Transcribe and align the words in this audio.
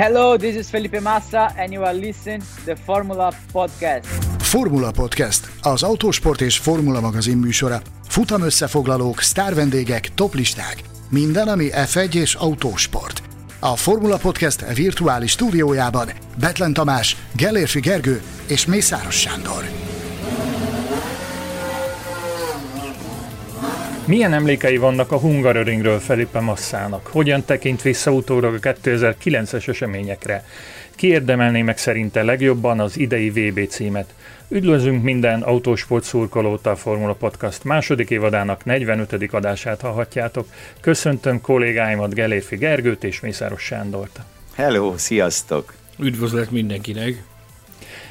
Hello, 0.00 0.36
this 0.36 0.54
is 0.54 0.70
Felipe 0.70 1.00
Massa, 1.00 1.52
and 1.56 1.72
you 1.72 1.84
are 1.84 1.94
listening 1.94 2.40
to 2.40 2.62
the 2.64 2.76
Formula 2.76 3.32
Podcast. 3.52 4.06
Formula 4.38 4.90
Podcast, 4.90 5.50
az 5.62 5.82
autósport 5.82 6.40
és 6.40 6.58
formula 6.58 7.00
magazin 7.00 7.36
műsora. 7.36 7.80
Futam 8.08 8.42
összefoglalók, 8.42 9.20
sztárvendégek, 9.20 10.14
toplisták. 10.14 10.82
Minden, 11.10 11.48
ami 11.48 11.68
F1 11.72 12.14
és 12.14 12.34
autósport. 12.34 13.22
A 13.58 13.76
Formula 13.76 14.16
Podcast 14.16 14.74
virtuális 14.74 15.30
stúdiójában 15.30 16.08
Betlen 16.38 16.72
Tamás, 16.72 17.16
Gellérfi 17.36 17.80
Gergő 17.80 18.22
és 18.46 18.66
Mészáros 18.66 19.20
Sándor. 19.20 19.89
Milyen 24.10 24.32
emlékei 24.32 24.76
vannak 24.76 25.12
a 25.12 25.18
Hungaroringről 25.18 25.98
Felipe 25.98 26.40
Massának? 26.40 27.06
Hogyan 27.06 27.44
tekint 27.44 27.82
vissza 27.82 28.12
utólag 28.12 28.54
a 28.54 28.58
2009-es 28.58 29.68
eseményekre? 29.68 30.44
Ki 30.90 31.06
érdemelné 31.06 31.62
meg 31.62 31.78
szerinte 31.78 32.22
legjobban 32.22 32.80
az 32.80 32.98
idei 32.98 33.30
VB 33.30 33.68
címet? 33.68 34.14
Üdvözlünk 34.48 35.02
minden 35.02 35.42
autósport 35.42 36.04
szurkolót 36.04 36.66
a 36.66 36.76
Formula 36.76 37.14
Podcast 37.14 37.64
második 37.64 38.10
évadának 38.10 38.64
45. 38.64 39.34
adását 39.34 39.80
hallhatjátok. 39.80 40.46
Köszöntöm 40.80 41.40
kollégáimat 41.40 42.14
Gelérfi 42.14 42.56
Gergőt 42.56 43.04
és 43.04 43.20
Mészáros 43.20 43.62
Sándort. 43.62 44.20
Hello, 44.54 44.98
sziasztok! 44.98 45.74
Üdvözlet 45.98 46.50
mindenkinek! 46.50 47.29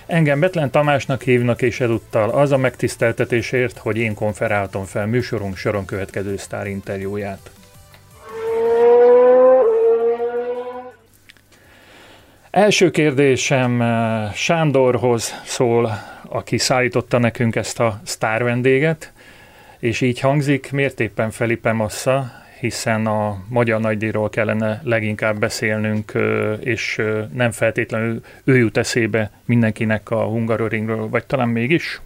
Engem 0.10 0.40
Betlen 0.40 0.72
Tamásnak 0.72 1.22
hívnak, 1.22 1.62
és 1.62 1.80
ezúttal 1.80 2.30
az 2.30 2.52
a 2.52 2.58
megtiszteltetésért, 2.58 3.78
hogy 3.78 3.98
én 3.98 4.14
konferáltam 4.14 4.86
fel 4.86 5.06
műsorunk 5.06 5.58
soron 5.58 5.86
következő 5.86 6.38
sztár 6.38 6.68
interjúját. 6.68 7.52
Első 12.52 12.92
kérdésem 12.92 13.82
eh, 13.82 14.34
Sándorhoz 14.34 15.42
szól, 15.46 15.92
aki 16.24 16.58
szállította 16.58 17.18
nekünk 17.18 17.56
ezt 17.56 17.80
a 17.80 18.00
sztár 18.04 18.44
vendéget, 18.44 19.14
és 19.80 20.02
így 20.02 20.20
hangzik, 20.20 20.72
miért 20.72 21.00
éppen 21.00 21.32
Felipe 21.32 21.72
Massa, 21.72 22.32
hiszen 22.60 23.06
a 23.06 23.44
magyar 23.50 23.80
nagydíjról 23.80 24.30
kellene 24.30 24.82
leginkább 24.84 25.40
beszélnünk, 25.40 26.12
és 26.60 27.02
nem 27.34 27.52
feltétlenül 27.52 28.22
ő 28.44 28.58
jut 28.58 28.78
eszébe 28.78 29.32
mindenkinek 29.46 30.10
a 30.10 30.24
Hungaroringről, 30.24 31.10
vagy 31.10 31.26
talán 31.26 31.50
mégis? 31.50 32.02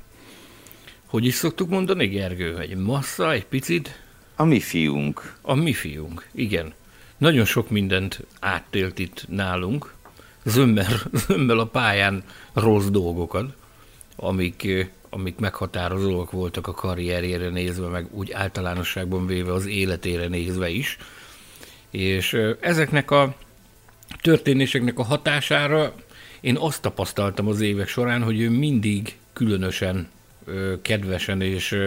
Hogy 1.06 1.26
is 1.26 1.34
szoktuk 1.34 1.70
mondani, 1.70 2.08
Gergő? 2.08 2.58
Egy 2.58 2.76
massza, 2.76 3.32
egy 3.32 3.46
picit? 3.46 4.02
A 4.36 4.44
mi 4.44 4.60
fiunk. 4.60 5.36
A 5.42 5.54
mi 5.54 5.74
fiunk, 5.74 6.28
igen. 6.32 6.74
Nagyon 7.18 7.46
sok 7.46 7.70
mindent 7.70 8.26
áttélt 8.40 9.00
itt 9.00 9.26
nálunk, 9.30 9.94
zömmel, 10.44 10.94
zömmel 11.28 11.60
a 11.60 11.66
pályán 11.66 12.24
rossz 12.54 12.88
dolgokat, 12.88 13.56
amik 14.16 14.88
amik 15.14 15.40
meghatározóak 15.40 16.32
voltak 16.32 16.68
a 16.68 16.74
karrierjére 16.74 17.50
nézve, 17.50 17.88
meg 17.88 18.08
úgy 18.12 18.32
általánosságban 18.32 19.26
véve 19.26 19.54
az 19.54 19.66
életére 19.66 20.28
nézve 20.28 20.70
is. 20.70 20.98
És 21.90 22.38
ezeknek 22.60 23.12
a 23.12 23.36
történéseknek 24.22 25.00
a 25.00 25.04
hatására 25.04 25.94
én 26.42 26.58
azt 26.58 26.82
tapasztaltam 26.82 27.48
az 27.48 27.62
évek 27.62 27.88
során, 27.88 28.24
hogy 28.24 28.40
ő 28.40 28.50
mindig 28.50 29.18
különösen 29.34 30.10
kedvesen 30.82 31.42
és 31.42 31.78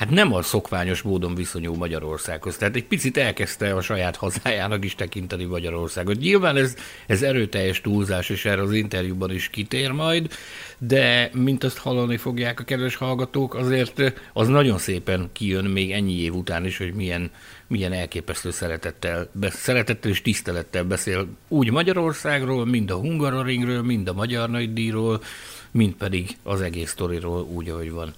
hát 0.00 0.10
nem 0.10 0.34
a 0.34 0.42
szokványos 0.42 1.02
módon 1.02 1.34
viszonyul 1.34 1.76
Magyarországhoz. 1.76 2.56
Tehát 2.56 2.76
egy 2.76 2.84
picit 2.84 3.16
elkezdte 3.16 3.74
a 3.74 3.80
saját 3.80 4.16
hazájának 4.16 4.84
is 4.84 4.94
tekinteni 4.94 5.44
Magyarországot. 5.44 6.18
Nyilván 6.18 6.56
ez, 6.56 6.74
ez 7.06 7.22
erőteljes 7.22 7.80
túlzás, 7.80 8.28
és 8.28 8.44
erre 8.44 8.62
az 8.62 8.72
interjúban 8.72 9.30
is 9.30 9.48
kitér 9.48 9.90
majd, 9.90 10.32
de 10.78 11.30
mint 11.32 11.64
azt 11.64 11.78
hallani 11.78 12.16
fogják 12.16 12.60
a 12.60 12.64
kedves 12.64 12.96
hallgatók, 12.96 13.54
azért 13.54 14.20
az 14.32 14.48
nagyon 14.48 14.78
szépen 14.78 15.30
kijön 15.32 15.64
még 15.64 15.92
ennyi 15.92 16.20
év 16.20 16.34
után 16.34 16.64
is, 16.64 16.78
hogy 16.78 16.92
milyen, 16.94 17.30
milyen 17.66 17.92
elképesztő 17.92 18.50
szeretettel, 18.50 19.30
szeretettel 19.40 20.10
és 20.10 20.22
tisztelettel 20.22 20.84
beszél 20.84 21.28
úgy 21.48 21.70
Magyarországról, 21.70 22.66
mind 22.66 22.90
a 22.90 22.96
Hungaroringről, 22.96 23.82
mind 23.82 24.08
a 24.08 24.12
Magyar 24.12 24.50
Nagydíjról, 24.50 25.22
mind 25.70 25.94
pedig 25.94 26.36
az 26.42 26.60
egész 26.60 26.90
sztoriról 26.90 27.42
úgy, 27.42 27.68
ahogy 27.68 27.90
van. 27.90 28.14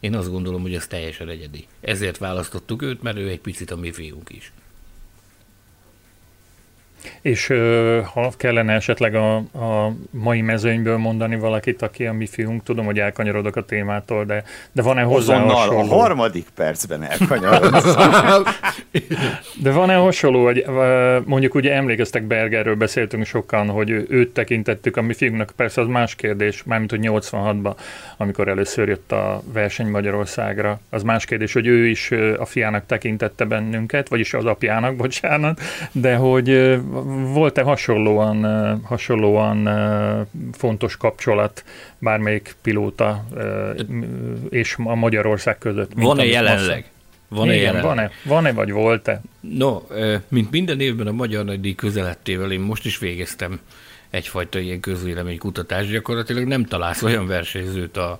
Én 0.00 0.14
azt 0.14 0.30
gondolom, 0.30 0.62
hogy 0.62 0.74
ez 0.74 0.86
teljesen 0.86 1.28
egyedi. 1.28 1.66
Ezért 1.80 2.18
választottuk 2.18 2.82
őt, 2.82 3.02
mert 3.02 3.16
ő 3.16 3.28
egy 3.28 3.40
picit 3.40 3.70
a 3.70 3.76
mi 3.76 3.92
fiunk 3.92 4.30
is. 4.30 4.52
És 7.20 7.46
ha 8.12 8.32
kellene 8.36 8.72
esetleg 8.72 9.14
a, 9.14 9.36
a 9.36 9.92
mai 10.10 10.40
mezőnyből 10.40 10.96
mondani 10.96 11.36
valakit, 11.36 11.82
aki 11.82 12.06
a 12.06 12.12
mi 12.12 12.26
fiunk, 12.26 12.62
tudom, 12.62 12.84
hogy 12.84 12.98
elkanyarodok 12.98 13.56
a 13.56 13.64
témától, 13.64 14.24
de, 14.24 14.44
de 14.72 14.82
van-e 14.82 15.02
hozzá 15.02 15.38
hasonló? 15.38 15.78
a 15.78 15.84
harmadik 15.84 16.46
percben 16.54 17.02
elkanyarodsz. 17.02 17.94
de 19.62 19.70
van-e 19.70 19.94
hasonló, 19.94 20.44
hogy 20.44 20.66
mondjuk 21.24 21.54
ugye 21.54 21.74
emlékeztek 21.74 22.22
Bergerről, 22.22 22.74
beszéltünk 22.74 23.26
sokan, 23.26 23.68
hogy 23.68 23.90
őt 24.08 24.32
tekintettük 24.32 24.96
a 24.96 25.02
mi 25.02 25.14
fiunknak, 25.14 25.52
persze 25.56 25.80
az 25.80 25.86
más 25.86 26.14
kérdés, 26.14 26.62
mármint 26.64 26.90
hogy 26.90 27.00
86-ban, 27.02 27.74
amikor 28.16 28.48
először 28.48 28.88
jött 28.88 29.12
a 29.12 29.42
verseny 29.52 29.88
Magyarországra, 29.88 30.80
az 30.90 31.02
más 31.02 31.24
kérdés, 31.24 31.52
hogy 31.52 31.66
ő 31.66 31.86
is 31.86 32.10
a 32.38 32.44
fiának 32.44 32.86
tekintette 32.86 33.44
bennünket, 33.44 34.08
vagyis 34.08 34.34
az 34.34 34.44
apjának, 34.44 34.96
bocsánat, 34.96 35.60
de 35.92 36.14
hogy 36.16 36.78
volt-e 37.32 37.62
hasonlóan, 37.62 38.80
hasonlóan 38.84 39.68
fontos 40.52 40.96
kapcsolat 40.96 41.64
bármelyik 41.98 42.56
pilóta 42.62 43.24
és 44.50 44.76
a 44.84 44.94
Magyarország 44.94 45.58
között? 45.58 45.92
Van-e 45.94 46.24
jelenleg? 46.24 46.90
Van-e, 47.28 47.54
Igen, 47.54 47.80
van-e, 47.80 48.10
van-e 48.24 48.52
vagy 48.52 48.70
volt-e? 48.70 49.20
No, 49.40 49.82
mint 50.28 50.50
minden 50.50 50.80
évben 50.80 51.06
a 51.06 51.12
Magyar 51.12 51.44
Nagydíj 51.44 51.74
közelettével 51.74 52.52
én 52.52 52.60
most 52.60 52.84
is 52.84 52.98
végeztem 52.98 53.60
egyfajta 54.10 54.58
ilyen 54.58 54.80
közvéleménykutatást, 54.80 55.90
gyakorlatilag 55.90 56.44
nem 56.44 56.64
találsz 56.64 57.02
olyan 57.02 57.26
versenyzőt 57.26 57.96
a, 57.96 58.18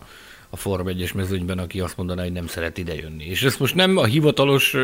a 0.56 0.58
Form 0.58 0.86
1-es 0.88 1.14
mezőnyben, 1.14 1.58
aki 1.58 1.80
azt 1.80 1.96
mondaná, 1.96 2.22
hogy 2.22 2.32
nem 2.32 2.46
szeret 2.46 2.78
idejönni. 2.78 3.24
És 3.24 3.42
ez 3.42 3.56
most 3.56 3.74
nem 3.74 3.96
a 3.96 4.04
hivatalos 4.04 4.76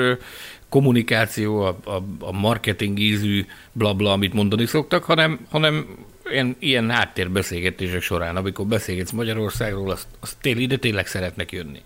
kommunikáció, 0.68 1.60
a, 1.60 1.78
a, 1.84 2.02
a 2.18 2.32
marketing 2.32 2.98
ízű 2.98 3.46
blabla, 3.72 4.12
amit 4.12 4.32
mondani 4.32 4.66
szoktak, 4.66 5.04
hanem, 5.04 5.46
hanem 5.50 5.86
ilyen, 6.30 6.56
ilyen 6.58 6.90
háttérbeszélgetések 6.90 8.02
során, 8.02 8.36
amikor 8.36 8.66
beszélgetsz 8.66 9.10
Magyarországról, 9.10 9.90
azt, 9.90 10.06
azt 10.20 10.36
tél, 10.40 10.56
ide 10.56 10.76
tényleg 10.76 11.06
szeretnek 11.06 11.52
jönni. 11.52 11.80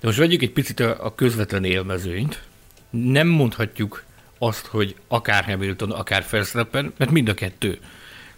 De 0.00 0.06
most 0.06 0.18
vegyük 0.18 0.42
egy 0.42 0.52
picit 0.52 0.80
a, 0.80 1.04
a 1.04 1.14
közvetlen 1.14 1.64
élmezőnyt. 1.64 2.42
Nem 2.90 3.26
mondhatjuk 3.26 4.04
azt, 4.38 4.66
hogy 4.66 4.94
akár 5.08 5.44
Hamilton, 5.44 5.90
akár 5.90 6.24
Verstappen, 6.30 6.92
mert 6.96 7.10
mind 7.10 7.28
a 7.28 7.34
kettő 7.34 7.78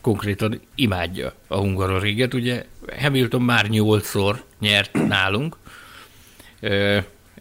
konkrétan 0.00 0.60
imádja 0.75 1.32
a 1.47 1.56
Hungaroringet. 1.56 2.34
Ugye 2.34 2.64
Hamilton 2.98 3.42
már 3.42 3.69
nyolcszor 3.69 4.44
nyert 4.59 4.92
nálunk, 4.92 5.56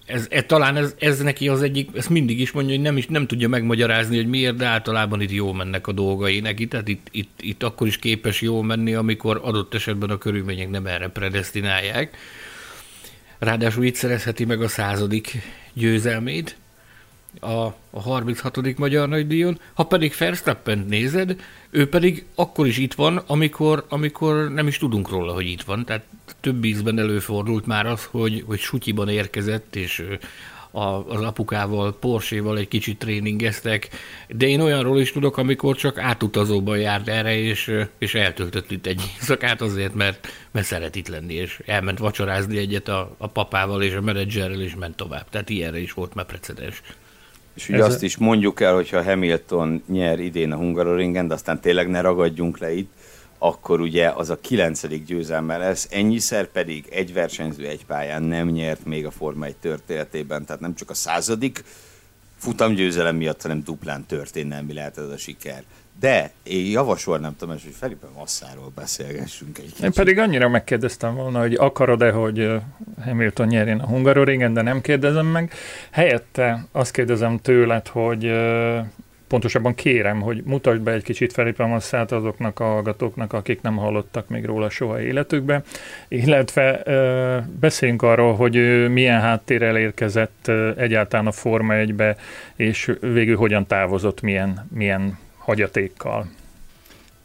ez, 0.08 0.28
ez, 0.30 0.44
talán 0.48 0.78
ez, 0.78 0.96
ez 1.00 1.20
neki 1.20 1.48
az 1.48 1.62
egyik, 1.62 1.90
ezt 1.96 2.10
mindig 2.10 2.40
is 2.40 2.52
mondja, 2.52 2.76
hogy 2.76 2.84
nem, 2.84 2.98
is, 2.98 3.08
nem 3.08 3.28
tudja 3.28 3.48
megmagyarázni, 3.48 4.16
hogy 4.16 4.28
miért, 4.28 4.56
de 4.56 4.66
általában 4.66 5.22
itt 5.22 5.32
jól 5.32 5.54
mennek 5.54 5.88
a 5.88 5.92
dolgai 5.92 6.40
neki, 6.40 6.68
tehát 6.68 6.88
itt, 6.88 7.08
itt, 7.12 7.40
itt 7.42 7.64
akkor 7.64 7.88
is 7.88 7.98
képes 7.98 8.42
jól 8.42 8.64
menni, 8.64 8.94
amikor 8.94 9.40
adott 9.44 9.74
esetben 9.74 10.10
a 10.10 10.18
körülmények 10.18 10.70
nem 10.70 10.86
erre 10.86 11.08
predestinálják. 11.08 12.18
Ráadásul 13.40 13.84
itt 13.84 13.96
szerezheti 13.96 14.46
meg 14.46 14.62
a 14.62 14.68
századik 14.68 15.38
győzelmét, 15.74 16.58
a, 17.40 17.66
a 17.90 18.02
36. 18.02 18.78
Magyar 18.78 19.08
Nagydíjon. 19.08 19.60
Ha 19.74 19.84
pedig 19.84 20.14
Verstappen 20.20 20.86
nézed, 20.90 21.42
ő 21.70 21.90
pedig 21.90 22.26
akkor 22.36 22.68
is 22.68 22.78
itt 22.78 22.94
van, 22.94 23.24
amikor, 23.28 23.86
amikor 23.90 24.52
nem 24.54 24.68
is 24.68 24.78
tudunk 24.78 25.10
róla, 25.10 25.34
hogy 25.34 25.48
itt 25.48 25.62
van. 25.62 25.86
Tehát 25.86 26.04
több 26.40 26.64
ízben 26.64 27.00
előfordult 27.00 27.66
már 27.66 27.86
az, 27.86 28.06
hogy, 28.06 28.44
hogy 28.48 28.60
sutyiban 28.60 29.10
érkezett, 29.10 29.76
és 29.76 30.04
a, 30.72 31.10
az 31.10 31.22
apukával, 31.22 31.98
Porsche-val 32.00 32.58
egy 32.58 32.68
kicsit 32.68 32.98
tréningeztek, 32.98 33.90
de 34.28 34.48
én 34.48 34.60
olyanról 34.60 35.00
is 35.00 35.12
tudok, 35.12 35.38
amikor 35.38 35.76
csak 35.76 35.98
átutazóban 35.98 36.78
járt 36.78 37.08
erre, 37.08 37.38
és, 37.38 37.72
és 37.98 38.16
eltöltött 38.16 38.72
itt 38.72 38.86
egy 38.86 39.02
szakát 39.20 39.62
azért, 39.62 39.94
mert, 39.94 40.28
mert 40.52 40.66
szeret 40.66 40.96
itt 40.96 41.08
lenni, 41.08 41.34
és 41.34 41.62
elment 41.66 41.98
vacsorázni 41.98 42.58
egyet 42.58 42.88
a, 42.88 43.16
a 43.18 43.28
papával 43.28 43.84
és 43.84 43.94
a 43.94 44.02
menedzserrel, 44.02 44.62
és 44.62 44.76
ment 44.76 44.96
tovább. 44.96 45.30
Tehát 45.30 45.50
ilyenre 45.50 45.80
is 45.80 45.94
volt 45.94 46.14
már 46.14 46.26
precedens. 46.26 46.82
És 47.58 47.70
ugye 47.70 47.78
Ez 47.78 47.86
azt 47.86 48.04
is 48.04 48.18
mondjuk 48.18 48.62
el, 48.62 48.74
hogyha 48.74 49.04
Hamilton 49.04 49.84
nyer 49.88 50.20
idén 50.20 50.52
a 50.52 50.56
Hungaroringen, 50.56 51.28
de 51.28 51.34
aztán 51.34 51.60
tényleg 51.60 51.90
ne 51.90 52.02
ragadjunk 52.02 52.58
le 52.58 52.74
itt, 52.74 52.92
akkor 53.38 53.82
ugye 53.82 54.10
az 54.10 54.30
a 54.30 54.40
kilencedik 54.40 55.06
győzelme 55.06 55.58
lesz, 55.58 55.88
ennyiszer 55.92 56.48
pedig 56.48 56.86
egy 56.90 57.14
versenyző 57.14 57.68
egy 57.68 57.86
pályán 57.86 58.24
nem 58.24 58.48
nyert 58.48 58.86
még 58.86 59.06
a 59.06 59.12
Forma 59.12 59.46
1 59.46 59.56
történetében, 59.56 60.46
tehát 60.46 60.62
nem 60.62 60.76
csak 60.76 60.90
a 60.90 60.94
századik 60.94 61.64
futamgyőzelem 62.38 63.16
miatt, 63.16 63.42
hanem 63.42 63.64
duplán 63.64 64.06
történelmi 64.06 64.74
lehet 64.74 64.98
ez 64.98 65.10
a 65.10 65.18
siker. 65.18 65.64
De 66.00 66.32
én 66.44 66.72
javasolnám, 66.72 67.36
Tamás, 67.36 67.64
hogy 67.64 67.74
Felipe 67.74 68.08
Massáról 68.18 68.72
beszélgessünk 68.76 69.58
egy 69.58 69.64
kicsit. 69.64 69.84
Én 69.84 69.92
pedig 69.92 70.20
annyira 70.20 70.50
megkérdeztem 70.50 71.16
volna, 71.16 71.40
hogy 71.40 71.54
akarod-e, 71.54 72.12
hogy 72.12 72.52
Hamilton 73.04 73.48
nyerjen 73.48 73.80
a 73.80 73.86
Hungaroringen, 73.86 74.54
de 74.54 74.62
nem 74.62 74.82
kérdezem 74.82 75.26
meg. 75.26 75.54
Helyette 75.92 76.66
azt 76.72 76.92
kérdezem 76.92 77.38
tőled, 77.38 77.88
hogy 77.88 78.32
pontosabban 79.28 79.76
kérem, 79.76 80.22
hogy 80.22 80.44
mutasd 80.46 80.82
be 80.82 80.92
egy 80.92 81.04
kicsit 81.04 81.34
Felipe 81.34 81.66
Masszát 81.66 82.12
azoknak 82.12 82.60
a 82.60 82.64
hallgatóknak, 82.64 83.34
akik 83.34 83.62
nem 83.62 83.76
hallottak 83.76 84.28
még 84.28 84.46
róla 84.46 84.70
soha 84.70 85.02
életükben, 85.02 85.64
illetve 86.08 86.84
beszéljünk 87.60 88.02
arról, 88.02 88.36
hogy 88.36 88.56
milyen 88.92 89.22
háttérrel 89.22 89.78
érkezett 89.78 90.52
egyáltalán 90.78 91.28
a 91.28 91.32
Forma 91.32 91.74
1-be, 91.76 92.18
és 92.56 92.92
végül 93.00 93.38
hogyan 93.38 93.68
távozott, 93.68 94.22
milyen, 94.22 94.68
milyen 94.74 95.18
hagyatékkal. 95.48 96.30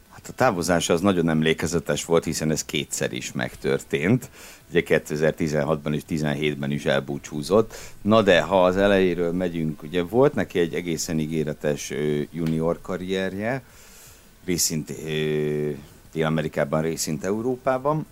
Hát 0.09 0.27
a 0.27 0.31
távozása 0.31 0.93
az 0.93 1.01
nagyon 1.01 1.29
emlékezetes 1.29 2.05
volt, 2.05 2.23
hiszen 2.23 2.51
ez 2.51 2.65
kétszer 2.65 3.13
is 3.13 3.31
megtörtént. 3.31 4.29
Ugye 4.69 4.83
2016-ban 4.85 5.93
és 5.93 6.01
2017-ben 6.09 6.71
is 6.71 6.85
elbúcsúzott. 6.85 7.75
Na 8.01 8.21
de, 8.21 8.41
ha 8.41 8.65
az 8.65 8.77
elejéről 8.77 9.31
megyünk, 9.31 9.83
ugye 9.83 10.03
volt 10.03 10.33
neki 10.33 10.59
egy 10.59 10.73
egészen 10.73 11.19
ígéretes 11.19 11.93
junior 12.31 12.81
karrierje, 12.81 13.63
részint 14.45 14.91
Dél-Amerikában, 16.11 16.81
részint 16.81 17.23
Európában. 17.23 18.05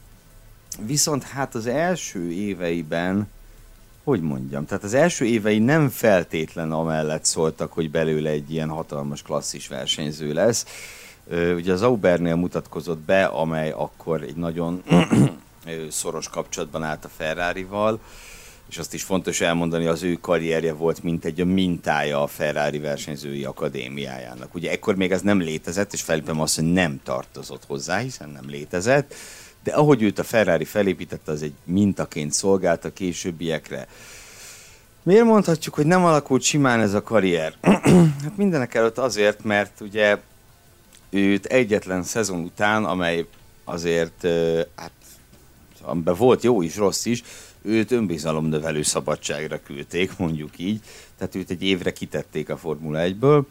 Viszont 0.85 1.23
hát 1.23 1.55
az 1.55 1.65
első 1.65 2.31
éveiben, 2.31 3.27
hogy 4.03 4.21
mondjam, 4.21 4.65
tehát 4.65 4.83
az 4.83 4.93
első 4.93 5.25
évei 5.25 5.59
nem 5.59 5.89
feltétlen 5.89 6.71
amellett 6.71 7.25
szóltak, 7.25 7.73
hogy 7.73 7.91
belőle 7.91 8.29
egy 8.29 8.51
ilyen 8.51 8.69
hatalmas 8.69 9.21
klasszis 9.21 9.67
versenyző 9.67 10.33
lesz. 10.33 10.65
Ugye 11.55 11.73
az 11.73 11.81
Aubernél 11.81 12.35
mutatkozott 12.35 12.99
be, 12.99 13.25
amely 13.25 13.71
akkor 13.71 14.21
egy 14.21 14.35
nagyon 14.35 14.83
szoros 15.89 16.29
kapcsolatban 16.29 16.83
állt 16.83 17.05
a 17.05 17.09
Ferrari-val, 17.17 17.99
és 18.69 18.77
azt 18.77 18.93
is 18.93 19.03
fontos 19.03 19.41
elmondani, 19.41 19.85
az 19.85 20.03
ő 20.03 20.13
karrierje 20.21 20.73
volt 20.73 21.03
mint 21.03 21.25
egy 21.25 21.41
a 21.41 21.45
mintája 21.45 22.23
a 22.23 22.27
Ferrari 22.27 22.79
versenyzői 22.79 23.43
akadémiájának. 23.43 24.55
Ugye 24.55 24.71
ekkor 24.71 24.95
még 24.95 25.11
ez 25.11 25.21
nem 25.21 25.39
létezett, 25.39 25.93
és 25.93 26.01
Felipe 26.01 26.33
Massa 26.33 26.61
nem 26.61 26.99
tartozott 27.03 27.65
hozzá, 27.65 27.97
hiszen 27.97 28.29
nem 28.29 28.49
létezett, 28.49 29.13
de 29.63 29.71
ahogy 29.71 30.01
őt 30.01 30.19
a 30.19 30.23
Ferrari 30.23 30.65
felépítette, 30.65 31.31
az 31.31 31.41
egy 31.41 31.53
mintaként 31.63 32.33
szolgált 32.33 32.85
a 32.85 32.93
későbbiekre. 32.93 33.87
Miért 35.03 35.25
mondhatjuk, 35.25 35.75
hogy 35.75 35.85
nem 35.85 36.05
alakult 36.05 36.41
simán 36.41 36.79
ez 36.79 36.93
a 36.93 37.03
karrier? 37.03 37.53
hát 38.23 38.37
mindenek 38.37 38.73
előtt 38.73 38.97
azért, 38.97 39.43
mert 39.43 39.81
ugye 39.81 40.17
őt 41.09 41.45
egyetlen 41.45 42.03
szezon 42.03 42.39
után, 42.39 42.85
amely 42.85 43.25
azért 43.63 44.27
hát 44.75 44.91
amiben 45.81 46.15
volt 46.15 46.43
jó 46.43 46.61
is, 46.61 46.75
rossz 46.75 47.05
is, 47.05 47.23
őt 47.61 47.91
önbizalomnövelő 47.91 48.81
szabadságra 48.81 49.61
küldték, 49.63 50.17
mondjuk 50.17 50.59
így. 50.59 50.79
Tehát 51.17 51.35
őt 51.35 51.49
egy 51.49 51.63
évre 51.63 51.93
kitették 51.93 52.49
a 52.49 52.57
Formula 52.57 52.99
1-ből, 53.03 53.43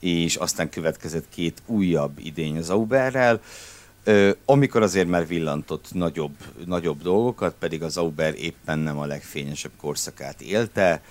és 0.00 0.36
aztán 0.36 0.68
következett 0.68 1.28
két 1.28 1.62
újabb 1.66 2.18
idény 2.18 2.56
az 2.56 2.70
Auberrel, 2.70 3.40
amikor 4.44 4.82
azért 4.82 5.08
már 5.08 5.26
villantott 5.26 5.86
nagyobb, 5.92 6.36
nagyobb 6.66 7.02
dolgokat, 7.02 7.54
pedig 7.58 7.82
az 7.82 7.96
Auber 7.96 8.34
éppen 8.34 8.78
nem 8.78 8.98
a 8.98 9.06
legfényesebb 9.06 9.72
korszakát 9.80 10.40
élte, 10.40 11.02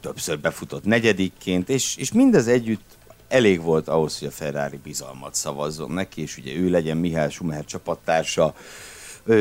többször 0.00 0.38
befutott 0.40 0.84
negyedikként, 0.84 1.68
és, 1.68 1.96
és 1.96 2.12
mindez 2.12 2.46
együtt 2.46 2.96
elég 3.28 3.62
volt 3.62 3.88
ahhoz, 3.88 4.18
hogy 4.18 4.28
a 4.28 4.30
Ferrari 4.30 4.80
bizalmat 4.82 5.34
szavazzon 5.34 5.90
neki, 5.90 6.20
és 6.20 6.36
ugye 6.36 6.54
ő 6.54 6.70
legyen 6.70 6.96
Mihály 6.96 7.30
Schumacher 7.30 7.64
csapattársa, 7.64 8.54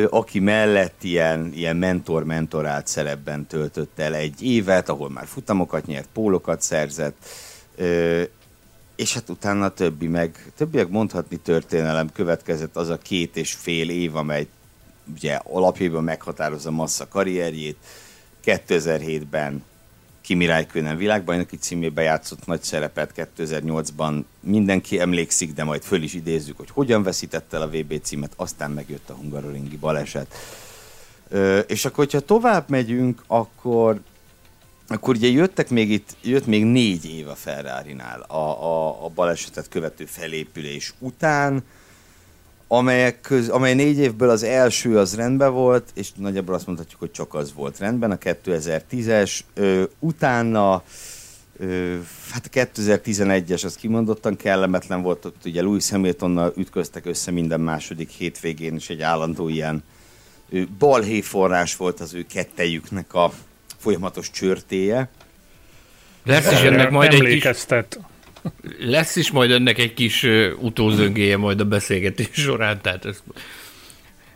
aki 0.09 0.39
mellett 0.39 1.03
ilyen, 1.03 1.51
ilyen 1.53 1.75
mentor-mentorált 1.75 2.87
szerepben 2.87 3.47
töltött 3.47 3.99
el 3.99 4.15
egy 4.15 4.43
évet, 4.43 4.89
ahol 4.89 5.09
már 5.09 5.27
futamokat 5.27 5.85
nyert, 5.85 6.07
pólokat 6.13 6.61
szerzett, 6.61 7.25
és 8.97 9.13
hát 9.13 9.29
utána 9.29 9.65
a 9.65 9.73
többi 9.73 10.07
meg, 10.07 10.51
többiek 10.55 10.87
mondhatni 10.87 11.37
történelem 11.37 12.11
következett 12.11 12.75
az 12.75 12.89
a 12.89 12.97
két 12.97 13.37
és 13.37 13.53
fél 13.53 13.89
év, 13.89 14.15
amely 14.15 14.47
ugye 15.15 15.39
alapjában 15.43 16.03
meghatározza 16.03 16.71
Massa 16.71 17.07
karrierjét. 17.07 17.77
2007-ben 18.45 19.63
Kimi 20.21 20.45
Räikkönen 20.45 20.97
világbajnoki 20.97 21.57
címébe 21.57 22.01
játszott 22.01 22.45
nagy 22.45 22.61
szerepet 22.61 23.29
2008-ban. 23.37 24.23
Mindenki 24.39 24.99
emlékszik, 24.99 25.53
de 25.53 25.63
majd 25.63 25.81
föl 25.81 26.01
is 26.01 26.13
idézzük, 26.13 26.57
hogy 26.57 26.69
hogyan 26.69 27.03
veszítette 27.03 27.55
el 27.57 27.61
a 27.61 27.69
VB 27.69 28.01
címet, 28.01 28.33
aztán 28.35 28.71
megjött 28.71 29.09
a 29.09 29.13
hungaroringi 29.13 29.77
baleset. 29.77 30.35
Ö, 31.29 31.59
és 31.59 31.85
akkor, 31.85 31.97
hogyha 31.97 32.19
tovább 32.19 32.69
megyünk, 32.69 33.23
akkor 33.27 33.99
akkor 34.87 35.15
ugye 35.15 35.27
jöttek 35.27 35.69
még 35.69 35.91
itt, 35.91 36.15
jött 36.21 36.45
még 36.45 36.65
négy 36.65 37.05
év 37.05 37.27
a 37.27 37.35
Ferrari-nál 37.35 38.21
a, 38.21 38.35
a, 38.35 39.05
a 39.05 39.09
balesetet 39.09 39.69
követő 39.69 40.05
felépülés 40.05 40.93
után, 40.99 41.63
amelyek 42.67 43.21
köz, 43.21 43.49
amely 43.49 43.73
négy 43.73 43.97
évből 43.97 44.29
az 44.29 44.43
első 44.43 44.97
az 44.97 45.15
rendben 45.15 45.53
volt, 45.53 45.89
és 45.93 46.11
nagyjából 46.15 46.55
azt 46.55 46.67
mondhatjuk, 46.67 46.99
hogy 46.99 47.11
csak 47.11 47.33
az 47.33 47.53
volt 47.53 47.79
rendben, 47.79 48.11
a 48.11 48.17
2010-es, 48.17 49.39
ö, 49.53 49.83
utána 49.99 50.83
ö, 51.57 51.95
hát 52.31 52.45
a 52.45 52.49
2011-es 52.49 53.65
az 53.65 53.75
kimondottan 53.75 54.35
kellemetlen 54.35 55.01
volt, 55.01 55.25
ott 55.25 55.45
ugye 55.45 55.61
Louis 55.61 55.89
Hamiltonnal 55.89 56.53
ütköztek 56.57 57.05
össze 57.05 57.31
minden 57.31 57.59
második 57.59 58.09
hétvégén, 58.09 58.75
és 58.75 58.89
egy 58.89 59.01
állandó 59.01 59.47
ilyen 59.47 59.83
balhéforrás 60.77 61.75
volt 61.75 61.99
az 61.99 62.13
ő 62.13 62.25
kettejüknek 62.25 63.13
a 63.13 63.31
folyamatos 63.77 64.31
csörtéje. 64.31 65.09
Lesz 66.23 66.51
is 66.51 66.59
ennek 66.59 66.89
majd 66.89 67.13
egy 67.13 67.39
kis, 67.39 67.65
lesz 68.79 69.15
is 69.15 69.31
majd 69.31 69.51
ennek 69.51 69.77
egy 69.77 69.93
kis 69.93 70.25
utózöngéje 70.59 71.37
majd 71.37 71.59
a 71.59 71.65
beszélgetés 71.65 72.29
során, 72.31 72.81
tehát 72.81 73.05
ez... 73.05 73.23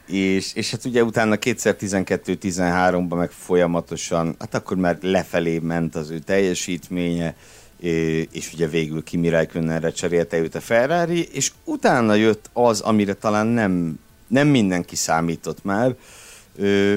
És, 0.08 0.54
és 0.54 0.72
hát 0.72 0.86
ugye 0.86 1.04
utána 1.04 1.36
2012-13-ban 1.36 3.18
meg 3.18 3.32
folyamatosan, 3.32 4.36
hát 4.40 4.56
akkor 4.56 4.78
már 4.78 4.98
lefelé 5.02 5.60
ment 5.60 5.96
az 5.96 6.10
ő 6.10 6.20
teljesítménye, 6.20 7.36
és 8.32 8.54
ugye 8.54 8.68
végül 8.68 9.04
Kimi 9.04 9.30
Räikkönenre 9.30 9.92
cserélte 9.92 10.38
őt 10.38 10.56
a 10.56 10.60
Ferrari, 10.60 11.28
és 11.32 11.52
utána 11.64 12.14
jött 12.14 12.50
az, 12.54 12.80
amire 12.80 13.14
talán 13.14 13.48
nem, 13.48 14.00
nem 14.28 14.48
mindenki 14.48 14.96
számított 14.96 15.64
már, 15.64 15.96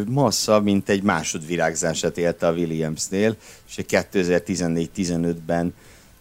Massa, 0.07 0.61
mint 0.61 0.89
egy 0.89 1.03
másodvirágzását 1.03 2.19
élte 2.19 2.47
a 2.47 2.53
Williamsnél, 2.53 3.37
és 3.69 3.79
2014-15-ben 3.89 5.75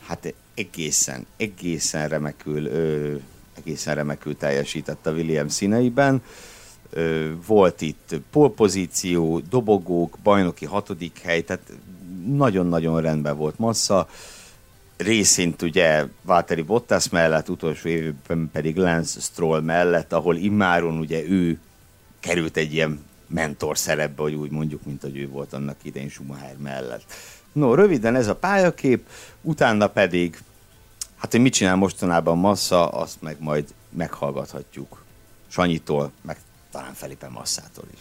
hát 0.07 0.33
egészen, 0.53 1.25
egészen 1.37 2.07
remekül, 2.07 2.65
ö, 2.65 3.15
egészen 3.57 3.95
remekül 3.95 4.37
teljesített 4.37 5.05
a 5.05 5.11
Williams 5.11 5.53
színeiben. 5.53 6.21
Ö, 6.89 7.31
volt 7.47 7.81
itt 7.81 8.15
polpozíció, 8.31 9.39
dobogók, 9.49 10.17
bajnoki 10.23 10.65
hatodik 10.65 11.19
hely, 11.19 11.41
tehát 11.41 11.71
nagyon-nagyon 12.27 13.01
rendben 13.01 13.37
volt 13.37 13.59
Massa. 13.59 14.09
Részint 14.97 15.61
ugye 15.61 16.05
Valtteri 16.21 16.61
Bottas 16.61 17.09
mellett, 17.09 17.49
utolsó 17.49 17.89
évben 17.89 18.49
pedig 18.51 18.75
Lance 18.75 19.19
Stroll 19.19 19.61
mellett, 19.61 20.13
ahol 20.13 20.35
immáron 20.35 20.97
ugye 20.97 21.23
ő 21.23 21.59
került 22.19 22.57
egy 22.57 22.73
ilyen 22.73 22.99
mentor 23.33 23.77
szerepbe, 23.77 24.21
hogy 24.21 24.33
úgy 24.33 24.51
mondjuk, 24.51 24.85
mint 24.85 25.01
hogy 25.01 25.17
ő 25.17 25.27
volt 25.27 25.53
annak 25.53 25.75
idején 25.81 26.09
Schumacher 26.09 26.55
mellett. 26.57 27.03
No, 27.51 27.75
röviden 27.75 28.15
ez 28.15 28.27
a 28.27 28.35
pályakép, 28.35 29.07
utána 29.41 29.87
pedig, 29.87 30.37
hát 31.17 31.31
hogy 31.31 31.41
mit 31.41 31.53
csinál 31.53 31.75
mostanában 31.75 32.37
Massa, 32.37 32.87
azt 32.87 33.21
meg 33.21 33.35
majd 33.39 33.73
meghallgathatjuk 33.89 35.03
Sanyitól, 35.47 36.11
meg 36.21 36.37
talán 36.71 36.93
Felipe 36.93 37.29
Masszától 37.29 37.85
is. 37.93 37.99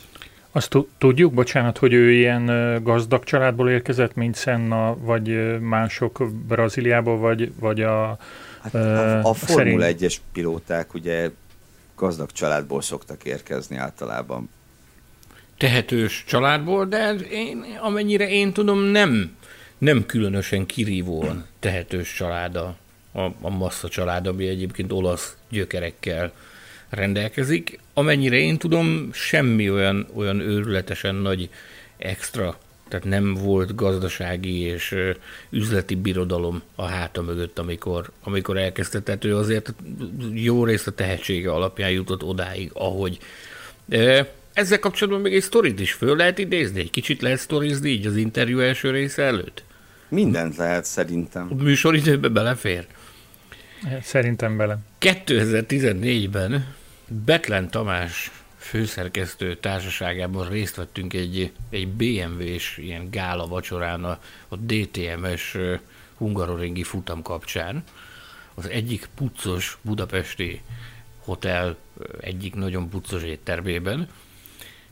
Azt 0.55 0.77
tudjuk, 0.99 1.33
bocsánat, 1.33 1.79
hogy 1.79 1.93
ő 1.93 2.13
ilyen 2.13 2.47
gazdag 2.83 3.25
családból 3.25 3.71
érkezett, 3.71 4.15
mint 4.15 4.37
Senna, 4.37 4.97
vagy 4.99 5.61
mások 5.61 6.31
Brazíliából, 6.49 7.19
vagy, 7.19 7.53
vagy 7.59 7.81
a... 7.81 8.19
Hát 8.63 8.75
a, 8.75 9.25
a 9.25 9.35
Formula 9.35 9.87
1-es 9.89 10.17
pilóták 10.33 10.95
ugye 10.95 11.31
gazdag 11.97 12.33
családból 12.33 12.83
szoktak 12.83 13.25
érkezni 13.25 13.77
általában 13.77 14.51
tehetős 15.63 16.25
családból, 16.27 16.87
de 16.87 17.15
én, 17.15 17.65
amennyire 17.81 18.29
én 18.29 18.53
tudom, 18.53 18.81
nem, 18.81 19.37
nem 19.79 20.07
különösen 20.07 20.67
kirívóan 20.67 21.47
tehetős 21.59 22.15
család 22.15 22.57
a, 22.57 22.77
a, 23.13 23.21
a 23.41 23.51
Massa 23.51 23.89
család, 23.89 24.27
ami 24.27 24.47
egyébként 24.47 24.93
olasz 24.93 25.37
gyökerekkel 25.51 26.33
rendelkezik. 26.89 27.79
Amennyire 27.95 28.37
én 28.37 28.59
tudom, 28.59 29.11
semmi 29.13 29.71
olyan, 29.71 30.09
olyan 30.15 30.41
őrületesen 30.41 31.15
nagy 31.15 31.49
extra 31.97 32.59
tehát 32.89 33.07
nem 33.07 33.35
volt 33.35 33.75
gazdasági 33.75 34.61
és 34.61 34.97
üzleti 35.51 35.95
birodalom 35.95 36.63
a 36.75 36.85
háta 36.85 37.23
mögött, 37.23 37.59
amikor, 37.59 38.11
amikor 38.23 38.59
elkezdte. 38.59 39.01
Tehát 39.01 39.25
ő 39.25 39.37
azért 39.37 39.75
jó 40.33 40.65
részt 40.65 40.87
a 40.87 40.91
tehetsége 40.91 41.51
alapján 41.51 41.91
jutott 41.91 42.25
odáig, 42.25 42.71
ahogy. 42.75 43.19
Ezzel 44.53 44.79
kapcsolatban 44.79 45.23
még 45.23 45.35
egy 45.35 45.43
sztorit 45.43 45.81
is 45.81 45.93
föl 45.93 46.17
lehet 46.17 46.39
idézni? 46.39 46.81
Egy 46.81 46.91
kicsit 46.91 47.23
lehet 47.23 47.39
sztorizni 47.39 47.91
így 47.91 48.07
az 48.07 48.17
interjú 48.17 48.59
első 48.59 48.91
része 48.91 49.23
előtt? 49.23 49.65
Mindent 50.09 50.57
lehet 50.57 50.85
szerintem. 50.85 51.49
A 51.51 51.63
műsoridőbe 51.63 52.29
belefér? 52.29 52.87
Szerintem 54.03 54.57
bele. 54.57 54.79
2014-ben 55.01 56.75
Betlen 57.25 57.71
Tamás 57.71 58.31
főszerkesztő 58.57 59.57
társaságában 59.57 60.49
részt 60.49 60.77
vettünk 60.77 61.13
egy, 61.13 61.53
egy 61.71 61.89
BMW-s 61.89 62.79
ilyen 62.79 63.11
gála 63.11 63.47
vacsorán 63.47 64.05
a, 64.05 64.19
a 64.49 64.57
DTMS 64.57 65.57
hungaroringi 66.17 66.83
futam 66.83 67.23
kapcsán. 67.23 67.85
Az 68.55 68.69
egyik 68.69 69.09
puccos 69.15 69.79
budapesti 69.83 70.61
hotel 71.19 71.77
egyik 72.21 72.55
nagyon 72.55 72.89
puccos 72.89 73.23
éttermében. 73.23 74.09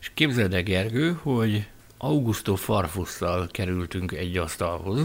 És 0.01 0.11
képzeld 0.13 0.53
el, 0.53 0.63
Gergő, 0.63 1.19
hogy 1.21 1.65
Augusto 1.97 2.55
Farfusszal 2.55 3.47
kerültünk 3.51 4.11
egy 4.11 4.37
asztalhoz, 4.37 5.01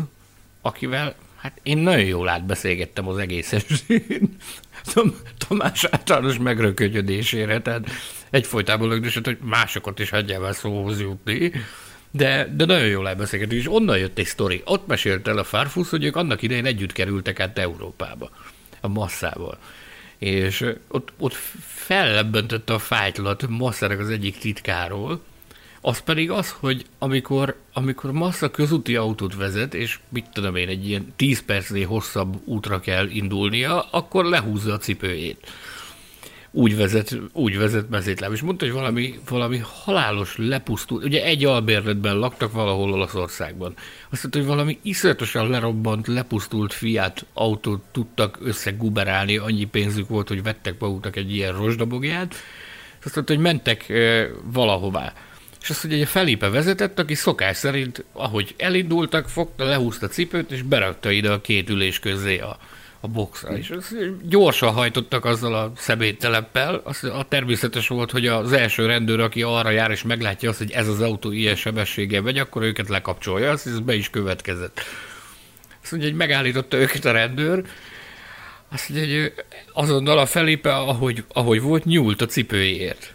akivel 0.60 1.14
hát 1.36 1.60
én 1.62 1.78
nagyon 1.78 2.04
jól 2.04 2.28
átbeszélgettem 2.28 3.08
az 3.08 3.18
egész 3.18 3.52
estén. 3.52 4.36
Tamás 5.48 5.84
általános 5.84 6.38
megrökönyödésére, 6.38 7.62
tehát 7.62 7.90
egyfolytában 8.30 8.88
lögdösött, 8.88 9.24
hogy 9.24 9.38
másokat 9.40 9.98
is 9.98 10.10
hagyjál 10.10 10.46
el 10.46 10.52
szóhoz 10.52 11.00
jutni. 11.00 11.52
De, 12.10 12.52
de 12.56 12.64
nagyon 12.64 12.86
jól 12.86 13.08
elbeszélgetünk, 13.08 13.60
és 13.60 13.70
onnan 13.70 13.98
jött 13.98 14.18
egy 14.18 14.26
sztori. 14.26 14.62
Ott 14.64 14.86
mesélte 14.86 15.30
el 15.30 15.38
a 15.38 15.44
Farfusz, 15.44 15.90
hogy 15.90 16.04
ők 16.04 16.16
annak 16.16 16.42
idején 16.42 16.66
együtt 16.66 16.92
kerültek 16.92 17.40
át 17.40 17.58
Európába, 17.58 18.30
a 18.80 18.88
masszával. 18.88 19.58
És 20.18 20.74
ott, 20.88 21.12
ott 21.18 21.34
fellebbentette 21.60 22.74
a 22.74 22.78
fájtlat 22.78 23.48
Masszának 23.48 24.00
az 24.00 24.10
egyik 24.10 24.38
titkáról, 24.38 25.20
az 25.80 26.00
pedig 26.00 26.30
az, 26.30 26.50
hogy 26.60 26.84
amikor, 26.98 27.56
amikor 27.72 28.12
Massa 28.12 28.50
közúti 28.50 28.96
autót 28.96 29.34
vezet, 29.34 29.74
és 29.74 29.98
mit 30.08 30.26
tudom 30.32 30.56
én, 30.56 30.68
egy 30.68 30.88
ilyen 30.88 31.12
10 31.16 31.42
percnél 31.44 31.86
hosszabb 31.86 32.40
útra 32.44 32.80
kell 32.80 33.08
indulnia, 33.08 33.80
akkor 33.80 34.24
lehúzza 34.24 34.72
a 34.72 34.78
cipőjét. 34.78 35.50
Úgy 36.56 36.76
vezet, 36.76 37.18
úgy 37.32 37.58
vezet 37.58 37.88
mezétlám, 37.88 38.32
és 38.32 38.40
mondta, 38.40 38.64
hogy 38.64 38.74
valami, 38.74 39.18
valami 39.28 39.60
halálos 39.62 40.36
lepusztult, 40.36 41.04
ugye 41.04 41.24
egy 41.24 41.44
albérletben 41.44 42.18
laktak 42.18 42.52
valahol 42.52 42.92
Olaszországban. 42.92 43.74
Azt 44.10 44.22
mondta, 44.22 44.38
hogy 44.38 44.48
valami 44.48 44.78
iszonyatosan 44.82 45.50
lerobbant, 45.50 46.06
lepusztult 46.06 46.72
Fiat 46.72 47.26
autót 47.34 47.82
tudtak 47.92 48.38
összeguberálni, 48.40 49.36
annyi 49.36 49.64
pénzük 49.64 50.08
volt, 50.08 50.28
hogy 50.28 50.42
vettek 50.42 50.78
maguknak 50.78 51.16
egy 51.16 51.34
ilyen 51.34 51.52
rozsdabogját, 51.56 52.34
és 52.98 53.04
azt 53.04 53.14
mondta, 53.14 53.34
hogy 53.34 53.42
mentek 53.42 53.88
e, 53.88 54.28
valahová. 54.52 55.12
És 55.62 55.70
azt 55.70 55.82
mondja, 55.82 56.00
hogy 56.00 56.10
a 56.14 56.18
Felipe 56.18 56.48
vezetett, 56.48 56.98
aki 56.98 57.14
szokás 57.14 57.56
szerint, 57.56 58.04
ahogy 58.12 58.54
elindultak, 58.56 59.28
fogta, 59.28 59.64
lehúzta 59.64 60.06
a 60.06 60.08
cipőt, 60.08 60.50
és 60.50 60.62
berakta 60.62 61.10
ide 61.10 61.30
a 61.30 61.40
két 61.40 61.70
ülés 61.70 61.98
közé 61.98 62.38
a, 62.38 62.58
a 63.06 63.12
boxra. 63.12 63.56
És 63.56 63.72
gyorsan 64.22 64.72
hajtottak 64.72 65.24
azzal 65.24 65.54
a 65.54 65.72
szemétteleppel. 65.76 66.80
Az, 66.84 67.04
a 67.04 67.24
természetes 67.28 67.88
volt, 67.88 68.10
hogy 68.10 68.26
az 68.26 68.52
első 68.52 68.86
rendőr, 68.86 69.20
aki 69.20 69.42
arra 69.42 69.70
jár, 69.70 69.90
és 69.90 70.02
meglátja 70.02 70.48
azt, 70.48 70.58
hogy 70.58 70.70
ez 70.70 70.88
az 70.88 71.00
autó 71.00 71.32
ilyen 71.32 71.56
sebességgel 71.56 72.22
megy, 72.22 72.38
akkor 72.38 72.62
őket 72.62 72.88
lekapcsolja. 72.88 73.50
Azt 73.50 73.66
ez 73.66 73.80
be 73.80 73.94
is 73.94 74.10
következett. 74.10 74.80
Azt 75.82 75.90
mondja, 75.90 76.10
hogy 76.10 76.18
megállította 76.18 76.76
őket 76.76 77.04
a 77.04 77.12
rendőr, 77.12 77.64
azt 78.68 78.88
mondja, 78.88 79.22
hogy 79.22 79.32
azonnal 79.72 80.18
a 80.18 80.26
Felipe, 80.26 80.74
ahogy, 80.74 81.24
ahogy 81.28 81.60
volt, 81.60 81.84
nyúlt 81.84 82.20
a 82.22 82.26
cipőjéért 82.26 83.14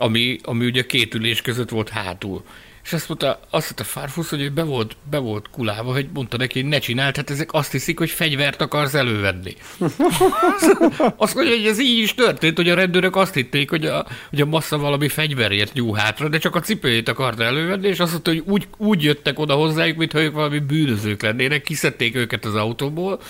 ami, 0.00 0.38
ami 0.42 0.66
ugye 0.66 0.86
két 0.86 1.14
ülés 1.14 1.42
között 1.42 1.68
volt 1.68 1.88
hátul. 1.88 2.44
És 2.84 2.92
azt 2.92 3.08
mondta, 3.08 3.40
azt 3.50 3.64
mondta 3.64 3.84
Farfusz, 3.84 4.30
hogy 4.30 4.52
be 4.52 4.62
volt, 4.62 4.96
be 5.10 5.18
volt 5.18 5.50
kulálva, 5.50 5.92
hogy 5.92 6.08
mondta 6.14 6.36
neki, 6.36 6.60
hogy 6.60 6.68
ne 6.68 6.78
csináld, 6.78 7.16
hát 7.16 7.30
ezek 7.30 7.52
azt 7.52 7.72
hiszik, 7.72 7.98
hogy 7.98 8.10
fegyvert 8.10 8.60
akarsz 8.60 8.94
elővenni. 8.94 9.56
azt 11.16 11.34
mondja, 11.34 11.56
hogy 11.56 11.66
ez 11.66 11.80
így 11.80 11.98
is 11.98 12.14
történt, 12.14 12.56
hogy 12.56 12.68
a 12.68 12.74
rendőrök 12.74 13.16
azt 13.16 13.34
hitték, 13.34 13.70
hogy 13.70 13.86
a, 13.86 14.06
hogy 14.30 14.40
a 14.40 14.46
massza 14.46 14.78
valami 14.78 15.08
fegyverért 15.08 15.72
nyúl 15.72 15.96
hátra, 15.96 16.28
de 16.28 16.38
csak 16.38 16.54
a 16.54 16.60
cipőjét 16.60 17.08
akarta 17.08 17.42
elővenni, 17.42 17.88
és 17.88 18.00
azt 18.00 18.10
mondta, 18.10 18.30
hogy 18.30 18.42
úgy, 18.46 18.68
úgy 18.76 19.02
jöttek 19.02 19.38
oda 19.38 19.54
hozzájuk, 19.54 19.96
mintha 19.96 20.20
ők 20.20 20.34
valami 20.34 20.58
bűnözők 20.58 21.22
lennének, 21.22 21.62
kiszedték 21.62 22.16
őket 22.16 22.44
az 22.44 22.54
autóból, 22.54 23.20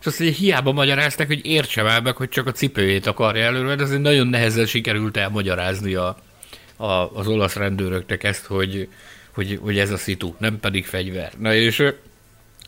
és 0.00 0.06
azt 0.06 0.18
mondja, 0.18 0.38
hiába 0.38 0.72
magyarázták, 0.72 1.26
hogy 1.26 1.46
értsem 1.46 1.86
el 1.86 2.00
meg, 2.00 2.16
hogy 2.16 2.28
csak 2.28 2.46
a 2.46 2.52
cipőjét 2.52 3.06
akarja 3.06 3.44
előre, 3.44 3.74
de 3.74 3.82
azért 3.82 4.02
nagyon 4.02 4.26
nehezen 4.26 4.66
sikerült 4.66 5.16
elmagyarázni 5.16 5.94
a, 5.94 6.16
a, 6.78 7.18
az 7.18 7.26
olasz 7.26 7.54
rendőröknek 7.54 8.24
ezt, 8.24 8.46
hogy, 8.46 8.88
hogy, 9.32 9.58
hogy 9.62 9.78
ez 9.78 9.90
a 9.90 9.96
szitu, 9.96 10.34
nem 10.38 10.60
pedig 10.60 10.86
fegyver. 10.86 11.32
Na 11.38 11.54
és 11.54 11.82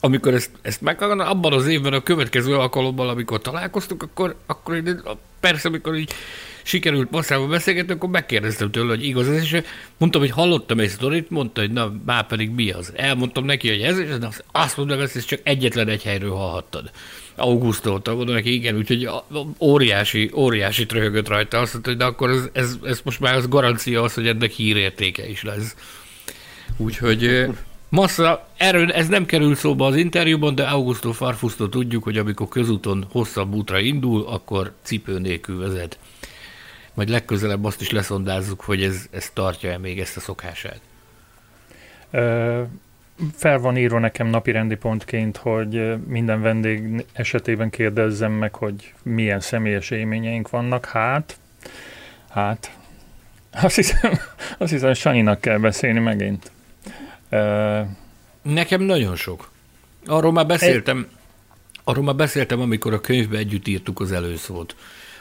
amikor 0.01 0.35
ezt, 0.35 0.51
ezt 0.63 0.81
meghallgatom, 0.81 1.27
abban 1.27 1.53
az 1.53 1.67
évben 1.67 1.93
a 1.93 2.03
következő 2.03 2.55
alkalommal, 2.55 3.09
amikor 3.09 3.41
találkoztunk, 3.41 4.03
akkor, 4.03 4.37
akkor 4.47 4.83
persze, 5.41 5.69
amikor 5.69 5.97
így 5.97 6.13
sikerült 6.63 7.11
masszával 7.11 7.49
beszélgetni, 7.49 7.93
akkor 7.93 8.09
megkérdeztem 8.09 8.71
tőle, 8.71 8.89
hogy 8.89 9.05
igaz 9.05 9.29
ez, 9.29 9.43
és 9.43 9.63
mondtam, 9.97 10.21
hogy 10.21 10.31
hallottam 10.31 10.81
egy 10.81 10.89
sztorit, 10.89 11.31
mondta, 11.31 11.61
hogy 11.61 11.73
na, 11.73 11.93
már 12.05 12.27
pedig 12.27 12.51
mi 12.51 12.71
az. 12.71 12.93
Elmondtam 12.97 13.45
neki, 13.45 13.69
hogy 13.69 13.81
ez, 13.81 13.99
és 13.99 14.09
azt 14.53 14.77
mondom, 14.77 15.01
ezt 15.01 15.27
csak 15.27 15.41
egyetlen 15.43 15.89
egy 15.89 16.03
helyről 16.03 16.35
hallhattad. 16.35 16.91
Augusztóta, 17.41 18.15
mondom 18.15 18.35
neki, 18.35 18.53
igen, 18.53 18.77
úgyhogy 18.77 19.09
óriási, 19.61 20.31
óriási 20.35 20.87
tröhögött 20.87 21.29
rajta, 21.29 21.59
azt 21.59 21.73
mondta, 21.73 21.91
hogy 21.91 21.99
de 21.99 22.05
akkor 22.05 22.31
ez, 22.31 22.49
ez, 22.53 22.77
ez 22.85 23.01
most 23.05 23.21
már 23.21 23.35
az 23.35 23.49
garancia 23.49 24.03
az, 24.03 24.15
hogy 24.15 24.27
ennek 24.27 24.51
hírértéke 24.51 25.29
is 25.29 25.43
lesz. 25.43 25.77
Úgyhogy 26.77 27.47
Massa, 27.91 28.49
erről 28.57 28.93
ez 28.93 29.09
nem 29.09 29.27
kerül 29.27 29.55
szóba 29.55 29.87
az 29.87 29.97
interjúban, 29.97 30.55
de 30.55 30.63
Augusto 30.63 31.13
Farfusto 31.13 31.69
tudjuk, 31.69 32.03
hogy 32.03 32.19
amikor 32.19 32.49
közúton 32.49 33.07
hosszabb 33.11 33.55
útra 33.55 33.79
indul, 33.79 34.27
akkor 34.27 34.73
cipő 34.83 35.19
nélkül 35.19 35.59
vezet. 35.59 35.99
Majd 36.95 37.09
legközelebb 37.09 37.65
azt 37.65 37.81
is 37.81 37.91
leszondázzuk, 37.91 38.61
hogy 38.61 38.83
ez, 38.83 39.07
ez 39.11 39.31
tartja-e 39.31 39.79
még 39.79 40.01
ezt 40.01 40.17
a 40.17 40.21
szokását. 40.21 40.81
Fel 43.35 43.59
van 43.59 43.77
írva 43.77 43.99
nekem 43.99 44.27
napi 44.27 44.51
rendi 44.51 44.75
pontként, 44.75 45.37
hogy 45.37 45.97
minden 46.07 46.41
vendég 46.43 47.05
esetében 47.13 47.71
kérdezzem 47.71 48.33
meg, 48.33 48.55
hogy 48.55 48.95
milyen 49.03 49.41
személyes 49.41 49.91
élményeink 49.91 50.51
vannak. 50.51 50.85
Hát, 50.85 51.39
hát, 52.31 52.77
azt 53.51 53.75
hiszem, 53.75 54.13
azt 54.59 54.71
hiszem 54.71 54.95
Sanyinak 54.95 55.41
kell 55.41 55.59
beszélni 55.59 55.99
megint. 55.99 56.51
Nekem 58.43 58.83
nagyon 58.83 59.17
sok. 59.17 59.51
Arról 60.07 60.33
már 60.33 60.47
beszéltem, 60.47 61.07
arról 61.85 62.05
már 62.05 62.15
beszéltem, 62.17 62.61
amikor 62.61 62.93
a 62.93 63.01
könyvbe 63.01 63.39
együtt 63.39 63.69
írtuk 63.69 64.01
az 64.01 64.13
előszót. 64.13 64.77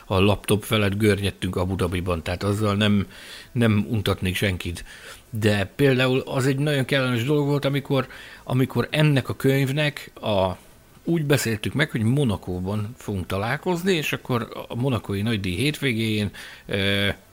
A 0.06 0.20
laptop 0.20 0.64
felett 0.64 0.98
görnyettünk 0.98 1.56
Abu 1.56 1.76
Dhabiban, 1.76 2.24
tehát 2.24 2.44
azzal 2.44 2.76
nem, 2.76 3.08
nem 3.52 3.86
untatnék 3.90 4.36
senkit 4.36 4.84
de 5.30 5.72
például 5.76 6.20
az 6.20 6.46
egy 6.46 6.58
nagyon 6.58 6.86
kellemes 6.86 7.24
dolog 7.24 7.48
volt, 7.48 7.66
amikor, 7.66 8.08
amikor 8.44 8.88
ennek 8.92 9.30
a 9.30 9.36
könyvnek 9.36 10.12
a, 10.22 10.58
úgy 11.04 11.26
beszéltük 11.26 11.74
meg, 11.74 11.92
hogy 11.92 12.02
Monakóban 12.02 12.96
fogunk 12.98 13.26
találkozni, 13.26 13.94
és 13.94 14.14
akkor 14.14 14.66
a 14.68 14.76
monakói 14.76 15.22
nagydíj 15.22 15.56
hétvégén 15.56 16.32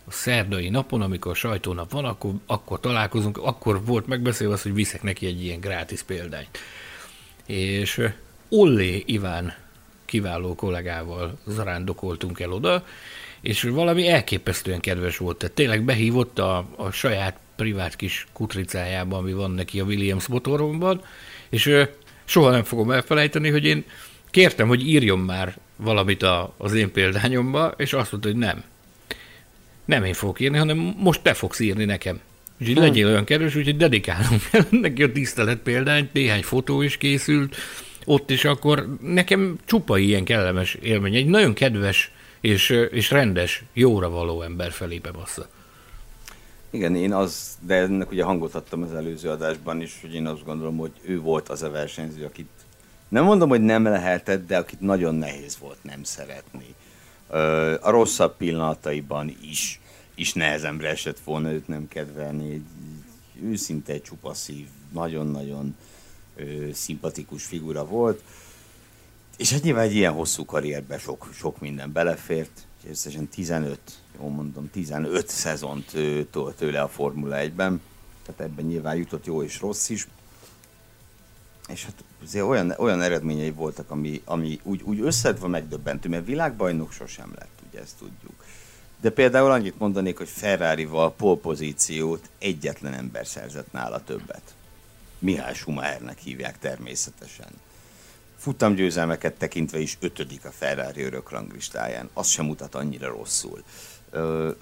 a 0.06 0.12
szerdai 0.12 0.68
napon, 0.68 1.02
amikor 1.02 1.30
a 1.30 1.34
sajtónap 1.34 1.90
van, 1.90 2.04
akkor, 2.04 2.32
akkor 2.46 2.80
találkozunk, 2.80 3.38
akkor 3.38 3.84
volt 3.84 4.06
megbeszélve 4.06 4.54
az, 4.54 4.62
hogy 4.62 4.74
viszek 4.74 5.02
neki 5.02 5.26
egy 5.26 5.44
ilyen 5.44 5.60
grátis 5.60 6.02
példányt. 6.02 6.58
És 7.46 8.08
Ollé 8.48 9.02
Iván 9.06 9.54
kiváló 10.04 10.54
kollégával 10.54 11.38
zarándokoltunk 11.46 12.40
el 12.40 12.52
oda, 12.52 12.84
és 13.40 13.62
valami 13.62 14.08
elképesztően 14.08 14.80
kedves 14.80 15.16
volt. 15.16 15.36
Tehát 15.36 15.54
tényleg 15.54 15.82
behívott 15.82 16.38
a, 16.38 16.66
a 16.76 16.90
saját 16.90 17.38
privát 17.56 17.96
kis 17.96 18.26
kutricájában, 18.32 19.18
ami 19.18 19.32
van 19.32 19.50
neki 19.50 19.80
a 19.80 19.84
Williams 19.84 20.26
motoromban, 20.26 21.02
és 21.48 21.72
soha 22.24 22.50
nem 22.50 22.62
fogom 22.64 22.90
elfelejteni, 22.90 23.50
hogy 23.50 23.64
én 23.64 23.84
kértem, 24.30 24.68
hogy 24.68 24.88
írjon 24.88 25.18
már 25.18 25.56
valamit 25.76 26.22
a, 26.22 26.54
az 26.56 26.74
én 26.74 26.92
példányomba, 26.92 27.74
és 27.76 27.92
azt 27.92 28.10
mondta, 28.10 28.30
hogy 28.30 28.38
nem. 28.38 28.64
Nem 29.84 30.04
én 30.04 30.14
fogok 30.14 30.40
írni, 30.40 30.58
hanem 30.58 30.94
most 30.98 31.22
te 31.22 31.34
fogsz 31.34 31.60
írni 31.60 31.84
nekem. 31.84 32.20
Úgyhogy 32.60 32.74
hmm. 32.74 32.84
legyél 32.84 33.06
olyan 33.06 33.24
kedves, 33.24 33.54
úgyhogy 33.54 33.76
dedikálom 33.76 34.38
el 34.50 34.66
neki 34.80 35.02
a 35.02 35.12
tisztelet 35.12 35.58
példányt, 35.58 36.12
néhány 36.12 36.42
fotó 36.42 36.82
is 36.82 36.96
készült, 36.96 37.56
ott 38.04 38.30
is 38.30 38.44
akkor 38.44 38.96
nekem 39.02 39.58
csupa 39.64 39.98
ilyen 39.98 40.24
kellemes 40.24 40.74
élmény. 40.74 41.14
Egy 41.14 41.26
nagyon 41.26 41.54
kedves 41.54 42.10
és, 42.40 42.86
és 42.90 43.10
rendes, 43.10 43.62
jóra 43.72 44.10
való 44.10 44.42
ember 44.42 44.72
Felipe 44.72 45.10
Bassa. 45.10 45.48
Igen, 46.76 46.96
én 46.96 47.12
az, 47.12 47.58
de 47.60 47.74
ennek 47.74 48.10
ugye 48.10 48.24
hangot 48.24 48.54
adtam 48.54 48.82
az 48.82 48.94
előző 48.94 49.30
adásban 49.30 49.80
is, 49.80 49.98
hogy 50.00 50.14
én 50.14 50.26
azt 50.26 50.44
gondolom, 50.44 50.76
hogy 50.76 50.92
ő 51.02 51.20
volt 51.20 51.48
az 51.48 51.62
a 51.62 51.70
versenyző, 51.70 52.24
akit 52.24 52.48
nem 53.08 53.24
mondom, 53.24 53.48
hogy 53.48 53.60
nem 53.60 53.84
lehetett, 53.84 54.46
de 54.46 54.56
akit 54.56 54.80
nagyon 54.80 55.14
nehéz 55.14 55.58
volt 55.58 55.78
nem 55.82 56.02
szeretni. 56.02 56.74
A 57.80 57.90
rosszabb 57.90 58.36
pillanataiban 58.36 59.36
is, 59.42 59.80
is 60.14 60.32
nehezembre 60.32 60.88
esett 60.88 61.18
volna 61.18 61.52
őt 61.52 61.68
nem 61.68 61.88
kedvelni. 61.88 62.52
Egy, 62.52 62.64
őszinte 63.42 64.00
csupaszív, 64.00 64.66
nagyon-nagyon 64.92 65.76
szimpatikus 66.72 67.44
figura 67.44 67.86
volt. 67.86 68.22
És 69.36 69.52
hát 69.52 69.62
nyilván 69.62 69.84
egy 69.84 69.94
ilyen 69.94 70.12
hosszú 70.12 70.44
karrierben 70.44 70.98
sok, 70.98 71.28
sok 71.34 71.60
minden 71.60 71.92
belefért. 71.92 72.66
Összesen 72.90 73.28
15, 73.28 73.78
jól 74.20 74.30
mondom, 74.30 74.70
15 74.70 75.28
szezont 75.28 75.92
tolt 76.30 76.56
tőle 76.56 76.80
a 76.80 76.88
Formula 76.88 77.36
1-ben. 77.38 77.80
Tehát 78.26 78.40
ebben 78.40 78.64
nyilván 78.64 78.96
jutott 78.96 79.26
jó 79.26 79.42
és 79.42 79.60
rossz 79.60 79.88
is. 79.88 80.08
És 81.68 81.84
hát 81.84 82.04
azért 82.22 82.44
olyan, 82.44 82.74
olyan 82.76 83.02
eredményei 83.02 83.50
voltak, 83.50 83.90
ami, 83.90 84.22
ami 84.24 84.60
úgy, 84.62 84.82
úgy 84.82 85.00
összedve 85.00 85.46
megdöbbentő, 85.46 86.08
mert 86.08 86.26
világbajnok 86.26 86.92
sosem 86.92 87.32
lett, 87.38 87.58
ugye 87.68 87.80
ezt 87.80 87.96
tudjuk. 87.98 88.44
De 89.00 89.10
például 89.10 89.50
annyit 89.50 89.78
mondanék, 89.78 90.16
hogy 90.16 90.28
Ferrari-val 90.28 91.12
polpozíciót 91.12 92.30
egyetlen 92.38 92.92
ember 92.92 93.26
szerzett 93.26 93.72
nála 93.72 94.04
többet. 94.04 94.54
Mihály 95.18 95.54
Schumachernek 95.54 96.18
hívják 96.18 96.58
természetesen. 96.58 97.48
Futamgyőzelmeket 98.36 99.34
tekintve 99.34 99.78
is 99.78 99.96
ötödik 100.00 100.44
a 100.44 100.50
Ferrari 100.50 101.02
örök 101.02 101.30
ranglistáján. 101.30 102.10
Az 102.12 102.28
sem 102.28 102.44
mutat 102.44 102.74
annyira 102.74 103.08
rosszul. 103.08 103.62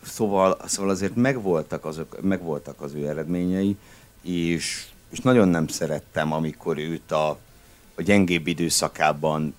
Szóval, 0.03 0.59
szóval 0.65 0.91
azért 0.91 1.15
megvoltak, 1.15 1.85
azok, 1.85 2.21
megvoltak 2.21 2.81
az 2.81 2.95
ő 2.95 3.09
eredményei, 3.09 3.77
és, 4.23 4.87
és 5.11 5.21
nagyon 5.21 5.49
nem 5.49 5.67
szerettem, 5.67 6.33
amikor 6.33 6.79
őt 6.79 7.13
a, 7.13 7.29
a 7.95 8.03
gyengébb 8.03 8.47
időszakában 8.47 9.55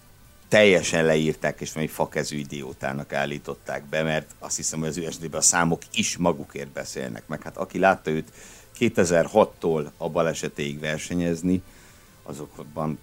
teljesen 0.48 1.06
leírták, 1.06 1.62
és 1.62 1.74
valami 1.74 1.92
fakezű 1.92 2.38
idiótának 2.38 3.14
állították 3.14 3.86
be, 3.86 4.04
mert 4.04 4.32
azt 4.40 4.56
hiszem, 4.56 4.80
hogy 4.80 4.88
az 4.88 4.98
USD-ben 4.98 5.40
a 5.40 5.44
számok 5.44 5.82
is 5.94 6.18
magukért 6.18 6.70
beszélnek, 6.70 7.28
meg 7.28 7.42
hát 7.42 7.58
aki 7.58 7.80
látta 7.80 8.12
őt 8.12 8.32
2006-tól 8.80 9.90
a 9.98 10.10
balesetéig 10.10 10.80
versenyezni, 10.80 11.62
azokban 12.24 13.00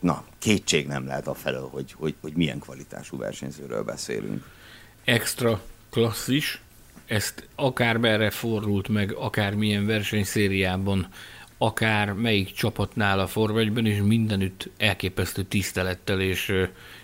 na, 0.00 0.24
kétség 0.38 0.86
nem 0.86 1.06
lehet 1.06 1.26
a 1.26 1.34
felől, 1.34 1.68
hogy, 1.72 1.92
hogy, 1.92 2.14
hogy 2.20 2.32
milyen 2.32 2.58
kvalitású 2.58 3.16
versenyzőről 3.16 3.82
beszélünk. 3.82 4.44
Extra 5.04 5.62
klasszis, 5.92 6.60
ezt 7.06 7.48
akár 7.54 7.96
merre 7.96 8.30
fordult 8.30 8.88
meg, 8.88 9.12
akár 9.12 9.54
milyen 9.54 9.86
versenyszériában, 9.86 11.06
akár 11.58 12.12
melyik 12.12 12.52
csapatnál 12.52 13.20
a 13.20 13.26
forvegyben, 13.26 13.86
és 13.86 13.98
mindenütt 14.02 14.70
elképesztő 14.76 15.42
tisztelettel 15.42 16.20
és, 16.20 16.52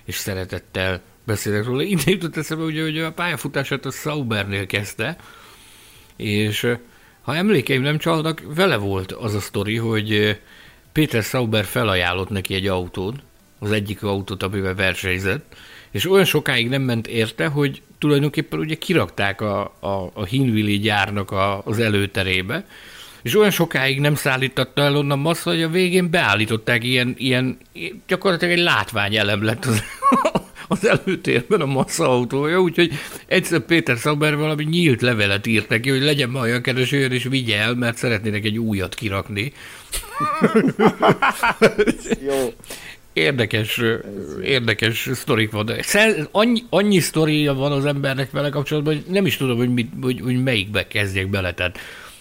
és 0.05 0.15
szeretettel 0.15 1.01
beszélek 1.25 1.65
róla. 1.65 1.83
Innen 1.83 2.05
jutott 2.07 2.37
eszembe, 2.37 2.65
ugye, 2.65 2.83
hogy 2.83 2.99
a 2.99 3.13
pályafutását 3.13 3.85
a 3.85 3.91
Saubernél 3.91 4.67
kezdte, 4.67 5.17
és 6.17 6.67
ha 7.21 7.37
emlékeim 7.37 7.83
nem 7.83 7.99
csalnak, 7.99 8.43
vele 8.55 8.77
volt 8.77 9.13
az 9.13 9.35
a 9.35 9.41
sztori, 9.41 9.77
hogy 9.77 10.41
Péter 10.93 11.23
Sauber 11.23 11.65
felajánlott 11.65 12.29
neki 12.29 12.55
egy 12.55 12.67
autót, 12.67 13.17
az 13.59 13.71
egyik 13.71 14.03
autót, 14.03 14.43
amivel 14.43 14.75
versenyzett, 14.75 15.57
és 15.91 16.11
olyan 16.11 16.25
sokáig 16.25 16.69
nem 16.69 16.83
ment 16.83 17.07
érte, 17.07 17.47
hogy 17.47 17.83
tulajdonképpen 17.99 18.59
ugye 18.59 18.75
kirakták 18.75 19.41
a, 19.41 19.61
a, 19.81 20.11
a 20.15 20.25
Hinvili 20.25 20.79
gyárnak 20.79 21.31
a, 21.31 21.63
az 21.65 21.79
előterébe, 21.79 22.65
és 23.23 23.37
olyan 23.37 23.51
sokáig 23.51 24.01
nem 24.01 24.15
szállította 24.15 24.83
el 24.83 24.97
onnan 24.97 25.19
massza, 25.19 25.51
hogy 25.51 25.63
a 25.63 25.69
végén 25.69 26.11
beállították 26.11 26.85
ilyen, 26.85 27.15
ilyen 27.19 27.59
gyakorlatilag 28.07 28.55
egy 28.55 28.63
látványelem 28.63 29.43
lett 29.43 29.65
az, 29.65 29.83
az 30.69 30.87
előtérben 30.87 31.61
a 31.61 31.67
massza 31.67 32.09
autója, 32.09 32.61
úgyhogy 32.61 32.93
egyszer 33.27 33.61
Péter 33.61 33.99
Szaber 33.99 34.37
valami 34.37 34.65
nyílt 34.65 35.03
levelet 35.03 35.47
írt 35.47 35.69
neki, 35.69 35.91
hogy 35.91 36.03
legyen 36.03 36.31
ma 36.31 36.41
olyan 36.41 36.63
kereső, 36.63 37.05
és 37.05 37.25
vigye 37.25 37.59
el, 37.59 37.75
mert 37.75 37.97
szeretnének 37.97 38.45
egy 38.45 38.59
újat 38.59 38.95
kirakni. 38.95 39.53
Jó. 42.29 42.53
Érdekes, 43.19 43.81
érdekes 44.43 45.11
sztorik 45.13 45.51
van. 45.51 45.71
Annyi, 46.31 46.63
annyi 46.71 46.99
sztoria 46.99 47.55
van 47.55 47.73
az 47.73 47.85
embernek 47.85 48.31
vele 48.31 48.49
kapcsolatban, 48.49 48.95
hogy 48.95 49.05
nem 49.09 49.27
is 49.27 49.37
tudom, 49.37 49.57
hogy, 49.57 49.73
mit, 49.73 49.91
hogy, 50.03 50.21
hogy 50.21 50.43
melyikbe 50.43 50.87
kezdjek 50.87 51.29
bele. 51.29 51.55
Tehát 51.55 51.79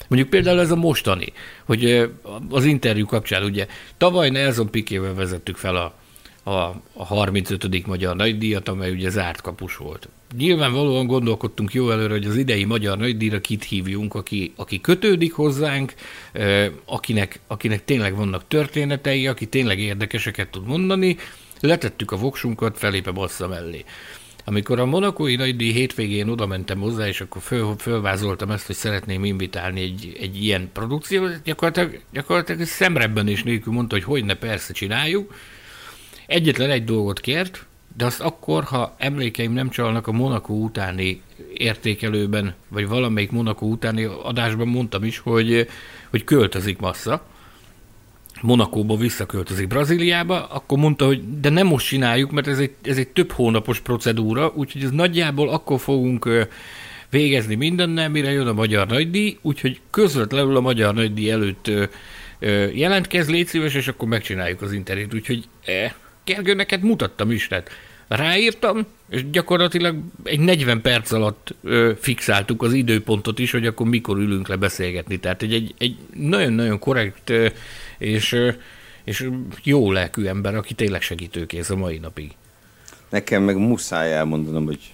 mondjuk 0.07 0.29
például 0.31 0.59
ez 0.59 0.71
a 0.71 0.75
mostani, 0.75 1.33
hogy 1.65 2.09
az 2.49 2.65
interjú 2.65 3.05
kapcsán 3.05 3.43
ugye 3.43 3.67
tavaly 3.97 4.29
Nelson 4.29 4.71
Pikével 4.71 5.13
vezettük 5.13 5.55
fel 5.55 5.75
a, 5.75 5.93
a, 6.49 6.81
a 6.93 7.05
35. 7.05 7.87
magyar 7.87 8.15
nagydíjat, 8.15 8.67
amely 8.67 8.91
ugye 8.91 9.09
zárt 9.09 9.41
kapus 9.41 9.75
volt. 9.75 10.09
Nyilvánvalóan 10.35 11.07
gondolkodtunk 11.07 11.73
jó 11.73 11.91
előre, 11.91 12.13
hogy 12.13 12.25
az 12.25 12.35
idei 12.35 12.63
magyar 12.63 12.97
nagydíjra 12.97 13.41
kit 13.41 13.63
hívjunk, 13.63 14.13
aki, 14.15 14.53
aki 14.55 14.81
kötődik 14.81 15.33
hozzánk, 15.33 15.93
akinek, 16.85 17.39
akinek 17.47 17.85
tényleg 17.85 18.15
vannak 18.15 18.47
történetei, 18.47 19.27
aki 19.27 19.45
tényleg 19.45 19.79
érdekeseket 19.79 20.49
tud 20.49 20.67
mondani, 20.67 21.17
letettük 21.59 22.11
a 22.11 22.17
voksunkat, 22.17 22.77
felépem 22.77 23.13
bassza 23.13 23.47
mellé. 23.47 23.83
Amikor 24.45 24.79
a 24.79 24.85
monakói 24.85 25.35
nagydíj 25.35 25.71
hétvégén 25.71 26.29
oda 26.29 26.45
mentem 26.45 26.79
hozzá, 26.79 27.07
és 27.07 27.21
akkor 27.21 27.41
föl, 27.41 27.75
fölvázoltam 27.77 28.51
ezt, 28.51 28.65
hogy 28.65 28.75
szeretném 28.75 29.25
invitálni 29.25 29.81
egy, 29.81 30.17
egy 30.19 30.43
ilyen 30.43 30.69
produkciót, 30.73 31.41
gyakorlatilag, 31.43 32.01
gyakorlatilag 32.13 32.65
szemrebben 32.65 33.27
is 33.27 33.43
nélkül 33.43 33.73
mondta, 33.73 33.95
hogy 33.95 34.03
hogy 34.03 34.35
persze 34.35 34.73
csináljuk, 34.73 35.33
Egyetlen 36.27 36.69
egy 36.69 36.83
dolgot 36.83 37.19
kért, 37.19 37.65
de 37.97 38.05
azt 38.05 38.21
akkor, 38.21 38.63
ha 38.63 38.95
emlékeim 38.97 39.53
nem 39.53 39.69
csalnak 39.69 40.07
a 40.07 40.11
Monaco 40.11 40.53
utáni 40.53 41.21
értékelőben, 41.53 42.53
vagy 42.67 42.87
valamelyik 42.87 43.31
Monaco 43.31 43.65
utáni 43.65 44.03
adásban 44.03 44.67
mondtam 44.67 45.03
is, 45.03 45.17
hogy, 45.17 45.67
hogy 46.09 46.23
költözik 46.23 46.79
massza, 46.79 47.25
Monakóba 48.41 48.95
visszaköltözik 48.95 49.67
Brazíliába, 49.67 50.45
akkor 50.45 50.77
mondta, 50.77 51.05
hogy 51.05 51.39
de 51.39 51.49
nem 51.49 51.67
most 51.67 51.87
csináljuk, 51.87 52.31
mert 52.31 52.47
ez 52.47 52.59
egy, 52.59 52.73
ez 52.81 52.97
egy 52.97 53.07
több 53.07 53.31
hónapos 53.31 53.79
procedúra, 53.79 54.51
úgyhogy 54.55 54.83
ez 54.83 54.91
nagyjából 54.91 55.49
akkor 55.49 55.79
fogunk 55.79 56.47
végezni 57.09 57.55
mindennel, 57.55 58.09
mire 58.09 58.31
jön 58.31 58.47
a 58.47 58.53
Magyar 58.53 58.87
Nagydíj, 58.87 59.37
úgyhogy 59.41 59.79
közvetlenül 59.89 60.55
a 60.55 60.61
Magyar 60.61 60.93
Nagydíj 60.93 61.31
előtt 61.31 61.71
jelentkez, 62.73 63.29
légy 63.29 63.47
szíves, 63.47 63.73
és 63.73 63.87
akkor 63.87 64.07
megcsináljuk 64.07 64.61
az 64.61 64.71
interjút, 64.71 65.13
úgyhogy 65.13 65.47
eh, 65.65 65.91
Gergő, 66.27 66.53
neked 66.53 66.81
mutattam 66.81 67.31
is, 67.31 67.47
tehát 67.47 67.69
ráírtam, 68.07 68.85
és 69.09 69.29
gyakorlatilag 69.29 69.97
egy 70.23 70.39
40 70.39 70.81
perc 70.81 71.11
alatt 71.11 71.55
ö, 71.63 71.91
fixáltuk 71.99 72.61
az 72.61 72.73
időpontot 72.73 73.39
is, 73.39 73.51
hogy 73.51 73.65
akkor 73.65 73.87
mikor 73.87 74.17
ülünk 74.17 74.47
le 74.47 74.55
beszélgetni. 74.55 75.19
Tehát 75.19 75.41
egy, 75.41 75.53
egy, 75.53 75.73
egy 75.77 75.97
nagyon-nagyon 76.13 76.79
korrekt 76.79 77.29
ö, 77.29 77.47
és, 77.97 78.31
ö, 78.31 78.51
és 79.03 79.29
jó 79.63 79.91
lelkű 79.91 80.25
ember, 80.25 80.55
aki 80.55 80.73
tényleg 80.73 81.01
segítőkész 81.01 81.69
a 81.69 81.75
mai 81.75 81.97
napig. 81.97 82.31
Nekem 83.09 83.43
meg 83.43 83.57
muszáj 83.57 84.13
elmondanom, 84.13 84.65
hogy 84.65 84.93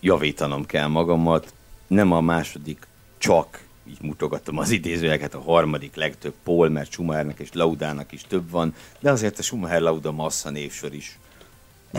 javítanom 0.00 0.66
kell 0.66 0.86
magamat. 0.86 1.52
Nem 1.86 2.12
a 2.12 2.20
második 2.20 2.86
csak 3.18 3.62
így 3.88 4.00
mutogatom 4.00 4.58
az 4.58 4.70
idézőjeket, 4.70 5.34
a 5.34 5.40
harmadik 5.40 5.94
legtöbb 5.94 6.34
Paul, 6.44 6.68
mert 6.68 6.90
Schumachernek 6.90 7.38
és 7.38 7.48
Laudának 7.52 8.12
is 8.12 8.22
több 8.28 8.50
van, 8.50 8.74
de 9.00 9.10
azért 9.10 9.38
a 9.38 9.42
Schumacher 9.42 9.80
Lauda 9.80 10.12
Massa 10.12 10.50
névsor 10.50 10.94
is 10.94 11.18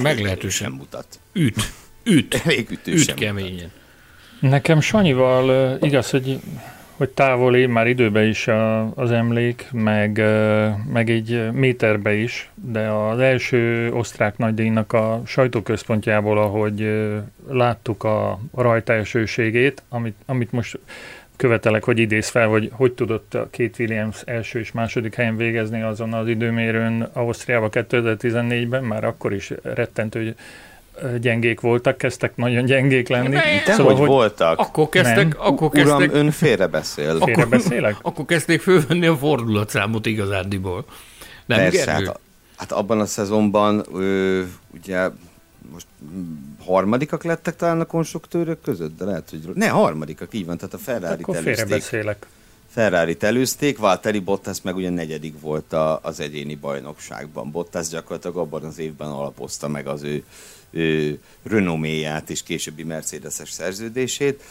meglehetősen 0.02 0.72
mutat. 0.72 1.20
Üt, 1.34 1.72
üt, 2.04 2.34
elég 2.44 2.80
üt 2.86 3.14
keményen. 3.14 3.52
Mutat. 3.54 3.72
Nekem 4.40 4.82
Sanyival 4.82 5.78
igaz, 5.82 6.10
hogy 6.10 6.40
hogy 6.98 7.10
távoli 7.10 7.66
már 7.66 7.88
időbe 7.88 8.24
is 8.24 8.48
a, 8.48 8.92
az 8.96 9.12
emlék, 9.12 9.68
meg, 9.72 10.24
meg 10.94 11.10
egy 11.10 11.52
méterbe 11.52 12.14
is, 12.14 12.50
de 12.54 12.90
az 12.90 13.20
első 13.20 13.92
osztrák 13.94 14.38
nagydíjnak 14.38 14.94
a 14.94 15.22
sajtóközpontjából, 15.26 16.38
ahogy 16.38 16.90
láttuk 17.50 18.04
a, 18.04 18.30
a 18.52 18.62
rajta 18.62 18.94
elsőségét, 18.94 19.84
amit, 19.90 20.16
amit 20.26 20.52
most 20.52 20.80
követelek, 21.36 21.84
hogy 21.84 22.00
idéz 22.00 22.28
fel, 22.28 22.48
hogy 22.48 22.70
hogy 22.72 22.92
tudott 22.92 23.34
a 23.34 23.48
két 23.52 23.80
Williams 23.80 24.22
első 24.26 24.60
és 24.60 24.72
második 24.72 25.16
helyen 25.16 25.38
végezni 25.38 25.82
azon 25.82 26.14
az 26.14 26.28
időmérőn 26.28 27.10
Ausztriába 27.14 27.70
2014-ben, 27.72 28.84
már 28.84 29.04
akkor 29.04 29.34
is 29.34 29.52
rettentő, 29.62 30.24
hogy 30.24 30.36
gyengék 31.22 31.60
voltak, 31.60 31.98
kezdtek 31.98 32.36
nagyon 32.36 32.66
gyengék 32.66 33.08
lenni. 33.08 33.36
De 33.66 33.74
szóval, 33.74 33.92
hogy, 33.92 34.00
hogy 34.00 34.08
voltak? 34.08 34.60
Akkor 34.60 34.90
kezdtek, 34.90 35.16
nem. 35.16 35.34
akkor 35.38 35.70
kezdtek. 35.70 35.98
Uram, 35.98 36.10
ön 36.14 36.32
félrebeszél. 36.32 37.20
Félrebeszélek? 37.20 37.96
Akkor 38.02 38.26
kezdték 38.26 38.62
fölvenni 38.62 39.06
a 39.06 39.18
fordulatszámot 39.18 40.06
igazándiból. 40.06 40.86
Nem, 41.46 41.58
Persze, 41.58 41.92
hát, 41.92 42.20
hát 42.56 42.72
abban 42.72 43.00
a 43.00 43.06
szezonban 43.06 43.86
ö, 43.94 44.42
ugye 44.74 45.10
most 45.72 45.88
harmadikak 46.66 47.24
lettek 47.24 47.56
talán 47.56 47.80
a 47.80 47.86
konstruktőrök 47.86 48.62
között, 48.62 48.98
de 48.98 49.06
lehet, 49.06 49.30
hogy... 49.30 49.52
Ne, 49.54 49.68
harmadikak, 49.68 50.34
így 50.34 50.46
van, 50.46 50.58
tehát 50.58 50.74
a 50.74 50.78
ferrari 50.78 51.22
Akkor 51.22 51.36
előzték. 51.36 51.68
beszélek. 51.68 52.28
ferrari 52.70 53.18
előzték, 53.20 53.78
Valtteri 53.78 54.20
Bottas 54.20 54.62
meg 54.62 54.76
ugye 54.76 54.90
negyedik 54.90 55.40
volt 55.40 55.74
a, 55.74 56.00
az 56.04 56.20
egyéni 56.20 56.56
bajnokságban. 56.56 57.52
Bottas 57.52 57.88
gyakorlatilag 57.88 58.38
abban 58.38 58.64
az 58.64 58.80
évben 58.80 59.08
alapozta 59.10 59.68
meg 59.68 59.88
az 59.88 60.04
ő, 60.04 60.24
ő 60.72 61.20
renoméját 61.44 62.30
és 62.30 62.44
későbbi 62.44 62.84
Mercedes-es 62.84 63.52
szerződését. 63.52 64.44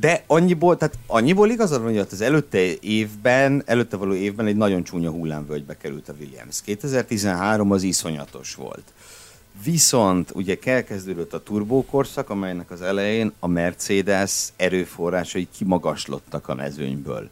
De 0.00 0.24
annyiból, 0.26 0.76
tehát 0.76 0.98
annyiból 1.06 1.50
igazad 1.50 1.82
van, 1.82 1.90
hogy 1.90 2.06
az 2.10 2.20
előtte 2.20 2.58
évben, 2.80 3.62
előtte 3.66 3.96
való 3.96 4.14
évben 4.14 4.46
egy 4.46 4.56
nagyon 4.56 4.82
csúnya 4.82 5.10
hullámvölgybe 5.10 5.76
került 5.76 6.08
a 6.08 6.14
Williams. 6.20 6.62
2013 6.62 7.70
az 7.70 7.82
iszonyatos 7.82 8.54
volt. 8.54 8.82
Viszont 9.64 10.30
ugye 10.34 10.58
elkezdődött 10.64 11.32
a 11.32 11.42
turbókorszak, 11.42 12.30
amelynek 12.30 12.70
az 12.70 12.82
elején 12.82 13.32
a 13.38 13.46
Mercedes 13.46 14.48
erőforrásai 14.56 15.48
kimagaslottak 15.56 16.48
a 16.48 16.54
mezőnyből. 16.54 17.28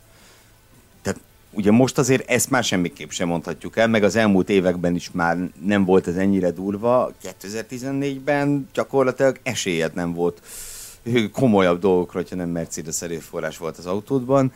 Tehát 1.03 1.21
ugye 1.53 1.71
most 1.71 1.99
azért 1.99 2.31
ezt 2.31 2.51
már 2.51 2.65
semmiképp 2.65 3.11
sem 3.11 3.29
mondhatjuk 3.29 3.77
el, 3.77 3.89
meg 3.89 4.05
az 4.05 4.17
elmúlt 4.17 4.49
években 4.49 4.95
is 4.95 5.11
már 5.11 5.39
nem 5.65 5.85
volt 5.85 6.07
ez 6.07 6.17
ennyire 6.17 6.51
durva. 6.51 7.13
2014-ben 7.43 8.69
gyakorlatilag 8.73 9.39
esélyed 9.43 9.95
nem 9.95 10.15
volt 10.15 10.43
komolyabb 11.33 11.81
dolgokra, 11.81 12.19
hogyha 12.19 12.37
nem 12.37 12.49
Mercedes 12.49 13.03
erőforrás 13.03 13.59
volt 13.59 13.79
az 13.79 13.87
autódban. 13.87 14.53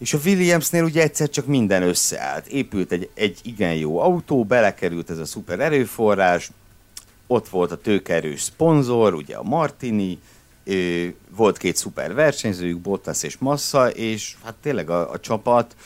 És 0.00 0.14
a 0.14 0.18
Williamsnél 0.24 0.84
ugye 0.84 1.02
egyszer 1.02 1.28
csak 1.28 1.46
minden 1.46 1.82
összeállt. 1.82 2.46
Épült 2.46 2.92
egy, 2.92 3.10
egy 3.14 3.38
igen 3.42 3.74
jó 3.74 3.98
autó, 3.98 4.44
belekerült 4.44 5.10
ez 5.10 5.18
a 5.18 5.24
szuper 5.24 5.60
erőforrás, 5.60 6.50
ott 7.26 7.48
volt 7.48 7.72
a 7.72 7.80
tőkerős 7.80 8.42
szponzor, 8.42 9.14
ugye 9.14 9.36
a 9.36 9.42
Martini, 9.42 10.18
volt 11.36 11.56
két 11.56 11.76
szuper 11.76 12.14
versenyzőjük, 12.14 12.78
Bottas 12.78 13.22
és 13.22 13.38
Massa, 13.38 13.90
és 13.90 14.36
hát 14.44 14.54
tényleg 14.62 14.90
a, 14.90 15.10
a 15.10 15.20
csapat, 15.20 15.76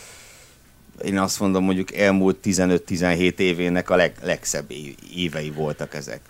én 1.04 1.18
azt 1.18 1.40
mondom, 1.40 1.64
mondjuk 1.64 1.94
elmúlt 1.94 2.36
15-17 2.44 3.38
évének 3.38 3.90
a 3.90 3.96
leg, 3.96 4.14
legszebb 4.22 4.72
évei 5.14 5.50
voltak 5.50 5.94
ezek. 5.94 6.20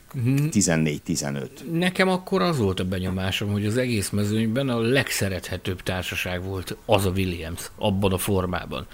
14-15. 0.50 1.46
Nekem 1.72 2.09
akkor 2.09 2.42
az 2.42 2.59
volt 2.59 2.81
a 2.81 2.85
benyomásom, 2.85 3.53
hogy 3.53 3.66
az 3.66 3.77
egész 3.77 4.11
mezőnyben 4.11 4.68
a 4.68 4.79
legszerethetőbb 4.79 5.83
társaság 5.83 6.44
volt 6.44 6.77
az 6.85 7.07
a 7.07 7.11
Williams, 7.11 7.70
abban 7.77 8.12
a 8.12 8.18
formában. 8.18 8.87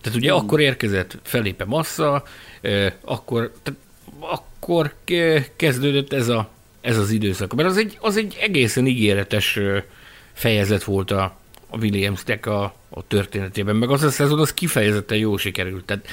Tehát 0.00 0.18
ugye 0.18 0.32
akkor 0.32 0.60
érkezett 0.60 1.18
Felipe 1.22 1.64
Massa, 1.64 2.22
eh, 2.60 2.92
akkor, 3.04 3.52
tehát 3.62 3.80
akkor 4.20 4.94
ke- 5.04 5.52
kezdődött 5.56 6.12
ez, 6.12 6.28
a, 6.28 6.48
ez 6.80 6.98
az 6.98 7.10
időszak. 7.10 7.54
Mert 7.54 7.68
az 7.68 7.76
egy, 7.76 7.98
az 8.00 8.16
egy 8.16 8.36
egészen 8.40 8.86
ígéretes 8.86 9.58
fejezet 10.32 10.84
volt 10.84 11.10
a, 11.10 11.39
a 11.70 11.78
Williamsnek 11.78 12.46
a, 12.46 12.74
a 12.88 13.06
történetében, 13.06 13.76
meg 13.76 13.90
az 13.90 14.02
a 14.02 14.10
szezon 14.10 14.38
az 14.38 14.54
kifejezetten 14.54 15.18
jó 15.18 15.36
sikerült. 15.36 15.84
Tehát 15.84 16.06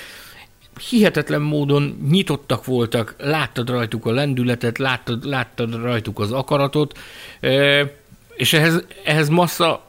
hihetetlen 0.90 1.42
módon 1.42 2.08
nyitottak 2.10 2.66
voltak, 2.66 3.16
láttad 3.18 3.70
rajtuk 3.70 4.06
a 4.06 4.12
lendületet, 4.12 4.78
láttad, 4.78 5.26
láttad 5.26 5.82
rajtuk 5.82 6.20
az 6.20 6.32
akaratot, 6.32 6.98
és 8.36 8.54
ehhez, 8.54 8.84
ehhez 9.04 9.30
Massa 9.30 9.86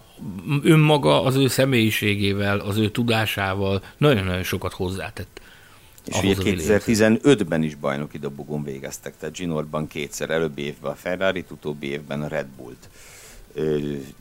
önmaga 0.63 1.23
az 1.23 1.37
ő 1.37 1.49
személyiségével, 1.49 2.59
az 2.59 2.77
ő 2.77 2.91
tudásával 2.91 3.83
nagyon-nagyon 3.97 4.43
sokat 4.43 4.73
hozzátett. 4.73 5.41
És 6.05 6.19
ugye 6.19 6.35
a 6.35 6.43
Williamshez. 6.43 6.85
2015-ben 6.87 7.63
is 7.63 7.75
bajnoki 7.75 8.19
dobogón 8.19 8.63
végeztek, 8.63 9.15
tehát 9.19 9.37
Ginorban 9.37 9.87
kétszer, 9.87 10.31
előbbi 10.31 10.63
évben 10.63 10.91
a 10.91 10.95
ferrari 10.95 11.45
utóbbi 11.51 11.87
évben 11.87 12.23
a 12.23 12.29
Red 12.29 12.47
Bullt 12.57 12.89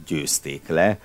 győzték 0.08 0.68
le. 0.68 1.00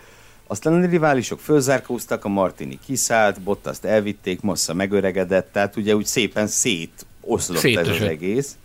Aztán 0.52 0.82
a 0.82 0.86
riválisok 0.86 1.40
fölzárkóztak, 1.40 2.24
a 2.24 2.28
Martini 2.28 2.78
kiszállt, 2.86 3.40
Bottaszt 3.40 3.84
elvitték, 3.84 4.40
Massa 4.40 4.74
megöregedett, 4.74 5.52
tehát 5.52 5.76
ugye 5.76 5.96
úgy 5.96 6.06
szépen 6.06 6.46
szétoszlott 6.46 7.48
ez 7.48 7.48
az 7.56 7.60
Szétesett. 7.60 8.08
egész. 8.08 8.56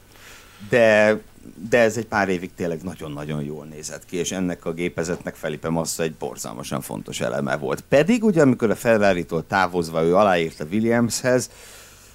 De, 0.70 1.20
de 1.70 1.80
ez 1.80 1.98
egy 1.98 2.06
pár 2.06 2.30
évig 2.30 2.50
tényleg 2.56 2.82
nagyon-nagyon 2.84 3.44
jól 3.44 3.66
nézett 3.66 4.06
ki, 4.06 4.18
és 4.18 4.32
ennek 4.32 4.66
a 4.66 4.74
gépezetnek 4.74 5.36
Felipe 5.36 5.70
Massa 5.70 6.04
egy 6.04 6.14
borzalmasan 6.14 6.82
fontos 6.82 7.20
eleme 7.20 7.58
volt. 7.58 7.84
Pedig 7.90 8.24
ugye, 8.24 8.42
amikor 8.42 8.70
a 8.70 8.76
Ferrari-tól 8.76 9.48
távozva 9.48 10.04
ő 10.04 10.16
aláírt 10.16 10.60
a 10.60 10.66
Williamshez, 10.72 11.50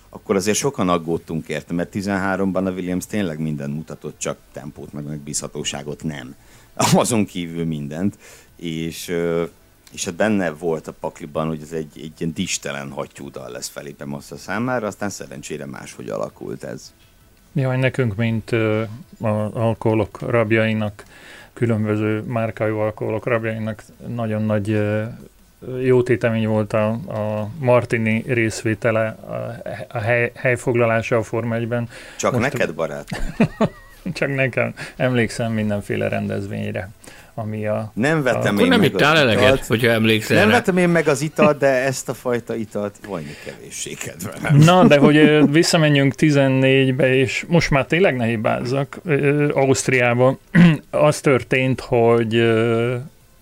akkor 0.08 0.36
azért 0.36 0.56
sokan 0.56 0.88
aggódtunk 0.88 1.48
érte, 1.48 1.72
mert 1.72 1.94
13-ban 1.94 2.66
a 2.66 2.70
Williams 2.70 3.06
tényleg 3.06 3.38
mindent 3.38 3.74
mutatott, 3.74 4.18
csak 4.18 4.38
tempót, 4.52 4.92
meg 4.92 5.04
megbízhatóságot 5.04 6.02
nem. 6.02 6.34
Azon 6.94 7.24
kívül 7.24 7.64
mindent. 7.64 8.18
És, 8.56 9.12
és 9.92 10.04
hát 10.04 10.14
benne 10.14 10.50
volt 10.50 10.86
a 10.86 10.92
pakliban, 10.92 11.46
hogy 11.48 11.62
ez 11.62 11.72
egy, 11.72 11.92
egy 11.94 12.12
ilyen 12.18 12.32
distelen 12.32 12.90
hattyúdal 12.90 13.50
lesz 13.50 13.68
Felipe 13.68 14.04
Massa 14.04 14.36
számára, 14.36 14.86
aztán 14.86 15.10
szerencsére 15.10 15.66
máshogy 15.66 16.08
alakult 16.08 16.64
ez. 16.64 16.92
Jaj, 17.52 17.76
nekünk, 17.76 18.16
mint 18.16 18.52
ö, 18.52 18.82
az 19.20 19.52
alkoholok 19.52 20.20
rabjainak, 20.20 21.04
különböző 21.52 22.22
márkájú 22.22 22.78
alkoholok 22.78 23.26
rabjainak 23.26 23.82
nagyon 24.06 24.42
nagy 24.42 24.70
ö, 24.70 25.04
jó 25.82 26.02
tétemény 26.02 26.46
volt 26.46 26.72
a, 26.72 26.88
a 26.90 27.48
Martini 27.58 28.24
részvétele, 28.26 29.06
a, 29.08 29.68
a 29.88 29.98
hely, 29.98 30.32
helyfoglalása 30.34 31.16
a 31.16 31.22
Forma 31.22 31.56
1-ben. 31.58 31.88
Csak 32.16 32.32
Most- 32.32 32.52
neked, 32.52 32.74
barátom? 32.74 33.18
Csak 34.12 34.34
nekem 34.34 34.74
emlékszem 34.96 35.52
mindenféle 35.52 36.08
rendezvényre, 36.08 36.88
ami 37.34 37.66
a... 37.66 37.92
Nem 37.94 38.22
vettem 38.22 38.54
Akkor 38.54 38.62
én 38.62 38.68
nem 38.68 38.80
meg 38.80 38.92
ittál 38.92 39.14
az 39.14 39.20
eleget, 39.20 39.42
italt. 39.42 39.66
hogyha 39.66 39.90
emlékszel 39.90 40.36
Nem 40.36 40.48
rá. 40.48 40.54
vettem 40.54 40.76
én 40.76 40.88
meg 40.88 41.08
az 41.08 41.22
italt, 41.22 41.58
de 41.58 41.66
ezt 41.66 42.08
a 42.08 42.14
fajta 42.14 42.54
italt 42.54 42.96
vajni 43.06 43.34
kevéssé 43.44 43.92
kedvelem. 43.92 44.56
Na, 44.56 44.86
de 44.86 44.98
hogy 44.98 45.50
visszamenjünk 45.50 46.14
14-be, 46.18 47.14
és 47.14 47.44
most 47.48 47.70
már 47.70 47.86
tényleg 47.86 48.16
ne 48.16 48.24
hibázzak, 48.24 49.00
Ausztriában 49.52 50.38
az 50.90 51.20
történt, 51.20 51.80
hogy 51.80 52.34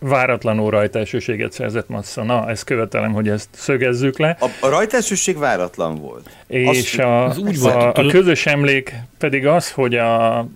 váratlanul 0.00 0.70
rajtaesőséget 0.70 1.52
szerzett 1.52 1.88
Massa. 1.88 2.22
Na, 2.22 2.48
ezt 2.48 2.64
követelem, 2.64 3.12
hogy 3.12 3.28
ezt 3.28 3.48
szögezzük 3.52 4.18
le. 4.18 4.36
A, 4.40 4.46
a 4.60 4.68
rajtelsőség 4.68 5.38
váratlan 5.38 5.94
volt. 5.94 6.30
És 6.46 6.98
Az- 6.98 7.04
a, 7.04 7.24
az 7.24 7.38
úgy 7.38 7.56
a, 7.56 7.60
volt, 7.60 7.74
a 7.74 7.92
tudod- 7.92 8.10
közös 8.12 8.46
emlék 8.46 8.94
pedig 9.18 9.46
az, 9.46 9.70
hogy 9.70 9.94
a, 9.94 10.46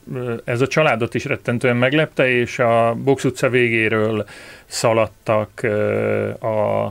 ez 0.44 0.60
a 0.60 0.66
családot 0.66 1.14
is 1.14 1.24
rettentően 1.24 1.76
meglepte, 1.76 2.28
és 2.30 2.58
a 2.58 2.94
Box 3.04 3.24
utca 3.24 3.48
végéről 3.48 4.26
szaladtak 4.66 5.66
a, 6.38 6.84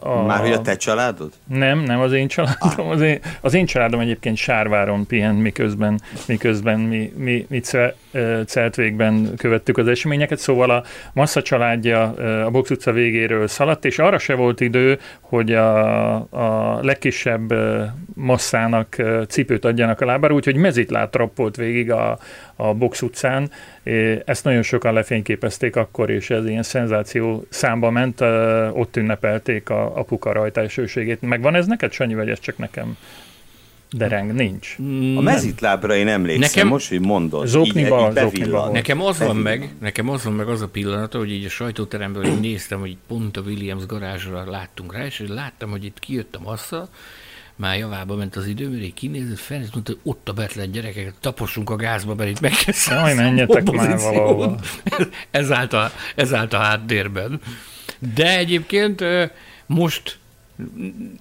a... 0.00 0.22
Már 0.26 0.40
hogy 0.40 0.52
a 0.52 0.60
te 0.62 0.76
családod? 0.76 1.32
Nem, 1.46 1.78
nem 1.78 2.00
az 2.00 2.12
én 2.12 2.28
családom. 2.28 2.88
Az 2.88 3.00
én, 3.00 3.20
az 3.40 3.54
én 3.54 3.66
családom 3.66 4.00
egyébként 4.00 4.36
Sárváron 4.36 5.06
pihent, 5.06 5.42
miközben, 5.42 6.00
miközben 6.26 6.80
mi, 6.80 7.12
mi, 7.16 7.46
mi 7.48 7.60
ce- 8.12 8.22
ö, 8.22 8.40
Celtvégben 8.46 9.34
követtük 9.36 9.78
az 9.78 9.88
eseményeket, 9.88 10.38
szóval 10.38 10.70
a 10.70 10.84
Massa 11.12 11.42
családja 11.42 12.02
a 12.44 12.50
Box 12.50 12.70
utca 12.70 12.92
végéről 12.92 13.46
szaladt, 13.46 13.84
és 13.84 13.98
arra 13.98 14.18
se 14.18 14.34
volt 14.34 14.60
idő, 14.60 14.98
hogy 15.20 15.52
a, 15.52 16.14
a 16.14 16.78
legkisebb 16.82 17.54
masszának 18.14 18.96
cipőt 19.28 19.64
adjanak 19.64 20.00
a 20.00 20.04
lábára, 20.04 20.34
úgyhogy 20.34 20.56
mezitláb 20.56 21.10
trappolt 21.10 21.56
végig 21.56 21.90
a, 21.90 22.18
a 22.56 22.74
Box 22.74 23.02
utcán. 23.02 23.50
Ezt 24.24 24.44
nagyon 24.44 24.62
sokan 24.62 24.92
lefényképezték 24.92 25.76
akkor, 25.76 26.10
és 26.10 26.30
ez 26.30 26.46
ilyen 26.46 26.62
szenzáció 26.62 27.44
számba 27.48 27.90
ment, 27.90 28.20
ott 28.72 28.96
ünnepelték 28.96 29.70
a 29.70 29.98
apuka 29.98 30.32
rajtaesőségét. 30.32 31.22
Megvan 31.22 31.54
ez 31.54 31.66
neked, 31.66 31.92
Sanyi, 31.92 32.14
vagy 32.14 32.28
ez 32.28 32.38
csak 32.40 32.58
nekem 32.58 32.96
dereng? 33.90 34.32
Nincs. 34.34 34.76
A 35.16 35.20
mezitlábra 35.20 35.94
én 35.94 36.08
emlékszem, 36.08 36.40
Nekem- 36.40 36.66
most, 36.68 36.88
hogy 36.88 37.00
mondod. 37.00 37.46
Zokniba- 37.46 38.00
így, 38.00 38.16
így 38.16 38.22
zokniba. 38.22 38.70
Nekem 38.70 39.02
az 39.02 39.18
van 39.18 39.36
meg, 39.36 39.74
nekem 39.80 40.08
az 40.08 40.24
van 40.24 40.32
meg 40.32 40.48
az 40.48 40.60
a 40.60 40.68
pillanat, 40.68 41.12
hogy 41.12 41.30
így 41.32 41.44
a 41.44 41.48
sajtóteremből 41.48 42.24
így 42.24 42.40
néztem, 42.40 42.80
hogy 42.80 42.96
pont 43.08 43.36
a 43.36 43.40
Williams 43.40 43.86
garázsra 43.86 44.50
láttunk 44.50 44.92
rá, 44.92 45.04
és 45.04 45.22
láttam, 45.28 45.70
hogy 45.70 45.84
itt 45.84 45.98
kijött 45.98 46.36
a 46.36 46.40
massza, 46.40 46.88
már 47.56 47.78
javába 47.78 48.14
ment 48.16 48.36
az 48.36 48.46
idő, 48.46 48.68
mert 48.68 48.82
így 48.82 48.94
kinézett 48.94 49.38
fel, 49.38 49.60
és 49.60 49.68
mondta, 49.72 49.92
hogy 49.92 50.00
ott 50.12 50.28
a 50.28 50.32
betlen 50.32 50.70
gyerekek, 50.70 51.14
tapossunk 51.20 51.70
a 51.70 51.76
gázba, 51.76 52.14
mert 52.14 52.30
itt 52.30 52.40
megkezd. 52.40 52.90
Jaj, 52.90 53.14
menjetek 53.14 53.70
már 53.70 53.98
valahova. 53.98 54.58
Ez 55.30 55.50
állt, 55.52 55.72
a, 55.72 55.90
ez 56.14 56.34
állt 56.34 56.52
a 56.52 56.58
háttérben. 56.58 57.40
De 58.14 58.38
egyébként 58.38 59.04
most 59.66 60.18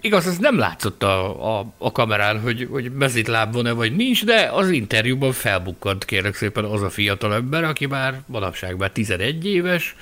igaz, 0.02 0.28
ez 0.28 0.38
nem 0.38 0.58
látszott 0.58 1.04
a, 1.04 1.60
a, 1.60 1.73
a 1.78 1.91
kamerán, 1.91 2.41
hogy, 2.41 2.67
hogy 2.71 2.91
mezitláb 2.91 3.54
van-e 3.54 3.71
vagy 3.71 3.95
nincs, 3.95 4.25
de 4.25 4.49
az 4.54 4.69
interjúban 4.69 5.32
felbukkant 5.32 6.06
kérlek 6.06 6.36
szépen 6.36 6.63
az 6.63 6.82
a 6.82 6.89
fiatal 6.89 7.34
ember, 7.34 7.63
aki 7.63 7.86
már 7.86 8.21
manapság 8.25 8.78
már 8.78 8.91
11 8.91 9.45
éves, 9.45 9.95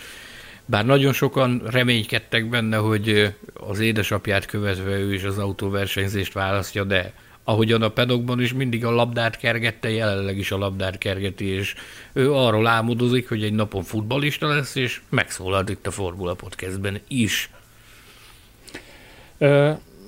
bár 0.65 0.85
nagyon 0.85 1.13
sokan 1.13 1.61
reménykedtek 1.65 2.49
benne, 2.49 2.77
hogy 2.77 3.35
az 3.53 3.79
édesapját 3.79 4.45
követve 4.45 4.97
ő 4.97 5.13
is 5.13 5.23
az 5.23 5.37
autóversenyzést 5.37 6.33
választja, 6.33 6.83
de 6.83 7.13
ahogyan 7.43 7.81
a 7.81 7.89
pedokban 7.89 8.41
is 8.41 8.53
mindig 8.53 8.85
a 8.85 8.91
labdát 8.91 9.37
kergette, 9.37 9.89
jelenleg 9.89 10.37
is 10.37 10.51
a 10.51 10.57
labdát 10.57 10.97
kergeti, 10.97 11.45
és 11.45 11.75
ő 12.13 12.33
arról 12.33 12.67
álmodozik, 12.67 13.29
hogy 13.29 13.43
egy 13.43 13.53
napon 13.53 13.83
futbalista 13.83 14.47
lesz, 14.47 14.75
és 14.75 15.01
megszólalt 15.09 15.69
itt 15.69 15.87
a 15.87 15.91
Formula 15.91 16.33
Podcastben 16.33 16.99
is. 17.07 17.49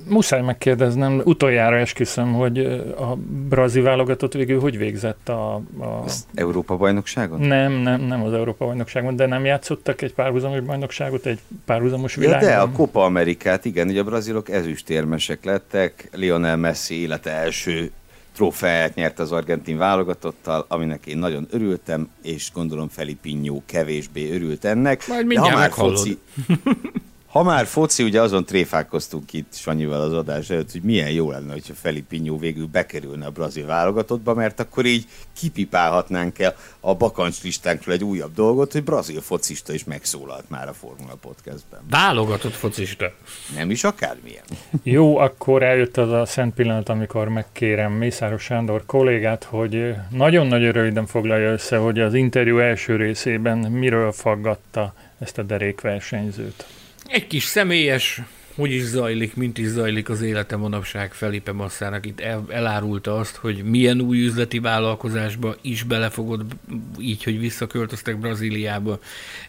Muszáj 0.08 0.42
megkérdeznem, 0.42 1.22
utoljára 1.24 1.76
esküszöm, 1.76 2.34
hogy 2.34 2.58
a 2.98 3.15
brazil 3.50 3.84
válogatott 3.84 4.34
végül 4.34 4.60
hogy 4.60 4.78
végzett 4.78 5.30
a... 5.30 5.56
a... 5.78 6.02
Az 6.04 6.28
Európa 6.34 6.78
bajnokságon? 6.78 7.39
Nem, 7.39 7.72
nem, 7.72 8.02
nem 8.02 8.24
az 8.24 8.34
Európa 8.34 8.65
bajnokságon, 8.65 9.15
de 9.15 9.26
nem 9.26 9.46
játszottak 9.46 10.02
egy 10.02 10.13
párhuzamos 10.13 10.60
bajnokságot, 10.60 11.26
egy 11.26 11.39
párhuzamos 11.65 12.15
világban? 12.15 12.50
Ja, 12.50 12.56
de 12.56 12.62
a 12.62 12.72
Copa 12.72 13.04
Amerikát, 13.04 13.65
igen, 13.65 13.88
ugye 13.88 14.00
a 14.00 14.04
brazilok 14.04 14.50
ezüstérmesek 14.50 15.44
lettek, 15.44 16.10
Lionel 16.13 16.58
Messi 16.58 17.02
élete 17.02 17.32
első 17.32 17.92
trófeáját 18.36 18.96
nyert 18.96 19.20
az 19.20 19.32
argentin 19.32 19.78
válogatottal, 19.78 20.65
aminek 20.68 21.06
én 21.06 21.18
nagyon 21.18 21.48
örültem, 21.52 22.10
és 22.24 22.52
gondolom 22.54 22.88
Felipinho 22.88 23.62
kevésbé 23.65 24.32
örült 24.34 24.65
ennek. 24.65 25.08
Majd 25.08 25.26
mindjárt 25.26 25.50
de 25.50 25.54
ha 25.54 25.60
már 25.60 25.70
meghallod. 25.70 25.98
foci, 25.98 26.18
ha 27.30 27.44
már 27.44 27.65
foci, 27.65 28.04
ugye 28.04 28.22
azon 28.22 28.46
tréfálkoztunk 28.46 29.34
itt 29.34 29.54
Sanyival 29.54 30.02
az 30.02 30.13
adás 30.13 30.50
előtt, 30.50 30.72
hogy 30.72 30.82
milyen 30.82 31.12
jó 31.12 31.32
lenne, 31.32 31.52
hogyha 31.52 31.74
Felipinho 31.74 32.38
végül 32.38 32.68
bekerülne 32.68 33.26
a 33.26 33.32
brazil 33.32 33.65
válogatottba, 33.65 34.34
mert 34.34 34.60
akkor 34.60 34.86
így 34.86 35.06
kipipálhatnánk 35.39 36.39
el 36.39 36.56
a 36.80 36.96
bakancs 36.96 37.44
listánkról 37.44 37.96
egy 37.96 38.04
újabb 38.04 38.34
dolgot, 38.34 38.72
hogy 38.72 38.84
brazil 38.84 39.22
focista 39.22 39.74
is 39.74 39.84
megszólalt 39.84 40.50
már 40.50 40.68
a 40.68 40.74
Formula 40.74 41.13
Podcastben. 41.22 41.80
Válogatott 41.89 42.54
focista. 42.54 43.12
Nem 43.56 43.72
is 43.72 43.84
akármilyen. 43.84 44.44
Jó, 44.84 45.18
akkor 45.18 45.63
eljött 45.63 45.98
az 45.98 46.12
a 46.12 46.26
szent 46.26 46.54
pillanat, 46.54 46.89
amikor 46.89 47.28
megkérem 47.28 47.92
Mészáros 47.92 48.44
Sándor 48.44 48.86
kollégát, 48.86 49.44
hogy 49.44 49.94
nagyon-nagyon 50.10 50.72
röviden 50.72 51.06
foglalja 51.06 51.52
össze, 51.52 51.78
hogy 51.78 52.00
az 52.00 52.13
interjú 52.13 52.58
első 52.58 52.96
részében 52.96 53.58
miről 53.58 54.12
faggatta 54.12 54.94
ezt 55.20 55.38
a 55.38 55.44
derékversenyzőt. 55.44 56.65
Egy 57.12 57.28
kis 57.28 57.43
személyes, 57.43 58.22
hogy 58.56 58.72
is 58.72 58.84
zajlik, 58.84 59.36
mint 59.36 59.58
is 59.58 59.67
zajlik 59.67 60.10
az 60.10 60.22
élete 60.22 60.56
manapság 60.56 61.13
Felipe 61.13 61.52
Massának 61.52 62.06
itt 62.06 62.19
el, 62.19 62.45
elárulta 62.50 63.17
azt, 63.17 63.36
hogy 63.36 63.63
milyen 63.63 64.02
új 64.02 64.26
üzleti 64.26 64.60
vállalkozásba 64.60 65.56
is 65.62 65.84
belefogott, 65.84 66.52
így, 67.00 67.24
hogy 67.24 67.39
visszaköltöztek 67.39 68.19
Brazíliába. 68.19 69.00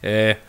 E, 0.01 0.41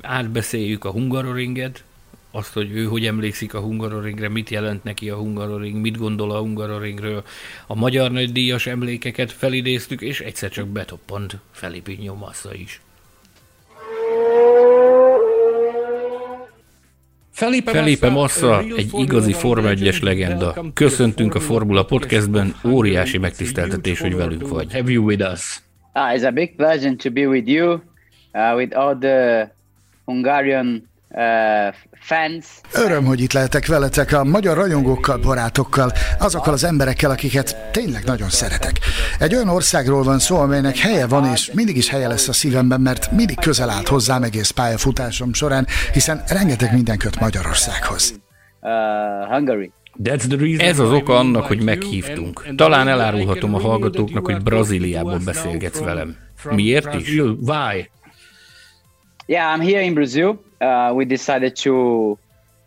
átbeszéljük 0.00 0.84
a 0.84 0.90
Hungaroringet, 0.90 1.84
azt, 2.30 2.52
hogy 2.52 2.70
ő 2.72 2.84
hogy 2.84 3.06
emlékszik 3.06 3.54
a 3.54 3.60
Hungaroringre, 3.60 4.28
mit 4.28 4.50
jelent 4.50 4.84
neki 4.84 5.10
a 5.10 5.16
Hungaroring, 5.16 5.80
mit 5.80 5.96
gondol 5.96 6.30
a 6.30 6.38
Hungaroringről. 6.38 7.24
A 7.66 7.74
magyar 7.74 8.10
nagydíjas 8.10 8.66
emlékeket 8.66 9.32
felidéztük, 9.32 10.00
és 10.00 10.20
egyszer 10.20 10.50
csak 10.50 10.68
betoppant 10.68 11.36
Felipe 11.50 12.12
Massa 12.12 12.54
is. 12.54 12.80
Felipe 17.38 18.10
Massa 18.10 18.58
egy 18.58 18.90
igazi 18.92 19.32
Forma 19.32 19.68
1-es 19.72 20.02
legenda. 20.02 20.54
Köszöntünk 20.74 21.34
a 21.34 21.40
Formula 21.40 21.84
Podcastben, 21.84 22.54
óriási 22.64 23.18
megtiszteltetés, 23.18 24.00
hogy 24.00 24.16
velünk 24.16 24.48
vagy. 24.48 24.72
Have 24.72 24.90
you 24.90 25.04
with 25.04 25.30
us? 25.32 25.62
Ah, 25.92 26.14
it's 26.14 26.26
a 26.26 26.30
big 26.30 26.56
pleasure 26.56 26.94
to 26.94 27.10
be 27.10 27.26
with 27.26 27.48
you, 27.48 27.72
uh, 28.32 28.56
with 28.56 28.78
all 28.78 28.96
the 28.98 29.50
Hungarian 30.04 30.87
fans. 32.00 32.46
Öröm, 32.72 33.04
hogy 33.04 33.20
itt 33.20 33.32
lehetek 33.32 33.66
veletek 33.66 34.12
a 34.12 34.24
magyar 34.24 34.56
rajongókkal, 34.56 35.18
barátokkal, 35.18 35.92
azokkal 36.18 36.52
az 36.52 36.64
emberekkel, 36.64 37.10
akiket 37.10 37.56
tényleg 37.72 38.04
nagyon 38.04 38.28
szeretek. 38.28 38.78
Egy 39.18 39.34
olyan 39.34 39.48
országról 39.48 40.02
van 40.02 40.18
szó, 40.18 40.36
amelynek 40.36 40.76
helye 40.76 41.06
van, 41.06 41.32
és 41.32 41.50
mindig 41.52 41.76
is 41.76 41.88
helye 41.88 42.08
lesz 42.08 42.28
a 42.28 42.32
szívemben, 42.32 42.80
mert 42.80 43.10
mindig 43.12 43.38
közel 43.40 43.70
állt 43.70 43.88
hozzám 43.88 44.22
egész 44.22 44.50
pályafutásom 44.50 45.32
során, 45.32 45.66
hiszen 45.92 46.22
rengeteg 46.28 46.72
minden 46.72 46.98
köt 46.98 47.20
Magyarországhoz. 47.20 48.20
Uh, 48.60 48.70
Hungary. 49.30 49.72
Ez 50.58 50.78
az 50.78 50.92
oka 50.92 51.18
annak, 51.18 51.44
hogy 51.44 51.62
meghívtunk. 51.62 52.54
Talán 52.56 52.88
elárulhatom 52.88 53.54
a 53.54 53.60
hallgatóknak, 53.60 54.24
hogy 54.24 54.42
Brazíliából 54.42 55.20
beszélgetsz 55.24 55.78
velem. 55.78 56.16
Miért 56.50 56.94
is? 56.94 57.20
Why? 57.40 57.90
Yeah, 59.28 59.48
I'm 59.50 59.60
here 59.60 59.82
in 59.82 59.94
Brazil. 59.94 60.38
Uh, 60.60 60.92
we 60.94 61.04
decided 61.04 61.54
to 61.56 62.18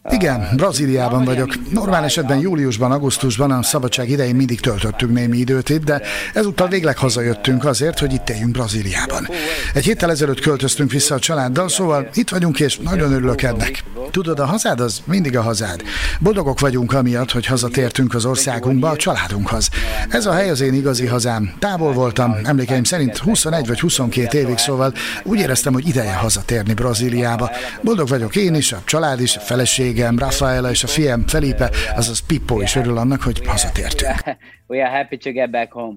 Igen, 0.09 0.47
Brazíliában 0.55 1.23
vagyok. 1.23 1.71
Normál 1.71 2.03
esetben 2.03 2.39
júliusban, 2.39 2.91
augusztusban 2.91 3.51
a 3.51 3.63
szabadság 3.63 4.09
idején 4.09 4.35
mindig 4.35 4.59
töltöttünk 4.59 5.13
némi 5.13 5.37
időt 5.37 5.69
itt, 5.69 5.83
de 5.83 6.01
ezúttal 6.33 6.67
végleg 6.67 6.97
hazajöttünk 6.97 7.65
azért, 7.65 7.99
hogy 7.99 8.13
itt 8.13 8.29
éljünk 8.29 8.51
Brazíliában. 8.51 9.27
Egy 9.73 9.83
héttel 9.83 10.11
ezelőtt 10.11 10.39
költöztünk 10.39 10.91
vissza 10.91 11.15
a 11.15 11.19
családdal, 11.19 11.69
szóval 11.69 12.09
itt 12.13 12.29
vagyunk, 12.29 12.59
és 12.59 12.77
nagyon 12.77 13.11
örülök 13.11 13.41
ennek. 13.41 13.83
Tudod, 14.11 14.39
a 14.39 14.45
hazád 14.45 14.79
az 14.79 15.01
mindig 15.05 15.37
a 15.37 15.41
hazád. 15.41 15.83
Boldogok 16.19 16.59
vagyunk 16.59 16.93
amiatt, 16.93 17.31
hogy 17.31 17.45
hazatértünk 17.45 18.13
az 18.13 18.25
országunkba, 18.25 18.89
a 18.89 18.95
családunkhoz. 18.95 19.69
Ez 20.09 20.25
a 20.25 20.31
hely 20.33 20.49
az 20.49 20.61
én 20.61 20.73
igazi 20.73 21.05
hazám. 21.05 21.53
Távol 21.59 21.93
voltam, 21.93 22.35
emlékeim 22.43 22.83
szerint 22.83 23.17
21 23.17 23.67
vagy 23.67 23.79
22 23.79 24.37
évig, 24.37 24.57
szóval 24.57 24.93
úgy 25.23 25.39
éreztem, 25.39 25.73
hogy 25.73 25.87
ideje 25.87 26.13
hazatérni 26.13 26.73
Brazíliába. 26.73 27.51
Boldog 27.81 28.07
vagyok 28.07 28.35
én 28.35 28.55
is, 28.55 28.71
a 28.71 28.81
család 28.85 29.21
is, 29.21 29.35
a 29.35 29.39
feleségem, 29.91 30.17
Rafaela 30.17 30.69
és 30.69 30.83
a 30.83 30.87
fiam 30.87 31.27
Felipe, 31.27 31.71
azaz 31.95 32.19
Pippo 32.19 32.61
is 32.61 32.75
örül 32.75 32.97
annak, 32.97 33.21
hogy 33.21 33.45
hazatértünk. 33.45 34.11
we 34.67 34.83
are 34.83 34.97
happy 34.97 35.17
to 35.17 35.31
get 35.31 35.49
back 35.51 35.71
home. 35.71 35.95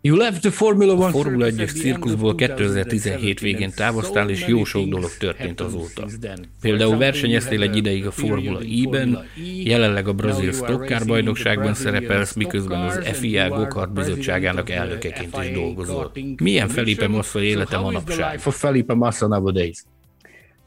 You 0.00 0.16
left 0.16 0.40
the 0.40 0.50
Formula 0.50 0.92
A 0.92 0.96
One 0.96 1.10
Formula 1.10 1.46
circus 1.46 1.60
1-es 1.60 1.70
at 1.70 1.82
the 1.82 1.88
end 1.88 2.04
of 2.04 2.10
cirkuszból 2.10 2.34
2017 2.34 3.40
végén 3.40 3.70
távoztál, 3.74 4.30
és 4.30 4.46
jó 4.46 4.64
sok 4.64 4.88
dolog 4.88 5.10
történt 5.18 5.60
azóta. 5.60 6.06
Például 6.60 6.96
versenyeztél 6.96 7.62
egy 7.62 7.76
ideig 7.76 8.06
a 8.06 8.10
Formula 8.10 8.60
E-ben, 8.60 9.24
jelenleg 9.64 10.08
a 10.08 10.12
brazil 10.12 10.52
Stock 10.52 10.86
Car 10.86 11.06
bajnokságban 11.06 11.74
szerepelsz, 11.74 12.34
miközben 12.34 12.80
az 12.80 13.08
FIA 13.12 13.48
Gokart 13.48 13.92
bizottságának 13.92 14.70
elnökeként 14.70 15.36
is 15.42 15.50
dolgozol. 15.50 16.12
Milyen 16.42 16.68
Felipe 16.68 17.08
Massa 17.08 17.42
élete 17.42 17.78
manapság? 17.78 18.38
For 18.38 18.52
Felipe 18.52 18.94
Massa 18.94 19.26
nowadays. 19.26 19.84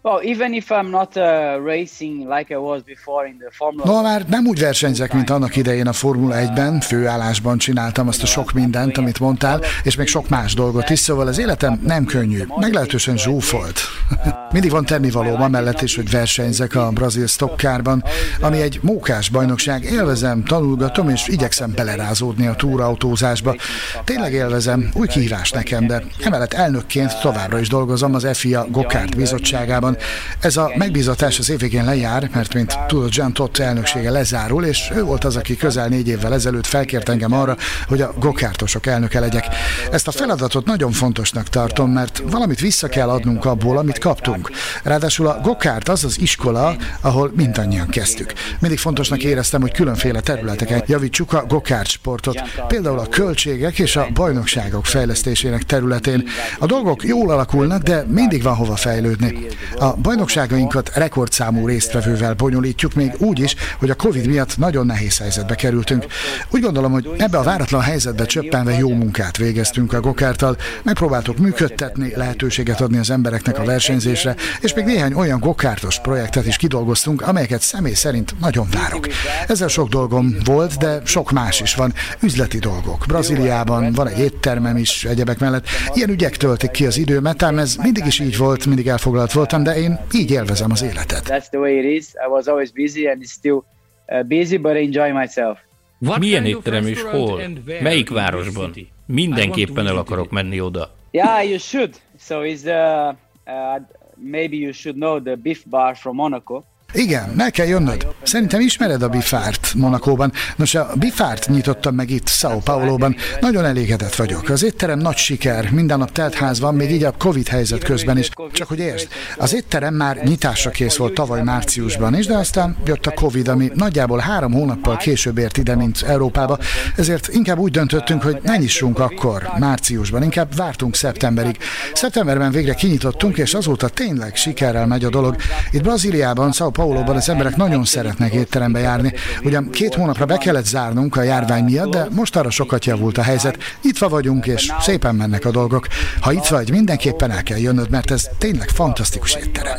Well, 0.03 0.19
even 0.23 0.53
if 0.53 0.71
I'm 0.71 0.89
not 0.89 1.15
uh, 1.15 1.59
racing 1.63 2.27
like 2.27 2.53
I 2.53 2.57
was 2.57 2.81
before 2.81 3.27
in 3.27 3.37
the 3.37 3.49
Formula 3.51 3.85
No, 3.85 4.01
már 4.01 4.25
nem 4.27 4.47
úgy 4.47 4.59
versenyzek, 4.59 5.13
mint 5.13 5.29
annak 5.29 5.55
idején 5.55 5.87
a 5.87 5.93
Formula 5.93 6.35
1-ben, 6.37 6.79
főállásban 6.79 7.57
csináltam 7.57 8.07
azt 8.07 8.23
a 8.23 8.25
sok 8.25 8.51
mindent, 8.51 8.97
amit 8.97 9.19
mondtál, 9.19 9.61
és 9.83 9.95
még 9.95 10.07
sok 10.07 10.29
más 10.29 10.53
dolgot 10.53 10.89
is, 10.89 10.99
szóval 10.99 11.27
az 11.27 11.37
életem 11.37 11.79
nem 11.83 12.05
könnyű, 12.05 12.43
meglehetősen 12.55 13.17
zsúfolt. 13.17 13.79
Mindig 14.53 14.71
van 14.71 14.85
tennivaló 14.85 15.35
amellett 15.35 15.81
is, 15.81 15.95
hogy 15.95 16.09
versenyzek 16.09 16.75
a 16.75 16.89
brazil 16.89 17.27
stockárban, 17.27 18.03
ami 18.39 18.61
egy 18.61 18.79
mókás 18.81 19.29
bajnokság, 19.29 19.83
élvezem, 19.83 20.43
tanulgatom, 20.43 21.09
és 21.09 21.27
igyekszem 21.27 21.71
belerázódni 21.75 22.47
a 22.47 22.55
túrautózásba. 22.55 23.55
Tényleg 24.03 24.33
élvezem, 24.33 24.89
új 24.93 25.07
kihívás 25.07 25.51
nekem, 25.51 25.87
de 25.87 26.03
emellett 26.23 26.53
elnökként 26.53 27.21
továbbra 27.21 27.59
is 27.59 27.67
dolgozom 27.67 28.13
az 28.13 28.27
FIA 28.33 28.67
Gokárt 28.69 29.15
bizottságában. 29.15 29.90
Ez 30.39 30.57
a 30.57 30.71
megbízatás 30.75 31.39
az 31.39 31.49
évvégén 31.49 31.85
lejár, 31.85 32.29
mert 32.33 32.53
mint 32.53 32.79
tudod, 32.87 33.15
Jean 33.15 33.33
Tott 33.33 33.57
elnöksége 33.57 34.11
lezárul, 34.11 34.65
és 34.65 34.91
ő 34.95 35.03
volt 35.03 35.23
az, 35.23 35.35
aki 35.35 35.57
közel 35.57 35.87
négy 35.87 36.07
évvel 36.07 36.33
ezelőtt 36.33 36.65
felkért 36.65 37.09
engem 37.09 37.33
arra, 37.33 37.57
hogy 37.87 38.01
a 38.01 38.13
gokártosok 38.19 38.85
elnöke 38.85 39.19
legyek. 39.19 39.45
Ezt 39.91 40.07
a 40.07 40.11
feladatot 40.11 40.65
nagyon 40.65 40.91
fontosnak 40.91 41.47
tartom, 41.47 41.91
mert 41.91 42.23
valamit 42.29 42.59
vissza 42.59 42.87
kell 42.87 43.09
adnunk 43.09 43.45
abból, 43.45 43.77
amit 43.77 43.97
kaptunk. 43.97 44.51
Ráadásul 44.83 45.27
a 45.27 45.39
gokárt 45.43 45.89
az 45.89 46.03
az 46.03 46.19
iskola, 46.19 46.75
ahol 47.01 47.31
mindannyian 47.35 47.87
kezdtük. 47.87 48.33
Mindig 48.59 48.79
fontosnak 48.79 49.23
éreztem, 49.23 49.61
hogy 49.61 49.71
különféle 49.71 50.19
területeken 50.19 50.83
javítsuk 50.85 51.33
a 51.33 51.45
gokárt 51.47 51.87
sportot, 51.87 52.41
például 52.67 52.99
a 52.99 53.07
költségek 53.07 53.79
és 53.79 53.95
a 53.95 54.07
bajnokságok 54.13 54.85
fejlesztésének 54.85 55.63
területén. 55.63 56.23
A 56.59 56.65
dolgok 56.65 57.03
jól 57.03 57.31
alakulnak, 57.31 57.81
de 57.81 58.05
mindig 58.07 58.43
van 58.43 58.55
hova 58.55 58.75
fejlődni. 58.75 59.45
A 59.81 59.95
bajnokságainkat 60.01 60.91
rekordszámú 60.93 61.67
résztvevővel 61.67 62.33
bonyolítjuk, 62.33 62.93
még 62.93 63.13
úgy 63.17 63.39
is, 63.39 63.55
hogy 63.79 63.89
a 63.89 63.95
Covid 63.95 64.27
miatt 64.27 64.57
nagyon 64.57 64.85
nehéz 64.85 65.17
helyzetbe 65.17 65.55
kerültünk. 65.55 66.05
Úgy 66.49 66.61
gondolom, 66.61 66.91
hogy 66.91 67.09
ebbe 67.17 67.37
a 67.37 67.43
váratlan 67.43 67.81
helyzetbe 67.81 68.25
csöppenve 68.25 68.77
jó 68.77 68.89
munkát 68.89 69.37
végeztünk 69.37 69.93
a 69.93 69.99
gokártal, 69.99 70.57
megpróbáltuk 70.83 71.37
működtetni, 71.37 72.11
lehetőséget 72.15 72.81
adni 72.81 72.97
az 72.97 73.09
embereknek 73.09 73.59
a 73.59 73.63
versenyzésre, 73.63 74.35
és 74.59 74.73
még 74.73 74.85
néhány 74.85 75.13
olyan 75.13 75.39
gokártos 75.39 75.99
projektet 75.99 76.47
is 76.47 76.57
kidolgoztunk, 76.57 77.21
amelyeket 77.21 77.61
személy 77.61 77.93
szerint 77.93 78.39
nagyon 78.39 78.67
várok. 78.71 79.07
Ezzel 79.47 79.67
sok 79.67 79.89
dolgom 79.89 80.35
volt, 80.43 80.77
de 80.77 81.01
sok 81.03 81.31
más 81.31 81.61
is 81.61 81.75
van. 81.75 81.93
Üzleti 82.19 82.57
dolgok. 82.57 83.03
Brazíliában 83.07 83.91
van 83.91 84.07
egy 84.07 84.19
éttermem 84.19 84.77
is 84.77 85.05
egyebek 85.05 85.39
mellett. 85.39 85.65
Ilyen 85.93 86.09
ügyek 86.09 86.37
töltik 86.37 86.71
ki 86.71 86.85
az 86.85 86.97
időmet, 86.97 87.43
ám 87.43 87.59
ez 87.59 87.75
mindig 87.75 88.05
is 88.05 88.19
így 88.19 88.37
volt, 88.37 88.65
mindig 88.65 88.87
elfoglalt 88.87 89.31
voltam, 89.31 89.63
de 89.63 89.69
én 89.77 89.99
így 90.13 90.31
élvezem 90.31 90.71
az 90.71 90.81
életet. 90.81 91.23
That's 91.25 91.49
the 91.49 91.59
way 91.59 91.77
it 91.77 91.85
is. 91.85 92.07
I 92.07 92.29
was 92.29 92.47
always 92.47 92.71
busy 92.71 93.07
and 93.07 93.21
it's 93.21 93.31
still 93.31 93.63
uh, 94.07 94.23
busy, 94.23 94.57
but 94.57 94.75
I 94.75 94.83
enjoy 94.83 95.11
myself. 95.11 95.59
What 95.99 96.19
Milyen 96.19 96.45
étterem 96.45 96.87
és 96.87 97.01
hol? 97.01 97.41
Melyik 97.81 98.09
városban? 98.09 98.73
Mindenképpen 99.05 99.87
el 99.87 99.97
akarok 99.97 100.31
menni 100.31 100.59
oda. 100.61 100.93
Yeah, 101.11 101.43
you 101.43 101.57
should. 101.57 101.95
So 102.19 102.45
it's 102.45 102.63
uh, 102.63 103.13
uh, 103.47 103.81
maybe 104.15 104.55
you 104.55 104.71
should 104.71 104.95
know 104.95 105.19
the 105.19 105.35
beef 105.35 105.63
bar 105.65 105.95
from 105.95 106.15
Monaco. 106.15 106.65
Igen, 106.93 107.29
meg 107.35 107.51
kell 107.51 107.65
jönnöd. 107.65 108.07
Szerintem 108.23 108.59
ismered 108.59 109.01
a 109.01 109.09
Bifárt 109.09 109.73
Monakóban. 109.75 110.31
Nos, 110.55 110.75
a 110.75 110.93
Bifárt 110.95 111.49
nyitottam 111.49 111.95
meg 111.95 112.09
itt, 112.09 112.27
São 112.27 112.57
Paulo-ban. 112.63 113.15
Nagyon 113.39 113.65
elégedett 113.65 114.15
vagyok. 114.15 114.49
Az 114.49 114.63
étterem 114.63 114.99
nagy 114.99 115.15
siker, 115.15 115.71
minden 115.71 115.97
nap 115.97 116.11
telt 116.11 116.33
ház 116.33 116.59
van, 116.59 116.75
még 116.75 116.91
így 116.91 117.03
a 117.03 117.13
Covid 117.17 117.47
helyzet 117.47 117.83
közben 117.83 118.17
is. 118.17 118.29
Csak 118.51 118.67
hogy 118.67 118.79
értsd, 118.79 119.07
az 119.37 119.53
étterem 119.53 119.93
már 119.93 120.17
nyitásra 120.23 120.69
kész 120.69 120.95
volt 120.95 121.13
tavaly 121.13 121.43
márciusban 121.43 122.17
is, 122.17 122.25
de 122.25 122.37
aztán 122.37 122.77
jött 122.85 123.05
a 123.05 123.11
Covid, 123.11 123.47
ami 123.47 123.71
nagyjából 123.73 124.19
három 124.19 124.51
hónappal 124.51 124.97
később 124.97 125.37
ért 125.37 125.57
ide, 125.57 125.75
mint 125.75 126.01
Európába. 126.01 126.57
Ezért 126.95 127.27
inkább 127.27 127.57
úgy 127.57 127.71
döntöttünk, 127.71 128.23
hogy 128.23 128.39
ne 128.43 128.57
nyissunk 128.57 128.99
akkor, 128.99 129.49
márciusban, 129.59 130.23
inkább 130.23 130.55
vártunk 130.55 130.95
szeptemberig. 130.95 131.57
Szeptemberben 131.93 132.51
végre 132.51 132.73
kinyitottunk, 132.73 133.37
és 133.37 133.53
azóta 133.53 133.87
tényleg 133.87 134.35
sikerrel 134.35 134.87
megy 134.87 135.03
a 135.03 135.09
dolog. 135.09 135.35
Itt 135.71 135.81
Brazíliában, 135.81 136.51
São 136.51 136.71
Paulo-ban 136.81 137.15
az 137.15 137.29
emberek 137.29 137.55
nagyon 137.55 137.83
szeretnek 137.83 138.33
étterembe 138.33 138.79
járni. 138.79 139.13
Ugyan 139.43 139.69
két 139.69 139.93
hónapra 139.93 140.25
be 140.25 140.37
kellett 140.37 140.65
zárnunk 140.65 141.15
a 141.15 141.21
járvány 141.21 141.63
miatt, 141.63 141.91
de 141.91 142.07
most 142.15 142.35
arra 142.35 142.49
sokat 142.49 142.85
javult 142.85 143.17
a 143.17 143.21
helyzet. 143.21 143.57
Nyitva 143.83 144.09
vagyunk, 144.09 144.45
és 144.47 144.71
szépen 144.79 145.15
mennek 145.15 145.45
a 145.45 145.51
dolgok. 145.51 145.87
Ha 146.21 146.31
itt 146.31 146.45
vagy, 146.45 146.71
mindenképpen 146.71 147.31
el 147.31 147.43
kell 147.43 147.57
jönnöd, 147.57 147.89
mert 147.89 148.11
ez 148.11 148.29
tényleg 148.37 148.67
fantasztikus 148.69 149.35
étterem. 149.35 149.77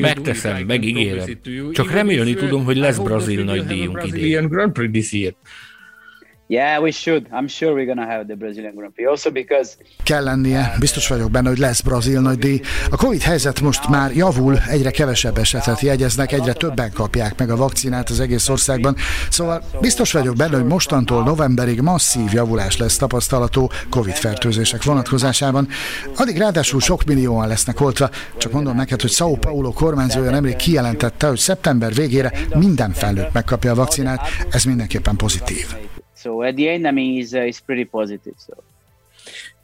Megteszem, 0.00 0.66
you. 1.44 1.70
Csak 1.70 1.90
remélni 1.90 2.32
uh, 2.32 2.38
tudom, 2.38 2.64
hogy 2.64 2.76
lesz 2.76 2.98
brazil 2.98 3.40
a 3.40 3.44
nagydíjunk 3.44 4.06
idén. 4.06 4.48
Yeah, 6.48 6.82
we 6.82 6.90
should. 6.90 7.26
I'm 7.32 7.48
sure 7.48 7.72
we're 7.72 7.94
gonna 7.94 8.06
have 8.06 8.24
the 8.26 8.36
Brazilian 8.36 8.74
Grand 8.74 8.92
Prix 8.92 9.08
also 9.08 9.30
because 9.30 9.76
Kell 10.02 10.24
lennie, 10.24 10.72
biztos 10.78 11.08
vagyok 11.08 11.30
benne, 11.30 11.48
hogy 11.48 11.58
lesz 11.58 11.80
brazil 11.80 12.20
nagydíj. 12.20 12.60
A 12.90 12.96
Covid 12.96 13.22
helyzet 13.22 13.60
most 13.60 13.88
már 13.88 14.16
javul, 14.16 14.58
egyre 14.68 14.90
kevesebb 14.90 15.38
esetet 15.38 15.80
jegyeznek, 15.80 16.32
egyre 16.32 16.52
többen 16.52 16.92
kapják 16.92 17.38
meg 17.38 17.50
a 17.50 17.56
vakcinát 17.56 18.10
az 18.10 18.20
egész 18.20 18.48
országban. 18.48 18.96
Szóval 19.30 19.62
biztos 19.80 20.12
vagyok 20.12 20.36
benne, 20.36 20.56
hogy 20.56 20.66
mostantól 20.66 21.22
novemberig 21.22 21.80
masszív 21.80 22.32
javulás 22.32 22.76
lesz 22.76 22.96
tapasztalató 22.96 23.70
Covid 23.90 24.14
fertőzések 24.14 24.82
vonatkozásában. 24.82 25.68
Addig 26.16 26.38
ráadásul 26.38 26.80
sok 26.80 27.04
millióan 27.04 27.48
lesznek 27.48 27.80
oltva. 27.80 28.10
Csak 28.36 28.52
mondom 28.52 28.76
neked, 28.76 29.00
hogy 29.00 29.12
São 29.12 29.36
Paulo 29.40 29.72
kormányzója 29.72 30.30
nemrég 30.30 30.56
kijelentette, 30.56 31.26
hogy 31.26 31.38
szeptember 31.38 31.94
végére 31.94 32.32
minden 32.54 32.92
felnőtt 32.92 33.32
megkapja 33.32 33.70
a 33.70 33.74
vakcinát. 33.74 34.20
Ez 34.50 34.64
mindenképpen 34.64 35.16
pozitív. 35.16 35.66
So 36.26 36.42
at 36.42 36.54
the 36.56 36.68
end, 36.68 36.86
I 36.86 36.90
mean, 36.90 37.18
is 37.22 37.32
uh, 37.32 37.46
is 37.46 37.60
pretty 37.60 37.84
positive. 37.84 38.34
So. 38.46 38.54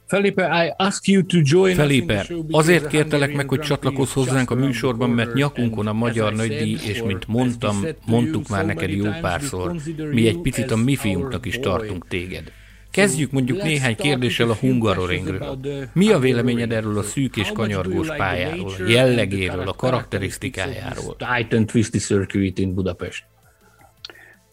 Felipe, 0.05 0.41
I 0.41 0.71
ask 0.77 1.07
you 1.07 1.23
to 1.23 1.37
join 1.43 1.75
Felipe, 1.75 2.25
azért 2.51 2.87
kértelek 2.87 3.33
meg, 3.35 3.49
hogy 3.49 3.59
csatlakozz 3.59 4.13
hozzánk 4.13 4.51
a 4.51 4.55
műsorban, 4.55 5.09
mert 5.09 5.33
nyakunkon 5.33 5.87
a 5.87 5.93
magyar 5.93 6.33
nagydíj, 6.33 6.77
és 6.85 7.03
mint 7.03 7.27
mondtam, 7.27 7.85
mondtuk 8.05 8.47
már 8.47 8.65
neked 8.65 8.89
jó 8.89 9.09
párszor, 9.21 9.75
mi 10.11 10.27
egy 10.27 10.39
picit 10.41 10.71
a 10.71 10.75
mi 10.75 10.95
fiunknak 10.95 11.45
is 11.45 11.59
tartunk 11.59 12.07
téged. 12.07 12.51
Kezdjük 12.91 13.31
mondjuk 13.31 13.63
néhány 13.63 13.95
kérdéssel 13.95 14.49
a 14.49 14.53
Hungaroringről. 14.53 15.59
Mi 15.93 16.11
a 16.11 16.19
véleményed 16.19 16.71
erről 16.71 16.97
a 16.97 17.03
szűk 17.03 17.37
és 17.37 17.51
kanyargós 17.53 18.07
pályáról, 18.07 18.73
jellegéről, 18.87 19.67
a 19.67 19.73
karakterisztikájáról? 19.73 21.15
Tight 21.15 21.53
and 21.53 21.67
twisty 21.67 21.97
circuit 21.97 22.59
in 22.59 22.73
Budapest. 22.73 23.23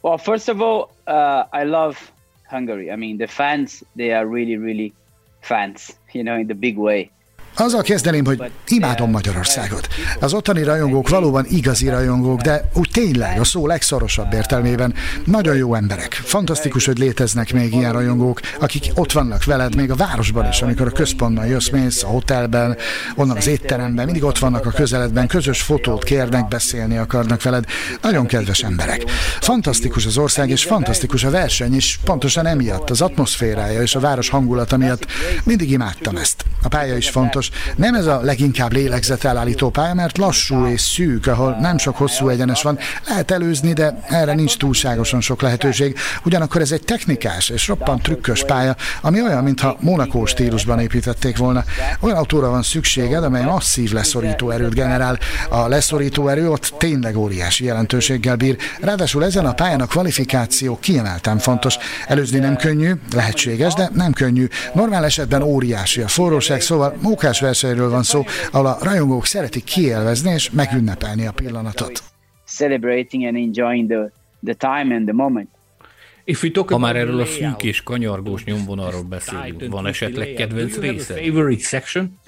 Well, 0.03 0.19
first 0.19 0.49
of 0.49 0.61
all, 0.63 0.91
uh, 1.07 1.45
I 1.53 1.65
love 1.65 2.13
Hungary. 2.49 2.91
I 2.91 2.97
mean, 2.97 3.19
the 3.19 3.27
fans, 3.27 3.83
they 3.95 4.13
are 4.13 4.27
really, 4.27 4.57
really 4.57 4.95
fans, 5.43 5.93
you 6.13 6.25
know, 6.25 6.37
in 6.37 6.47
the 6.47 6.55
big 6.55 6.77
way. 6.79 7.11
Azzal 7.55 7.83
kezdeném, 7.83 8.25
hogy 8.25 8.51
imádom 8.69 9.11
Magyarországot. 9.11 9.89
Az 10.21 10.33
ottani 10.33 10.63
rajongók 10.63 11.09
valóban 11.09 11.47
igazi 11.49 11.89
rajongók, 11.89 12.41
de 12.41 12.71
úgy 12.75 12.89
tényleg 12.93 13.41
a 13.41 13.45
szó 13.45 13.67
legszorosabb 13.67 14.33
értelmében 14.33 14.95
nagyon 15.25 15.57
jó 15.57 15.75
emberek. 15.75 16.21
Fantasztikus, 16.25 16.87
hogy 16.87 16.99
léteznek 16.99 17.53
még 17.53 17.75
ilyen 17.75 17.93
rajongók, 17.93 18.41
akik 18.61 18.85
ott 18.95 19.13
vannak 19.13 19.45
veled, 19.45 19.75
még 19.75 19.91
a 19.91 19.95
városban 19.95 20.49
is, 20.49 20.63
amikor 20.63 20.87
a 20.87 20.91
központban 20.91 21.47
jössz, 21.47 21.69
mész, 21.69 22.03
a 22.03 22.07
hotelben, 22.07 22.77
onnan 23.15 23.37
az 23.37 23.47
étteremben, 23.47 24.05
mindig 24.05 24.25
ott 24.25 24.39
vannak 24.39 24.67
a 24.67 24.71
közeledben, 24.71 25.27
közös 25.27 25.63
fotót 25.63 26.05
kérnek, 26.05 26.49
beszélni 26.49 26.97
akarnak 26.97 27.43
veled. 27.43 27.65
Nagyon 28.03 28.27
kedves 28.27 28.63
emberek. 28.63 29.03
Fantasztikus 29.41 30.07
az 30.07 30.19
ország, 30.19 30.51
és 30.51 30.65
fantasztikus 30.65 31.25
a 31.25 31.31
verseny, 31.31 31.75
és 31.75 31.99
pontosan 32.05 32.47
emiatt, 32.47 32.91
az 32.91 33.01
atmoszférája 33.01 33.83
és 33.83 33.95
a 33.95 34.01
város 34.01 34.29
hangulata 34.29 34.77
miatt 34.77 35.07
mindig 35.45 35.71
imádtam 35.71 36.17
ezt. 36.17 36.45
A 36.63 36.69
pálya 36.69 36.97
is 36.97 37.11
fontos. 37.11 37.40
Nem 37.77 37.95
ez 37.95 38.07
a 38.07 38.21
leginkább 38.23 38.73
lélegzetelállító 38.73 39.71
pálya, 39.71 39.95
mert 39.95 40.19
lassú 40.19 40.67
és 40.67 40.81
szűk, 40.81 41.27
ahol 41.27 41.57
nem 41.61 41.79
sok 41.79 41.97
hosszú 41.97 42.29
egyenes 42.29 42.63
van. 42.63 42.79
Lehet 43.07 43.31
előzni, 43.31 43.73
de 43.73 44.01
erre 44.09 44.35
nincs 44.35 44.57
túlságosan 44.57 45.21
sok 45.21 45.43
lehetőség. 45.43 45.99
Ugyanakkor 46.25 46.61
ez 46.61 46.73
egy 46.73 46.83
technikás 46.83 47.49
és 47.49 47.69
roppant 47.69 48.03
trükkös 48.03 48.45
pálya, 48.45 48.77
ami 49.01 49.23
olyan, 49.23 49.45
mintha 49.45 49.77
Monaco 49.81 50.27
stílusban 50.27 50.81
építették 50.81 51.37
volna. 51.37 51.65
Olyan 52.01 52.17
autóra 52.17 52.51
van 52.51 52.63
szükséged, 52.63 53.25
amely 53.25 53.45
masszív 53.45 53.93
leszorító 53.93 54.51
erőt 54.51 54.75
generál. 54.75 55.19
A 55.49 55.69
leszorító 55.69 56.29
erő 56.29 56.51
ott 56.51 56.75
tényleg 56.79 57.17
óriási 57.17 57.65
jelentőséggel 57.65 58.37
bír. 58.37 58.57
Ráadásul 58.81 59.25
ezen 59.25 59.47
a 59.47 59.53
pályán 59.53 59.81
a 59.81 59.87
kvalifikáció 59.87 60.79
kiemelten 60.79 61.39
fontos. 61.39 61.77
Előzni 62.07 62.39
nem 62.39 62.57
könnyű, 62.57 62.93
lehetséges, 63.13 63.75
de 63.75 63.91
nem 63.95 64.13
könnyű. 64.13 64.49
Normál 64.75 65.05
esetben 65.05 65.43
óriási 65.43 66.01
a 66.01 66.09
forróság, 66.09 66.61
szóval 66.61 66.97
mókás 67.01 67.30
versenyről 67.39 67.91
van 67.91 68.03
szó, 68.03 68.25
ahol 68.53 68.67
a 68.67 68.79
rajongók 68.83 69.27
szeretik 69.27 69.65
kielvezni 69.65 70.33
és 70.33 70.51
megünnepelni 70.51 71.27
a 71.27 71.33
pillanatot. 71.33 72.03
Celebrating 72.47 73.25
and 73.25 73.37
enjoying 73.37 73.91
the, 73.91 74.13
the 74.45 74.55
time 74.55 74.95
and 74.95 75.05
the 75.05 75.15
moment. 75.15 75.49
Ha 76.67 76.79
már 76.79 76.97
erről 76.97 77.21
a 77.21 77.25
szűk 77.25 77.63
és 77.63 77.83
kanyargós 77.83 78.45
nyomvonalról 78.45 79.03
beszélünk, 79.03 79.73
van 79.73 79.87
esetleg 79.87 80.33
kedvenc 80.33 80.79
section? 81.63 82.19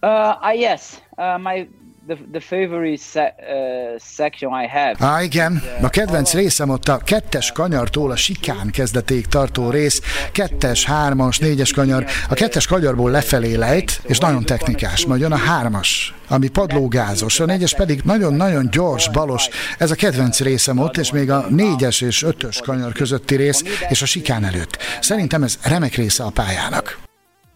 Uh, 0.00 0.10
uh 0.10 0.58
yes, 0.60 0.80
uh, 1.16 1.24
my 1.42 1.68
the, 2.08 2.16
the 2.32 2.40
favorite 2.40 3.02
se- 3.02 3.34
uh, 3.38 3.98
section 3.98 4.62
I 4.62 4.66
have. 4.66 4.94
Á, 4.98 5.22
igen, 5.22 5.62
a 5.82 5.88
kedvenc 5.88 6.34
részem 6.34 6.68
ott 6.68 6.88
a 6.88 6.98
kettes 6.98 7.52
kanyartól 7.52 8.10
a 8.10 8.16
sikán 8.16 8.70
kezdeték 8.70 9.26
tartó 9.26 9.70
rész, 9.70 10.00
kettes, 10.32 10.84
hármas, 10.84 11.38
négyes 11.38 11.72
kanyar. 11.72 12.04
A 12.28 12.34
kettes 12.34 12.66
kanyarból 12.66 13.10
lefelé 13.10 13.54
lejt, 13.54 14.00
és 14.06 14.18
nagyon 14.18 14.44
technikás, 14.44 15.06
majd 15.06 15.20
jön 15.20 15.32
a 15.32 15.36
hármas, 15.36 16.14
ami 16.28 16.48
padlógázos, 16.48 17.40
a 17.40 17.44
négyes 17.44 17.74
pedig 17.74 18.00
nagyon-nagyon 18.04 18.68
gyors, 18.70 19.10
balos. 19.10 19.48
Ez 19.78 19.90
a 19.90 19.94
kedvenc 19.94 20.40
részem 20.40 20.78
ott, 20.78 20.96
és 20.96 21.12
még 21.12 21.30
a 21.30 21.46
négyes 21.48 22.00
és 22.00 22.22
ötös 22.22 22.60
kanyar 22.60 22.92
közötti 22.92 23.36
rész, 23.36 23.62
és 23.88 24.02
a 24.02 24.06
sikán 24.06 24.44
előtt. 24.44 24.78
Szerintem 25.00 25.42
ez 25.42 25.58
remek 25.64 25.94
része 25.94 26.24
a 26.24 26.30
pályának. 26.30 26.98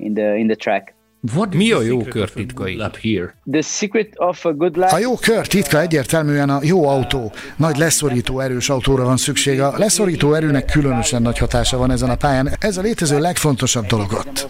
in 0.03 0.15
the 0.15 0.37
in 0.37 0.47
the 0.47 0.57
track. 0.57 0.95
What 1.35 1.55
Mi 1.55 1.73
a 1.73 1.83
jó 1.83 2.03
kör 2.03 2.31
titkai? 2.31 2.77
lap 2.77 2.97
here? 2.97 3.35
The 3.51 3.61
secret 3.63 4.13
of 4.17 4.45
a 4.45 4.53
good 4.53 4.77
lap. 4.77 4.91
A 4.91 4.99
jó 4.99 5.15
kör 5.17 5.47
titka 5.47 5.81
egyértelműen 5.81 6.51
a 6.51 6.59
jó 6.63 6.89
autó. 6.89 7.33
Nagy 7.57 7.77
leszorító 7.77 8.41
erős 8.41 8.69
autóra 8.69 9.05
van 9.05 9.17
szükség. 9.17 9.61
A 9.61 9.75
leszorító 9.77 10.35
erőnek 10.35 10.65
különösen 10.65 11.23
nagy 11.23 11.39
hatása 11.39 11.77
van 11.77 11.91
ezen 11.91 12.11
a 12.11 12.15
pályán. 12.15 12.51
Ez 12.61 12.77
a 12.77 12.83
létező 12.83 13.19
legfontosabb 13.19 13.87
dolog 13.87 14.13
ott. 14.13 14.47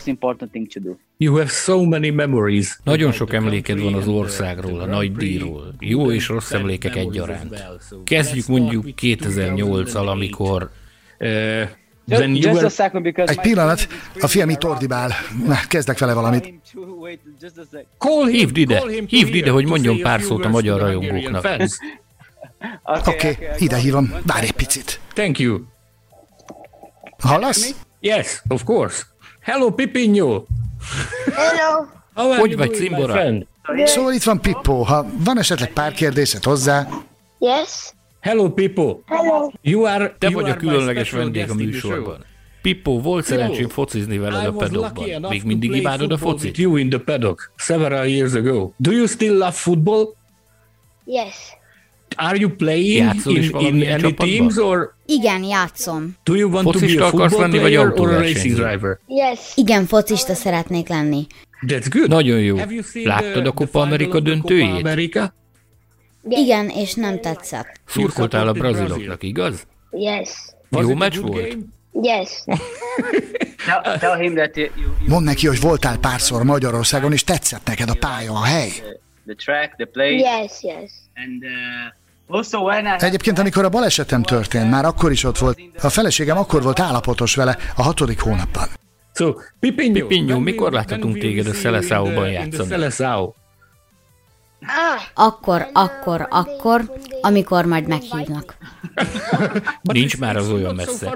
You 1.17 1.35
have 1.35 1.47
so 1.47 1.85
many 1.85 2.13
memories. 2.13 2.79
Nagyon 2.85 3.13
sok 3.13 3.33
emléked 3.33 3.81
van 3.81 3.95
az 3.95 4.07
országról, 4.07 4.81
a 4.81 4.87
nagy 4.87 5.13
díjról. 5.13 5.75
Jó 5.79 6.13
és 6.13 6.29
rossz 6.29 6.53
emlékek 6.53 6.97
egyaránt. 6.97 7.65
Kezdjük 8.05 8.47
mondjuk 8.47 8.85
2008-al, 9.01 10.07
amikor 10.07 10.71
Uh, 11.25 11.63
You 12.21 12.53
were 12.55 13.25
Egy 13.25 13.41
pillanat, 13.41 13.89
a 14.21 14.27
fiam 14.27 14.49
itt 14.49 14.65
ordibál. 14.65 15.13
Na, 15.47 15.57
Kezdek 15.69 15.99
vele 15.99 16.13
valamit. 16.13 16.55
Hívd 18.31 18.57
ide, 18.57 18.83
hívd 19.07 19.35
ide, 19.35 19.51
hogy 19.51 19.67
mondjon 19.67 20.01
pár 20.01 20.21
szót 20.21 20.45
a 20.45 20.49
magyar 20.49 20.81
rajongóknak. 20.81 21.43
fans. 21.43 21.79
Okay, 22.85 23.15
Oké, 23.15 23.31
okay, 23.31 23.49
ide 23.59 23.77
hívom. 23.77 24.15
Várj 24.27 24.45
egy 24.45 24.53
picit. 24.53 25.01
Thank 25.13 25.39
you. 25.39 25.61
Hallasz? 27.19 27.75
Yes, 28.01 28.43
of 28.49 28.65
course. 28.65 29.03
Hello, 29.41 29.71
Pipinho. 29.71 30.45
Hello. 31.35 31.87
How 32.15 32.31
are 32.31 32.41
Hogy 32.41 32.51
you 32.51 32.59
vagy, 32.59 32.75
Cimbora? 32.75 33.23
Szóval 33.85 34.13
itt 34.13 34.23
van 34.23 34.41
Pippo. 34.41 34.83
Ha 34.83 35.07
van 35.25 35.39
esetleg 35.39 35.73
pár 35.73 35.93
kérdésed 35.93 36.45
hozzá, 36.45 36.89
Yes. 37.39 37.93
Hello, 38.23 38.51
Pippo. 38.51 39.03
Hello. 39.07 39.51
You 39.63 39.85
are 39.85 40.15
te 40.19 40.29
you 40.29 40.41
vagy 40.41 40.51
a 40.51 40.53
are 40.53 40.61
my 40.63 40.69
különleges 40.69 41.11
vendég 41.11 41.51
a 41.51 41.55
műsorban. 41.55 42.25
Pippo, 42.63 43.01
volt 43.01 43.25
szerencsém 43.25 43.69
focizni 43.69 44.19
veled 44.19 44.43
I 44.43 44.47
a 44.47 44.53
pedokban. 44.53 45.27
Még 45.29 45.43
mindig 45.45 45.75
imádod 45.75 46.13
a 46.13 46.17
focit? 46.17 46.59
you 46.59 46.77
in 46.77 46.89
the 46.89 46.99
paddock 46.99 47.53
several 47.57 48.07
years 48.07 48.35
ago. 48.35 48.73
Do 48.77 48.93
you 48.93 49.07
still 49.07 49.33
love 49.33 49.51
football? 49.51 50.15
Yes. 51.05 51.35
Are 52.17 52.39
you 52.39 52.51
playing 52.51 52.97
Játszol 52.97 53.37
in, 53.37 53.43
in 53.43 53.91
any 53.91 54.01
csapatban? 54.01 54.29
teams 54.29 54.57
or 54.57 54.95
Igen, 55.07 55.43
játszom. 55.43 56.17
do 56.25 56.35
you 56.35 56.51
want 56.51 56.65
to 56.67 56.73
be 56.73 56.79
Focista 56.79 57.05
a 57.05 57.09
football 57.09 57.41
lenni, 57.41 57.59
vagy 57.59 57.73
player 57.73 57.93
or 58.01 58.09
a 58.09 58.19
racing 58.19 58.55
driver? 58.55 58.99
Yes. 59.07 59.39
Igen, 59.55 59.87
focista 59.87 60.35
szeretnék 60.35 60.89
lenni. 60.89 61.27
That's 61.67 61.87
good. 61.91 62.09
Nagyon 62.09 62.39
jó. 62.39 62.57
Láttad 63.05 63.47
a 63.47 63.53
Copa 63.53 63.81
America 63.81 64.11
the 64.11 64.19
Copa 64.19 64.21
döntőjét? 64.21 64.85
America? 64.85 65.35
Igen, 66.29 66.69
és 66.69 66.95
nem 66.95 67.21
tetszett. 67.21 67.81
Szurkoltál 67.87 68.49
a 68.49 68.53
braziloknak, 68.53 69.23
igaz? 69.23 69.67
Yes. 69.91 70.29
Jó 70.71 70.95
meccs 70.95 71.19
volt? 71.19 71.57
Yes. 72.03 72.45
Mondd 75.07 75.25
neki, 75.25 75.47
hogy 75.47 75.61
voltál 75.61 75.99
párszor 75.99 76.43
Magyarországon, 76.43 77.13
és 77.13 77.25
tetszett 77.25 77.67
neked 77.67 77.89
a 77.89 77.95
pálya, 77.95 78.33
a 78.33 78.43
hely. 78.45 78.69
the, 79.27 79.35
track, 79.35 79.75
the 79.77 79.85
place, 79.85 80.41
Yes, 80.41 80.63
yes. 80.63 80.91
and 81.15 81.43
uh, 81.43 83.03
Egyébként, 83.03 83.39
amikor 83.39 83.65
a 83.65 83.69
balesetem 83.69 84.23
történt, 84.23 84.71
már 84.71 84.85
akkor 84.85 85.11
is 85.11 85.25
ott 85.25 85.39
volt. 85.39 85.59
A 85.83 85.89
feleségem 85.89 86.39
akkor 86.39 86.63
volt 86.63 86.81
állapotos 86.81 87.35
vele 87.35 87.57
a 87.77 87.83
hatodik 87.83 88.21
hónapban. 88.21 88.69
So, 89.15 89.33
Pipinho, 89.61 90.07
when 90.07 90.41
mikor 90.41 90.73
láthatunk 90.73 91.19
téged 91.19 91.47
a 91.47 91.51
the 91.51 92.31
játszani? 92.31 93.33
Akkor, 95.15 95.67
akkor, 95.73 96.27
akkor, 96.31 96.93
amikor 97.21 97.65
majd 97.65 97.89
meghívnak. 97.89 98.57
Nincs 99.83 100.19
már 100.19 100.37
az 100.37 100.51
olyan 100.51 100.75
messze. 100.75 101.13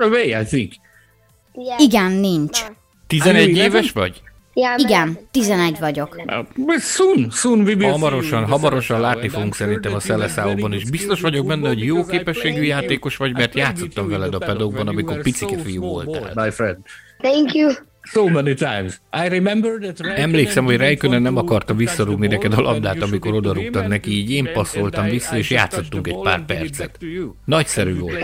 Igen, 1.79 2.13
nincs. 2.13 2.65
11 3.07 3.43
Are 3.43 3.51
you 3.51 3.65
éves 3.65 3.93
vagy? 3.93 4.23
Igen, 4.77 5.19
11. 5.31 5.31
11 5.31 5.79
vagyok. 5.79 6.23
Soon, 6.79 7.31
soon 7.31 7.61
we 7.61 7.75
will 7.75 7.91
Hamarosan, 7.91 8.45
hamarosan 8.45 9.01
látni 9.01 9.29
fogunk 9.29 9.55
szerintem 9.55 9.95
a 9.95 10.01
is. 10.73 10.83
good 10.83 10.91
Biztos 10.91 11.21
vagyok 11.21 11.47
benne, 11.47 11.69
hogy 11.69 11.85
jó 11.85 12.05
képességű 12.05 12.63
játékos 12.63 13.17
vagy, 13.17 13.33
mert 13.33 13.55
játszottam 13.55 14.09
veled 14.09 14.35
a 14.35 14.39
pedokban, 14.39 14.89
amikor 14.89 15.23
picike 15.23 15.59
fiú 15.59 15.83
voltál. 15.83 16.33
My 16.35 16.51
friend. 16.51 16.79
Thank 17.19 17.55
you. 17.55 17.71
So 18.07 18.29
many 18.29 18.55
times. 18.55 19.01
I 19.25 19.29
remember 19.29 19.79
that 19.79 20.01
Emlékszem, 20.01 20.65
hogy 20.65 20.77
Räikkönen 20.77 21.23
nem 21.23 21.37
akarta 21.37 21.75
visszarúgni 21.75 22.27
neked 22.27 22.53
a 22.53 22.61
labdát, 22.61 23.03
amikor 23.03 23.35
odarúgtad 23.35 23.89
neki, 23.89 24.11
így 24.11 24.31
én 24.31 24.53
passzoltam 24.53 25.09
vissza, 25.09 25.37
és 25.37 25.51
játszottunk 25.51 26.07
egy 26.07 26.21
pár 26.23 26.45
percet. 26.45 26.99
Nagyszerű 27.45 27.99
volt. 27.99 28.21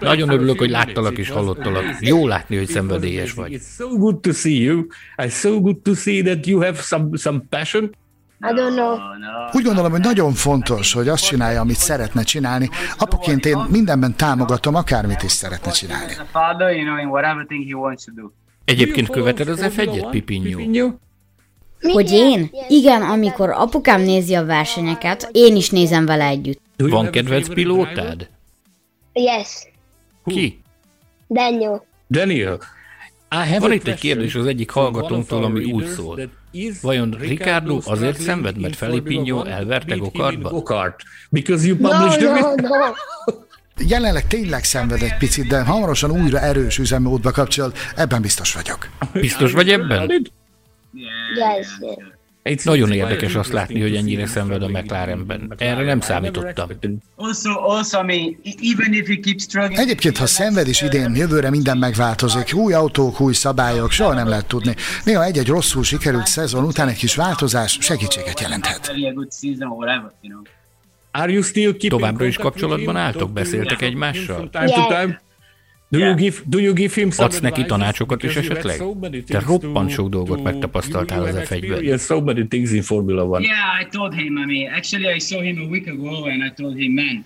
Nagyon 0.00 0.28
örülök, 0.28 0.58
hogy 0.58 0.70
láttalak 0.70 1.18
és 1.18 1.30
hallottalak. 1.30 1.84
Jó 2.00 2.26
látni, 2.26 2.56
hogy 2.56 2.68
szenvedélyes 2.68 3.32
vagy. 3.32 3.52
It's 3.52 3.76
so 3.76 3.88
good 3.88 4.20
to 4.20 4.32
see 4.32 4.62
you. 4.62 4.86
It's 5.16 5.38
so 5.38 5.60
good 5.60 5.76
to 5.82 5.94
see 5.94 6.22
that 6.22 6.46
you 6.46 6.60
have 6.60 6.76
some 6.80 7.08
some 7.16 7.42
passion. 7.48 7.90
I 8.40 8.52
don't 8.52 8.74
know. 8.74 8.96
No. 8.96 9.50
Úgy 9.52 9.64
gondolom, 9.64 9.90
hogy 9.90 10.00
nagyon 10.00 10.32
fontos, 10.32 10.92
hogy 10.92 11.08
azt 11.08 11.24
csinálja, 11.24 11.60
amit 11.60 11.76
szeretne 11.76 12.22
csinálni. 12.22 12.68
Apaként 12.98 13.46
én 13.46 13.58
mindenben 13.70 14.16
támogatom, 14.16 14.74
akármit 14.74 15.22
is 15.22 15.32
szeretne 15.32 15.70
csinálni. 15.70 16.12
Egyébként 18.64 19.10
követed 19.10 19.48
az 19.48 19.60
F1-et, 19.62 20.02
One, 20.02 20.10
Pipinho? 20.10 20.90
Hogy 21.80 22.10
én? 22.10 22.50
Igen, 22.68 23.02
amikor 23.02 23.50
apukám 23.50 24.00
nézi 24.00 24.34
a 24.34 24.44
versenyeket, 24.44 25.28
én 25.32 25.56
is 25.56 25.70
nézem 25.70 26.06
vele 26.06 26.26
együtt. 26.26 26.60
Van 26.76 27.10
kedvenc 27.10 27.48
pilótád? 27.54 28.28
Yes. 29.12 29.48
Ki? 30.24 30.62
Daniel. 31.28 31.84
Daniel. 32.10 32.58
Van 33.58 33.72
itt 33.72 33.86
egy 33.86 33.98
kérdés 33.98 34.34
az 34.34 34.46
egyik 34.46 34.70
hallgatónktól, 34.70 35.44
ami 35.44 35.72
úgy 35.72 35.86
szól. 35.86 36.20
Vajon 36.82 37.16
Ricardo 37.18 37.80
azért 37.84 38.20
szenved, 38.20 38.56
mert 38.56 38.72
in 38.72 38.72
Felipinho 38.72 39.44
elverte 39.44 39.96
go-kartban? 39.96 40.52
Go-kart. 40.52 41.02
Because 41.30 41.66
you 41.66 41.76
No, 41.80 41.88
published 41.88 42.22
no, 42.22 42.54
no. 42.54 42.92
Jelenleg 43.78 44.26
tényleg 44.26 44.64
szenved 44.64 45.02
egy 45.02 45.16
picit, 45.16 45.46
de 45.46 45.62
hamarosan 45.62 46.10
újra 46.10 46.40
erős 46.40 46.78
üzemmódba 46.78 47.30
kapcsol, 47.30 47.72
ebben 47.96 48.22
biztos 48.22 48.52
vagyok. 48.54 48.88
Biztos 49.12 49.52
vagy 49.52 49.68
ebben? 49.70 50.10
Yes. 50.92 51.66
It's 52.44 52.64
Nagyon 52.64 52.92
érdekes 52.92 53.34
azt 53.34 53.52
látni, 53.52 53.80
hogy 53.80 53.96
ennyire 53.96 54.26
szenved 54.26 54.62
a 54.62 54.68
McLarenben. 54.68 55.54
Erre 55.58 55.84
nem 55.84 56.00
számítottam. 56.00 56.48
expected. 56.48 56.92
Also, 57.16 57.50
also, 57.50 58.00
I 58.02 58.04
mean, 58.06 58.38
e- 58.44 58.72
even 58.72 58.92
if 58.92 59.06
he 59.08 59.16
keeps 59.16 59.42
struggling. 59.42 59.78
Egyébként, 59.78 60.16
ha 60.16 60.26
szenved 60.26 60.68
is 60.68 60.82
idén, 60.82 61.14
jövőre 61.14 61.50
minden 61.50 61.78
megváltozik. 61.78 62.54
Új 62.54 62.72
autók, 62.72 63.20
új 63.20 63.32
szabályok, 63.32 63.90
soha 63.90 64.14
nem 64.14 64.28
lehet 64.28 64.46
tudni. 64.46 64.74
Néha 65.04 65.24
egy-egy 65.24 65.48
rosszul 65.48 65.84
sikerült 65.84 66.26
szezon 66.26 66.64
után 66.64 66.88
egy 66.88 66.96
kis 66.96 67.14
változás 67.14 67.78
segítséget 67.80 68.40
jelenthet. 68.40 68.92
Are 71.16 71.30
you 71.32 71.42
still 71.42 71.70
keeping 71.72 71.90
Továbbra 71.90 72.26
is 72.26 72.36
kapcsolatban 72.36 72.96
álltok? 72.96 73.32
Beszéltek 73.32 73.78
from 73.78 73.88
egymással? 73.88 74.50
time 74.50 74.66
to 74.66 74.80
Yeah. 74.80 75.00
time? 75.00 75.20
Do 75.88 75.98
you 75.98 76.14
give 76.14 76.36
do 76.46 76.58
you 76.60 76.72
give 76.74 76.94
him 77.00 77.10
some 77.10 77.26
Adsz 77.28 77.40
neki 77.40 77.64
tanácsokat 77.64 78.22
is 78.22 78.36
esetleg? 78.36 78.82
Te 79.26 79.38
roppant 79.46 79.90
sok 79.90 80.08
dolgot 80.08 80.36
to- 80.36 80.42
megtapasztaltál 80.42 81.18
you- 81.18 81.28
az 81.28 81.34
you 81.34 81.44
have 81.44 81.56
F1-ben. 81.56 81.70
experienced 81.70 82.06
so 82.06 82.20
many 82.20 82.46
things 82.46 82.70
in 82.72 82.82
Formula 82.82 83.22
One. 83.22 83.42
Yeah, 83.44 83.80
I 83.82 83.86
told 83.90 84.14
him. 84.14 84.36
I 84.38 84.44
mean, 84.44 84.68
actually, 84.68 85.16
I 85.16 85.18
saw 85.20 85.40
him 85.40 85.58
a 85.58 85.68
week 85.70 85.86
ago, 85.86 86.24
and 86.24 86.42
I 86.42 86.52
told 86.62 86.76
him, 86.78 86.92
man, 86.92 87.24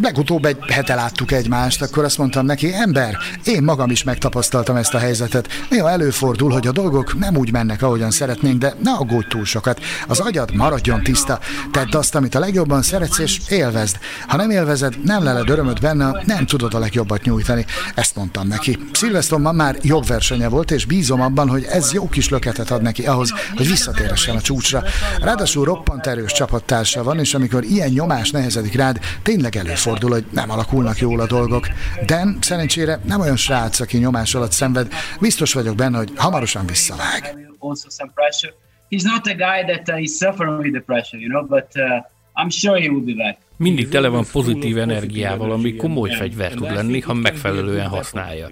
Legutóbb 0.00 0.44
egy 0.44 0.56
hete 0.68 0.94
láttuk 0.94 1.32
egymást, 1.32 1.82
akkor 1.82 2.04
azt 2.04 2.18
mondtam 2.18 2.46
neki, 2.46 2.74
ember, 2.74 3.16
én 3.44 3.62
magam 3.62 3.90
is 3.90 4.02
megtapasztaltam 4.02 4.76
ezt 4.76 4.94
a 4.94 4.98
helyzetet. 4.98 5.48
Néha 5.70 5.90
előfordul, 5.90 6.50
hogy 6.50 6.66
a 6.66 6.72
dolgok 6.72 7.18
nem 7.18 7.36
úgy 7.36 7.52
mennek, 7.52 7.82
ahogyan 7.82 8.10
szeretnénk, 8.10 8.58
de 8.58 8.74
ne 8.82 8.90
aggódj 8.92 9.26
túl 9.28 9.44
sokat. 9.44 9.80
Az 10.08 10.20
agyad 10.20 10.54
maradjon 10.54 11.02
tiszta, 11.02 11.38
tedd 11.70 11.96
azt, 11.96 12.14
amit 12.14 12.34
a 12.34 12.38
legjobban 12.38 12.82
szeretsz, 12.82 13.18
és 13.18 13.40
élvezd. 13.48 13.98
Ha 14.26 14.36
nem 14.36 14.50
élvezed, 14.50 14.94
nem 15.04 15.22
leled 15.22 15.48
örömöd 15.48 15.80
benne, 15.80 16.22
nem 16.26 16.46
tudod 16.46 16.74
a 16.74 16.78
legjobbat 16.78 17.22
nyújtani. 17.22 17.64
Ezt 17.94 18.16
mondtam 18.16 18.48
neki. 18.48 18.78
Szilvesztonban 18.92 19.54
már 19.54 19.76
jobb 19.82 20.06
versenye 20.06 20.48
volt, 20.48 20.70
és 20.70 20.84
bízom 20.84 21.20
abban, 21.20 21.48
hogy 21.48 21.66
ez 21.70 21.92
jó 21.92 22.08
kis 22.08 22.28
löketet 22.28 22.70
ad 22.70 22.82
neki 22.82 23.06
ahhoz, 23.06 23.32
hogy 23.56 23.68
visszatérhessen 23.68 24.36
a 24.36 24.40
csúcsra. 24.40 24.82
Ráadásul 25.20 25.64
roppant 25.64 26.06
erős 26.06 26.32
csapattársa 26.32 27.02
van, 27.02 27.18
és 27.18 27.34
amikor 27.34 27.64
ilyen 27.64 27.90
nyomás 27.90 28.30
nehezedik 28.30 28.74
rád, 28.74 28.98
tényleg 29.22 29.56
előfordul, 29.86 30.10
hogy 30.10 30.24
nem 30.30 30.50
alakulnak 30.50 30.98
jól 30.98 31.20
a 31.20 31.26
dolgok. 31.26 31.66
Dan 32.06 32.38
szerencsére 32.40 33.00
nem 33.04 33.20
olyan 33.20 33.36
srác, 33.36 33.80
aki 33.80 33.98
nyomás 33.98 34.34
alatt 34.34 34.52
szenved, 34.52 34.92
biztos 35.20 35.52
vagyok 35.52 35.76
benne, 35.76 35.96
hogy 35.96 36.12
hamarosan 36.16 36.66
visszavág. 36.66 37.36
also 37.58 37.90
some 37.90 38.10
pressure. 38.14 38.52
He's 38.90 39.04
not 39.04 39.26
a 39.26 39.34
guy 39.34 39.72
that 39.72 39.88
uh, 39.88 40.02
is 40.02 40.16
suffering 40.16 40.58
with 40.58 40.72
the 40.72 40.80
pressure, 40.80 41.20
you 41.20 41.28
know, 41.28 41.44
but 41.46 41.68
uh, 41.76 42.42
I'm 42.42 42.50
sure 42.50 42.80
he 42.80 42.88
will 42.88 43.04
be 43.04 43.14
back. 43.14 43.38
Mindig 43.56 43.88
tele 43.88 44.08
van 44.08 44.24
pozitív 44.32 44.78
energiával, 44.78 45.50
ami 45.50 45.76
komoly 45.76 46.10
fegyver 46.10 46.52
tud 46.52 46.72
lenni, 46.72 47.00
ha 47.00 47.14
megfelelően 47.14 47.88
használja. 47.88 48.48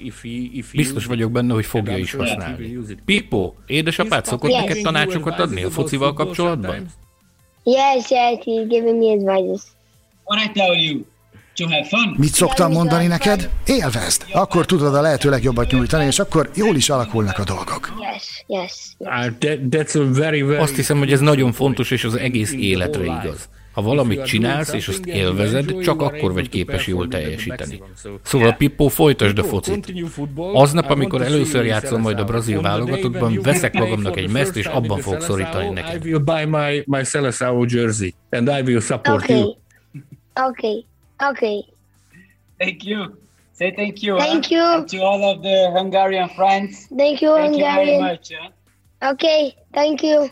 Biztos 0.73 1.07
vagyok 1.07 1.33
benne, 1.33 1.53
hogy 1.53 1.67
fogja 1.67 1.97
is 1.97 2.13
használni. 2.13 2.79
Pippo, 3.05 3.55
édesapád 3.67 4.25
szokott 4.25 4.51
Yes. 4.51 4.61
neked 4.61 4.83
tanácsokat 4.83 5.39
adni 5.39 5.63
a 5.63 5.71
focival 5.71 6.13
kapcsolatban? 6.13 6.87
Yes, 7.65 8.11
yes, 8.11 8.39
he's 8.45 8.67
giving 8.69 8.99
me 8.99 9.13
advices. 9.13 9.63
What 10.25 10.45
I 10.45 10.49
tell 10.53 10.75
you. 10.75 11.05
Mit 12.17 12.33
szoktam 12.33 12.73
mondani 12.73 13.07
neked? 13.07 13.51
Élvezd! 13.67 14.25
Akkor 14.33 14.67
tudod 14.67 14.95
a 14.95 15.01
lehető 15.01 15.31
legjobbat 15.31 15.71
nyújtani, 15.71 16.05
és 16.05 16.19
akkor 16.19 16.51
jól 16.55 16.77
is 16.77 16.91
alakulnak 16.91 17.39
a 17.39 17.45
dolgok. 17.45 17.93
Yes, 18.13 18.45
yes. 18.47 18.97
That, 19.39 19.59
that's 19.71 20.01
a 20.01 20.13
very, 20.13 20.43
very 20.43 20.61
Azt 20.61 20.77
hiszem, 20.77 20.99
hogy 20.99 21.13
ez 21.13 21.21
nagyon 21.21 21.53
fontos, 21.53 21.91
és 21.91 22.05
az 22.05 22.15
egész 22.15 22.53
életre 22.53 23.05
igaz. 23.05 23.49
Ha 23.73 23.83
valamit 23.83 24.25
csinálsz, 24.25 24.73
és 24.73 24.89
azt 24.89 25.07
élvezed, 25.07 25.79
csak 25.83 26.03
akkor 26.03 26.33
vagy 26.33 26.49
képes 26.49 26.87
jól 26.87 27.09
teljesíteni. 27.09 27.83
Szóval 28.23 28.53
Pippo, 28.53 28.89
folytasd 28.89 29.39
a 29.39 29.45
focit. 29.45 29.93
Aznap, 30.53 30.91
amikor 30.91 31.23
először 31.23 31.65
játszom 31.65 32.01
majd 32.01 32.19
a 32.19 32.25
brazil 32.25 32.61
válogatottban, 32.61 33.41
veszek 33.43 33.73
magamnak 33.73 34.17
egy 34.17 34.31
mezt, 34.31 34.57
és 34.57 34.67
abban 34.67 34.99
fogok 34.99 35.23
szorítani 35.23 35.67
I 35.67 35.71
neked. 35.71 36.05
will 36.05 36.19
buy 36.19 36.45
my, 36.45 36.83
my 36.87 37.05
Seleção 37.05 37.67
jersey, 37.69 38.15
and 38.31 38.49
I 38.49 38.63
will 38.63 38.81
support 38.81 39.25
Okay. 39.25 39.57
Okay. 40.49 40.85
Okay. 41.23 41.63
Thank 42.59 42.85
you. 42.85 43.17
Say 43.53 43.75
thank 43.77 44.03
you. 44.03 44.19
Thank 44.19 44.47
huh? 44.47 44.55
you. 44.55 44.65
And 44.65 44.89
to 44.89 44.99
all 45.03 45.23
of 45.25 45.43
the 45.43 45.71
Hungarian 45.77 46.29
friends. 46.31 46.87
Thank 46.97 47.21
you, 47.21 47.35
Thank 47.35 47.57
you 47.57 47.65
very 47.65 47.93
Hungarian. 47.95 48.03
much. 48.03 48.33
Huh? 48.33 49.11
Okay. 49.13 49.55
Thank 49.73 50.03
you. 50.03 50.31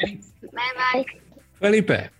Thanks. 0.00 0.26
Bye 0.42 0.74
bye. 0.76 1.04
Felipe, 1.60 2.10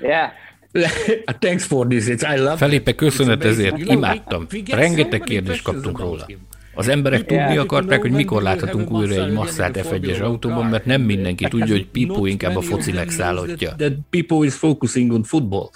Yeah. 0.00 0.30
thanks 1.40 1.64
for 1.66 1.86
this. 1.86 2.08
It's, 2.08 2.22
I 2.24 2.36
love 2.36 2.56
Felipe, 2.56 2.94
köszönet 2.94 3.44
ezért, 3.44 3.78
imádtam. 3.78 4.46
Rengeteg 4.70 5.20
kérdést 5.20 5.62
kaptunk 5.62 5.98
róla. 5.98 6.26
Az 6.74 6.88
emberek 6.88 7.20
tudni 7.20 7.34
Yeah. 7.52 7.58
akarták, 7.58 8.00
hogy 8.00 8.10
mikor 8.10 8.42
láthatunk 8.42 8.90
újra 8.90 9.24
egy 9.24 9.32
masszát 9.32 9.78
F1-es 9.82 10.22
autóban, 10.22 10.66
mert 10.66 10.84
nem 10.84 11.02
mindenki 11.02 11.44
tudja, 11.48 11.74
hogy 11.74 11.86
Pippo 11.86 12.26
inkább 12.26 12.56
a 12.56 12.60
foci 12.60 12.92
megszállottja. 12.92 13.74
That 13.76 13.92
people 14.10 14.46
is 14.46 14.54
focusing 14.54 15.12
on 15.12 15.22
football. 15.22 15.70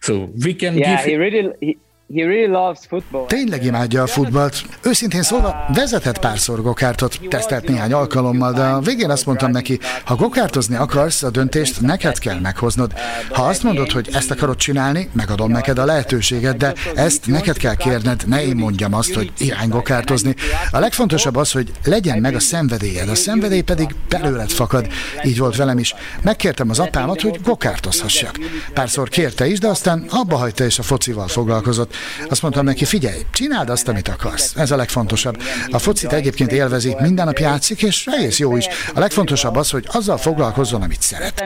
So 0.00 0.30
we 0.44 0.54
can 0.54 0.76
Yeah, 0.76 1.02
he 1.04 1.10
give 1.10 1.20
really 1.20 1.52
he, 1.60 1.78
he 2.14 2.22
really 2.22 2.46
loves 2.46 2.78
football. 2.88 3.26
Tényleg 3.26 3.64
imádja 3.64 4.02
a 4.02 4.06
futballt. 4.06 4.62
Őszintén 4.82 5.22
szólva, 5.22 5.66
vezetett 5.74 6.18
párszor 6.18 6.62
gokártot, 6.62 7.20
tesztelt 7.28 7.68
néhány 7.68 7.92
alkalommal, 7.92 8.52
de 8.52 8.62
a 8.62 8.80
végén 8.80 9.10
azt 9.10 9.26
mondtam 9.26 9.50
neki, 9.50 9.78
ha 10.04 10.14
gokártozni 10.14 10.76
akarsz, 10.76 11.22
a 11.22 11.30
döntést 11.30 11.80
neked 11.80 12.18
kell 12.18 12.40
meghoznod. 12.40 12.92
Ha 13.32 13.42
azt 13.42 13.62
mondod, 13.62 13.90
hogy 13.90 14.08
ezt 14.12 14.30
akarod 14.30 14.56
csinálni, 14.56 15.10
megadom 15.12 15.50
neked 15.50 15.78
a 15.78 15.84
lehetőséget, 15.84 16.56
de 16.56 16.74
ezt 16.94 17.26
neked 17.26 17.56
kell 17.56 17.74
kérned, 17.74 18.22
ne 18.26 18.44
én 18.44 18.56
mondjam 18.56 18.94
azt, 18.94 19.14
hogy 19.14 19.32
irány 19.38 19.68
gokártozni. 19.68 20.34
A 20.70 20.78
legfontosabb 20.78 21.36
az, 21.36 21.52
hogy 21.52 21.72
legyen 21.84 22.18
meg 22.18 22.34
a 22.34 22.40
szenvedélyed, 22.40 23.08
a 23.08 23.14
szenvedély 23.14 23.60
pedig 23.60 23.94
belőled 24.08 24.50
fakad. 24.50 24.86
Így 25.24 25.38
volt 25.38 25.56
velem 25.56 25.78
is. 25.78 25.94
Megkértem 26.22 26.70
az 26.70 26.78
apámat, 26.78 27.20
hogy 27.20 27.40
gokártozhassak. 27.42 28.38
Párszor 28.74 29.08
kérte 29.08 29.46
is, 29.46 29.58
de 29.58 29.68
aztán 29.68 30.04
abba 30.08 30.36
hagyta 30.36 30.64
és 30.64 30.78
a 30.78 30.82
focival 30.82 31.28
foglalkozott. 31.28 31.94
Azt 32.28 32.42
mondtam 32.42 32.64
neki, 32.64 32.84
figyelj, 32.84 33.20
csináld 33.32 33.70
azt, 33.70 33.88
amit 33.88 34.08
akarsz. 34.08 34.56
Ez 34.56 34.70
a 34.70 34.76
legfontosabb. 34.76 35.42
A 35.70 35.78
focit 35.78 36.12
egyébként 36.12 36.52
élvezi, 36.52 36.96
minden 37.00 37.24
nap 37.24 37.38
játszik, 37.38 37.82
és 37.82 38.06
egész 38.06 38.38
jó 38.38 38.56
is. 38.56 38.66
A 38.94 38.98
legfontosabb 38.98 39.56
az, 39.56 39.70
hogy 39.70 39.84
azzal 39.92 40.16
foglalkozzon, 40.16 40.82
amit 40.82 41.00
szeret. 41.00 41.40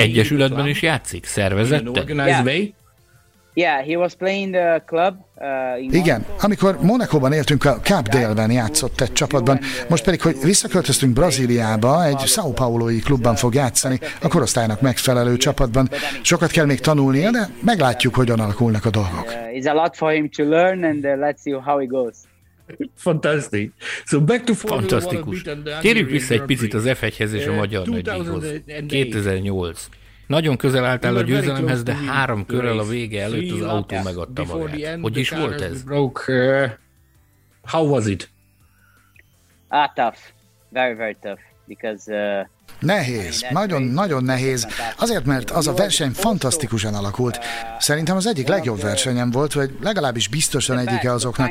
Egyesületben 0.00 0.66
is 0.66 0.82
játszik? 0.82 1.24
organized 1.98 2.74
Yeah. 3.56 3.76
way? 3.76 3.76
Yeah, 3.76 3.86
he 3.86 3.96
was 3.96 4.14
playing 4.14 4.54
the 4.54 4.82
club. 4.86 5.14
Uh, 5.34 5.94
Igen, 5.94 6.24
amikor 6.40 6.78
Monakóban 6.82 7.32
éltünk, 7.32 7.64
a 7.64 7.80
Cap 7.82 8.08
Délben 8.08 8.50
játszott 8.50 9.00
egy 9.00 9.12
csapatban, 9.12 9.60
most 9.88 10.04
pedig, 10.04 10.22
hogy 10.22 10.36
visszaköltöztünk 10.42 11.12
Brazíliába, 11.12 12.04
egy 12.04 12.20
São 12.24 12.52
Paulo-i 12.54 12.98
klubban 12.98 13.34
fog 13.34 13.54
játszani, 13.54 14.00
a 14.22 14.28
korosztálynak 14.28 14.80
megfelelő 14.80 15.36
csapatban. 15.36 15.88
Sokat 16.22 16.50
kell 16.50 16.64
még 16.64 16.80
tanulnia, 16.80 17.30
de 17.30 17.48
meglátjuk, 17.60 18.14
hogyan 18.14 18.40
alakulnak 18.40 18.84
a 18.84 18.90
dolgok. 18.90 19.32
It's 19.52 19.70
a 19.70 19.74
lot 19.74 19.96
for 19.96 20.12
him 20.12 20.30
to 20.30 20.44
learn, 20.44 20.84
and 20.84 21.04
uh, 21.04 21.10
let's 21.10 21.40
see 21.42 21.60
how 21.60 21.80
it 21.80 21.88
goes. 21.88 22.14
Fantastic. 22.96 23.70
So 24.04 24.20
back 24.20 24.44
to 24.44 24.54
Fantasztikus. 24.54 25.42
Térjünk 25.42 25.64
Hungarian 25.80 26.06
vissza 26.06 26.34
egy 26.34 26.42
picit 26.42 26.74
az 26.74 26.82
F1-hez 26.86 27.32
és 27.32 27.46
a 27.46 27.54
magyar 27.54 27.86
nagydíjhoz. 27.86 28.44
2008. 28.88 29.88
2008. 30.26 30.28
Nagyon 30.28 30.56
közel 30.56 30.84
álltál 30.84 31.16
a 31.16 31.22
győzelemhez, 31.22 31.82
de 31.82 31.94
három 31.94 32.46
körrel 32.46 32.78
a 32.78 32.84
vége 32.84 33.22
előtt 33.22 33.50
az 33.50 33.60
autó 33.62 33.96
megadta 34.04 34.44
magát. 34.44 35.00
Hogy 35.00 35.16
is 35.16 35.30
volt 35.30 35.60
ez? 35.60 35.82
Broke. 35.82 36.32
Uh, 36.32 36.70
how 37.62 37.88
was 37.88 38.06
it? 38.06 38.30
Ah, 39.68 39.92
tough. 39.94 40.18
Very, 40.68 40.94
very 40.94 41.16
tough. 41.20 41.40
Because 41.66 42.12
uh, 42.12 42.46
Nehéz, 42.78 43.44
nagyon-nagyon 43.50 44.24
nehéz, 44.24 44.66
azért, 44.98 45.24
mert 45.24 45.50
az 45.50 45.66
a 45.66 45.74
verseny 45.74 46.10
fantasztikusan 46.10 46.94
alakult. 46.94 47.38
Szerintem 47.78 48.16
az 48.16 48.26
egyik 48.26 48.48
legjobb 48.48 48.80
versenyem 48.80 49.30
volt, 49.30 49.52
vagy 49.52 49.70
legalábbis 49.82 50.28
biztosan 50.28 50.78
egyike 50.78 51.12
azoknak. 51.12 51.50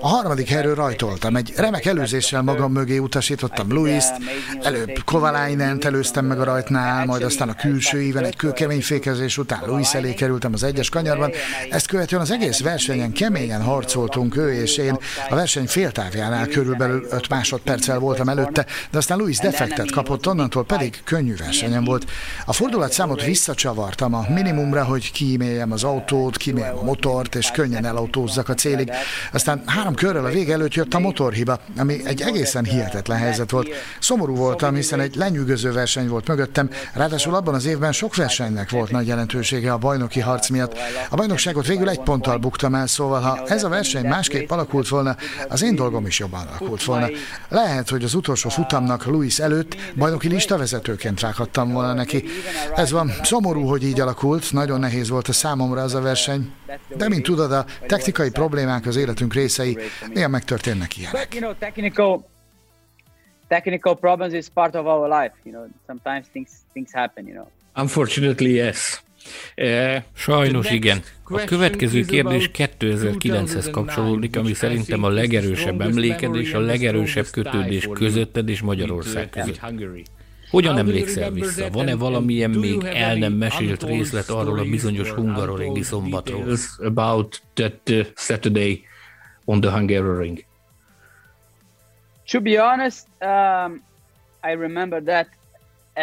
A 0.00 0.08
harmadik 0.08 0.48
helyről 0.48 0.74
rajtoltam, 0.74 1.36
egy 1.36 1.52
remek 1.56 1.86
előzéssel 1.86 2.42
magam 2.42 2.72
mögé 2.72 2.98
utasítottam 2.98 3.72
Louis-t, 3.72 4.14
előbb 4.62 5.02
Kovalainen 5.04 5.78
előztem 5.84 6.24
meg 6.24 6.40
a 6.40 6.44
rajtnál, 6.44 7.04
majd 7.06 7.22
aztán 7.22 7.48
a 7.48 7.54
külső 7.54 8.02
íven 8.02 8.24
egy 8.24 8.36
kőkemény 8.36 8.82
fékezés 8.82 9.38
után 9.38 9.62
Louis 9.66 9.94
elé 9.94 10.14
kerültem 10.14 10.52
az 10.52 10.62
egyes 10.62 10.88
kanyarban. 10.88 11.30
Ezt 11.70 11.86
követően 11.86 12.22
az 12.22 12.30
egész 12.30 12.60
versenyen 12.60 13.12
keményen 13.12 13.62
harcoltunk 13.62 14.36
ő 14.36 14.52
és 14.52 14.76
én. 14.76 14.98
A 15.28 15.34
verseny 15.34 15.66
féltávjánál 15.66 16.46
körülbelül 16.46 17.06
5 17.10 17.28
másodperccel 17.28 17.98
voltam 17.98 18.28
előtte, 18.28 18.66
de 18.90 18.98
aztán 18.98 19.18
Louis 19.18 19.38
defektet 19.38 19.90
kapott, 19.90 20.26
onnantól 20.26 20.57
pedig 20.62 21.00
könnyű 21.04 21.34
versenyem 21.36 21.84
volt. 21.84 22.10
A 22.46 22.52
fordulatszámot 22.52 23.24
visszacsavartam 23.24 24.14
a 24.14 24.24
minimumra, 24.28 24.84
hogy 24.84 25.12
kiíméljem 25.12 25.72
az 25.72 25.84
autót, 25.84 26.36
kiíméljem 26.36 26.78
a 26.78 26.82
motort, 26.82 27.34
és 27.34 27.50
könnyen 27.50 27.84
elautózzak 27.84 28.48
a 28.48 28.54
célig. 28.54 28.90
Aztán 29.32 29.62
három 29.66 29.94
körrel 29.94 30.24
a 30.24 30.28
vége 30.28 30.52
előtt 30.52 30.74
jött 30.74 30.94
a 30.94 30.98
motorhiba, 30.98 31.60
ami 31.76 32.00
egy 32.04 32.20
egészen 32.20 32.64
hihetetlen 32.64 33.18
helyzet 33.18 33.50
volt. 33.50 33.68
Szomorú 34.00 34.34
voltam, 34.34 34.74
hiszen 34.74 35.00
egy 35.00 35.14
lenyűgöző 35.14 35.72
verseny 35.72 36.08
volt 36.08 36.28
mögöttem, 36.28 36.70
ráadásul 36.92 37.34
abban 37.34 37.54
az 37.54 37.66
évben 37.66 37.92
sok 37.92 38.16
versenynek 38.16 38.70
volt 38.70 38.90
nagy 38.90 39.06
jelentősége 39.06 39.72
a 39.72 39.78
bajnoki 39.78 40.20
harc 40.20 40.48
miatt. 40.48 40.76
A 41.10 41.16
bajnokságot 41.16 41.66
végül 41.66 41.88
egy 41.88 42.00
ponttal 42.00 42.36
buktam 42.36 42.74
el, 42.74 42.86
szóval 42.86 43.20
ha 43.20 43.46
ez 43.46 43.64
a 43.64 43.68
verseny 43.68 44.06
másképp 44.06 44.50
alakult 44.50 44.88
volna, 44.88 45.16
az 45.48 45.62
én 45.62 45.74
dolgom 45.74 46.06
is 46.06 46.18
jobban 46.18 46.46
alakult 46.46 46.84
volna. 46.84 47.06
Lehet, 47.48 47.88
hogy 47.88 48.04
az 48.04 48.14
utolsó 48.14 48.48
futamnak 48.48 49.04
Louis 49.04 49.38
előtt 49.38 49.76
bajnoki 49.96 50.28
listavezetőként 50.48 51.20
rákattam 51.20 51.72
volna 51.72 51.92
neki. 51.92 52.24
Ez 52.74 52.90
van, 52.90 53.10
szomorú, 53.22 53.66
hogy 53.66 53.82
így 53.84 54.00
alakult, 54.00 54.52
nagyon 54.52 54.80
nehéz 54.80 55.08
volt 55.08 55.28
a 55.28 55.32
számomra 55.32 55.82
az 55.82 55.94
a 55.94 56.00
verseny, 56.00 56.52
de 56.96 57.08
mint 57.08 57.22
tudod, 57.22 57.52
a 57.52 57.64
technikai 57.86 58.30
problémák 58.30 58.86
az 58.86 58.96
életünk 58.96 59.34
részei, 59.34 59.78
néha 60.14 60.28
megtörténnek 60.28 60.96
ilyenek. 60.96 61.28
Technical 63.48 63.96
problems 63.96 64.34
is 64.34 64.46
part 64.54 64.74
of 64.74 64.84
our 64.84 65.08
life. 65.08 65.32
You 65.44 65.54
know, 65.54 65.66
sometimes 65.86 66.26
things 66.32 66.50
things 66.72 66.90
happen. 66.92 67.26
You 67.26 67.34
know. 67.34 67.46
Unfortunately, 67.82 68.52
yes. 68.52 69.02
Uh, 69.56 70.02
Sajnos 70.14 70.70
igen. 70.70 71.02
A 71.24 71.44
következő 71.44 72.04
kérdés 72.04 72.50
about 72.54 72.72
2009-hez 72.78 73.68
kapcsolódik, 73.70 74.36
ami 74.36 74.52
szerintem 74.52 75.02
a 75.02 75.08
legerősebb 75.08 75.74
strongest 75.74 75.88
emlékedés, 75.88 76.52
a 76.52 76.60
legerősebb 76.60 77.26
kötődés 77.30 77.88
közötted 77.92 78.48
és 78.48 78.60
Magyarország 78.60 79.30
között. 79.30 79.60
Hogyan 80.50 80.78
emlékszel 80.78 81.30
vissza? 81.30 81.70
Van-e 81.70 81.94
valamilyen 81.94 82.50
még 82.50 82.84
el 82.84 83.14
nem 83.14 83.32
mesélt 83.32 83.82
részlet 83.82 84.28
arról 84.28 84.58
a 84.58 84.64
bizonyos 84.64 85.10
or 85.10 85.16
hungaroringi 85.16 85.82
szombatról? 85.82 86.56
About 86.78 87.42
that 87.54 87.88
uh, 87.90 88.06
Saturday 88.14 88.84
on 89.44 89.60
the 89.60 89.70
Hungaroring. 89.70 90.44
To 92.30 92.40
be 92.40 92.60
honest, 92.60 93.06
um, 93.20 93.82
I 94.42 94.54
remember 94.54 95.02
that. 95.02 95.28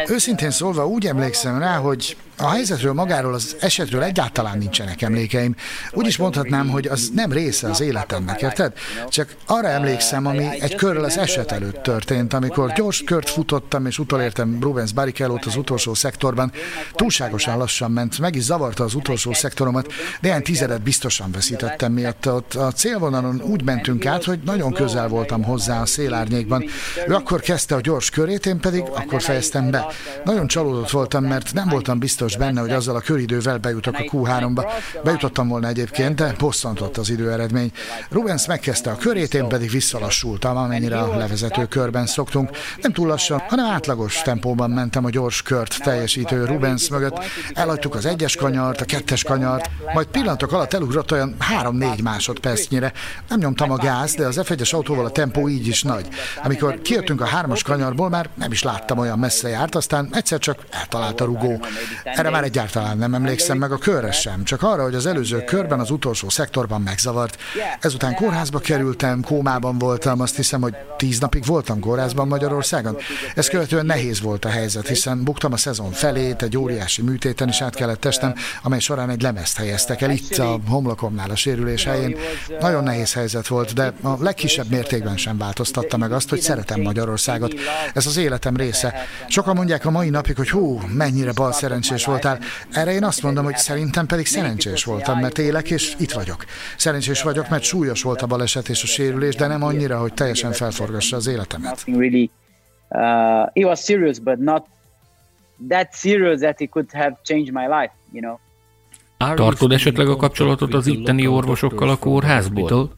Őszintén 0.10 0.52
szólva 0.52 0.88
úgy 0.88 1.06
emlékszem 1.06 1.60
rá, 1.60 1.78
hogy 1.78 2.18
a 2.38 2.50
helyzetről 2.50 2.94
magáról 2.94 3.34
az 3.34 3.56
esetről 3.60 4.04
egyáltalán 4.04 4.58
nincsenek 4.58 5.02
emlékeim. 5.02 5.56
Úgy 5.92 6.08
is 6.08 6.18
mondhatnám, 6.18 6.70
hogy 6.70 6.88
az 6.88 7.10
nem 7.14 7.32
része 7.32 7.70
az 7.70 7.82
életemnek, 7.82 8.42
érted? 8.42 8.74
Csak 9.10 9.36
arra 9.46 9.68
emlékszem, 9.68 10.26
ami 10.26 10.48
egy 10.60 10.76
körrel 10.76 11.04
az 11.04 11.18
eset 11.18 11.52
előtt 11.52 11.84
történt, 11.84 12.34
amikor 12.34 12.72
gyors 12.72 13.04
kört 13.06 13.30
futottam, 13.30 13.86
és 13.86 14.00
utolértem 14.00 14.58
Rubens 14.62 14.94
Barrichello-t 14.94 15.46
az 15.46 15.56
utolsó 15.56 15.94
szektorban. 15.94 16.52
Túlságosan 16.94 17.58
lassan 17.58 17.92
ment, 17.92 18.20
meg 18.20 18.36
is 18.36 18.44
zavarta 18.44 18.84
az 18.84 18.94
utolsó 18.96 19.34
szektoromat, 19.34 19.94
néhány 20.22 20.42
tizedet 20.42 20.82
biztosan 20.82 21.32
veszítettem 21.32 21.92
miatta. 21.92 22.34
Ott 22.34 22.54
a 22.54 22.72
célvonalon 22.72 23.42
úgy 23.42 23.64
mentünk 23.64 24.06
át, 24.06 24.24
hogy 24.24 24.40
nagyon 24.46 24.74
közel 24.74 25.08
voltam 25.08 25.44
hozzá 25.44 25.82
a 25.82 25.86
szélárnyékban. 25.86 26.64
Ő 27.08 27.14
akkor 27.14 27.40
kezdte 27.40 27.76
a 27.76 27.82
gyors 27.82 28.10
körét, 28.10 28.46
én 28.46 28.60
pedig 28.60 28.82
akkor 28.82 29.22
fejeztem 29.22 29.72
be. 29.72 29.86
Nagyon 30.24 30.48
csalódott 30.48 30.90
voltam, 30.90 31.24
mert 31.24 31.54
nem 31.54 31.70
voltam 31.70 32.00
biztos 32.00 32.25
benne, 32.34 32.62
hogy 32.62 32.72
azzal 32.72 32.96
a 32.96 33.00
köridővel 33.00 33.58
bejutok 33.58 33.94
a 33.94 33.98
Q3-ba. 33.98 34.72
Bejutottam 35.04 35.48
volna 35.48 35.68
egyébként, 35.68 36.16
de 36.16 36.34
bosszantott 36.38 36.98
az 36.98 37.10
időeredmény. 37.10 37.72
Rubens 38.10 38.48
megkezdte 38.48 38.92
a 38.92 38.96
körét, 38.96 39.34
én 39.34 39.48
pedig 39.48 39.70
visszalassultam, 39.70 40.58
amennyire 40.58 41.00
a 41.00 41.18
levezető 41.18 41.66
körben 41.66 42.06
szoktunk. 42.06 42.50
Nem 42.82 42.92
túl 42.92 43.08
lassan, 43.08 43.44
hanem 43.48 43.66
átlagos 43.66 44.22
tempóban 44.22 44.70
mentem 44.70 45.06
a 45.06 45.10
gyors 45.10 45.42
kört 45.42 45.80
teljesítő 45.84 46.46
Rubens 46.46 46.90
mögött. 46.90 47.20
Elhagytuk 47.54 47.96
az 47.96 48.06
egyes 48.06 48.36
kanyart, 48.36 48.82
a 48.82 48.86
kettes 48.86 49.24
kanyart, 49.24 49.70
majd 49.94 50.08
pillanatok 50.08 50.52
alatt 50.52 50.74
elugrott 50.74 51.12
olyan 51.12 51.36
3-4 51.62 52.04
másodpercnyire. 52.04 52.94
Nem 53.30 53.40
nyomtam 53.40 53.72
a 53.72 53.78
gáz, 53.78 54.14
de 54.14 54.26
az 54.26 54.40
F1-es 54.44 54.74
autóval 54.74 55.06
a 55.06 55.10
tempó 55.10 55.50
így 55.50 55.68
is 55.68 55.84
nagy. 55.84 56.08
Amikor 56.44 56.82
kijöttünk 56.82 57.22
a 57.22 57.26
hármas 57.26 57.64
kanyarból, 57.64 58.10
már 58.10 58.30
nem 58.34 58.52
is 58.52 58.64
láttam 58.64 58.98
olyan 58.98 59.20
messze 59.20 59.50
járt, 59.50 59.76
aztán 59.76 60.10
egyszer 60.12 60.40
csak 60.40 60.66
eltalált 60.70 61.22
a 61.22 61.26
rugó. 61.26 61.60
Erre 62.16 62.30
már 62.30 62.44
egyáltalán 62.44 62.98
nem 62.98 63.14
emlékszem 63.14 63.58
meg 63.58 63.72
a 63.72 63.78
körre 63.78 64.12
sem, 64.12 64.44
csak 64.44 64.64
arra, 64.64 64.84
hogy 64.84 64.96
az 64.96 65.06
előző 65.06 65.44
körben 65.44 65.80
az 65.80 65.92
utolsó 65.92 66.30
szektorban 66.30 66.82
megzavart. 66.82 67.38
Ezután 67.80 68.16
kórházba 68.16 68.60
kerültem, 68.60 69.22
kómában 69.22 69.78
voltam, 69.78 70.20
azt 70.22 70.36
hiszem, 70.36 70.62
hogy 70.62 70.74
tíz 70.98 71.20
napig 71.20 71.46
voltam 71.46 71.80
kórházban 71.80 72.28
Magyarországon. 72.28 72.98
Ez 73.36 73.48
követően 73.48 73.86
nehéz 73.86 74.22
volt 74.22 74.46
a 74.46 74.50
helyzet, 74.50 74.88
hiszen 74.88 75.24
buktam 75.24 75.54
a 75.54 75.58
szezon 75.58 75.92
felét, 75.92 76.42
egy 76.42 76.58
óriási 76.58 77.02
műtéten 77.02 77.48
is 77.48 77.62
át 77.62 77.76
kellett 77.76 78.00
testem, 78.00 78.34
amely 78.64 78.80
során 78.80 79.10
egy 79.10 79.22
lemezt 79.22 79.58
helyeztek 79.58 80.02
el 80.02 80.10
itt 80.10 80.38
a 80.38 80.60
homlokomnál 80.68 81.30
a 81.30 81.36
sérülés 81.36 81.84
helyén. 81.84 82.18
Nagyon 82.60 82.84
nehéz 82.84 83.14
helyzet 83.14 83.48
volt, 83.48 83.74
de 83.74 83.94
a 84.02 84.16
legkisebb 84.20 84.70
mértékben 84.70 85.18
sem 85.18 85.38
változtatta 85.38 85.98
meg 85.98 86.12
azt, 86.12 86.30
hogy 86.30 86.42
szeretem 86.42 86.82
Magyarországot. 86.82 87.54
Ez 87.94 88.06
az 88.06 88.18
életem 88.18 88.56
része. 88.56 88.94
Sokan 89.28 89.56
mondják 89.56 89.86
a 89.86 89.92
mai 89.92 90.10
napig, 90.10 90.36
hogy 90.36 90.50
hú, 90.50 90.82
mennyire 90.94 91.32
bal 91.32 91.52
szerencsés 91.52 92.05
voltál. 92.06 92.40
Erre 92.72 92.92
én 92.92 93.04
azt 93.04 93.24
mondom, 93.24 93.44
hogy 93.44 93.58
szerintem 93.58 94.06
pedig 94.06 94.26
szerencsés 94.26 94.84
voltam, 94.84 95.20
mert 95.20 95.38
élek 95.38 95.70
és 95.72 95.96
itt 96.00 96.12
vagyok. 96.12 96.46
Szerencsés 96.78 97.22
vagyok, 97.22 97.50
mert 97.50 97.64
súlyos 97.64 98.04
volt 98.04 98.22
a 98.22 98.28
baleset 98.28 98.70
és 98.70 98.84
a 98.84 98.86
sérülés, 98.86 99.36
de 99.36 99.48
nem 99.48 99.64
annyira, 99.64 100.00
hogy 100.00 100.14
teljesen 100.14 100.52
felforgassa 100.52 101.16
az 101.16 101.28
életemet. 101.28 101.84
Uh, 102.88 103.50
it 103.54 103.66
was 103.66 103.84
serious, 103.84 104.20
but 104.20 104.38
not 104.38 104.66
that 105.70 105.94
serious 105.94 106.40
that 106.40 106.60
it 106.60 106.70
could 106.70 106.92
have 106.92 107.18
changed 107.24 107.54
my 107.54 107.68
life. 107.68 107.94
You 108.12 108.22
know. 108.22 108.38
Tartod 109.36 109.72
esetleg 109.72 110.08
a 110.08 110.16
kapcsolatot 110.16 110.74
az 110.74 110.88
itteni 110.88 111.28
orvosokkal 111.28 111.90
a 111.90 111.98
kórházból? 111.98 112.92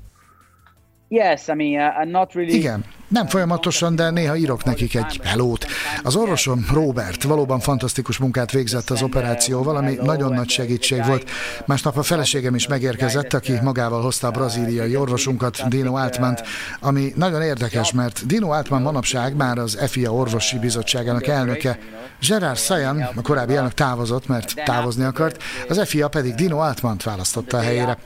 Yes, 1.08 1.48
I 1.48 1.54
mean, 1.54 1.94
uh, 2.02 2.12
not 2.12 2.34
really. 2.34 2.54
Igen, 2.54 2.86
nem 3.08 3.28
folyamatosan, 3.28 3.96
de 3.96 4.10
néha 4.10 4.36
írok 4.36 4.64
nekik 4.64 4.96
egy 4.96 5.20
helót. 5.24 5.66
Az 6.04 6.16
orvosom, 6.16 6.66
Robert, 6.74 7.24
valóban 7.24 7.60
fantasztikus 7.60 8.18
munkát 8.18 8.52
végzett 8.52 8.90
az 8.90 9.02
operációval, 9.02 9.76
ami 9.76 9.98
nagyon 10.02 10.34
nagy 10.34 10.50
segítség 10.50 11.06
volt. 11.06 11.30
Másnap 11.66 11.98
a 11.98 12.04
feleségem 12.04 12.56
is 12.56 12.68
megérkezett, 12.68 13.34
aki 13.34 13.54
magával 13.64 14.02
hozta 14.02 14.28
a 14.28 14.32
brazíliai 14.32 14.96
orvosunkat, 14.96 15.68
Dino 15.68 15.96
Altmant, 15.96 16.44
ami 16.80 17.14
nagyon 17.16 17.42
érdekes, 17.42 17.92
mert 17.92 18.26
Dino 18.26 18.50
Altman 18.50 18.82
manapság 18.82 19.36
már 19.36 19.58
az 19.58 19.78
FIA 19.88 20.14
orvosi 20.14 20.60
bizottságának 20.60 21.28
elnöke. 21.28 21.80
Gerard 22.28 22.58
Sayan, 22.58 23.02
a 23.16 23.22
korábbi 23.22 23.56
elnök 23.56 23.74
távozott, 23.74 24.28
mert 24.28 24.54
távozni 24.66 25.04
akart, 25.04 25.44
az 25.70 25.82
FIA 25.86 26.08
pedig 26.08 26.36
Dino 26.36 26.58
Altmant 26.58 27.04
választotta 27.04 27.58
a 27.58 27.62
helyére. 27.62 27.98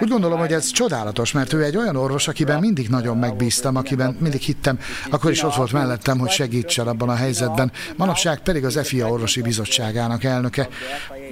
Úgy 0.00 0.08
gondolom, 0.08 0.38
hogy 0.38 0.52
ez 0.52 0.70
csodálatos, 0.70 1.32
mert 1.32 1.52
ő 1.52 1.64
egy 1.64 1.76
olyan 1.76 1.96
orvos, 1.96 2.28
akiben 2.28 2.60
mindig 2.60 2.88
nagyon 2.88 3.18
megbíztam, 3.18 3.76
akiben 3.76 4.16
mindig 4.20 4.37
mindig 4.38 4.56
hittem, 4.56 4.78
akkor 5.10 5.30
is 5.30 5.42
ott 5.42 5.54
volt 5.54 5.72
mellettem, 5.72 6.18
hogy 6.18 6.30
segítsen 6.30 6.86
abban 6.86 7.08
a 7.08 7.14
helyzetben. 7.14 7.72
Manapság 7.96 8.38
pedig 8.38 8.64
az 8.64 8.80
FIA 8.82 9.10
orvosi 9.10 9.42
bizottságának 9.42 10.24
elnöke. 10.24 10.68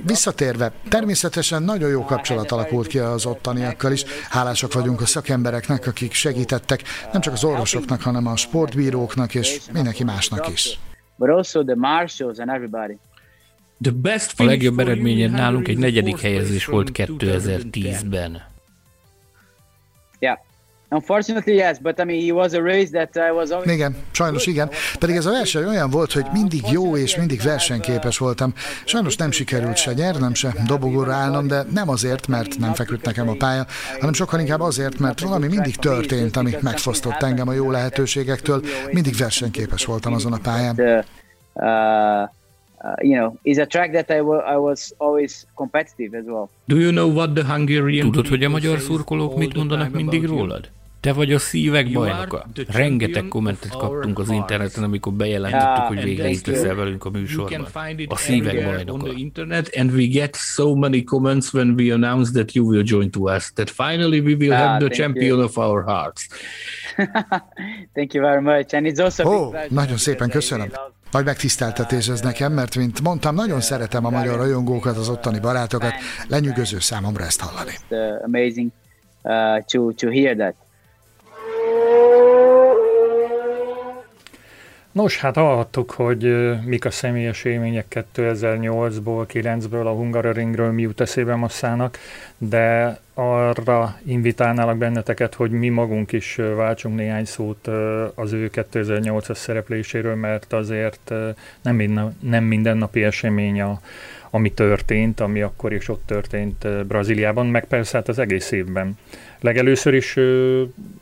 Visszatérve, 0.05 0.73
természetesen 0.89 1.63
nagyon 1.63 1.91
jó 1.91 2.05
kapcsolat 2.05 2.53
alakult 2.53 2.87
ki 2.87 2.99
az 2.99 3.27
ottaniakkal 3.27 3.93
is. 3.93 4.05
Hálásak 4.31 4.73
vagyunk 4.73 5.01
a 5.01 5.07
szakembereknek, 5.07 5.87
akik 5.87 6.13
segítettek, 6.13 6.83
nem 7.13 7.21
csak 7.21 7.33
az 7.33 7.45
orvosoknak, 7.45 8.03
hanem 8.03 8.27
a 8.27 8.37
sportbíróknak 8.37 9.35
és 9.35 9.61
mindenki 9.73 10.05
másnak 10.05 10.49
is. 10.53 10.79
But 11.19 11.29
also 11.29 11.65
the 11.65 11.75
marshals 11.75 12.39
and 12.39 12.49
everybody. 12.49 12.99
A 14.37 14.45
legjobb 14.45 14.79
eredményed 14.79 15.31
nálunk 15.31 15.69
egy 15.69 15.79
negyedik 15.79 16.21
helyezés 16.21 16.65
volt 16.65 16.91
2010-ben. 16.95 18.55
Unfortunately, 20.89 21.55
yes, 21.55 21.79
but 21.79 22.01
I 22.01 22.05
mean, 22.05 22.23
he 22.23 22.33
was 22.33 22.53
a 22.53 22.63
race 22.63 22.91
that 22.91 23.17
I 23.17 23.33
was 23.33 23.51
always... 23.51 23.73
Igen, 23.73 23.97
sajnos 24.11 24.47
igen. 24.47 24.69
Pedig 24.99 25.17
ez 25.17 25.27
a 25.27 25.31
verseny 25.31 25.65
olyan 25.65 25.91
volt, 25.91 26.13
hogy 26.13 26.27
mindig 26.33 26.63
jó 26.71 26.97
és 26.97 27.17
mindig 27.17 27.41
versenyképes 27.43 28.19
voltam. 28.19 28.53
Sajnos 28.85 29.17
nem 29.17 29.31
sikerült 29.31 29.77
se 29.77 29.93
nyernem, 29.93 30.35
se 30.35 30.55
dobogóra 30.67 31.13
állnom, 31.13 31.47
de 31.47 31.65
nem 31.75 31.89
azért, 31.89 32.27
mert 32.27 32.59
nem 32.59 32.75
feküdt 32.75 33.05
nekem 33.05 33.29
a 33.29 33.35
pálya, 33.35 33.67
hanem 34.01 34.13
sokkal 34.13 34.41
inkább 34.41 34.61
azért, 34.61 34.99
mert 34.99 35.21
valami 35.21 35.47
mindig 35.47 35.77
történt, 35.77 36.37
ami 36.37 36.55
megfosztott 36.61 37.23
engem 37.23 37.49
a 37.49 37.53
jó 37.53 37.71
lehetőségektől. 37.71 38.63
Mindig 38.93 39.17
versenyképes 39.17 39.85
voltam 39.85 40.13
azon 40.13 40.33
a 40.33 40.39
pályán. 40.43 41.05
Uh, 41.53 42.29
you 43.01 43.17
know, 43.19 43.35
is 43.43 43.59
a 43.59 43.67
track 43.67 43.93
that 43.93 44.11
I, 44.11 44.21
I 44.53 44.57
was 44.57 44.93
always 44.99 45.47
competitive 45.55 46.19
as 46.19 46.25
well. 46.27 46.49
Do 46.67 46.77
you 46.77 46.91
know 46.91 47.09
what 47.09 47.35
the 47.35 47.45
Hungarian 47.45 48.11
Tudod, 48.11 48.29
hogy 48.29 48.45
a 48.45 48.49
magyar 48.49 48.79
szurkolók 48.79 49.37
mit 49.37 49.57
mondanak 49.57 49.93
mindig 49.93 50.25
rólad? 50.25 50.71
Te 51.07 51.13
vagy 51.13 51.33
a 51.33 51.39
szívek 51.39 51.93
bajnoka. 51.93 52.47
Rengeteg 52.69 53.29
kommentet 53.29 53.71
kaptunk 53.71 54.19
az 54.19 54.31
interneten, 54.31 54.85
amikor 54.85 55.13
bejelentettük, 55.13 55.85
hogy 55.85 56.03
végre 56.03 56.29
itt 56.29 56.47
leszel 56.47 56.75
velünk 56.75 57.05
a 57.05 57.11
műsorban. 57.11 57.67
A 58.09 58.17
szívek 58.17 58.65
bajnoka. 58.65 59.13
internet, 59.13 59.77
and 59.77 59.91
we 59.93 60.05
get 60.07 60.37
so 60.37 60.75
many 60.75 61.05
comments 61.05 61.53
when 61.53 61.75
we 61.79 61.93
announce 61.93 62.33
that 62.33 62.53
you 62.53 62.67
will 62.67 62.83
join 62.85 63.11
to 63.11 63.35
us, 63.35 63.53
that 63.53 63.71
finally 63.71 64.21
we 64.21 64.35
will 64.35 64.53
have 64.53 64.85
the 64.87 64.95
champion 64.95 65.43
of 65.43 65.57
our 65.59 65.85
hearts. 65.85 66.29
Thank 67.95 68.15
you 68.15 68.25
very 68.25 68.41
much. 68.41 68.75
And 68.75 68.87
it's 68.87 69.03
also 69.03 69.23
oh, 69.25 69.55
nagyon 69.69 69.97
szépen 69.97 70.31
köszönöm. 70.31 70.69
Nagy 71.11 71.25
megtiszteltetés 71.25 72.09
ez 72.09 72.21
nekem, 72.21 72.53
mert 72.53 72.77
mint 72.77 73.01
mondtam, 73.03 73.35
nagyon 73.35 73.61
szeretem 73.61 74.05
a 74.05 74.11
magyar 74.11 74.37
rajongókat, 74.37 74.97
az 74.97 75.09
ottani 75.09 75.41
barátokat. 75.41 75.93
Lenyűgöző 76.29 76.79
számomra 76.79 77.25
ezt 77.25 77.41
hallani. 77.41 77.73
Amazing 78.25 78.71
uh, 79.23 79.65
to, 79.65 79.93
to 79.93 80.11
hear 80.11 80.37
that. 80.37 80.66
Nos, 84.97 85.19
hát 85.19 85.35
hallhattuk, 85.35 85.91
hogy 85.91 86.55
mik 86.65 86.85
a 86.85 86.91
személyes 86.91 87.45
élmények 87.45 88.05
2008-ból, 88.15 89.27
9-ből 89.33 89.85
a 89.85 89.91
Hungaroringről 89.91 90.73
mi 90.73 90.83
jut 90.83 91.01
eszébe 91.01 91.35
masszának, 91.35 91.99
de 92.39 92.99
arra 93.15 93.99
invitálnálak 94.05 94.77
benneteket, 94.77 95.35
hogy 95.35 95.51
mi 95.51 95.69
magunk 95.69 96.13
is 96.13 96.35
váltsunk 96.57 96.97
néhány 96.97 97.25
szót 97.25 97.67
az 98.15 98.33
ő 98.33 98.51
2008-as 98.53 99.35
szerepléséről, 99.35 100.15
mert 100.15 100.53
azért 100.53 101.13
nem, 101.63 101.75
minden, 101.75 102.17
nem 102.21 102.45
mindennapi 102.45 103.05
esemény 103.05 103.61
a, 103.61 103.81
ami 104.31 104.53
történt, 104.53 105.21
ami 105.21 105.43
akkor 105.43 105.73
is 105.73 105.89
ott 105.89 106.03
történt 106.07 106.87
Brazíliában, 106.87 107.47
meg 107.47 107.67
persze 107.67 107.97
hát 107.97 108.09
az 108.09 108.19
egész 108.19 108.51
évben. 108.51 108.99
Legelőször 109.41 109.95
is 109.95 110.17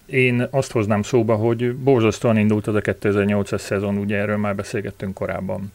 én 0.06 0.48
azt 0.50 0.72
hoznám 0.72 1.02
szóba, 1.02 1.34
hogy 1.34 1.76
borzasztóan 1.76 2.36
indult 2.36 2.66
az 2.66 2.74
a 2.74 2.80
2008-as 2.80 3.60
szezon, 3.60 3.96
ugye 3.96 4.16
erről 4.16 4.36
már 4.36 4.54
beszélgettünk 4.54 5.14
korábban. 5.14 5.72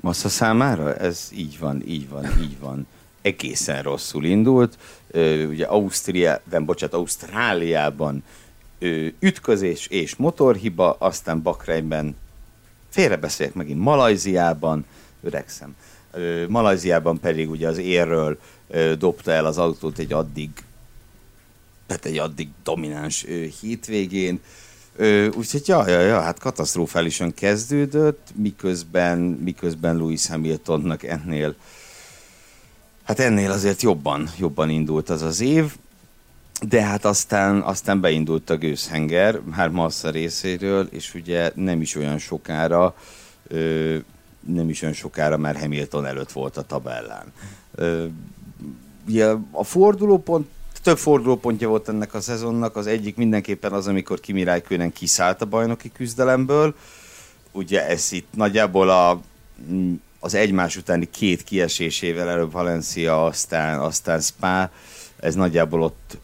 Massa 0.00 0.28
számára? 0.28 0.94
Ez 0.96 1.30
így 1.34 1.58
van, 1.58 1.82
így 1.86 2.08
van, 2.08 2.24
így 2.40 2.58
van. 2.58 2.86
Egészen 3.22 3.82
rosszul 3.82 4.24
indult. 4.24 4.78
Ugye 5.48 5.66
Ausztriában, 5.66 6.64
bocsánat, 6.64 6.94
Ausztráliában 6.94 8.24
ütközés 9.20 9.86
és 9.86 10.16
motorhiba, 10.16 10.96
aztán 10.98 11.42
Bakreinben 11.42 12.16
félrebeszélek 12.88 13.54
megint 13.54 13.80
Malajziában, 13.80 14.84
öregszem. 15.22 15.76
Malajziában 16.48 17.20
pedig 17.20 17.50
ugye 17.50 17.68
az 17.68 17.78
érről 17.78 18.38
dobta 18.98 19.30
el 19.30 19.44
az 19.44 19.58
autót 19.58 19.98
egy 19.98 20.12
addig 20.12 20.50
tehát 21.86 22.04
egy 22.04 22.18
addig 22.18 22.48
domináns 22.62 23.26
hétvégén. 23.60 24.40
Úgyhogy 25.36 25.62
ja, 25.68 25.88
ja, 25.88 26.00
ja, 26.00 26.20
hát 26.20 26.38
katasztrofálisan 26.38 27.34
kezdődött, 27.34 28.28
miközben, 28.34 29.18
miközben 29.18 29.96
Lewis 29.96 30.26
Hamiltonnak 30.26 31.02
ennél 31.02 31.54
hát 33.04 33.18
ennél 33.18 33.50
azért 33.50 33.82
jobban, 33.82 34.30
jobban 34.38 34.70
indult 34.70 35.10
az 35.10 35.22
az 35.22 35.40
év, 35.40 35.76
de 36.68 36.82
hát 36.82 37.04
aztán, 37.04 37.60
aztán 37.60 38.00
beindult 38.00 38.50
a 38.50 38.56
gőzhenger, 38.56 39.40
már 39.40 39.68
Massa 39.68 40.10
részéről, 40.10 40.88
és 40.90 41.14
ugye 41.14 41.52
nem 41.54 41.80
is 41.80 41.96
olyan 41.96 42.18
sokára, 42.18 42.94
ö, 43.48 43.96
nem 44.46 44.68
is 44.68 44.82
olyan 44.82 44.94
sokára 44.94 45.36
már 45.36 45.56
Hamilton 45.56 46.06
előtt 46.06 46.32
volt 46.32 46.56
a 46.56 46.62
tabellán. 46.62 47.32
Ugye 49.06 49.26
a 49.50 49.64
fordulópont 49.64 50.46
több 50.84 50.98
fordulópontja 50.98 51.68
volt 51.68 51.88
ennek 51.88 52.14
a 52.14 52.20
szezonnak, 52.20 52.76
az 52.76 52.86
egyik 52.86 53.16
mindenképpen 53.16 53.72
az, 53.72 53.86
amikor 53.86 54.20
Kimi 54.20 54.44
Räikkönen 54.44 54.92
kiszállt 54.92 55.42
a 55.42 55.46
bajnoki 55.46 55.92
küzdelemből. 55.92 56.74
Ugye 57.52 57.86
ez 57.86 58.12
itt 58.12 58.28
nagyjából 58.34 58.90
a, 58.90 59.20
az 60.20 60.34
egymás 60.34 60.76
utáni 60.76 61.10
két 61.10 61.42
kiesésével, 61.42 62.28
előbb 62.28 62.52
Valencia, 62.52 63.24
aztán, 63.24 63.78
aztán 63.80 64.20
Spa, 64.20 64.70
ez 65.16 65.34
nagyjából 65.34 65.82
ott 65.82 66.18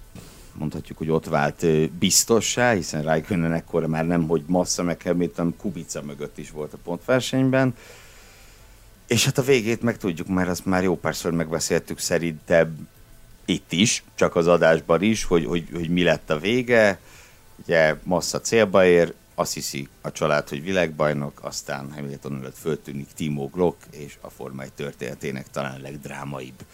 mondhatjuk, 0.52 0.98
hogy 0.98 1.10
ott 1.10 1.26
vált 1.26 1.66
biztossá, 1.90 2.72
hiszen 2.72 3.02
Räikkönen 3.02 3.52
ekkor 3.52 3.86
már 3.86 4.06
nem, 4.06 4.28
hogy 4.28 4.42
Massa 4.46 4.82
meg 4.82 5.02
hanem 5.02 5.56
Kubica 5.56 6.02
mögött 6.02 6.38
is 6.38 6.50
volt 6.50 6.72
a 6.72 6.78
pontversenyben. 6.84 7.74
És 9.10 9.24
hát 9.24 9.38
a 9.38 9.42
végét 9.42 9.82
meg 9.82 9.96
tudjuk, 9.96 10.28
mert 10.28 10.48
azt 10.48 10.66
már 10.66 10.82
jó 10.82 10.96
párszor 10.96 11.32
megbeszéltük, 11.32 11.98
szerintem 11.98 12.88
itt 13.44 13.72
is, 13.72 14.04
csak 14.14 14.36
az 14.36 14.46
adásban 14.46 15.02
is, 15.02 15.24
hogy, 15.24 15.44
hogy, 15.44 15.68
hogy 15.72 15.88
mi 15.88 16.02
lett 16.02 16.30
a 16.30 16.38
vége. 16.38 16.98
Ugye 17.56 17.96
Massa 18.02 18.40
célba 18.40 18.84
ér, 18.84 19.14
azt 19.34 19.54
hiszi 19.54 19.88
a 20.00 20.12
család, 20.12 20.48
hogy 20.48 20.62
világbajnok, 20.62 21.40
aztán 21.42 21.92
Hamilton 21.92 22.36
előtt 22.36 22.58
föltűnik 22.58 23.08
Timo 23.14 23.46
Glock, 23.46 23.76
és 23.90 24.16
a 24.20 24.30
Forma 24.30 24.62
1 24.62 24.72
történetének 24.72 25.50
talán 25.50 25.80
legdrámaibb 25.80 26.64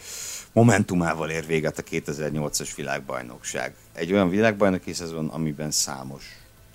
momentumával 0.53 1.30
ér 1.30 1.47
véget 1.47 1.78
a 1.78 1.82
2008-as 1.82 2.70
világbajnokság. 2.76 3.74
Egy 3.93 4.12
olyan 4.12 4.28
világbajnoki 4.28 4.93
szezon, 4.93 5.28
amiben 5.28 5.70
számos 5.70 6.24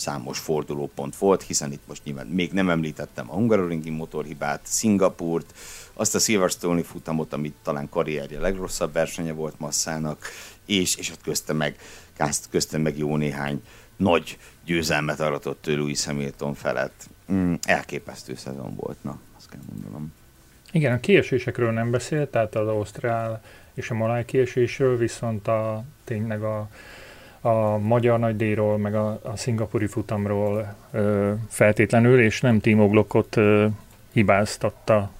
számos 0.02 0.39
fordulópont 0.39 1.16
volt, 1.16 1.43
hiszen 1.43 1.72
itt 1.72 1.88
most 1.88 2.04
nyilván 2.04 2.28
még 2.28 2.52
nem 2.52 2.70
említettem 2.70 3.30
a 3.30 3.34
Hungaroringi 3.34 3.89
motorhibát, 3.89 4.60
Szingapurt, 4.64 5.54
azt 5.93 6.16
a 6.16 6.20
Silverstone-i 6.20 6.84
futamot, 6.84 7.34
amit 7.34 7.56
talán 7.64 7.89
karrierje 7.89 8.39
legrosszabb 8.39 8.93
versenye 8.93 9.34
volt 9.34 9.60
Massának, 9.60 10.28
és, 10.66 10.95
és 10.95 11.12
ott 11.12 11.22
köztem 11.22 11.58
meg, 11.58 11.76
köztem 12.49 12.82
meg 12.82 12.97
jó 12.97 13.16
néhány 13.16 13.62
nagy 13.97 14.38
győzelmet 14.66 15.20
aratott 15.20 15.66
Lewis 15.66 16.06
Hamilton 16.06 16.54
felett. 16.54 17.10
Mm, 17.32 17.54
elképesztő 17.62 18.36
szezon 18.36 18.76
volt, 18.76 19.04
na, 19.04 19.20
azt 19.38 19.49
kell 19.49 19.60
mondanom. 19.72 20.14
Igen, 20.72 20.93
a 20.93 20.99
kiesésekről 20.99 21.72
nem 21.72 21.91
beszélt, 21.91 22.30
tehát 22.30 22.56
az 22.56 22.68
Ausztrál 22.68 23.41
és 23.74 23.89
a 23.89 23.93
Maláj 23.93 24.26
kiesésről, 24.26 24.97
viszont 24.97 25.47
a, 25.47 25.84
tényleg 26.04 26.43
a, 26.43 26.70
a 27.42 27.78
magyar 27.78 28.20
nagydíjról, 28.20 28.78
meg 28.78 28.96
a, 28.96 29.20
a 29.24 29.36
szingapuri 29.36 29.88
futamról 29.88 30.76
ö, 30.92 31.32
feltétlenül, 31.50 32.22
és 32.22 32.42
nem 32.42 32.60
Timo 32.60 32.88
Glockot 32.88 33.36
ö, 33.36 33.66
hibáztatta 34.14 35.12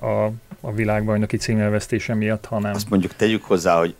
a, 0.00 0.30
a 0.60 0.72
világbajnoki 0.72 1.36
címelvesztése 1.36 2.14
miatt, 2.14 2.44
hanem... 2.44 2.74
Azt 2.74 2.90
mondjuk 2.90 3.14
tegyük 3.14 3.44
hozzá, 3.44 3.78
hogy 3.78 3.94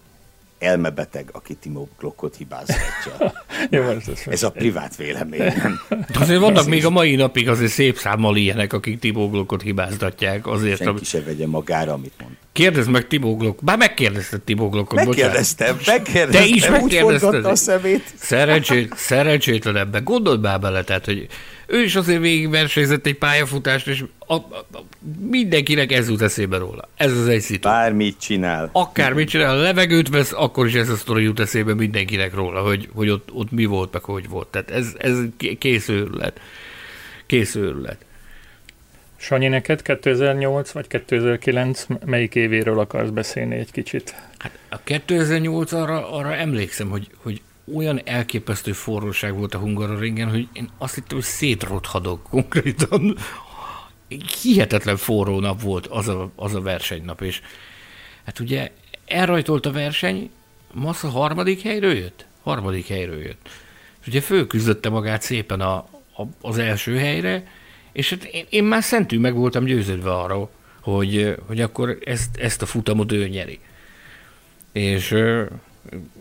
elmebeteg, 0.58 1.28
aki 1.32 1.54
Timo 1.54 1.86
Glockot 1.98 2.36
hibázhatja. 2.36 3.32
Jó, 3.70 3.82
ez, 4.26 4.42
a 4.42 4.50
privát 4.50 4.96
véleményem. 4.96 5.80
Azért 6.20 6.40
vannak 6.40 6.66
még 6.66 6.84
a 6.84 6.90
mai 6.90 7.14
napig 7.14 7.48
azért 7.48 7.72
szép 7.72 7.96
számmal 7.96 8.36
ilyenek, 8.36 8.72
akik 8.72 8.98
Timo 8.98 9.28
Glockot 9.28 9.62
hibáztatják. 9.62 10.46
Azért, 10.46 10.82
Senki 10.82 11.04
se 11.04 11.22
vegye 11.22 11.46
magára, 11.46 11.92
amit 11.92 12.12
mond. 12.20 12.32
Kérdezd 12.52 12.90
meg 12.90 13.06
Timo 13.06 13.36
Glock. 13.36 13.64
Bár 13.64 13.76
megkérdezted 13.76 14.42
Timo 14.42 14.68
Glockot, 14.68 15.04
Megkérdeztem, 15.04 15.78
megkérdeztem. 15.86 16.42
Te 16.42 16.46
is 16.46 16.68
megkérdezted. 16.68 17.44
a 17.44 17.54
szemét. 17.54 18.04
Szerencsét, 18.18 18.92
szerencsétlen 18.96 19.76
ebben. 19.76 20.04
Gondold 20.04 20.40
már 20.40 20.60
bele, 20.60 20.84
tehát, 20.84 21.04
hogy 21.04 21.26
ő 21.66 21.82
is 21.82 21.96
azért 21.96 22.20
végigversenyzett 22.20 23.06
egy 23.06 23.18
pályafutást, 23.18 23.86
és 23.86 24.04
a, 24.18 24.34
a, 24.34 24.66
a, 24.72 24.84
mindenkinek 25.30 25.92
ez 25.92 26.08
jut 26.08 26.22
eszébe 26.22 26.58
róla. 26.58 26.88
Ez 26.96 27.12
az 27.12 27.28
egy 27.28 27.40
szitu. 27.40 27.68
Bármit 27.68 28.20
csinál. 28.20 28.68
Akármit 28.72 29.28
csinál, 29.28 29.58
a 29.58 29.62
levegőt 29.62 30.08
vesz, 30.08 30.32
akkor 30.32 30.66
is 30.66 30.74
ez 30.74 30.88
a 30.88 30.96
sztori 30.96 31.22
jut 31.22 31.40
eszébe 31.40 31.74
mindenkinek 31.74 32.34
róla, 32.34 32.60
hogy, 32.60 32.88
hogy 32.94 33.08
ott, 33.08 33.28
ott 33.32 33.50
mi 33.50 33.64
volt, 33.64 33.92
meg 33.92 34.02
hogy 34.02 34.28
volt. 34.28 34.46
Tehát 34.46 34.70
ez, 34.70 34.94
ez 34.98 35.18
készőrület. 35.58 36.40
Készőrület. 37.26 38.04
Sanyi, 39.16 39.48
neked 39.48 39.82
2008 39.82 40.70
vagy 40.70 40.86
2009 40.86 41.86
melyik 42.04 42.34
évéről 42.34 42.78
akarsz 42.78 43.08
beszélni 43.08 43.56
egy 43.56 43.72
kicsit? 43.72 44.14
Hát 44.38 44.58
a 44.68 44.78
2008 44.84 45.72
arra, 45.72 46.12
arra 46.12 46.34
emlékszem, 46.34 46.88
hogy, 46.88 47.10
hogy 47.22 47.40
olyan 47.74 48.00
elképesztő 48.04 48.72
forróság 48.72 49.36
volt 49.36 49.54
a 49.54 49.58
Hungaroringen, 49.58 50.30
hogy 50.30 50.48
én 50.52 50.70
azt 50.78 50.94
hittem, 50.94 51.16
hogy 51.16 51.26
szétrothadok 51.26 52.22
konkrétan. 52.22 53.16
Hihetetlen 54.42 54.96
forró 54.96 55.40
nap 55.40 55.62
volt 55.62 55.86
az 55.86 56.08
a, 56.08 56.30
az 56.36 56.54
a 56.54 56.60
versenynap, 56.60 57.20
és 57.20 57.40
hát 58.24 58.38
ugye 58.38 58.72
elrajtolt 59.06 59.66
a 59.66 59.72
verseny, 59.72 60.30
Massa 60.72 61.08
harmadik 61.08 61.62
helyről 61.62 61.94
jött? 61.94 62.26
Harmadik 62.42 62.86
helyről 62.86 63.22
jött. 63.22 63.48
És 64.00 64.06
ugye 64.06 64.20
fölküzdötte 64.20 64.88
magát 64.88 65.22
szépen 65.22 65.60
a, 65.60 65.74
a, 66.16 66.22
az 66.40 66.58
első 66.58 66.96
helyre, 66.96 67.46
és 67.92 68.10
hát 68.10 68.24
én, 68.24 68.44
én 68.48 68.64
már 68.64 68.82
szentű 68.82 69.18
meg 69.18 69.34
voltam 69.34 69.64
győződve 69.64 70.12
arra, 70.12 70.50
hogy, 70.80 71.34
hogy 71.46 71.60
akkor 71.60 71.98
ezt, 72.04 72.36
ezt 72.36 72.62
a 72.62 72.66
futamot 72.66 73.12
ő 73.12 73.28
nyeri. 73.28 73.58
És 74.72 75.14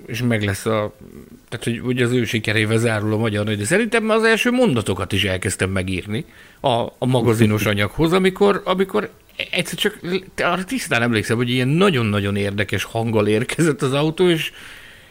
és 0.05 0.21
meg 0.21 0.43
lesz 0.43 0.65
a, 0.65 0.95
tehát 1.49 1.65
hogy, 1.65 1.79
hogy 1.79 2.01
az 2.01 2.11
ő 2.11 2.23
sikerével 2.23 2.77
zárul 2.77 3.13
a 3.13 3.17
magyar 3.17 3.45
nagy, 3.45 3.57
de 3.57 3.65
szerintem 3.65 4.03
már 4.03 4.17
az 4.17 4.23
első 4.23 4.51
mondatokat 4.51 5.11
is 5.11 5.23
elkezdtem 5.23 5.69
megírni 5.69 6.25
a, 6.59 6.69
a 6.97 7.05
magazinos 7.05 7.65
anyaghoz, 7.65 8.13
amikor, 8.13 8.61
amikor 8.65 9.09
egyszer 9.51 9.77
csak 9.77 9.99
arra 10.37 10.63
tisztán 10.63 11.01
emlékszem, 11.01 11.37
hogy 11.37 11.49
ilyen 11.49 11.67
nagyon-nagyon 11.67 12.35
érdekes 12.35 12.83
hanggal 12.83 13.27
érkezett 13.27 13.81
az 13.81 13.93
autó, 13.93 14.29
és, 14.29 14.51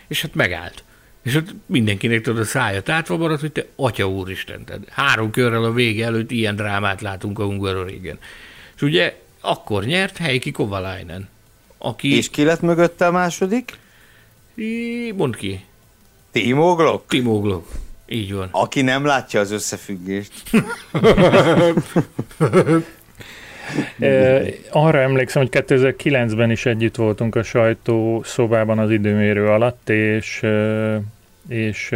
és 0.09 0.23
hát 0.23 0.35
megállt. 0.35 0.85
És 1.23 1.35
ott 1.35 1.55
mindenkinek 1.67 2.21
tudod 2.21 2.41
a 2.41 2.45
szája 2.45 2.83
tátva 2.83 3.17
maradt, 3.17 3.41
hogy 3.41 3.53
te 3.53 3.67
atya 3.77 4.09
úristen, 4.09 4.65
tehát 4.65 4.89
három 4.91 5.31
körrel 5.31 5.65
a 5.65 5.73
vége 5.73 6.05
előtt 6.05 6.31
ilyen 6.31 6.57
drámát 6.57 7.01
látunk 7.01 7.39
a 7.39 7.45
Hungaroringen. 7.45 8.19
És 8.77 8.83
ugye 8.83 9.17
akkor 9.41 9.85
nyert 9.85 10.17
Heikki 10.17 10.51
Kovalainen. 10.51 11.29
Aki... 11.79 12.17
És 12.17 12.31
ki 12.31 12.45
lett 12.45 12.61
mögötte 12.61 13.07
a 13.07 13.11
második? 13.11 13.73
Mondd 15.15 15.37
ki. 15.37 15.65
Timo 16.31 16.75
Glock? 16.75 17.09
Timo 17.09 17.41
Glock. 17.41 17.67
Így 18.07 18.35
van. 18.35 18.49
Aki 18.51 18.83
nem 18.83 19.05
látja 19.05 19.41
az 19.41 19.51
összefüggést. 19.51 20.33
Arra 24.71 25.01
emlékszem, 25.01 25.43
hogy 25.43 25.65
2009-ben 25.67 26.51
is 26.51 26.67
együtt 26.67 26.97
voltunk 26.97 27.35
a 27.35 27.43
sajtó 27.43 28.23
szobában 28.25 28.79
az 28.79 28.91
időmérő 28.91 29.47
alatt, 29.47 29.89
és, 29.89 30.43
és 31.49 31.95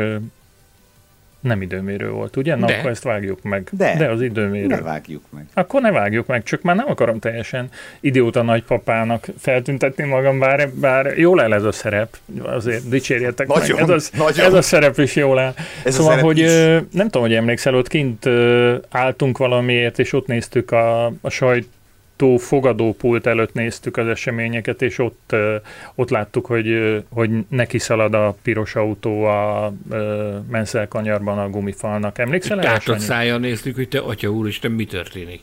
nem 1.41 1.62
időmérő 1.62 2.11
volt, 2.11 2.36
ugye? 2.36 2.55
Na, 2.55 2.66
De. 2.66 2.76
akkor 2.76 2.91
ezt 2.91 3.03
vágjuk 3.03 3.43
meg. 3.43 3.68
De. 3.72 3.95
De 3.99 4.11
az 4.11 4.22
időmérő. 4.22 4.66
Ne 4.66 4.80
vágjuk 4.80 5.22
meg. 5.30 5.47
Akkor 5.55 5.80
ne 5.80 5.91
vágjuk 5.91 6.26
meg, 6.26 6.43
csak 6.43 6.62
már 6.62 6.76
nem 6.76 6.89
akarom 6.89 7.18
teljesen 7.18 7.68
idióta 8.01 8.43
nagypapának 8.43 9.26
feltüntetni 9.39 10.05
magam, 10.05 10.39
bár, 10.39 10.70
bár 10.70 11.18
jól 11.18 11.43
el 11.43 11.55
ez 11.55 11.64
a 11.64 11.72
szerep, 11.72 12.16
azért 12.43 12.89
dicsérjetek 12.89 13.47
nagyon, 13.47 13.80
meg. 13.80 13.82
Ez, 13.82 13.89
az, 13.89 14.11
nagyon. 14.16 14.47
ez 14.47 14.53
a 14.53 14.62
szerep 14.62 14.99
is 14.99 15.16
jól 15.16 15.39
áll. 15.39 15.55
Ez 15.84 15.95
szóval, 15.95 16.18
hogy 16.18 16.39
is. 16.39 16.53
nem 16.93 17.05
tudom, 17.05 17.22
hogy 17.22 17.34
emlékszel, 17.34 17.74
ott 17.74 17.89
kint 17.89 18.26
álltunk 18.91 19.39
valamiért, 19.39 19.99
és 19.99 20.12
ott 20.12 20.26
néztük 20.26 20.70
a, 20.70 21.07
a 21.07 21.30
sajt 21.30 21.68
autó 22.23 22.37
fogadópult 22.37 23.27
előtt 23.27 23.53
néztük 23.53 23.97
az 23.97 24.07
eseményeket, 24.07 24.83
és 24.83 24.99
ott, 24.99 25.35
ott 25.95 26.11
láttuk, 26.11 26.47
hogy, 26.47 27.03
hogy 27.11 27.31
neki 27.49 27.79
szalad 27.79 28.14
a 28.14 28.37
piros 28.43 28.75
autó 28.75 29.25
a 29.25 29.73
Menszel 30.51 30.89
kanyarban 30.89 31.39
a 31.39 31.51
gumifalnak. 31.51 32.19
Emlékszel 32.19 32.59
erre? 32.61 32.69
Tátott 32.69 32.99
szájjal 32.99 33.39
néztük, 33.39 33.75
hogy 33.75 33.89
te, 33.89 33.99
atya 33.99 34.29
úristen, 34.29 34.71
mi 34.71 34.85
történik? 34.85 35.41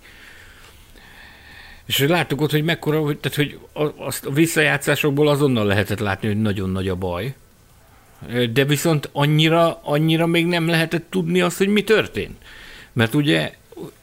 És 1.85 1.99
láttuk 1.99 2.41
ott, 2.41 2.51
hogy 2.51 2.63
mekkora, 2.63 2.99
hogy, 2.99 3.17
tehát, 3.17 3.37
hogy 3.37 3.59
azt 3.97 4.25
a 4.25 4.31
visszajátszásokból 4.31 5.27
azonnal 5.27 5.65
lehetett 5.65 5.99
látni, 5.99 6.27
hogy 6.27 6.41
nagyon 6.41 6.69
nagy 6.69 6.87
a 6.87 6.95
baj. 6.95 7.33
De 8.53 8.65
viszont 8.65 9.09
annyira, 9.11 9.79
annyira 9.83 10.25
még 10.25 10.45
nem 10.45 10.67
lehetett 10.67 11.05
tudni 11.09 11.41
azt, 11.41 11.57
hogy 11.57 11.67
mi 11.67 11.83
történt. 11.83 12.37
Mert 12.93 13.13
ugye, 13.13 13.53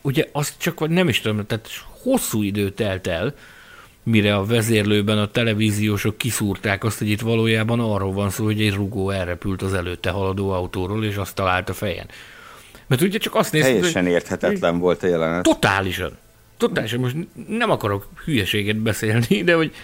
ugye 0.01 0.29
azt 0.33 0.55
csak 0.59 0.89
nem 0.89 1.09
is 1.09 1.21
tudom, 1.21 1.47
tehát 1.47 1.69
hosszú 2.03 2.43
idő 2.43 2.71
telt 2.71 3.07
el, 3.07 3.35
mire 4.03 4.37
a 4.37 4.45
vezérlőben 4.45 5.19
a 5.19 5.31
televíziósok 5.31 6.19
kiszúrták 6.19 6.85
azt, 6.85 6.99
hogy 6.99 7.09
itt 7.09 7.21
valójában 7.21 7.81
arról 7.81 8.13
van 8.13 8.31
szó, 8.31 8.45
hogy 8.45 8.61
egy 8.61 8.75
rugó 8.75 9.11
elrepült 9.11 9.63
az 9.63 9.75
előtte 9.75 10.11
haladó 10.11 10.51
autóról, 10.51 11.05
és 11.05 11.17
azt 11.17 11.35
talált 11.35 11.69
a 11.69 11.75
fejen. 11.75 12.07
Mert 12.87 13.03
ugye 13.03 13.19
csak 13.19 13.35
azt 13.35 13.53
néztük, 13.53 13.73
Teljesen 13.73 14.03
hogy 14.03 14.13
érthetetlen 14.13 14.79
volt 14.79 15.03
a 15.03 15.07
jelenet. 15.07 15.43
Totálisan. 15.43 16.19
Totálisan. 16.57 17.01
Most 17.01 17.17
nem 17.49 17.71
akarok 17.71 18.07
hülyeséget 18.25 18.77
beszélni, 18.77 19.43
de 19.43 19.55
hogy 19.55 19.75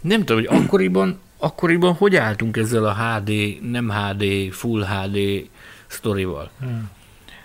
nem 0.00 0.24
tudom, 0.24 0.44
hogy 0.44 0.58
akkoriban, 0.60 1.20
akkoriban 1.38 1.94
hogy 1.94 2.16
álltunk 2.16 2.56
ezzel 2.56 2.84
a 2.84 2.94
HD, 2.94 3.32
nem 3.70 3.90
HD, 3.90 4.52
Full 4.52 4.84
HD 4.84 5.48
sztorival. 5.86 6.50
Hmm. 6.60 6.90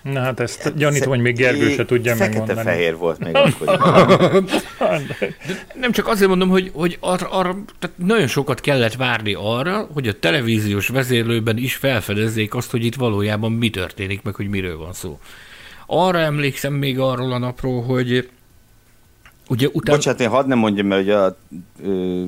Na 0.01 0.19
hát 0.19 0.39
ezt 0.39 0.77
gyanítom, 0.77 1.09
hogy 1.09 1.19
még 1.19 1.35
Gergő 1.35 1.69
se 1.69 1.85
tudja 1.85 2.15
megmondani. 2.15 2.61
fehér 2.61 2.95
volt 2.97 3.19
még 3.19 3.35
akkor. 3.45 4.43
Nem 5.73 5.91
csak 5.91 6.07
azért 6.07 6.29
mondom, 6.29 6.49
hogy, 6.49 6.71
hogy 6.73 6.97
arra, 6.99 7.29
arra, 7.29 7.55
tehát 7.79 7.97
nagyon 7.97 8.27
sokat 8.27 8.61
kellett 8.61 8.93
várni 8.95 9.33
arra, 9.33 9.87
hogy 9.93 10.07
a 10.07 10.19
televíziós 10.19 10.87
vezérlőben 10.87 11.57
is 11.57 11.75
felfedezzék 11.75 12.55
azt, 12.55 12.71
hogy 12.71 12.85
itt 12.85 12.95
valójában 12.95 13.51
mi 13.51 13.69
történik, 13.69 14.21
meg 14.21 14.35
hogy 14.35 14.47
miről 14.47 14.77
van 14.77 14.93
szó. 14.93 15.19
Arra 15.85 16.19
emlékszem 16.19 16.73
még 16.73 16.99
arról 16.99 17.31
a 17.31 17.37
napról, 17.37 17.83
hogy 17.83 18.29
ugye 19.47 19.67
utána... 19.71 19.97
Bocsánat, 19.97 20.21
én 20.21 20.29
hadd 20.29 20.47
nem 20.47 20.57
mondjam, 20.57 20.87
mert 20.87 21.01
ugye 21.01 21.15
a, 21.17 21.37
ö, 21.83 22.23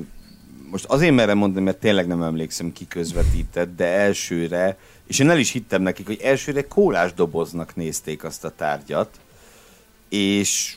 most 0.71 0.85
azért 0.85 1.15
merem 1.15 1.37
mondani, 1.37 1.65
mert 1.65 1.77
tényleg 1.77 2.07
nem 2.07 2.21
emlékszem 2.21 2.71
ki 2.71 2.87
közvetített, 2.87 3.75
de 3.75 3.85
elsőre 3.85 4.77
és 5.07 5.19
én 5.19 5.29
el 5.29 5.39
is 5.39 5.51
hittem 5.51 5.81
nekik, 5.81 6.05
hogy 6.05 6.19
elsőre 6.21 6.67
kólás 6.67 7.13
doboznak 7.13 7.75
nézték 7.75 8.23
azt 8.23 8.43
a 8.43 8.53
tárgyat, 8.55 9.19
és, 10.09 10.75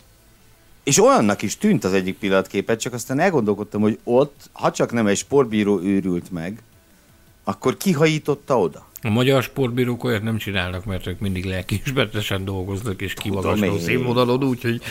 és 0.84 1.02
olyannak 1.02 1.42
is 1.42 1.56
tűnt 1.56 1.84
az 1.84 1.92
egyik 1.92 2.18
pillanatképet, 2.18 2.80
csak 2.80 2.92
aztán 2.92 3.18
elgondolkodtam, 3.18 3.80
hogy 3.80 3.98
ott, 4.04 4.50
ha 4.52 4.70
csak 4.70 4.92
nem 4.92 5.06
egy 5.06 5.16
sportbíró 5.16 5.80
őrült 5.80 6.32
meg, 6.32 6.62
akkor 7.44 7.76
kihajította 7.76 8.58
oda? 8.58 8.86
A 9.02 9.10
magyar 9.10 9.42
sportbírók 9.42 10.04
olyat 10.04 10.22
nem 10.22 10.38
csinálnak, 10.38 10.84
mert 10.84 11.06
ők 11.06 11.20
mindig 11.20 11.44
lelkiismertesen 11.44 12.44
dolgoznak, 12.44 13.00
és 13.00 13.14
kimagasló 13.14 13.78
színvonalon, 13.78 14.44
úgyhogy... 14.44 14.82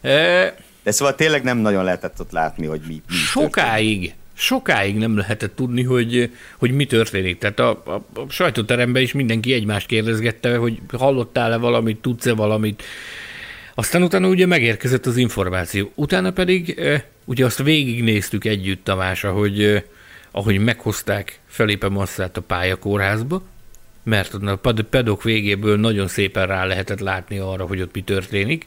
E... 0.00 0.56
De 0.82 0.90
szóval 0.90 1.14
tényleg 1.14 1.42
nem 1.42 1.58
nagyon 1.58 1.84
lehetett 1.84 2.20
ott 2.20 2.30
látni, 2.30 2.66
hogy 2.66 2.80
mi, 2.86 3.02
mi 3.08 3.14
Sokáig, 3.14 3.98
történt 3.98 4.27
sokáig 4.38 4.96
nem 4.96 5.16
lehetett 5.16 5.56
tudni, 5.56 5.82
hogy, 5.82 6.30
hogy 6.58 6.70
mi 6.70 6.84
történik. 6.84 7.38
Tehát 7.38 7.58
a, 7.58 7.70
a, 7.70 8.20
a 8.20 8.24
sajtóteremben 8.28 9.02
is 9.02 9.12
mindenki 9.12 9.52
egymást 9.52 9.86
kérdezgette, 9.86 10.56
hogy 10.56 10.80
hallottál-e 10.92 11.56
valamit, 11.56 12.00
tudsz-e 12.00 12.34
valamit. 12.34 12.82
Aztán 13.74 14.02
utána 14.02 14.28
ugye 14.28 14.46
megérkezett 14.46 15.06
az 15.06 15.16
információ. 15.16 15.92
Utána 15.94 16.30
pedig 16.30 16.80
ugye 17.24 17.44
azt 17.44 17.62
végignéztük 17.62 18.44
együtt 18.44 18.84
Tamása, 18.84 19.32
hogy 19.32 19.84
ahogy 20.30 20.58
meghozták 20.58 21.40
Felipe 21.46 21.88
Masszát 21.88 22.36
a 22.36 22.40
pályakórházba, 22.40 23.42
mert 24.02 24.34
a 24.34 24.58
pedok 24.90 25.22
végéből 25.22 25.76
nagyon 25.76 26.08
szépen 26.08 26.46
rá 26.46 26.64
lehetett 26.64 27.00
látni 27.00 27.38
arra, 27.38 27.66
hogy 27.66 27.80
ott 27.80 27.94
mi 27.94 28.02
történik, 28.02 28.66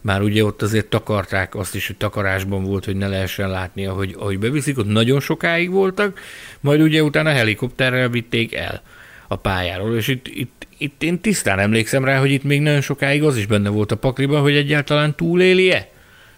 már 0.00 0.22
ugye 0.22 0.44
ott 0.44 0.62
azért 0.62 0.86
takarták 0.86 1.54
azt 1.54 1.74
is, 1.74 1.86
hogy 1.86 1.96
takarásban 1.96 2.64
volt, 2.64 2.84
hogy 2.84 2.96
ne 2.96 3.08
lehessen 3.08 3.50
látni, 3.50 3.86
ahogy, 3.86 4.14
ahogy 4.18 4.38
beviszik, 4.38 4.78
ott 4.78 4.86
nagyon 4.86 5.20
sokáig 5.20 5.70
voltak, 5.70 6.20
majd 6.60 6.80
ugye 6.80 7.02
utána 7.02 7.30
helikopterrel 7.30 8.08
vitték 8.08 8.54
el 8.54 8.82
a 9.28 9.36
pályáról, 9.36 9.96
és 9.96 10.08
itt, 10.08 10.26
itt, 10.28 10.66
itt 10.78 11.02
én 11.02 11.20
tisztán 11.20 11.58
emlékszem 11.58 12.04
rá, 12.04 12.18
hogy 12.18 12.30
itt 12.30 12.42
még 12.42 12.60
nagyon 12.60 12.80
sokáig 12.80 13.22
az 13.22 13.36
is 13.36 13.46
benne 13.46 13.68
volt 13.68 13.92
a 13.92 13.96
pakliban, 13.96 14.40
hogy 14.40 14.56
egyáltalán 14.56 15.14
túléli-e. 15.14 15.88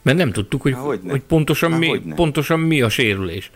Mert 0.03 0.17
nem 0.17 0.33
tudtuk, 0.33 0.63
hogy, 0.63 0.73
Há, 0.73 0.81
hogy 0.81 1.23
pontosan, 1.29 1.73
Há, 1.73 1.79
mi, 1.79 2.03
pontosan 2.15 2.61
mi 2.61 2.81
a 2.81 2.89
sérülés. 2.89 3.51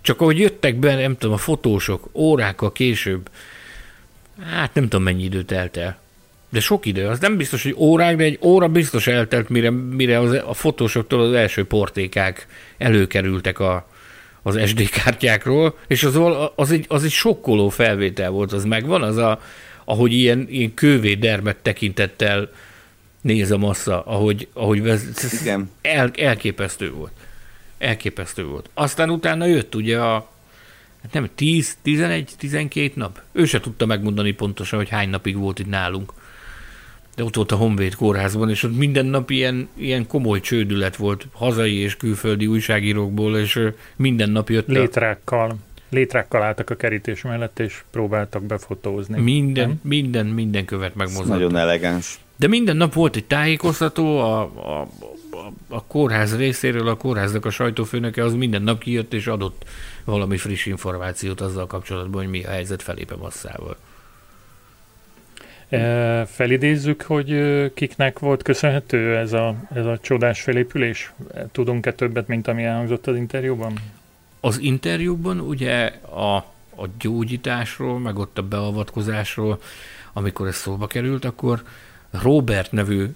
Csak 0.00 0.20
ahogy 0.20 0.38
jöttek 0.38 0.76
be, 0.76 0.94
nem 0.94 1.16
tudom, 1.16 1.34
a 1.34 1.38
fotósok 1.38 2.08
órákkal 2.12 2.72
később, 2.72 3.30
hát 4.50 4.74
nem 4.74 4.84
tudom 4.84 5.02
mennyi 5.02 5.22
idő 5.22 5.42
telt 5.42 5.76
el. 5.76 5.98
De 6.48 6.60
sok 6.60 6.86
idő, 6.86 7.06
az 7.06 7.18
nem 7.18 7.36
biztos, 7.36 7.62
hogy 7.62 7.74
órák, 7.76 8.16
de 8.16 8.24
egy 8.24 8.38
óra 8.42 8.68
biztos 8.68 9.06
eltelt, 9.06 9.48
mire, 9.48 9.70
mire 9.70 10.18
az, 10.18 10.32
a 10.46 10.54
fotósoktól 10.54 11.20
az 11.20 11.32
első 11.32 11.64
portékák 11.64 12.46
előkerültek 12.78 13.58
a, 13.58 13.88
az 14.42 14.60
SD 14.64 14.88
kártyákról, 14.90 15.78
és 15.86 16.04
az, 16.04 16.20
az, 16.54 16.70
egy, 16.70 16.84
az 16.88 17.04
egy 17.04 17.10
sokkoló 17.10 17.68
felvétel 17.68 18.30
volt, 18.30 18.52
az 18.52 18.64
megvan, 18.64 19.02
az 19.02 19.16
a, 19.16 19.40
ahogy 19.84 20.12
ilyen, 20.12 20.46
ilyen 20.48 20.74
kővé 20.74 21.14
dermet 21.14 21.56
tekintettel 21.56 22.50
néz 23.20 23.50
a 23.50 23.58
massza, 23.58 24.02
ahogy, 24.02 24.48
ahogy 24.52 24.82
vez, 24.82 25.32
Igen. 25.40 25.70
El, 25.82 26.10
elképesztő 26.16 26.92
volt. 26.92 27.12
Elképesztő 27.78 28.44
volt. 28.44 28.70
Aztán 28.74 29.10
utána 29.10 29.46
jött 29.46 29.74
ugye 29.74 29.98
a 30.00 30.30
hát 31.02 31.12
nem 31.12 31.28
10, 31.34 31.76
11, 31.82 32.32
12 32.38 32.92
nap. 32.94 33.20
Ő 33.32 33.44
se 33.44 33.60
tudta 33.60 33.86
megmondani 33.86 34.32
pontosan, 34.32 34.78
hogy 34.78 34.88
hány 34.88 35.08
napig 35.08 35.36
volt 35.36 35.58
itt 35.58 35.68
nálunk. 35.68 36.12
De 37.18 37.24
ott 37.24 37.34
volt 37.34 37.52
a 37.52 37.56
Honvéd 37.56 37.94
kórházban, 37.94 38.50
és 38.50 38.62
ott 38.62 38.76
minden 38.76 39.06
nap 39.06 39.30
ilyen, 39.30 39.68
ilyen 39.74 40.06
komoly 40.06 40.40
csődület 40.40 40.96
volt 40.96 41.26
hazai 41.32 41.74
és 41.74 41.96
külföldi 41.96 42.46
újságírókból, 42.46 43.38
és 43.38 43.60
minden 43.96 44.30
nap 44.30 44.50
jött 44.50 44.68
a, 44.68 44.72
Létrákkal, 44.72 45.56
létrákkal 45.88 46.42
álltak 46.42 46.70
a 46.70 46.74
kerítés 46.74 47.22
mellett, 47.22 47.58
és 47.58 47.82
próbáltak 47.90 48.42
befotózni. 48.42 49.20
minden, 49.20 49.68
Nem? 49.68 49.80
minden, 49.82 50.26
minden 50.26 50.64
követ 50.64 50.94
megmozdult. 50.94 51.28
nagyon 51.28 51.56
elegáns. 51.56 52.18
De 52.36 52.46
minden 52.46 52.76
nap 52.76 52.92
volt 52.94 53.16
egy 53.16 53.24
tájékoztató, 53.24 54.18
a, 54.18 54.40
a, 54.40 54.80
a, 55.30 55.52
a 55.68 55.84
kórház 55.84 56.36
részéről, 56.36 56.88
a 56.88 56.96
kórháznak 56.96 57.44
a 57.44 57.50
sajtófőnöke 57.50 58.24
az 58.24 58.34
minden 58.34 58.62
nap 58.62 58.80
kijött 58.80 59.14
és 59.14 59.26
adott 59.26 59.64
valami 60.04 60.36
friss 60.36 60.66
információt 60.66 61.40
azzal 61.40 61.66
kapcsolatban, 61.66 62.22
hogy 62.22 62.30
mi 62.30 62.44
a 62.44 62.50
helyzet 62.50 62.82
Felipe 62.82 63.16
Masszával. 63.16 63.76
Felidézzük, 66.26 67.02
hogy 67.02 67.34
kiknek 67.74 68.18
volt 68.18 68.42
köszönhető 68.42 69.16
ez 69.16 69.32
a, 69.32 69.54
ez 69.74 69.86
a 69.86 69.98
csodás 69.98 70.40
felépülés? 70.40 71.12
Tudunk-e 71.52 71.92
többet, 71.92 72.26
mint 72.26 72.48
ami 72.48 72.64
elhangzott 72.64 73.06
az 73.06 73.16
interjúban? 73.16 73.72
Az 74.40 74.58
interjúban 74.58 75.40
ugye 75.40 75.84
a, 76.10 76.36
a 76.76 76.88
gyógyításról, 76.98 77.98
meg 77.98 78.18
ott 78.18 78.38
a 78.38 78.42
beavatkozásról, 78.42 79.60
amikor 80.12 80.46
ez 80.46 80.56
szóba 80.56 80.86
került, 80.86 81.24
akkor 81.24 81.62
Robert 82.10 82.72
nevű 82.72 83.06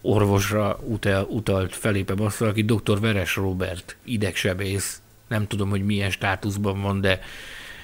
orvosra 0.00 0.78
utal, 0.82 1.26
utalt 1.28 1.76
Felipe 1.76 2.14
Massa, 2.14 2.46
aki 2.46 2.62
dr. 2.62 3.00
Veres 3.00 3.36
Robert, 3.36 3.96
idegsebész. 4.04 5.00
Nem 5.28 5.46
tudom, 5.46 5.70
hogy 5.70 5.84
milyen 5.84 6.10
státuszban 6.10 6.82
van, 6.82 7.00
de, 7.00 7.20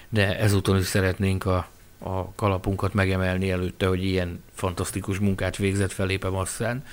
de 0.09 0.39
ezúton 0.39 0.79
is 0.79 0.87
szeretnénk 0.87 1.45
a, 1.45 1.69
a 1.99 2.33
kalapunkat 2.35 2.95
megemelni 2.95 3.51
előtte, 3.51 3.87
hogy 3.87 4.05
ilyen 4.05 4.43
fantasztikus 4.55 5.19
munkát 5.19 5.57
végzett 5.57 5.93
Felipe 5.93 6.29
Masszán, 6.29 6.85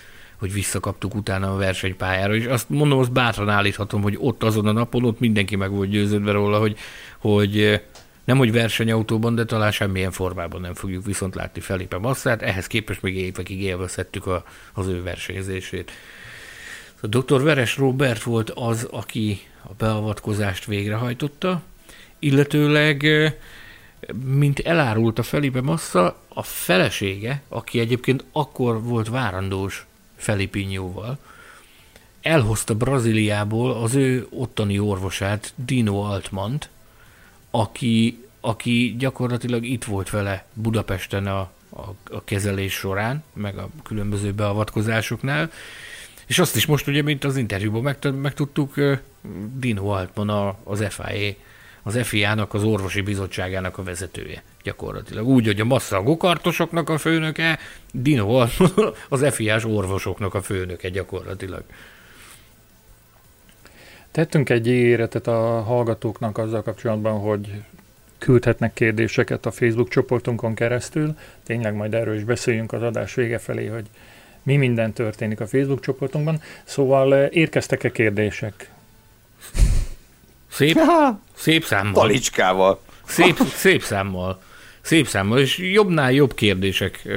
hogy 0.44 0.54
visszakaptuk 0.54 1.16
utána 1.16 1.54
a 1.54 1.58
versenypályára, 1.58 2.36
és 2.36 2.46
azt 2.46 2.70
mondom, 2.70 3.00
azt 3.00 3.12
bátran 3.12 3.50
állíthatom, 3.50 4.02
hogy 4.02 4.18
ott 4.20 4.44
azon 4.44 4.68
a 4.68 4.72
napon, 4.72 5.06
ott 5.06 5.20
mindenki 5.20 5.56
meg 5.56 5.72
volt 5.72 5.90
győződve 5.90 6.32
róla, 6.32 6.60
hogy, 6.60 6.78
hogy 7.18 7.60
eh, 7.60 7.82
nem 8.24 8.38
hogy 8.38 8.52
versenyautóban, 8.52 9.36
de 9.36 9.46
talán 9.46 9.72
semmilyen 9.72 10.12
formában 10.12 10.62
nem 10.62 10.74
fogjuk 10.74 11.06
viszont 11.06 11.36
látni 11.36 11.62
Felipe 11.62 11.98
Masszát, 11.98 12.42
ehhez 12.42 12.68
képest 12.68 13.02
még 13.02 13.18
évekig 13.18 13.62
élvezhettük 13.62 14.26
a, 14.26 14.44
az 14.74 14.88
ő 14.88 15.04
versenyzését. 15.04 15.92
A 17.02 17.08
dr. 17.08 17.44
Veres 17.44 17.78
Robert 17.78 18.24
volt 18.24 18.50
az, 18.50 18.88
aki 18.92 19.40
a 19.64 19.74
beavatkozást 19.78 20.66
végrehajtotta, 20.66 21.62
illetőleg 22.20 23.04
eh, 23.04 23.34
mint 24.24 24.60
elárult 24.60 25.20
a 25.20 25.24
Felipe 25.24 25.62
Massa, 25.62 26.18
a 26.28 26.44
felesége, 26.44 27.42
aki 27.48 27.80
egyébként 27.80 28.24
akkor 28.32 28.84
volt 28.84 29.10
várandós 29.10 29.86
Felipinyóval, 30.16 31.18
elhozta 32.22 32.76
Brazíliából 32.76 33.72
az 33.72 33.96
ő 33.96 34.28
ottani 34.30 34.80
orvosát, 34.80 35.54
Dino 35.56 36.00
Altmant, 36.00 36.70
aki, 37.52 38.24
aki 38.40 38.96
gyakorlatilag 39.00 39.66
itt 39.66 39.84
volt 39.84 40.10
vele 40.10 40.46
Budapesten 40.54 41.28
a, 41.28 41.40
a, 41.70 41.82
a 42.12 42.24
kezelés 42.24 42.74
során, 42.74 43.24
meg 43.34 43.58
a 43.58 43.70
különböző 43.84 44.32
beavatkozásoknál, 44.32 45.52
és 46.26 46.40
azt 46.40 46.56
is 46.56 46.66
most 46.66 46.88
ugye, 46.88 47.02
mint 47.02 47.24
az 47.24 47.38
interjúban 47.38 47.82
meg, 47.82 48.16
megtudtuk, 48.16 48.74
Dino 49.56 49.88
Altman 49.88 50.30
a, 50.30 50.58
az 50.64 50.86
FIA, 50.90 51.34
az 51.84 52.00
FIA-nak, 52.04 52.54
az 52.54 52.64
orvosi 52.64 53.02
bizottságának 53.02 53.78
a 53.78 53.84
vezetője 53.84 54.44
gyakorlatilag. 54.64 55.28
Úgy, 55.28 55.46
hogy 55.46 55.60
a 55.60 55.66
massza 55.66 55.98
a 55.98 56.04
gokartosoknak 56.04 56.90
a 56.90 56.98
főnöke, 56.98 57.60
Dino 57.92 58.46
az 59.10 59.26
FIA-s 59.32 59.66
orvosoknak 59.66 60.34
a 60.34 60.42
főnöke 60.42 60.90
gyakorlatilag. 60.90 61.64
Tettünk 64.12 64.50
egy 64.50 64.68
ígéretet 64.68 65.28
a 65.28 65.62
hallgatóknak 65.62 66.38
azzal 66.38 66.62
kapcsolatban, 66.62 67.20
hogy 67.20 67.62
küldhetnek 68.18 68.74
kérdéseket 68.74 69.46
a 69.46 69.52
Facebook 69.52 69.90
csoportunkon 69.90 70.54
keresztül. 70.54 71.18
Tényleg 71.44 71.76
majd 71.76 71.94
erről 71.94 72.16
is 72.16 72.24
beszéljünk 72.24 72.74
az 72.74 72.82
adás 72.82 73.14
vége 73.14 73.38
felé, 73.38 73.66
hogy 73.66 73.86
mi 74.44 74.56
minden 74.56 74.94
történik 74.94 75.40
a 75.40 75.48
Facebook 75.48 75.82
csoportunkban. 75.82 76.42
Szóval 76.64 77.16
eh, 77.16 77.30
érkeztek-e 77.32 77.92
kérdések? 77.92 78.70
Szép, 80.54 80.80
szép 81.36 81.64
számmal. 81.64 81.94
Talicskával. 81.94 82.82
Szép, 83.06 83.38
szép 83.56 83.84
számmal. 83.84 84.42
Szép 84.82 85.08
számmal, 85.08 85.40
és 85.40 85.58
jobbnál 85.58 86.12
jobb 86.12 86.34
kérdések 86.34 87.08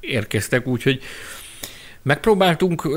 érkeztek, 0.00 0.66
úgyhogy 0.66 1.02
megpróbáltunk, 2.02 2.88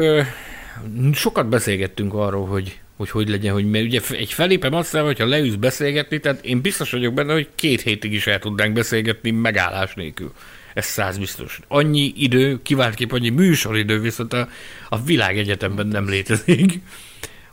sokat 1.14 1.48
beszélgettünk 1.48 2.14
arról, 2.14 2.46
hogy 2.46 2.78
hogy 2.96 3.10
hogy 3.10 3.30
legyen, 3.30 3.54
hogy 3.54 3.70
mert 3.70 3.86
ugye 3.86 4.02
egy 4.12 4.34
Felipe 4.34 4.70
Masszával, 4.70 5.08
hogyha 5.08 5.26
leülsz 5.26 5.56
beszélgetni, 5.56 6.20
tehát 6.20 6.46
én 6.46 6.62
biztos 6.62 6.92
vagyok 6.92 7.14
benne, 7.14 7.34
hogy 7.34 7.48
két 7.56 7.82
hétig 7.82 8.14
is 8.14 8.28
el 8.28 8.40
tudnánk 8.40 8.74
beszélgetni 8.74 9.32
megállás 9.32 9.94
nélkül. 9.94 10.34
Ez 10.74 10.86
száz 10.86 11.18
biztos. 11.18 11.60
Annyi 11.68 12.14
idő, 12.16 12.62
kiváltképp 12.62 13.12
annyi 13.12 13.30
műsoridő 13.30 14.00
viszont 14.00 14.34
a, 14.34 14.50
a 14.90 15.04
világegyetemben 15.04 15.88
nem 15.88 16.10
létezik. 16.10 16.80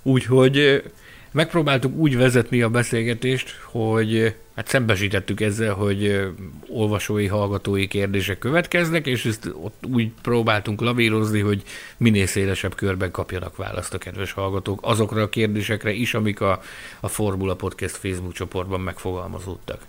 Úgyhogy 0.02 0.82
megpróbáltuk 1.30 1.96
úgy 1.96 2.16
vezetni 2.16 2.62
a 2.62 2.68
beszélgetést, 2.68 3.50
hogy 3.62 4.34
hát 4.56 4.68
szembesítettük 4.68 5.40
ezzel, 5.40 5.74
hogy 5.74 6.28
olvasói, 6.68 7.26
hallgatói 7.26 7.88
kérdések 7.88 8.38
következnek, 8.38 9.06
és 9.06 9.24
ezt 9.24 9.50
ott 9.62 9.86
úgy 9.86 10.10
próbáltunk 10.22 10.80
lavírozni, 10.80 11.40
hogy 11.40 11.62
minél 11.96 12.26
szélesebb 12.26 12.74
körben 12.74 13.10
kapjanak 13.10 13.56
választ 13.56 13.94
a 13.94 13.98
kedves 13.98 14.32
hallgatók 14.32 14.80
azokra 14.82 15.22
a 15.22 15.28
kérdésekre 15.28 15.92
is, 15.92 16.14
amik 16.14 16.40
a, 16.40 16.60
a 17.00 17.08
Formula 17.08 17.54
Podcast 17.54 17.96
Facebook 17.96 18.32
csoportban 18.32 18.80
megfogalmazódtak. 18.80 19.80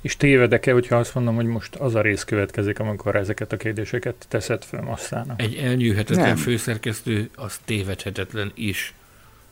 És 0.00 0.16
tévedek-e, 0.16 0.72
hogyha 0.72 0.96
azt 0.96 1.14
mondom, 1.14 1.34
hogy 1.34 1.46
most 1.46 1.74
az 1.74 1.94
a 1.94 2.00
rész 2.00 2.24
következik, 2.24 2.78
amikor 2.78 3.16
ezeket 3.16 3.52
a 3.52 3.56
kérdéseket 3.56 4.26
teszed 4.28 4.64
fel 4.64 4.82
masszának? 4.82 5.42
Egy 5.42 5.54
elnyűhetetlen 5.54 6.26
Nem. 6.26 6.36
főszerkesztő, 6.36 7.30
az 7.34 7.60
tévedhetetlen 7.64 8.52
is. 8.54 8.94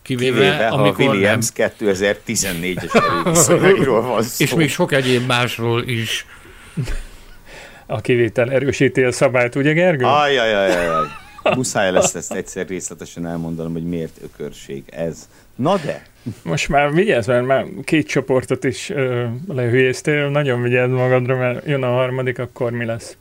Kivéve, 0.06 0.34
Kivéve, 0.40 0.68
ha 0.68 0.74
a 0.76 0.78
amikor 0.80 1.08
Williams 1.08 1.48
2014-es 1.56 2.94
erőviszonyairól 3.10 4.02
van 4.02 4.22
szó. 4.22 4.34
nem. 4.38 4.46
És 4.48 4.54
még 4.54 4.70
sok 4.70 4.92
egyéb 4.92 5.26
másról 5.26 5.82
is. 5.82 6.26
A 7.86 8.00
kivétel 8.00 8.50
erősíti 8.50 9.02
a 9.02 9.12
szabályt, 9.12 9.54
ugye 9.54 9.72
Gergő? 9.72 10.04
Ajajajajaj. 10.04 11.06
Muszáj 11.54 11.92
lesz 11.92 12.14
ezt 12.14 12.32
egyszer 12.32 12.66
részletesen 12.66 13.26
elmondanom, 13.26 13.72
hogy 13.72 13.84
miért 13.84 14.18
ökörség 14.22 14.82
ez. 14.86 15.28
Na 15.56 15.76
de, 15.84 16.02
Most 16.42 16.68
már 16.68 16.92
vigyázz, 16.92 17.26
mert 17.26 17.46
már 17.46 17.64
két 17.84 18.06
csoportot 18.08 18.64
is 18.64 18.90
ö, 18.90 19.24
lehülyéztél, 19.48 20.28
nagyon 20.28 20.62
vigyázz 20.62 20.90
magadra, 20.90 21.36
mert 21.36 21.66
jön 21.66 21.82
a 21.82 21.90
harmadik, 21.90 22.38
akkor 22.38 22.70
mi 22.70 22.84
lesz? 22.84 23.16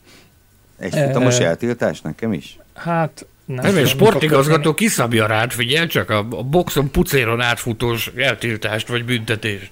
Egy 0.80 0.94
futamos 0.96 1.40
Eh. 1.40 1.48
eltiltás 1.48 2.02
nekem 2.02 2.34
is? 2.34 2.58
Hát 2.74 3.26
nem. 3.46 3.66
Nem, 3.66 3.78
egy 3.78 3.88
sportigazgató 3.88 4.74
kiszabja 4.74 5.26
rád, 5.28 5.52
figyelj 5.52 5.88
csak 5.88 6.10
a, 6.10 6.18
a 6.18 6.44
boxon 6.44 6.92
pucéron 6.92 7.42
átfutós 7.42 8.12
eltiltást 8.18 8.88
vagy 8.88 9.06
büntetést. 9.06 9.72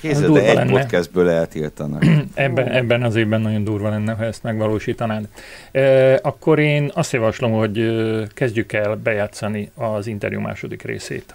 Kézzel, 0.00 0.20
durva 0.26 0.40
de 0.42 0.48
egy 0.48 0.54
lenne. 0.54 0.70
podcastből 0.80 1.28
eltiltanak. 1.28 2.04
Ebben, 2.34 2.68
ebben 2.72 3.02
az 3.02 3.16
évben 3.16 3.40
nagyon 3.40 3.64
durva 3.64 3.88
lenne, 3.88 4.12
ha 4.12 4.24
ezt 4.24 4.42
megvalósítanád. 4.42 5.28
E, 5.72 6.18
akkor 6.22 6.58
én 6.58 6.90
azt 6.94 7.12
javaslom, 7.12 7.52
hogy 7.52 7.92
kezdjük 8.34 8.72
el 8.72 8.94
bejátszani 8.96 9.70
az 9.74 10.06
interjú 10.06 10.40
második 10.40 10.82
részét. 10.82 11.34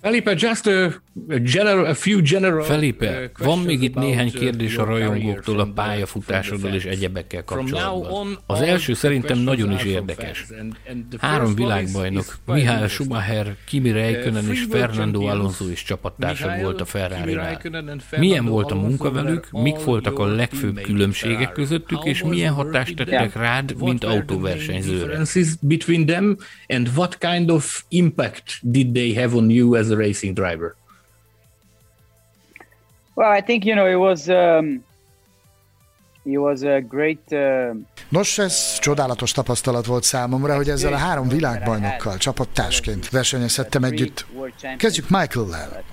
Felipe, 0.00 0.34
just 0.36 0.66
a, 0.66 0.92
general, 1.42 1.86
a 1.86 1.94
few 1.94 2.20
general 2.22 2.62
Felipe, 2.62 3.06
uh, 3.06 3.46
van 3.46 3.58
még 3.58 3.82
itt 3.82 3.94
néhány 3.94 4.26
uh, 4.26 4.32
kérdés 4.32 4.76
a 4.76 4.84
rajongóktól 4.84 5.60
a 5.60 5.68
pályafutásodról 5.74 6.74
és 6.74 6.84
egyebekkel 6.84 7.44
kapcsolatban. 7.44 8.38
Az 8.46 8.60
első 8.60 8.94
szerintem 8.94 9.38
nagyon 9.38 9.72
is 9.72 9.82
érdekes. 9.82 10.46
Három 11.18 11.54
világbajnok, 11.54 12.36
Mihály 12.46 12.88
Schumacher, 12.88 13.56
Kimi 13.66 13.90
Räikkönen 13.90 14.50
és 14.50 14.66
Fernando 14.70 15.26
Alonso 15.26 15.68
is 15.68 15.82
csapattársad 15.82 16.62
volt 16.62 16.80
a 16.80 16.84
ferrari 16.84 17.34
-nál. 17.34 17.60
Milyen 18.16 18.44
volt 18.44 18.70
a 18.70 18.74
munka 18.74 19.10
velük, 19.10 19.50
mik 19.50 19.84
voltak 19.84 20.18
a 20.18 20.26
legfőbb 20.26 20.80
különbségek 20.80 21.52
közöttük, 21.52 22.04
és 22.04 22.22
milyen 22.22 22.52
hatást 22.52 22.96
tettek 22.96 23.34
rád, 23.34 23.74
mint 23.78 24.04
autóversenyzőre? 24.04 25.26
between 25.60 26.06
them 26.06 26.36
and 26.68 26.88
what 26.96 27.18
kind 27.18 27.50
of 27.50 27.84
impact 27.88 28.58
did 28.62 28.92
they 28.92 29.14
have 29.14 29.34
on 29.34 29.50
you 29.50 29.74
as 29.74 29.87
a 29.90 29.96
racing 29.96 30.34
driver? 30.34 30.74
Well, 33.14 33.38
I 33.38 33.42
think 33.42 33.64
you 33.64 33.74
know 33.74 33.86
it 33.90 33.98
was 33.98 34.28
um, 34.28 34.84
it 36.24 36.38
was 36.38 36.62
a 36.62 36.80
great. 36.80 37.20
Uh, 37.30 37.76
Nos, 38.08 38.38
ez 38.38 38.78
csodálatos 38.78 39.32
tapasztalat 39.32 39.86
volt 39.86 40.04
számomra, 40.04 40.56
hogy 40.56 40.68
ezzel 40.68 40.92
a 40.92 40.96
három 40.96 41.28
világbajnokkal 41.28 42.16
csapattársként 42.16 43.08
versenyezhettem 43.08 43.84
együtt. 43.84 44.26
Kezdjük 44.76 45.08
Michael-lel. 45.08 45.84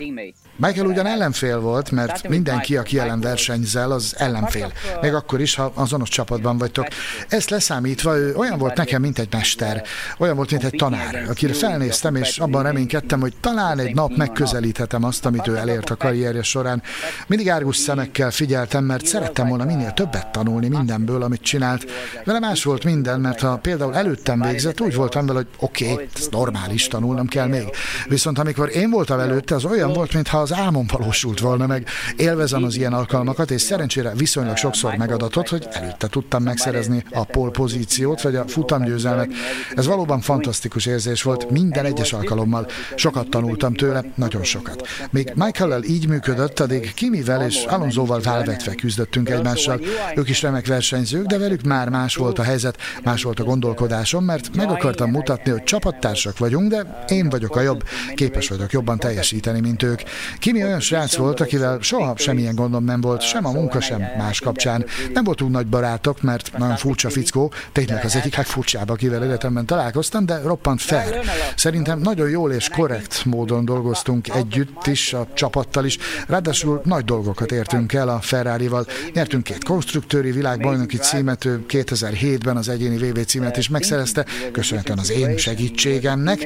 Michael 0.57 0.85
ugyan 0.85 1.05
ellenfél 1.05 1.59
volt, 1.59 1.91
mert 1.91 2.27
mindenki, 2.27 2.77
aki 2.77 2.99
ellen 2.99 3.21
versenyzel, 3.21 3.91
az 3.91 4.15
ellenfél. 4.17 4.71
Még 5.01 5.13
akkor 5.13 5.41
is, 5.41 5.55
ha 5.55 5.71
azonos 5.73 6.09
csapatban 6.09 6.57
vagytok. 6.57 6.87
Ezt 7.27 7.49
leszámítva, 7.49 8.17
ő 8.17 8.35
olyan 8.35 8.57
volt 8.57 8.75
nekem, 8.75 9.01
mint 9.01 9.19
egy 9.19 9.27
mester. 9.31 9.83
Olyan 10.17 10.35
volt, 10.35 10.51
mint 10.51 10.63
egy 10.63 10.75
tanár, 10.77 11.25
akire 11.29 11.53
felnéztem, 11.53 12.15
és 12.15 12.37
abban 12.37 12.63
reménykedtem, 12.63 13.19
hogy 13.19 13.33
talán 13.39 13.79
egy 13.79 13.95
nap 13.95 14.15
megközelíthetem 14.15 15.03
azt, 15.03 15.25
amit 15.25 15.47
ő 15.47 15.55
elért 15.55 15.89
a 15.89 15.95
karrierje 15.95 16.43
során. 16.43 16.83
Mindig 17.27 17.49
árgus 17.49 17.77
szemekkel 17.77 18.31
figyeltem, 18.31 18.83
mert 18.83 19.05
szerettem 19.05 19.47
volna 19.47 19.65
minél 19.65 19.91
többet 19.91 20.31
tanulni 20.31 20.67
mindenből, 20.67 21.23
amit 21.23 21.41
csinált. 21.41 21.85
Vele 22.23 22.39
más 22.39 22.63
volt 22.63 22.83
minden, 22.83 23.19
mert 23.19 23.39
ha 23.39 23.57
például 23.57 23.95
előttem 23.95 24.41
végzett, 24.41 24.81
úgy 24.81 24.95
voltam 24.95 25.25
vele, 25.25 25.37
hogy 25.37 25.47
oké, 25.59 25.91
okay, 25.91 26.07
ez 26.15 26.27
normális, 26.27 26.87
tanulnom 26.87 27.27
kell 27.27 27.47
még. 27.47 27.69
Viszont 28.07 28.37
amikor 28.45 28.75
én 28.75 28.89
voltam 28.89 29.19
előtte, 29.19 29.55
az 29.55 29.65
olyan 29.65 29.93
volt, 29.93 30.13
mintha 30.13 30.37
az 30.37 30.53
álmom 30.53 30.85
valósult 30.91 31.39
volna 31.39 31.67
meg. 31.67 31.87
Élvezem 32.15 32.63
az 32.63 32.75
ilyen 32.75 32.93
alkalmakat, 32.93 33.51
és 33.51 33.61
szerencsére 33.61 34.11
viszonylag 34.13 34.57
sokszor 34.57 34.95
megadatott, 34.95 35.49
hogy 35.49 35.67
előtte 35.71 36.07
tudtam 36.07 36.43
megszerezni 36.43 37.03
a 37.11 37.23
pole 37.23 37.51
pozíciót, 37.51 38.21
vagy 38.21 38.35
a 38.35 38.47
futamgyőzelmet. 38.47 39.29
Ez 39.75 39.85
valóban 39.85 40.21
fantasztikus 40.21 40.85
érzés 40.85 41.23
volt, 41.23 41.49
minden 41.49 41.85
egyes 41.85 42.13
alkalommal. 42.13 42.67
Sokat 42.95 43.29
tanultam 43.29 43.73
tőle, 43.73 44.03
nagyon 44.15 44.43
sokat. 44.43 44.87
Még 45.09 45.31
Michael-el 45.35 45.83
így 45.83 46.07
működött, 46.07 46.59
addig 46.59 46.93
Kimivel 46.93 47.45
és 47.45 47.63
Alonsoval 47.63 48.19
válvetve 48.19 48.75
küzdöttünk 48.75 49.29
egymással. 49.29 49.79
Ők 50.15 50.29
is 50.29 50.41
remek 50.41 50.67
versenyzők, 50.67 51.25
de 51.25 51.37
velük 51.37 51.63
már 51.63 51.89
más 51.89 52.15
volt 52.15 52.39
a 52.39 52.43
helyzet, 52.43 52.77
más 53.03 53.23
volt 53.23 53.39
a 53.39 53.43
gondolkodásom, 53.43 54.23
mert 54.23 54.55
meg 54.55 54.69
akartam 54.69 55.09
mutatni, 55.09 55.51
hogy 55.51 55.63
csapattársak 55.63 56.37
vagyunk, 56.37 56.69
de 56.69 57.03
én 57.07 57.29
vagyok 57.29 57.55
a 57.55 57.61
jobb, 57.61 57.83
képes 58.15 58.34
vagyok 58.41 58.71
jobban 58.71 58.97
teljesíteni, 58.97 59.59
mint 59.59 59.83
ők. 59.83 60.01
Kimi 60.39 60.63
olyan 60.63 60.79
srác 60.79 61.15
volt, 61.15 61.39
akivel 61.39 61.77
soha 61.81 62.13
semmilyen 62.17 62.55
gondom 62.55 62.83
nem 62.83 63.01
volt, 63.01 63.21
sem 63.21 63.45
a 63.45 63.51
munka, 63.51 63.81
sem 63.81 64.01
más 64.17 64.39
kapcsán. 64.39 64.85
Nem 65.13 65.23
voltunk 65.23 65.51
nagy 65.51 65.67
barátok, 65.67 66.21
mert 66.21 66.57
nagyon 66.57 66.75
furcsa 66.75 67.09
fickó, 67.09 67.51
tényleg 67.71 68.05
az 68.05 68.15
egyik 68.15 68.35
legfurcsább, 68.35 68.89
akivel 68.89 69.23
egyetemben 69.23 69.65
találkoztam, 69.65 70.25
de 70.25 70.39
roppant 70.43 70.81
fair. 70.81 71.19
Szerintem 71.55 71.99
nagyon 71.99 72.29
jól 72.29 72.51
és 72.51 72.69
korrekt 72.69 73.25
módon 73.25 73.65
dolgoztunk 73.65 74.27
együtt 74.27 74.87
is, 74.87 75.13
a 75.13 75.27
csapattal 75.33 75.85
is. 75.85 75.97
Ráadásul 76.27 76.81
nagy 76.83 77.03
dolgokat 77.05 77.51
értünk 77.51 77.93
el 77.93 78.09
a 78.09 78.19
Ferrari-val. 78.19 78.85
Nyertünk 79.13 79.43
két 79.43 79.63
konstruktőri 79.63 80.31
világbajnoki 80.31 80.97
címet, 80.97 81.45
ő 81.45 81.65
2007-ben 81.69 82.57
az 82.57 82.69
egyéni 82.69 82.97
VV 82.97 83.19
címet 83.19 83.57
is 83.57 83.69
megszerezte, 83.69 84.25
köszönhetően 84.51 84.97
az 84.97 85.11
én 85.11 85.37
segítségemnek. 85.37 86.43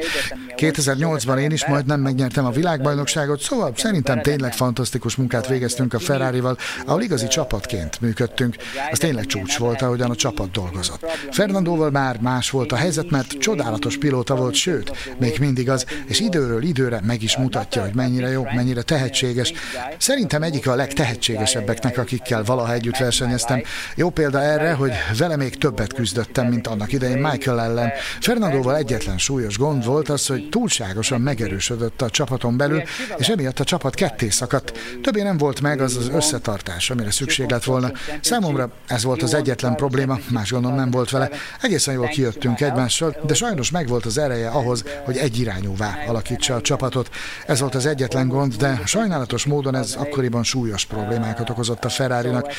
2008-ban 0.57 1.39
én 1.39 1.51
is 1.51 1.65
majdnem 1.85 1.99
megnyertem 1.99 2.45
a 2.45 2.51
világbajnokságot, 2.51 3.41
szóval 3.41 3.73
szerintem 3.75 4.21
tényleg 4.21 4.53
fantasztikus 4.53 5.15
munkát 5.15 5.47
végeztünk 5.47 5.93
a 5.93 5.99
Ferrari-val, 5.99 6.57
ahol 6.85 7.01
igazi 7.01 7.27
csapatként 7.27 8.01
működtünk. 8.01 8.55
Ez 8.91 8.97
tényleg 8.97 9.25
csúcs 9.25 9.57
volt, 9.57 9.81
ahogyan 9.81 10.09
a 10.09 10.15
csapat 10.15 10.51
dolgozott. 10.51 11.05
Fernandóval 11.31 11.89
már 11.89 12.19
más 12.21 12.49
volt 12.49 12.71
a 12.71 12.75
helyzet, 12.75 13.09
mert 13.09 13.27
csodálatos 13.27 13.97
pilóta 13.97 14.35
volt, 14.35 14.53
sőt, 14.53 15.15
még 15.19 15.37
mindig 15.39 15.69
az, 15.69 15.85
és 16.05 16.19
időről 16.19 16.63
időre 16.63 17.01
meg 17.03 17.21
is 17.21 17.37
mutatja, 17.37 17.81
hogy 17.81 17.95
mennyire 17.95 18.29
jó, 18.29 18.43
mennyire 18.55 18.81
tehetséges. 18.81 19.53
Szerintem 19.97 20.43
egyik 20.43 20.67
a 20.67 20.75
legtehetségesebbeknek, 20.75 21.97
akikkel 21.97 22.43
valaha 22.43 22.73
együtt 22.73 22.97
versenyeztem. 22.97 23.61
Jó 23.95 24.09
példa 24.09 24.41
erre, 24.41 24.73
hogy 24.73 24.91
vele 25.17 25.35
még 25.35 25.57
többet 25.57 25.93
küzdöttem, 25.93 26.47
mint 26.47 26.67
annak 26.67 26.91
idején 26.91 27.17
Michael 27.17 27.61
ellen. 27.61 27.91
Fernandóval 28.19 28.77
egyetlen 28.77 29.17
súlyos 29.17 29.57
gond 29.57 29.85
volt 29.85 30.09
az, 30.09 30.27
hogy 30.27 30.49
túlságosan 30.49 31.21
megerősödött 31.59 32.01
a 32.01 32.09
csapaton 32.09 32.57
belül, 32.57 32.83
és 33.17 33.27
emiatt 33.29 33.59
a 33.59 33.63
csapat 33.63 33.95
ketté 33.95 34.29
szakadt. 34.29 34.71
Többé 35.01 35.21
nem 35.21 35.37
volt 35.37 35.61
meg 35.61 35.81
az 35.81 35.95
az 35.95 36.09
összetartás, 36.13 36.89
amire 36.89 37.11
szükség 37.11 37.49
lett 37.49 37.63
volna. 37.63 37.91
Számomra 38.21 38.71
ez 38.87 39.03
volt 39.03 39.21
az 39.21 39.33
egyetlen 39.33 39.75
probléma, 39.75 40.19
más 40.29 40.51
gondom 40.51 40.75
nem 40.75 40.91
volt 40.91 41.09
vele. 41.09 41.29
Egészen 41.61 41.93
jól 41.93 42.07
kijöttünk 42.07 42.61
egymással, 42.61 43.15
de 43.25 43.33
sajnos 43.33 43.71
megvolt 43.71 44.05
az 44.05 44.17
ereje 44.17 44.49
ahhoz, 44.49 44.83
hogy 45.03 45.17
egyirányúvá 45.17 45.97
alakítsa 46.07 46.55
a 46.55 46.61
csapatot. 46.61 47.09
Ez 47.47 47.59
volt 47.59 47.75
az 47.75 47.85
egyetlen 47.85 48.27
gond, 48.27 48.55
de 48.55 48.81
sajnálatos 48.85 49.45
módon 49.45 49.75
ez 49.75 49.95
akkoriban 49.97 50.43
súlyos 50.43 50.85
problémákat 50.85 51.49
okozott 51.49 51.85
a 51.85 51.89
Ferrari-nak. 51.89 52.51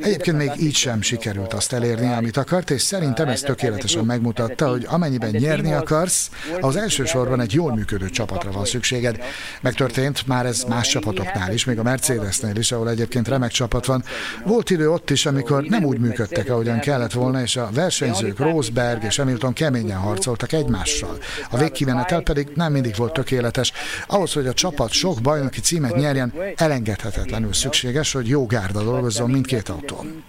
Egyébként 0.00 0.36
még 0.36 0.50
így 0.58 0.74
sem 0.74 1.02
sikerült 1.02 1.52
azt 1.52 1.72
elérni, 1.72 2.12
amit 2.12 2.36
akart, 2.36 2.70
és 2.70 2.82
szerintem 2.82 3.28
ez 3.28 3.40
tökéletesen 3.40 4.04
megmutatta, 4.04 4.68
hogy 4.68 4.86
amennyiben 4.88 5.30
nyerni 5.30 5.72
akarsz, 5.72 6.30
az 6.60 6.76
elsősorban 6.76 7.40
egy 7.40 7.52
jól 7.52 7.74
működő 7.74 8.10
csapatra 8.10 8.47
van 8.52 8.64
szükséged. 8.64 9.22
Megtörtént 9.60 10.26
már 10.26 10.46
ez 10.46 10.64
más 10.68 10.88
csapatoknál 10.88 11.52
is, 11.52 11.64
még 11.64 11.78
a 11.78 11.82
Mercedesnél 11.82 12.56
is, 12.56 12.72
ahol 12.72 12.90
egyébként 12.90 13.28
remek 13.28 13.50
csapat 13.50 13.86
van. 13.86 14.02
Volt 14.44 14.70
idő 14.70 14.90
ott 14.90 15.10
is, 15.10 15.26
amikor 15.26 15.62
nem 15.62 15.84
úgy 15.84 15.98
működtek, 15.98 16.50
ahogyan 16.50 16.78
kellett 16.78 17.12
volna, 17.12 17.40
és 17.40 17.56
a 17.56 17.68
versenyzők 17.74 18.38
Rosberg 18.38 19.04
és 19.04 19.16
Hamilton 19.16 19.52
keményen 19.52 19.98
harcoltak 19.98 20.52
egymással. 20.52 21.18
A 21.50 21.56
végkimenetel 21.56 22.22
pedig 22.22 22.48
nem 22.54 22.72
mindig 22.72 22.94
volt 22.96 23.12
tökéletes. 23.12 23.72
Ahhoz, 24.06 24.32
hogy 24.32 24.46
a 24.46 24.52
csapat 24.52 24.90
sok 24.90 25.20
bajnoki 25.22 25.60
címet 25.60 25.96
nyerjen, 25.96 26.32
elengedhetetlenül 26.56 27.52
szükséges, 27.52 28.12
hogy 28.12 28.28
jó 28.28 28.46
gárda 28.46 28.82
dolgozzon 28.82 29.30
mindkét 29.30 29.68
autón. 29.68 30.24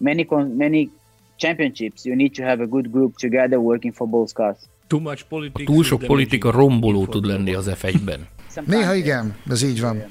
Many, 0.00 0.26
many 0.56 0.90
championships, 1.36 2.04
you 2.04 2.14
need 2.14 2.32
to 2.34 2.44
have 2.44 2.62
a 2.62 2.66
good 2.66 2.90
group 2.90 3.16
together 3.16 3.58
working 3.58 3.94
for 3.94 4.08
both 4.08 4.32
cars. 4.32 4.58
A 4.88 5.62
túl 5.64 5.84
sok 5.84 6.02
politika 6.02 6.50
romboló 6.50 7.06
tud 7.06 7.24
lenni 7.24 7.54
az 7.54 7.70
F1-ben. 7.80 8.26
Néha 8.66 8.94
igen, 8.94 9.36
ez 9.48 9.62
így 9.62 9.80
van. 9.80 10.04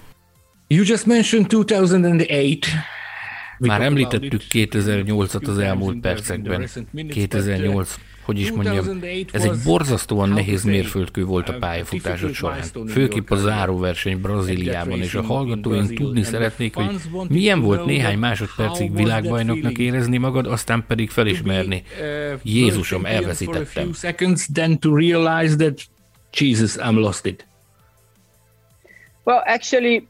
You 0.67 0.83
just 0.85 1.05
mentioned 1.05 1.47
2008. 1.47 2.67
Már 3.59 3.81
említettük 3.81 4.41
2008-at 4.49 5.47
az 5.47 5.57
elmúlt 5.57 5.99
percekben. 5.99 6.69
2008 7.09 7.95
hogy 8.27 8.39
is 8.39 8.51
mondjam, 8.51 8.99
ez 9.31 9.43
egy 9.43 9.57
borzasztóan 9.63 10.29
nehéz 10.29 10.63
mérföldkő 10.63 11.23
volt 11.25 11.49
a 11.49 11.57
pályafutásod 11.57 12.33
során. 12.33 12.63
Főképp 12.87 13.29
a 13.29 13.35
záróverseny 13.35 14.21
Brazíliában, 14.21 14.99
és 14.99 15.15
a 15.15 15.21
hallgatóink 15.21 15.93
tudni 15.93 16.23
szeretnék, 16.23 16.75
hogy 16.75 16.99
milyen 17.29 17.61
volt 17.61 17.85
néhány 17.85 18.17
másodpercig 18.17 18.95
világbajnoknak 18.95 19.77
érezni 19.77 20.17
magad, 20.17 20.45
aztán 20.47 20.85
pedig 20.87 21.09
felismerni. 21.09 21.83
Jézusom, 22.43 23.05
elveszítettem. 23.05 23.91
Jesus, 26.33 26.75
I'm 26.77 26.95
lost 26.95 27.25
it. 27.25 27.47
Well, 29.23 29.41
actually, 29.45 30.07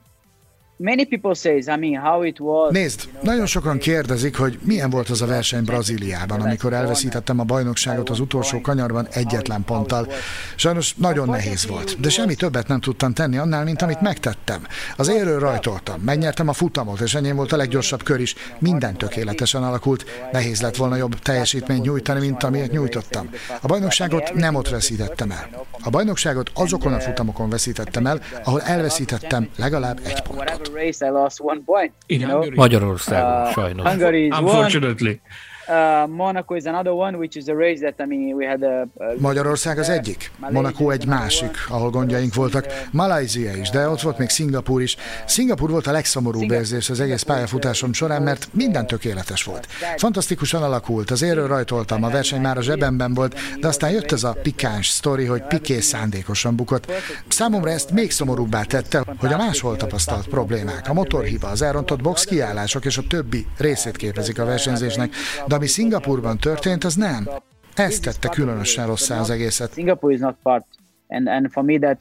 Many 0.80 1.05
people 1.05 1.34
says, 1.34 1.67
I 1.67 1.75
mean, 1.75 2.03
how 2.03 2.23
it 2.23 2.39
was. 2.39 2.71
Nézd, 2.71 3.09
nagyon 3.21 3.45
sokan 3.45 3.78
kérdezik, 3.78 4.36
hogy 4.36 4.59
milyen 4.63 4.89
volt 4.89 5.09
az 5.09 5.21
a 5.21 5.25
verseny 5.25 5.63
Brazíliában, 5.63 6.41
amikor 6.41 6.73
elveszítettem 6.73 7.39
a 7.39 7.43
bajnokságot 7.43 8.09
az 8.09 8.19
utolsó 8.19 8.61
kanyarban 8.61 9.07
egyetlen 9.11 9.63
ponttal. 9.63 10.07
Sajnos 10.55 10.93
nagyon 10.95 11.30
nehéz 11.30 11.67
volt, 11.67 11.99
de 11.99 12.09
semmi 12.09 12.36
többet 12.36 12.67
nem 12.67 12.80
tudtam 12.80 13.13
tenni 13.13 13.38
annál, 13.38 13.63
mint 13.63 13.82
amit 13.82 14.01
megtettem. 14.01 14.67
Az 14.97 15.07
élről 15.07 15.39
rajtoltam, 15.39 16.01
megnyertem 16.01 16.47
a 16.47 16.53
futamot, 16.53 16.99
és 16.99 17.15
enyém 17.15 17.36
volt 17.36 17.51
a 17.51 17.57
leggyorsabb 17.57 18.03
kör 18.03 18.19
is. 18.19 18.36
Minden 18.59 18.97
tökéletesen 18.97 19.63
alakult. 19.63 20.05
Nehéz 20.32 20.61
lett 20.61 20.75
volna 20.75 20.95
jobb 20.95 21.19
teljesítményt 21.19 21.84
nyújtani, 21.84 22.19
mint 22.19 22.43
amilyet 22.43 22.71
nyújtottam. 22.71 23.30
A 23.61 23.67
bajnokságot 23.67 24.34
nem 24.34 24.55
ott 24.55 24.69
veszítettem 24.69 25.32
el. 25.32 25.65
A 25.84 25.89
bajnokságot 25.89 26.51
azokon 26.53 26.93
a 26.93 26.99
futamokon 26.99 27.49
veszítettem 27.49 28.05
el, 28.05 28.21
ahol 28.43 28.61
elveszítettem 28.61 29.49
legalább 29.55 29.99
egy 30.03 30.21
pontot 30.21 30.66
race, 30.74 31.05
I 31.05 31.09
lost 31.09 31.39
one 31.41 31.63
point. 31.63 31.93
In 32.07 32.22
you 32.22 32.28
know? 32.28 32.51
Magyarországon, 32.55 33.47
uh, 33.47 33.53
sajnos. 33.53 33.86
Hungary 33.86 34.26
Unfortunately. 34.28 35.22
Uh, 35.68 36.09
Monaco 36.09 36.55
is 36.55 36.63
another 36.65 36.91
one, 36.93 37.18
which 37.18 37.38
is 37.38 37.47
a 37.47 37.53
race 37.53 37.80
that 37.80 37.93
I 37.99 38.15
mean 38.15 38.34
we 38.34 38.49
had 38.49 38.63
a, 38.63 38.82
a 38.82 39.13
Magyarország 39.18 39.78
az 39.78 39.89
egyik, 39.89 40.32
Monaco 40.49 40.89
egy 40.89 41.05
másik, 41.05 41.57
ahol 41.70 41.89
gondjaink 41.89 42.34
voltak. 42.34 42.65
Malajzia 42.91 43.53
is, 43.53 43.70
de 43.70 43.89
ott 43.89 44.01
volt 44.01 44.18
még 44.18 44.30
Szingapur 44.30 44.82
is. 44.82 44.95
Szingapur 45.26 45.70
volt 45.70 45.88
a 45.88 45.91
legszomorúbb 45.91 46.51
érzés 46.51 46.89
az 46.89 46.99
egész 46.99 47.22
pályafutásom 47.22 47.93
során, 47.93 48.22
mert 48.22 48.47
minden 48.51 48.88
tökéletes 48.88 49.43
volt. 49.43 49.68
Fantasztikusan 49.97 50.63
alakult, 50.63 51.11
az 51.11 51.22
érről 51.22 51.47
rajtoltam, 51.47 52.03
a 52.03 52.09
verseny 52.09 52.41
már 52.41 52.57
a 52.57 52.61
zsebemben 52.61 53.13
volt, 53.13 53.36
de 53.59 53.68
aztán 53.68 53.91
jött 53.91 54.11
ez 54.11 54.24
a 54.24 54.38
pikáns 54.41 54.88
sztori, 54.88 55.26
hogy 55.26 55.41
Piké 55.47 55.80
szándékosan 55.80 56.55
bukott. 56.55 56.91
Számomra 57.28 57.70
ezt 57.70 57.91
még 57.91 58.11
szomorúbbá 58.11 58.63
tette, 58.63 59.03
hogy 59.18 59.34
a 59.34 59.38
máshol 59.38 59.76
tapasztalt 59.76 60.28
problémák, 60.28 60.89
a 60.89 60.93
motorhiba, 60.93 61.47
az 61.47 61.61
elrontott 61.61 62.01
box 62.01 62.24
kiállások 62.24 62.86
és 62.86 62.97
a 62.97 63.01
többi 63.09 63.45
részét 63.57 63.97
képezik 63.97 64.39
a 64.39 64.45
versenyzésnek, 64.45 65.13
de 65.47 65.56
ami 65.57 65.67
Szingapurban 65.67 66.37
történt, 66.37 66.83
az 66.83 66.95
nem. 66.95 67.29
Ez 67.75 67.99
tette 67.99 68.29
különösen 68.29 68.87
rosszá 68.87 69.19
az 69.19 69.29
egészet. 69.29 69.73
Singapore 69.73 70.13
is 70.13 70.19
not 70.19 70.35
part, 70.43 70.65
and 71.07 71.27
and 71.27 71.47
for 71.51 71.63
me 71.63 71.77
that 71.77 71.97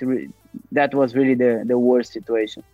that 0.74 0.94
was 0.94 1.12
really 1.12 1.36
the 1.36 1.62
the 1.66 1.76
worst 1.76 2.10
situation. 2.10 2.64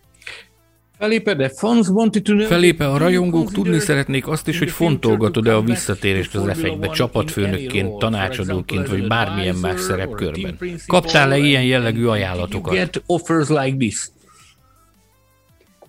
Felipe, 0.98 1.34
the 1.34 1.48
fans 1.48 1.88
wanted 1.88 2.22
to 2.22 2.32
know 2.32 2.46
Felipe, 2.46 2.88
a 2.88 2.96
rajongók 2.96 3.52
tudni 3.52 3.78
szeretnék 3.78 4.28
azt 4.28 4.48
is, 4.48 4.58
hogy 4.58 4.70
fontolgatod-e 4.70 5.56
a 5.56 5.62
visszatérést 5.62 6.34
az 6.34 6.42
F1-be 6.46 6.88
csapatfőnökként, 6.88 7.98
tanácsadóként, 7.98 8.88
vagy 8.88 9.06
bármilyen 9.06 9.54
más 9.54 9.80
szerepkörben. 9.80 10.58
Kaptál-e 10.86 11.36
ilyen 11.36 11.64
jellegű 11.64 12.06
ajánlatokat? 12.06 13.02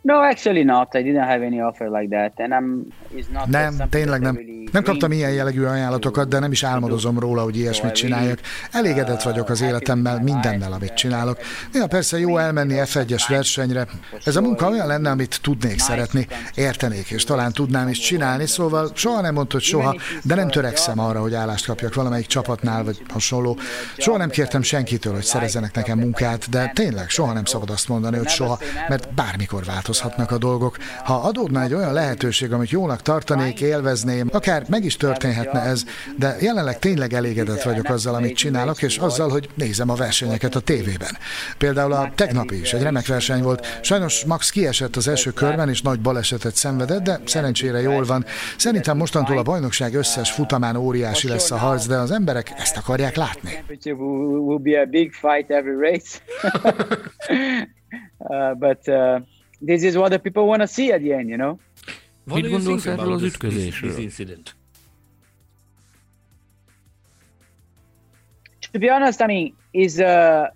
No, 0.04 0.16
actually 0.22 0.64
not. 0.64 0.96
I 0.96 1.02
didn't 1.02 1.28
have 1.28 1.46
any 1.46 1.62
offer 1.62 1.90
like 1.90 2.10
that, 2.10 2.40
and 2.40 2.52
I'm. 2.54 2.94
It's 3.16 3.32
not 3.32 3.48
Nem, 3.48 3.90
tényleg 3.90 4.22
nem. 4.22 4.36
really 4.36 4.64
Nem 4.74 4.84
kaptam 4.84 5.12
ilyen 5.12 5.32
jellegű 5.32 5.64
ajánlatokat, 5.64 6.28
de 6.28 6.40
nem 6.40 6.52
is 6.52 6.64
álmodozom 6.64 7.20
róla, 7.20 7.42
hogy 7.44 7.58
ilyesmit 7.58 7.92
csináljak. 7.92 8.40
Elégedett 8.72 9.22
vagyok 9.22 9.50
az 9.50 9.62
életemmel, 9.62 10.20
mindennel, 10.22 10.74
amit 10.74 10.94
csinálok. 10.94 11.38
Néha 11.72 11.88
persze 11.88 12.20
jó 12.20 12.38
elmenni 12.38 12.74
F1-es 12.78 13.24
versenyre. 13.28 13.88
Ez 14.24 14.36
a 14.36 14.42
munka 14.42 14.70
olyan 14.70 14.88
lenne, 14.88 15.10
amit 15.10 15.40
tudnék 15.42 15.80
szeretni, 15.80 16.28
értenék, 16.56 17.10
és 17.10 17.24
talán 17.24 17.52
tudnám 17.52 17.88
is 17.88 18.00
csinálni, 18.00 18.48
szóval 18.48 18.92
soha 18.94 19.22
nem 19.22 19.34
mondta, 19.34 19.56
hogy 19.56 19.66
soha, 19.66 19.96
de 20.24 20.36
nem 20.36 20.50
törekszem 20.50 21.00
arra, 21.00 21.22
hogy 21.22 21.34
állást 21.34 21.66
kapjak 21.66 21.94
valamelyik 21.94 22.26
csapatnál, 22.26 22.84
vagy 22.84 23.02
hasonló. 23.10 23.58
Soha 23.98 24.18
nem 24.18 24.30
kértem 24.30 24.62
senkitől, 24.62 25.14
hogy 25.14 25.24
szerezzenek 25.24 25.76
nekem 25.76 26.00
munkát, 26.00 26.50
de 26.50 26.72
tényleg 26.76 27.10
soha 27.10 27.34
nem 27.34 27.46
szabad 27.46 27.70
azt 27.70 27.88
mondani, 27.88 28.18
hogy 28.18 28.30
soha, 28.30 28.60
mert 28.88 29.14
bármikor 29.14 29.64
változhatnak 29.94 30.32
a 30.32 30.38
dolgok. 30.38 30.78
Ha 31.04 31.14
adódna 31.14 31.62
egy 31.62 31.74
olyan 31.74 31.94
lehetőség, 31.94 32.52
amit 32.52 32.70
jónak 32.70 33.02
tartanék, 33.02 33.62
élvezném, 33.62 34.30
akár 34.32 34.64
meg 34.70 34.84
is 34.84 34.98
történhetne 34.98 35.62
ez, 35.62 35.86
de 36.18 36.36
jelenleg 36.40 36.80
tényleg 36.80 37.14
elégedett 37.14 37.62
vagyok 37.62 37.90
azzal, 37.90 38.16
amit 38.16 38.36
csinálok, 38.36 38.82
és 38.82 38.98
azzal, 38.98 39.30
hogy 39.30 39.50
nézem 39.56 39.90
a 39.90 39.96
versenyeket 39.96 40.56
a 40.56 40.60
tévében. 40.60 41.18
Például 41.58 41.92
a 41.92 42.12
tegnapi 42.16 42.60
is 42.60 42.74
egy 42.74 42.82
remek 42.82 43.08
verseny 43.08 43.42
volt. 43.42 43.80
Sajnos 43.82 44.26
Max 44.26 44.50
kiesett 44.50 44.96
az 44.96 45.08
első 45.08 45.32
körben, 45.32 45.70
és 45.70 45.82
nagy 45.82 46.00
balesetet 46.00 46.56
szenvedett, 46.56 47.04
de 47.04 47.20
szerencsére 47.26 47.82
jól 47.82 48.04
van. 48.04 48.26
Szerintem 48.58 48.98
mostantól 48.98 49.38
a 49.38 49.44
bajnokság 49.44 49.94
összes 49.94 50.32
futamán 50.32 50.76
óriási 50.76 51.28
lesz 51.28 51.52
a 51.52 51.58
harc, 51.58 51.86
de 51.86 51.96
az 51.96 52.12
emberek 52.12 52.54
ezt 52.58 52.78
akarják 52.78 53.16
látni. 53.16 53.64
will 54.54 54.60
be 54.60 54.80
a 54.80 54.86
big 54.86 55.14
fight 55.14 55.50
every 55.50 55.76
race. 55.90 56.20
uh, 58.18 58.54
but 58.60 58.88
uh, 58.88 59.20
this 59.64 59.82
is 59.84 59.98
what 59.98 60.10
the 60.12 60.20
people 60.20 60.46
want 60.52 60.62
to 60.62 60.68
see 60.68 60.92
at 60.92 61.02
the 61.02 61.14
end, 61.14 61.30
you 61.30 61.38
know. 61.38 61.54
What 62.26 62.36
Mit 62.38 62.44
do 62.46 62.50
you 62.52 62.60
think 62.60 62.86
about 62.86 63.20
this- 63.22 63.38
this- 63.38 63.82
this 63.82 64.00
incident? 64.00 64.54
To 68.74 68.80
be 68.80 68.90
honest, 68.90 69.22
I 69.22 69.28
mean, 69.28 69.56
is 69.74 70.00
uh, 70.02 70.50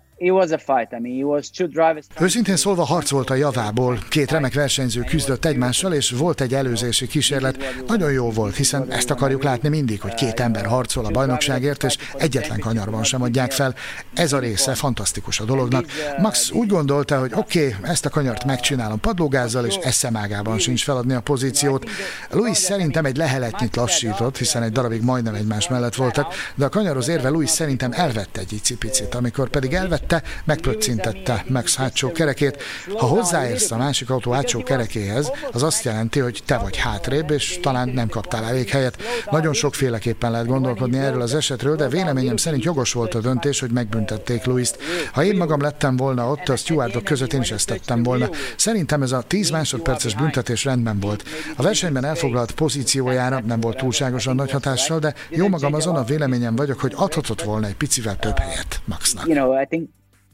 Őszintén 2.20 2.56
szólva 2.56 2.84
harc 2.84 3.10
volt 3.10 3.30
a 3.30 3.34
javából. 3.34 3.98
Két 4.08 4.30
remek 4.30 4.54
versenyző 4.54 5.00
küzdött 5.00 5.44
egymással, 5.44 5.92
és 5.92 6.10
volt 6.10 6.40
egy 6.40 6.54
előzési 6.54 7.06
kísérlet. 7.06 7.58
Nagyon 7.86 8.12
jó 8.12 8.30
volt, 8.30 8.56
hiszen 8.56 8.92
ezt 8.92 9.10
akarjuk 9.10 9.42
látni 9.42 9.68
mindig, 9.68 10.00
hogy 10.00 10.14
két 10.14 10.40
ember 10.40 10.66
harcol 10.66 11.04
a 11.04 11.10
bajnokságért, 11.10 11.84
és 11.84 11.96
egyetlen 12.16 12.58
kanyarban 12.58 13.04
sem 13.04 13.22
adják 13.22 13.52
fel. 13.52 13.74
Ez 14.14 14.32
a 14.32 14.38
része 14.38 14.74
fantasztikus 14.74 15.40
a 15.40 15.44
dolognak. 15.44 15.86
Max 16.18 16.50
úgy 16.50 16.68
gondolta, 16.68 17.18
hogy 17.18 17.32
oké, 17.34 17.66
okay, 17.66 17.90
ezt 17.90 18.06
a 18.06 18.10
kanyart 18.10 18.44
megcsinálom 18.44 19.00
padlógázzal, 19.00 19.66
és 19.66 19.74
eszemágában 19.74 20.58
sincs 20.58 20.84
feladni 20.84 21.14
a 21.14 21.20
pozíciót. 21.20 21.90
Louis 22.30 22.56
szerintem 22.56 23.04
egy 23.04 23.16
leheletnyit 23.16 23.76
lassított, 23.76 24.38
hiszen 24.38 24.62
egy 24.62 24.72
darabig 24.72 25.02
majdnem 25.02 25.34
egymás 25.34 25.68
mellett 25.68 25.94
voltak, 25.94 26.34
de 26.54 26.64
a 26.64 26.68
kanyaroz 26.68 27.08
érve 27.08 27.28
Louis 27.28 27.50
szerintem 27.50 27.92
elvette 27.92 28.40
egy 28.40 28.52
icipicit, 28.52 29.14
amikor 29.14 29.48
pedig 29.48 29.72
elvette, 29.72 30.07
megpöccintette 30.44 31.44
Max 31.48 31.76
hátsó 31.76 32.12
kerekét. 32.12 32.62
Ha 32.96 33.06
hozzáérsz 33.06 33.70
a 33.70 33.76
másik 33.76 34.10
autó 34.10 34.30
hátsó 34.30 34.62
kerekéhez, 34.62 35.32
az 35.52 35.62
azt 35.62 35.84
jelenti, 35.84 36.20
hogy 36.20 36.42
te 36.46 36.56
vagy 36.56 36.76
hátrébb, 36.76 37.30
és 37.30 37.58
talán 37.62 37.88
nem 37.88 38.08
kaptál 38.08 38.44
elég 38.44 38.68
helyet. 38.68 39.02
Nagyon 39.30 39.52
sokféleképpen 39.52 40.30
lehet 40.30 40.46
gondolkodni 40.46 40.98
erről 40.98 41.20
az 41.20 41.34
esetről, 41.34 41.76
de 41.76 41.88
véleményem 41.88 42.36
szerint 42.36 42.64
jogos 42.64 42.92
volt 42.92 43.14
a 43.14 43.20
döntés, 43.20 43.60
hogy 43.60 43.70
megbüntették 43.70 44.44
Louis-t. 44.44 44.78
Ha 45.12 45.24
én 45.24 45.36
magam 45.36 45.60
lettem 45.60 45.96
volna 45.96 46.30
ott, 46.30 46.48
a 46.48 46.56
stewardok 46.56 47.04
között 47.04 47.32
én 47.32 47.40
is 47.40 47.50
ezt 47.50 47.66
tettem 47.66 48.02
volna. 48.02 48.28
Szerintem 48.56 49.02
ez 49.02 49.12
a 49.12 49.22
10 49.22 49.50
másodperces 49.50 50.14
büntetés 50.14 50.64
rendben 50.64 51.00
volt. 51.00 51.24
A 51.56 51.62
versenyben 51.62 52.04
elfoglalt 52.04 52.52
pozíciójára 52.52 53.40
nem 53.40 53.60
volt 53.60 53.76
túlságosan 53.76 54.34
nagy 54.34 54.50
hatással, 54.50 54.98
de 54.98 55.14
jó 55.28 55.48
magam 55.48 55.74
azon 55.74 55.96
a 55.96 56.04
véleményem 56.04 56.56
vagyok, 56.56 56.80
hogy 56.80 56.92
adhatott 56.96 57.42
volna 57.42 57.66
egy 57.66 57.76
picivel 57.76 58.16
több 58.16 58.38
helyet 58.38 58.80
Maxnak. 58.84 59.26
You 59.26 59.34
know, 59.34 59.60
I 59.60 59.66
think 59.66 59.88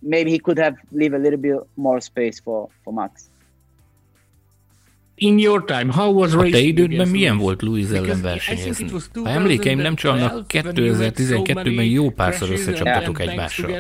maybe 0.09 0.31
he 0.31 0.39
could 0.39 0.59
have 0.59 0.77
leave 0.91 1.17
a 1.17 1.19
little 1.19 1.39
bit 1.39 1.57
more 1.75 2.01
space 2.01 2.41
for 2.43 2.69
for 2.83 2.93
Max. 2.95 3.23
In 5.17 5.39
your 5.39 5.65
time, 5.65 5.91
how 5.93 6.13
was 6.13 6.35
A 6.35 6.37
te 6.37 6.43
racing 6.43 6.67
idődben 6.67 7.09
milyen 7.09 7.39
volt 7.39 7.63
Louis 7.63 7.91
ellen 7.91 8.21
versenyezni? 8.23 8.91
Ha 9.15 9.29
emlékeim 9.29 9.79
nem 9.79 9.95
csalnak, 9.95 10.47
2012 10.47 10.75
when 10.75 10.87
you 10.87 11.03
had 11.03 11.17
so 11.17 11.43
2012-ben 11.43 11.73
many 11.75 11.91
jó 11.91 12.11
párszor 12.11 12.51
összecsaptatok 12.51 13.21
egymással. 13.21 13.71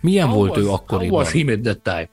Milyen 0.00 0.26
How 0.26 0.36
volt 0.36 0.56
ő 0.56 0.62
was- 0.62 0.72
akkoriban? 0.80 1.08
How 1.08 1.18
was 1.18 1.32
him 1.32 1.48
at 1.48 1.60
that 1.62 1.78
time? 1.82 2.08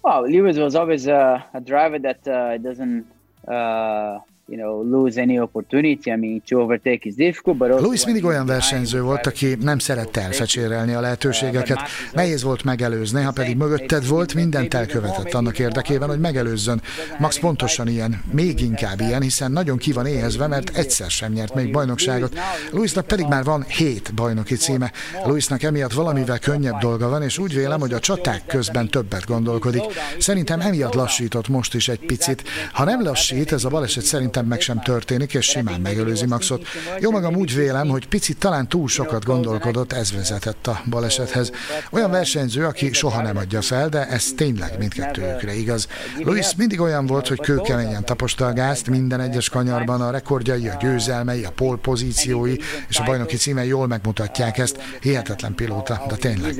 Well, 0.00 0.22
Lewis 0.30 0.56
was 0.56 0.74
always 0.74 1.06
uh, 1.06 1.40
a 1.52 1.60
driver 1.64 2.00
that 2.00 2.26
uh, 2.26 2.62
doesn't, 2.62 3.04
uh, 3.46 4.20
you 4.52 4.60
know, 4.60 5.00
lose 5.00 5.20
any 5.20 5.38
opportunity. 5.38 6.10
I 6.10 6.16
mean, 6.16 6.42
to 6.46 6.60
overtake 6.60 7.08
is 7.08 7.14
difficult, 7.14 7.56
but 7.58 7.70
also 7.70 7.84
Louis 7.84 8.04
mindig 8.04 8.24
olyan 8.24 8.46
versenyző 8.46 9.02
volt, 9.02 9.26
aki 9.26 9.56
nem 9.60 9.78
szerette 9.78 10.20
elfecsérelni 10.20 10.92
a 10.92 11.00
lehetőségeket. 11.00 11.78
Nehéz 12.12 12.42
volt 12.42 12.64
megelőzni, 12.64 13.22
ha 13.22 13.30
pedig 13.30 13.56
mögötted 13.56 14.06
volt, 14.06 14.34
mindent 14.34 14.74
elkövetett 14.74 15.34
annak 15.34 15.58
érdekében, 15.58 16.08
hogy 16.08 16.20
megelőzzön. 16.20 16.80
Max 17.18 17.38
pontosan 17.38 17.88
ilyen, 17.88 18.22
még 18.32 18.60
inkább 18.60 19.00
ilyen, 19.00 19.22
hiszen 19.22 19.52
nagyon 19.52 19.78
ki 19.78 19.92
van 19.92 20.06
éhezve, 20.06 20.46
mert 20.46 20.76
egyszer 20.76 21.10
sem 21.10 21.32
nyert 21.32 21.54
még 21.54 21.72
bajnokságot. 21.72 22.38
Louisnak 22.70 23.06
pedig 23.06 23.26
már 23.26 23.44
van 23.44 23.62
hét 23.62 24.14
bajnoki 24.14 24.54
címe. 24.54 24.92
Louisnak 25.24 25.62
emiatt 25.62 25.92
valamivel 25.92 26.38
könnyebb 26.38 26.78
dolga 26.80 27.08
van, 27.08 27.22
és 27.22 27.38
úgy 27.38 27.54
vélem, 27.54 27.80
hogy 27.80 27.92
a 27.92 27.98
csaták 27.98 28.46
közben 28.46 28.88
többet 28.88 29.26
gondolkodik. 29.26 29.82
Szerintem 30.18 30.60
emiatt 30.60 30.94
lassított 30.94 31.48
most 31.48 31.74
is 31.74 31.88
egy 31.88 32.06
picit. 32.06 32.42
Ha 32.72 32.84
nem 32.84 33.02
lassít, 33.02 33.52
ez 33.52 33.64
a 33.64 33.68
baleset 33.68 34.04
szerintem 34.04 34.41
meg 34.46 34.60
sem 34.60 34.80
történik, 34.80 35.34
és 35.34 35.46
simán 35.46 35.80
megelőzi 35.80 36.26
Maxot. 36.26 36.66
Jó 37.00 37.10
magam 37.10 37.34
úgy 37.34 37.54
vélem, 37.54 37.88
hogy 37.88 38.08
picit 38.08 38.38
talán 38.38 38.68
túl 38.68 38.88
sokat 38.88 39.24
gondolkodott, 39.24 39.92
ez 39.92 40.12
vezetett 40.12 40.66
a 40.66 40.80
balesethez. 40.90 41.52
Olyan 41.90 42.10
versenyző, 42.10 42.64
aki 42.64 42.92
soha 42.92 43.22
nem 43.22 43.36
adja 43.36 43.62
fel, 43.62 43.88
de 43.88 44.06
ez 44.06 44.32
tényleg 44.36 44.78
mindkettőjükre 44.78 45.54
igaz. 45.54 45.88
Louis 46.18 46.56
mindig 46.56 46.80
olyan 46.80 47.06
volt, 47.06 47.28
hogy 47.28 47.40
kőkeményen 47.40 48.04
taposta 48.04 48.46
a 48.46 48.52
gázt, 48.52 48.90
minden 48.90 49.20
egyes 49.20 49.48
kanyarban 49.48 50.00
a 50.00 50.10
rekordjai, 50.10 50.68
a 50.68 50.76
győzelmei, 50.80 51.44
a 51.44 51.50
pole 51.50 51.78
pozíciói 51.82 52.56
és 52.88 52.98
a 52.98 53.04
bajnoki 53.04 53.36
címei 53.36 53.68
jól 53.68 53.86
megmutatják 53.86 54.58
ezt. 54.58 54.82
Hihetetlen 55.00 55.54
pilóta, 55.54 56.02
de 56.08 56.16
tényleg. 56.16 56.54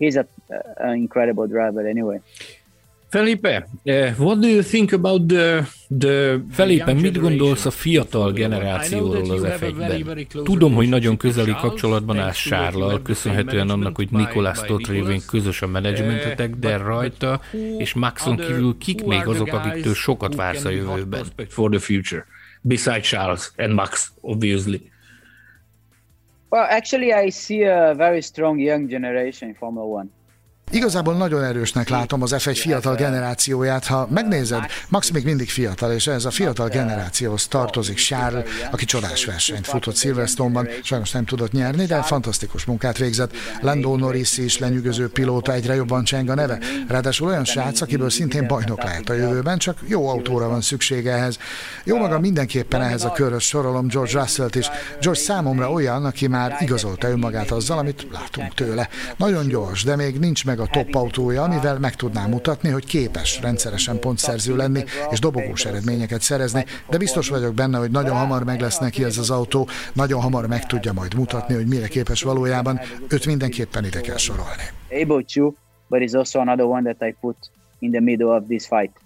He's 0.00 0.16
an 0.76 0.94
incredible 0.96 1.46
driver 1.46 1.86
anyway. 1.86 2.20
Felipe, 3.14 3.68
uh, 3.84 4.12
what 4.18 4.40
do 4.40 4.48
you 4.48 4.62
think 4.62 4.92
about 4.92 5.28
the, 5.28 5.66
the 5.98 6.40
Felipe, 6.50 6.84
young 6.84 7.00
mit 7.00 7.20
gondolsz 7.20 7.66
a 7.66 7.70
fiatal 7.70 8.20
I 8.20 8.32
know 8.32 8.32
that 8.32 8.36
generációról 8.36 9.30
az 9.30 9.42
have 9.42 9.54
a 9.54 9.58
very, 9.58 9.72
F1-ben? 9.72 10.02
very 10.04 10.26
close 10.26 10.44
Tudom, 10.44 10.74
hogy 10.74 10.88
nagyon 10.88 11.16
közeli 11.16 11.54
kapcsolatban 11.54 12.18
állsz 12.18 12.36
Sárlal, 12.36 13.02
köszönhetően 13.02 13.70
annak, 13.70 13.96
hogy 13.96 14.08
Nikolás 14.10 14.60
by 14.60 14.66
Tott 14.66 14.86
révén 14.86 15.02
Nicolas. 15.02 15.26
közös 15.26 15.62
a 15.62 15.66
menedzsmentetek, 15.66 16.50
Uh, 16.50 16.58
de 16.58 16.76
rajta 16.76 17.40
és 17.78 17.94
Maxon 17.94 18.36
kívül 18.36 18.76
kik 18.78 19.04
még 19.04 19.26
azok, 19.26 19.52
akiktől 19.52 19.94
sokat 19.94 20.34
vársz 20.34 20.64
a 20.64 20.70
jövőben? 20.70 21.24
for 21.48 21.70
the 21.70 21.78
future, 21.78 22.26
besides 22.60 23.08
Charles 23.08 23.52
and 23.56 23.72
Max, 23.72 24.12
obviously. 24.20 24.76
Well, 26.48 26.66
actually, 26.70 27.26
I 27.26 27.30
see 27.30 27.64
a 27.64 27.94
very 27.94 28.20
strong 28.20 28.60
young 28.60 28.88
generation 28.88 29.50
in 29.50 29.56
Formula 29.56 29.86
One. 29.86 30.10
Igazából 30.70 31.14
nagyon 31.14 31.44
erősnek 31.44 31.88
látom 31.88 32.22
az 32.22 32.34
F1 32.36 32.58
fiatal 32.60 32.94
generációját. 32.94 33.86
Ha 33.86 34.08
megnézed, 34.10 34.64
Max 34.88 35.10
még 35.10 35.24
mindig 35.24 35.50
fiatal, 35.50 35.92
és 35.92 36.06
ez 36.06 36.24
a 36.24 36.30
fiatal 36.30 36.68
generációhoz 36.68 37.46
tartozik. 37.46 37.96
Charles, 37.96 38.44
aki 38.70 38.84
csodás 38.84 39.24
versenyt 39.24 39.66
futott 39.66 39.96
Silverstone-ban, 39.96 40.68
sajnos 40.82 41.10
nem 41.10 41.24
tudott 41.24 41.52
nyerni, 41.52 41.84
de 41.84 42.02
fantasztikus 42.02 42.64
munkát 42.64 42.98
végzett. 42.98 43.32
Lando 43.60 43.96
Norris 43.96 44.38
is 44.38 44.58
lenyűgöző 44.58 45.08
pilóta, 45.08 45.52
egyre 45.52 45.74
jobban 45.74 46.04
cseng 46.04 46.28
a 46.28 46.34
neve. 46.34 46.58
Ráadásul 46.88 47.28
olyan 47.28 47.44
srác, 47.44 47.80
akiből 47.80 48.10
szintén 48.10 48.46
bajnok 48.46 48.82
lehet 48.82 49.08
a 49.08 49.14
jövőben, 49.14 49.58
csak 49.58 49.78
jó 49.86 50.08
autóra 50.08 50.48
van 50.48 50.60
szüksége 50.60 51.12
ehhez. 51.12 51.38
Jó 51.84 51.96
maga 51.96 52.18
mindenképpen 52.20 52.82
ehhez 52.82 53.04
a 53.04 53.12
körös 53.12 53.44
sorolom 53.44 53.86
George 53.86 54.18
Russell-t 54.18 54.54
is. 54.54 54.70
George 55.00 55.20
számomra 55.20 55.70
olyan, 55.70 56.04
aki 56.04 56.26
már 56.26 56.56
igazolta 56.60 57.08
önmagát 57.08 57.50
azzal, 57.50 57.78
amit 57.78 58.06
látunk 58.12 58.54
tőle. 58.54 58.88
Nagyon 59.16 59.48
gyors, 59.48 59.84
de 59.84 59.96
még 59.96 60.18
nincs 60.18 60.44
meg 60.44 60.53
a 60.60 60.66
top 60.66 60.94
autója, 60.94 61.42
amivel 61.42 61.78
meg 61.78 61.94
tudná 61.94 62.26
mutatni, 62.26 62.68
hogy 62.68 62.84
képes 62.84 63.40
rendszeresen 63.40 63.98
pontszerző 63.98 64.56
lenni 64.56 64.84
és 65.10 65.18
dobogós 65.18 65.64
eredményeket 65.64 66.20
szerezni, 66.20 66.64
de 66.90 66.98
biztos 66.98 67.28
vagyok 67.28 67.54
benne, 67.54 67.78
hogy 67.78 67.90
nagyon 67.90 68.16
hamar 68.16 68.44
meg 68.44 68.60
lesz 68.60 68.78
neki 68.78 69.04
ez 69.04 69.18
az 69.18 69.30
autó, 69.30 69.68
nagyon 69.92 70.20
hamar 70.20 70.46
meg 70.46 70.66
tudja 70.66 70.92
majd 70.92 71.14
mutatni, 71.14 71.54
hogy 71.54 71.66
mire 71.66 71.88
képes 71.88 72.22
valójában. 72.22 72.80
Őt 73.08 73.26
mindenképpen 73.26 73.84
ide 73.84 74.00
kell 74.00 74.16
sorolni. 74.16 74.62
Able 75.02 75.24
to, 75.34 75.52
but 75.88 76.00
is 76.00 76.12
also 76.12 76.38
another 76.38 76.64
one 76.66 76.92
that 76.92 77.08
I 77.08 77.16
put 77.20 77.36
in 77.78 77.90
the 77.90 78.00
middle 78.00 78.36
of 78.36 78.42
this 78.48 78.66
fight. 78.66 79.03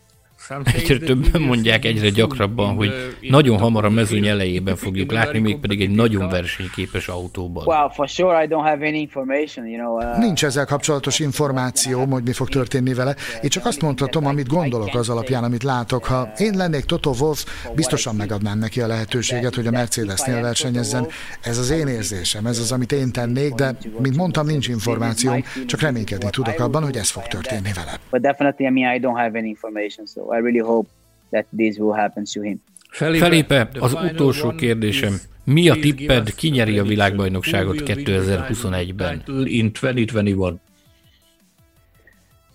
Egyre 0.75 0.99
többen 0.99 1.41
mondják 1.41 1.85
egyre 1.85 2.09
gyakrabban, 2.09 2.75
hogy 2.75 2.93
nagyon 3.21 3.59
hamar 3.59 3.85
a 3.85 3.91
mezőny 3.91 4.27
elejében 4.27 4.77
fogjuk 4.77 5.13
látni, 5.13 5.39
mégpedig 5.39 5.81
egy 5.81 5.91
nagyon 5.91 6.29
versenyképes 6.29 7.09
autóban. 7.09 7.67
Well, 7.67 7.91
for 7.91 8.09
sure 8.09 8.43
I 8.45 8.47
don't 8.47 8.65
have 8.65 8.87
any 8.87 8.95
information, 8.95 9.67
you 9.67 9.79
know. 9.79 9.97
Uh, 9.97 10.19
Nincs 10.19 10.45
ezzel 10.45 10.65
kapcsolatos 10.65 11.19
információ, 11.19 12.05
hogy 12.05 12.23
mi 12.23 12.33
fog 12.33 12.49
történni 12.49 12.95
vele. 12.95 13.17
Én 13.43 13.51
csak 13.51 13.67
azt 13.67 13.83
mondhatom, 13.83 14.27
amit 14.27 14.49
gondolok 14.49 14.95
az 14.95 15.09
alapján, 15.09 15.45
amit 15.45 15.63
látok. 15.63 16.05
Ha 16.05 16.33
én 16.37 16.53
lennék 16.57 16.85
Toto 16.85 17.13
Wolf, 17.21 17.45
biztosan 17.75 18.15
megadnám 18.15 18.59
neki 18.59 18.81
a 18.81 18.87
lehetőséget, 18.87 19.55
hogy 19.55 19.67
a 19.67 19.71
Mercedesnél 19.71 20.41
versenyezzen. 20.41 21.07
Ez 21.41 21.59
az 21.59 21.71
én 21.71 21.87
érzésem, 21.87 22.47
ez 22.47 22.59
az, 22.59 22.73
amit 22.73 22.93
én 22.93 23.13
tennék, 23.13 23.55
de 23.55 23.77
mint 23.99 24.17
mondtam, 24.17 24.47
nincs 24.47 24.69
információm, 24.69 25.45
csak 25.67 25.81
reménykedni 25.81 26.31
tudok 26.31 26.61
abban, 26.61 26.83
hogy 26.83 26.97
ez 26.97 27.11
fog 27.11 27.23
történni 27.23 27.73
vele. 27.75 27.99
But 28.11 28.21
definitely, 28.21 28.67
I 28.67 28.71
mean, 28.71 28.95
I 28.95 28.99
don't 28.99 29.19
have 29.19 29.39
any 29.39 29.47
information, 29.47 30.07
so 30.07 30.28
I 30.37 30.41
really 30.41 30.61
hope 30.61 30.89
that 31.31 31.47
this 31.57 31.77
will 31.77 31.95
happen 31.95 32.25
to 32.25 32.43
him. 32.43 32.63
Felipe, 32.91 33.69
az 33.81 33.93
utolsó 33.93 34.51
kérdésem. 34.51 35.15
Mi 35.45 35.69
a 35.69 35.75
tipped, 35.75 36.35
ki 36.35 36.49
nyeri 36.49 36.79
a 36.79 36.83
világbajnokságot 36.83 37.83
2021-ben? 37.85 39.23
In 39.45 39.73
2021. 39.73 40.61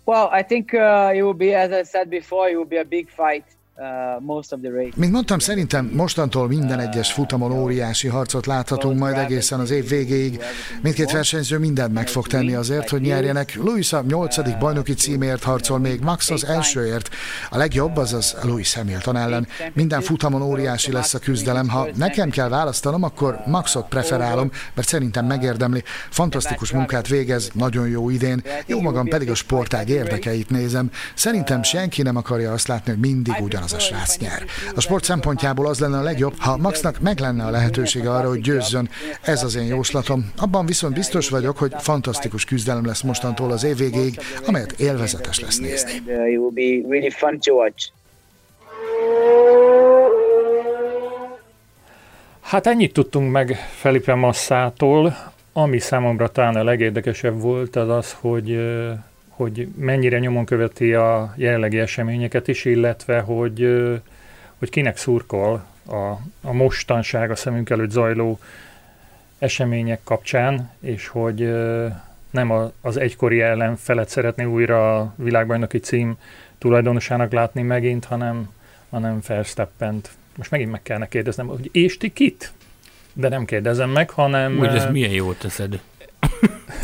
Well, 0.05 0.29
I 0.39 0.43
think 0.43 0.73
uh, 0.73 1.15
it 1.15 1.21
will 1.21 1.33
be, 1.33 1.55
as 1.55 1.71
I 1.71 1.83
said 1.83 2.07
before, 2.09 2.49
it 2.49 2.55
will 2.55 2.67
be 2.67 2.79
a 2.79 2.83
big 2.83 3.07
fight. 3.09 3.43
Uh, 3.75 4.93
Mint 4.95 5.11
mondtam, 5.11 5.39
szerintem 5.39 5.91
mostantól 5.93 6.47
minden 6.47 6.79
egyes 6.79 7.11
futamon 7.11 7.51
óriási 7.51 8.07
harcot 8.07 8.45
láthatunk 8.45 8.99
majd 8.99 9.17
egészen 9.17 9.59
az 9.59 9.71
év 9.71 9.87
végéig. 9.87 10.41
Mindkét 10.81 11.11
versenyző 11.11 11.57
mindent 11.57 11.93
meg 11.93 12.07
fog 12.07 12.27
tenni 12.27 12.53
azért, 12.53 12.89
hogy 12.89 13.01
nyerjenek. 13.01 13.55
Lewis 13.63 13.93
a 13.93 14.03
nyolcadik 14.07 14.57
bajnoki 14.57 14.93
címért 14.93 15.43
harcol 15.43 15.79
még, 15.79 16.01
Max 16.01 16.29
az 16.29 16.45
elsőért. 16.45 17.09
A 17.49 17.57
legjobb 17.57 17.97
az 17.97 18.13
az 18.13 18.35
Lewis 18.43 18.73
Hamilton 18.73 19.17
ellen. 19.17 19.47
Minden 19.73 20.01
futamon 20.01 20.41
óriási 20.41 20.91
lesz 20.91 21.13
a 21.13 21.19
küzdelem. 21.19 21.69
Ha 21.69 21.87
nekem 21.95 22.29
kell 22.29 22.49
választanom, 22.49 23.03
akkor 23.03 23.39
Maxot 23.45 23.87
preferálom, 23.87 24.51
mert 24.73 24.87
szerintem 24.87 25.25
megérdemli. 25.25 25.83
Fantasztikus 26.09 26.71
munkát 26.71 27.07
végez, 27.07 27.49
nagyon 27.53 27.87
jó 27.87 28.09
idén. 28.09 28.43
Jó 28.65 28.81
magam 28.81 29.07
pedig 29.07 29.29
a 29.29 29.35
sportág 29.35 29.89
érdekeit 29.89 30.49
nézem. 30.49 30.91
Szerintem 31.15 31.63
senki 31.63 32.01
nem 32.01 32.15
akarja 32.15 32.51
azt 32.51 32.67
látni, 32.67 32.91
hogy 32.91 33.01
mindig 33.01 33.33
ugyan 33.41 33.61
az 33.63 33.73
a 33.73 33.79
srác 33.79 34.17
nyer. 34.17 34.43
A 34.75 34.81
sport 34.81 35.03
szempontjából 35.03 35.67
az 35.67 35.79
lenne 35.79 35.97
a 35.97 36.01
legjobb, 36.01 36.33
ha 36.37 36.57
Maxnak 36.57 36.99
meg 36.99 37.19
lenne 37.19 37.45
a 37.45 37.49
lehetősége 37.49 38.11
arra, 38.11 38.27
hogy 38.27 38.41
győzzön. 38.41 38.89
Ez 39.21 39.43
az 39.43 39.55
én 39.55 39.65
jóslatom. 39.65 40.31
Abban 40.37 40.65
viszont 40.65 40.93
biztos 40.93 41.29
vagyok, 41.29 41.57
hogy 41.57 41.73
fantasztikus 41.77 42.45
küzdelem 42.45 42.85
lesz 42.85 43.01
mostantól 43.01 43.51
az 43.51 43.63
év 43.63 43.77
végéig, 43.77 44.19
amelyet 44.47 44.71
élvezetes 44.71 45.39
lesz 45.39 45.59
nézni. 45.59 45.91
Hát 52.41 52.67
ennyit 52.67 52.93
tudtunk 52.93 53.31
meg 53.31 53.57
Felipe 53.75 54.13
Masszától. 54.13 55.31
Ami 55.53 55.79
számomra 55.79 56.27
talán 56.27 56.55
a 56.55 56.63
legérdekesebb 56.63 57.41
volt, 57.41 57.75
az 57.75 57.89
az, 57.89 58.15
hogy 58.19 58.59
hogy 59.35 59.67
mennyire 59.77 60.19
nyomon 60.19 60.45
követi 60.45 60.93
a 60.93 61.33
jelenlegi 61.35 61.79
eseményeket 61.79 62.47
is, 62.47 62.65
illetve 62.65 63.19
hogy, 63.19 63.67
hogy 64.57 64.69
kinek 64.69 64.97
szurkol 64.97 65.65
a, 65.85 65.95
a 66.41 66.51
mostanság 66.51 67.31
a 67.31 67.35
szemünk 67.35 67.69
előtt 67.69 67.89
zajló 67.91 68.39
események 69.39 69.99
kapcsán, 70.03 70.69
és 70.79 71.07
hogy 71.07 71.53
nem 72.29 72.51
a, 72.51 72.71
az 72.81 72.97
egykori 72.97 73.41
ellenfelet 73.41 74.09
szeretné 74.09 74.43
újra 74.43 74.99
a 74.99 75.13
világbajnoki 75.15 75.79
cím 75.79 76.17
tulajdonosának 76.57 77.31
látni 77.31 77.61
megint, 77.61 78.05
hanem, 78.05 78.49
hanem 78.89 79.19
Verstappent. 79.27 80.09
Most 80.35 80.51
megint 80.51 80.71
meg 80.71 80.81
kellene 80.81 81.07
kérdeznem, 81.07 81.47
hogy 81.47 81.69
és 81.71 81.97
ti 81.97 82.13
kit? 82.13 82.51
De 83.13 83.29
nem 83.29 83.45
kérdezem 83.45 83.89
meg, 83.89 84.09
hanem... 84.09 84.59
Úgy, 84.59 84.65
ez 84.65 84.91
milyen 84.91 85.11
jót 85.11 85.39
teszed. 85.39 85.81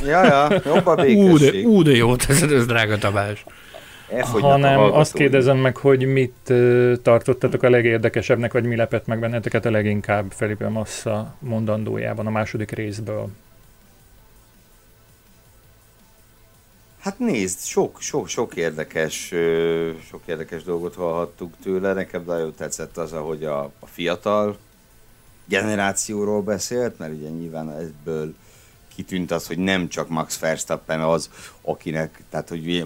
Ja, 0.05 0.23
ja, 0.23 0.61
jobb 0.65 0.85
a 0.85 1.05
ú, 1.05 1.37
de, 1.37 1.51
ú, 1.61 1.81
de 1.81 1.91
jó 1.91 2.15
teszed, 2.15 2.51
ez 2.51 2.65
drága 2.65 2.97
Tamás. 2.97 3.43
Hanem 4.31 4.79
azt 4.79 5.13
kérdezem 5.13 5.57
meg, 5.57 5.77
hogy 5.77 6.05
mit 6.05 6.53
tartottatok 7.01 7.63
a 7.63 7.69
legérdekesebbnek, 7.69 8.53
vagy 8.53 8.63
mi 8.63 8.75
lepett 8.75 9.05
meg 9.05 9.19
benneteket 9.19 9.65
a 9.65 9.71
leginkább 9.71 10.31
Felipe 10.31 10.67
Massa 10.67 11.35
mondandójában 11.39 12.27
a 12.27 12.29
második 12.29 12.71
részből. 12.71 13.29
Hát 16.99 17.19
nézd, 17.19 17.59
sok, 17.59 18.01
sok, 18.01 18.27
sok 18.27 18.55
érdekes, 18.55 19.33
sok 20.09 20.21
érdekes 20.25 20.63
dolgot 20.63 20.95
hallhattuk 20.95 21.53
tőle. 21.63 21.93
Nekem 21.93 22.23
nagyon 22.25 22.53
tetszett 22.57 22.97
az, 22.97 23.13
ahogy 23.13 23.43
a, 23.43 23.59
a 23.79 23.85
fiatal 23.85 24.57
generációról 25.45 26.41
beszélt, 26.41 26.99
mert 26.99 27.13
ugye 27.13 27.29
nyilván 27.29 27.71
ebből 27.71 28.33
kitűnt 28.99 29.31
az, 29.31 29.47
hogy 29.47 29.57
nem 29.57 29.89
csak 29.89 30.09
Max 30.09 30.39
Verstappen 30.39 31.01
az, 31.01 31.29
akinek, 31.61 32.23
tehát 32.29 32.49
hogy 32.49 32.83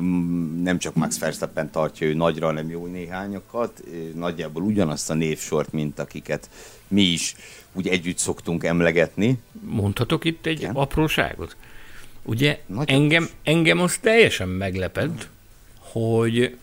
nem 0.61 0.77
csak 0.77 0.95
Max 0.95 1.19
Verstappen 1.19 1.71
tartja 1.71 2.07
ő 2.07 2.13
nagyra, 2.13 2.45
hanem 2.45 2.69
jó 2.69 2.85
néhányakat, 2.85 3.83
nagyjából 4.15 4.63
ugyanazt 4.63 5.09
a 5.09 5.13
névsort, 5.13 5.71
mint 5.71 5.99
akiket 5.99 6.49
mi 6.87 7.01
is 7.01 7.35
úgy 7.71 7.87
együtt 7.87 8.17
szoktunk 8.17 8.63
emlegetni. 8.63 9.39
Mondhatok 9.61 10.25
itt 10.25 10.45
egy 10.45 10.59
Igen? 10.59 10.75
apróságot? 10.75 11.55
Ugye 12.23 12.59
engem, 12.85 13.29
engem 13.43 13.79
az 13.79 13.97
teljesen 13.97 14.49
meglepett, 14.49 15.29
hogy, 15.77 16.57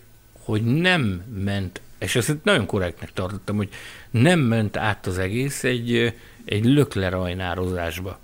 hogy 0.45 0.63
nem 0.63 1.23
ment, 1.45 1.81
és 1.99 2.17
ezt 2.17 2.37
nagyon 2.43 2.67
korrektnek 2.67 3.13
tartottam, 3.13 3.57
hogy 3.57 3.69
nem 4.11 4.41
ment 4.41 4.77
át 4.77 5.07
az 5.07 5.19
egész 5.19 5.65
egy, 5.65 6.15
egy 6.45 6.65
löklerajnározásba 6.65 8.19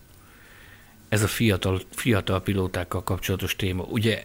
ez 1.09 1.23
a 1.23 1.27
fiatal, 1.27 1.81
fiatal 1.91 2.43
pilótákkal 2.43 3.03
kapcsolatos 3.03 3.57
téma. 3.57 3.83
Ugye 3.83 4.25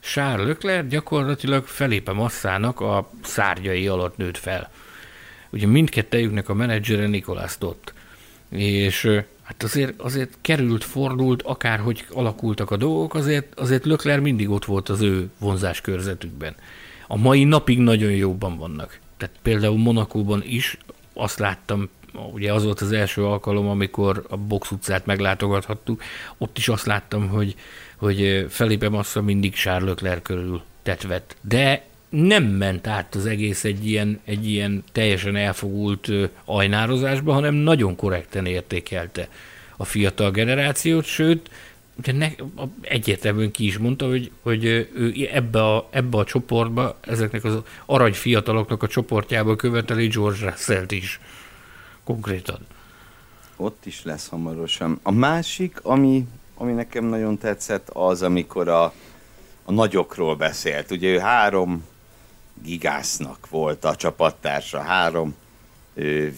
Charles 0.00 0.46
Leclerc 0.46 0.88
gyakorlatilag 0.88 1.66
Felipe 1.66 2.12
Massának 2.12 2.80
a 2.80 3.10
szárgyai 3.22 3.86
alatt 3.88 4.16
nőtt 4.16 4.36
fel. 4.36 4.70
Ugye 5.50 5.66
mindkettejüknek 5.66 6.48
a 6.48 6.54
menedzsere 6.54 7.06
Nikolás 7.06 7.58
Dott. 7.58 7.92
És 8.48 9.22
hát 9.42 9.62
azért, 9.62 10.00
azért 10.00 10.38
került, 10.40 10.84
fordult, 10.84 11.42
akárhogy 11.42 12.04
alakultak 12.10 12.70
a 12.70 12.76
dolgok, 12.76 13.14
azért, 13.14 13.58
azért 13.58 13.84
Leclerc 13.84 14.22
mindig 14.22 14.50
ott 14.50 14.64
volt 14.64 14.88
az 14.88 15.00
ő 15.00 15.30
vonzás 15.38 15.80
körzetükben. 15.80 16.54
A 17.06 17.16
mai 17.16 17.44
napig 17.44 17.78
nagyon 17.78 18.10
jóban 18.10 18.56
vannak. 18.56 18.98
Tehát 19.16 19.34
például 19.42 19.78
Monakóban 19.78 20.42
is 20.44 20.78
azt 21.12 21.38
láttam 21.38 21.88
ugye 22.32 22.52
az 22.52 22.64
volt 22.64 22.80
az 22.80 22.92
első 22.92 23.24
alkalom, 23.24 23.68
amikor 23.68 24.24
a 24.28 24.36
Box 24.36 24.70
utcát 24.70 25.06
meglátogathattuk, 25.06 26.02
ott 26.38 26.58
is 26.58 26.68
azt 26.68 26.86
láttam, 26.86 27.28
hogy, 27.28 27.54
hogy 27.96 28.46
Felipe 28.48 28.88
Massa 28.88 29.22
mindig 29.22 29.54
Charles 29.54 29.88
Leclerc 29.88 30.22
körül 30.22 30.62
tetvet. 30.82 31.36
De 31.40 31.84
nem 32.08 32.44
ment 32.44 32.86
át 32.86 33.14
az 33.14 33.26
egész 33.26 33.64
egy 33.64 33.86
ilyen, 33.86 34.20
egy 34.24 34.48
ilyen 34.48 34.84
teljesen 34.92 35.36
elfogult 35.36 36.10
ajnározásba, 36.44 37.32
hanem 37.32 37.54
nagyon 37.54 37.96
korrekten 37.96 38.46
értékelte 38.46 39.28
a 39.76 39.84
fiatal 39.84 40.30
generációt, 40.30 41.04
sőt, 41.04 41.50
ugye 41.98 42.12
ne, 42.12 42.28
egyértelműen 42.80 43.50
ki 43.50 43.66
is 43.66 43.78
mondta, 43.78 44.06
hogy, 44.06 44.30
hogy 44.42 44.64
ő 44.64 45.28
ebbe 45.32 45.64
a, 45.64 45.88
ebbe 45.90 46.18
a 46.18 46.24
csoportba, 46.24 46.98
ezeknek 47.00 47.44
az 47.44 47.58
arany 47.86 48.12
fiataloknak 48.12 48.82
a 48.82 48.86
csoportjába 48.86 49.56
követeli 49.56 50.06
George 50.06 50.50
russell 50.50 50.84
is 50.88 51.20
konkrétan. 52.04 52.66
Ott 53.56 53.86
is 53.86 54.04
lesz 54.04 54.28
hamarosan. 54.28 54.98
A 55.02 55.10
másik, 55.10 55.80
ami, 55.82 56.26
ami 56.54 56.72
nekem 56.72 57.04
nagyon 57.04 57.38
tetszett, 57.38 57.88
az, 57.88 58.22
amikor 58.22 58.68
a 58.68 58.92
a 59.70 59.72
nagyokról 59.72 60.36
beszélt. 60.36 60.90
Ugye 60.90 61.08
ő 61.08 61.18
három 61.18 61.84
gigásznak 62.62 63.48
volt 63.48 63.84
a 63.84 63.96
csapattársa, 63.96 64.80
három 64.80 65.34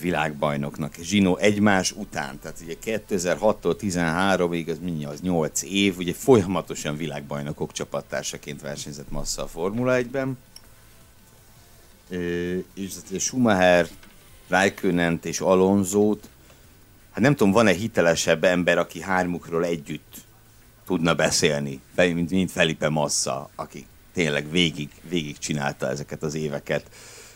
világbajnoknak, 0.01 0.95
Zsino 1.01 1.37
egymás 1.37 1.93
után, 1.93 2.39
tehát 2.39 2.59
ugye 2.63 2.75
2006-tól 2.85 3.77
13-ig, 3.81 4.71
az 4.71 4.79
mindjárt 4.83 5.15
az 5.15 5.21
8 5.21 5.63
év, 5.63 5.99
ugye 5.99 6.13
folyamatosan 6.13 6.97
világbajnokok 6.97 7.73
csapattársaként 7.73 8.61
versenyzett 8.61 9.11
Massa 9.11 9.43
a 9.43 9.47
Formula 9.47 9.97
1-ben, 9.97 10.39
és 12.75 12.93
ugye 13.09 13.19
Schumacher, 13.19 13.89
raikkonen 14.49 15.19
és 15.23 15.41
Alonzót, 15.41 16.29
hát 17.11 17.21
nem 17.21 17.35
tudom, 17.35 17.53
van-e 17.53 17.73
hitelesebb 17.73 18.45
ember, 18.45 18.79
aki 18.79 19.01
hármukról 19.01 19.65
együtt 19.65 20.15
tudna 20.87 21.15
beszélni, 21.15 21.81
mint, 21.97 22.31
mint 22.31 22.51
Felipe 22.51 22.89
Massa, 22.89 23.51
aki 23.55 23.87
tényleg 24.13 24.51
végig, 24.51 24.91
végig 25.09 25.39
csinálta 25.39 25.89
ezeket 25.89 26.23
az 26.23 26.35
éveket 26.35 26.87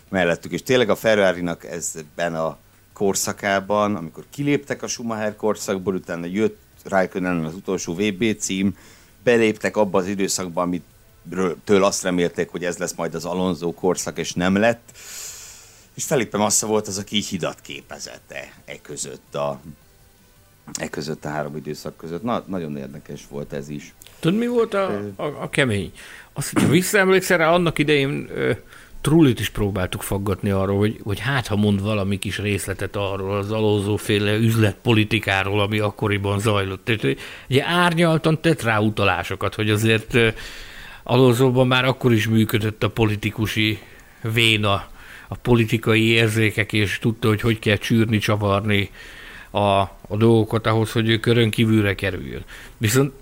mellettük. 0.09 0.53
És 0.53 0.62
tényleg 0.62 0.91
a 0.91 0.97
Ferrari-nak 0.97 1.65
ezben 1.65 2.35
a 2.35 2.59
korszakában, 2.93 3.97
amikor 3.97 4.24
kiléptek 4.31 4.83
a 4.83 4.87
Schumacher 4.87 5.37
korszakból, 5.37 5.95
utána 5.95 6.27
jött 6.27 6.59
Raikkonen 6.85 7.45
az 7.45 7.55
utolsó 7.55 7.95
VB 7.95 8.39
cím, 8.39 8.77
beléptek 9.23 9.77
abba 9.77 9.99
az 9.99 10.07
időszakba, 10.07 10.62
amit 10.62 10.85
től 11.65 11.85
azt 11.85 12.03
remélték, 12.03 12.49
hogy 12.49 12.65
ez 12.65 12.77
lesz 12.77 12.95
majd 12.95 13.15
az 13.15 13.24
Alonso 13.24 13.73
korszak, 13.73 14.19
és 14.19 14.33
nem 14.33 14.57
lett. 14.57 14.93
És 15.97 16.05
Felipe 16.05 16.36
Massa 16.36 16.66
volt 16.66 16.86
az, 16.86 16.98
aki 16.98 17.16
így 17.16 17.27
hidat 17.27 17.60
képezett 17.60 18.32
e, 18.64 18.81
között 18.82 19.35
a, 19.35 19.60
e 20.81 20.89
között 20.89 21.24
a 21.24 21.28
három 21.28 21.56
időszak 21.56 21.97
között. 21.97 22.23
Na, 22.23 22.44
nagyon 22.47 22.77
érdekes 22.77 23.20
volt 23.28 23.52
ez 23.52 23.68
is. 23.68 23.94
Tudod, 24.20 24.39
mi 24.39 24.47
volt 24.47 24.74
a, 24.74 25.01
a, 25.16 25.24
a 25.24 25.51
kemény? 25.51 25.93
Azt, 26.32 26.52
hogyha 26.52 26.68
visszaemlékszel 26.68 27.39
rá, 27.39 27.51
annak 27.51 27.78
idején 27.78 28.28
ö, 28.35 28.52
Trullit 29.01 29.40
is 29.40 29.51
próbáltuk 29.51 30.02
faggatni 30.02 30.51
arról, 30.51 30.78
hogy, 30.78 31.01
hogy 31.02 31.18
hát 31.18 31.47
ha 31.47 31.56
mond 31.56 31.82
valami 31.82 32.18
kis 32.18 32.39
részletet 32.39 32.97
arról 32.97 33.36
az 33.36 33.52
alózóféle 33.52 34.35
üzletpolitikáról, 34.35 35.60
ami 35.60 35.78
akkoriban 35.78 36.39
zajlott. 36.39 36.85
Tehát, 36.85 37.16
ugye 37.48 37.64
árnyaltan 37.64 38.40
tett 38.40 38.62
rá 38.62 38.78
utalásokat, 38.78 39.55
hogy 39.55 39.70
azért 39.70 40.16
alózóban 41.02 41.66
már 41.66 41.85
akkor 41.85 42.12
is 42.12 42.28
működött 42.28 42.82
a 42.82 42.90
politikusi 42.90 43.78
véna, 44.32 44.86
a 45.28 45.35
politikai 45.35 46.03
érzékek, 46.03 46.73
és 46.73 46.98
tudta, 46.98 47.28
hogy 47.28 47.40
hogy 47.40 47.59
kell 47.59 47.77
csűrni, 47.77 48.19
csavarni 48.19 48.90
a, 49.51 49.81
a 50.09 50.16
dolgokat 50.16 50.66
ahhoz, 50.66 50.93
hogy 50.93 51.09
ő 51.09 51.19
körön 51.19 51.51
kívülre 51.51 51.94
kerüljön. 51.94 52.44
Viszont 52.78 53.12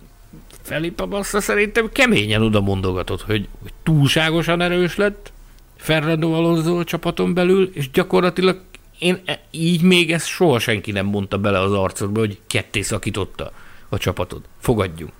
Felipe 0.62 1.04
Massa 1.04 1.40
szerintem 1.40 1.88
keményen 1.92 2.42
oda 2.42 2.60
mondogatott, 2.60 3.22
hogy, 3.22 3.48
hogy 3.62 3.72
túlságosan 3.82 4.60
erős 4.60 4.96
lett, 4.96 5.32
Fernando 5.76 6.32
Alonso 6.32 6.84
csapaton 6.84 7.34
belül, 7.34 7.70
és 7.74 7.90
gyakorlatilag 7.90 8.60
én 8.98 9.22
e- 9.24 9.42
így 9.50 9.82
még 9.82 10.12
ezt 10.12 10.26
soha 10.26 10.58
senki 10.58 10.90
nem 10.90 11.06
mondta 11.06 11.38
bele 11.38 11.60
az 11.60 11.72
arcodba, 11.72 12.20
hogy 12.20 12.38
ketté 12.46 12.80
szakította 12.80 13.52
a 13.88 13.98
csapatod. 13.98 14.42
Fogadjunk. 14.60 15.12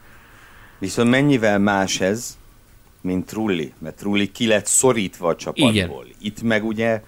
Viszont 0.78 1.10
mennyivel 1.10 1.58
más 1.58 2.00
ez, 2.00 2.38
mint 3.04 3.26
Trulli, 3.26 3.72
mert 3.78 3.96
Trulli 3.96 4.32
ki 4.32 4.46
lett 4.46 4.66
szorítva 4.66 5.28
a 5.28 5.36
csapatból. 5.36 6.04
Igen. 6.04 6.16
Itt 6.18 6.42
meg 6.42 6.64
ugye 6.64 7.02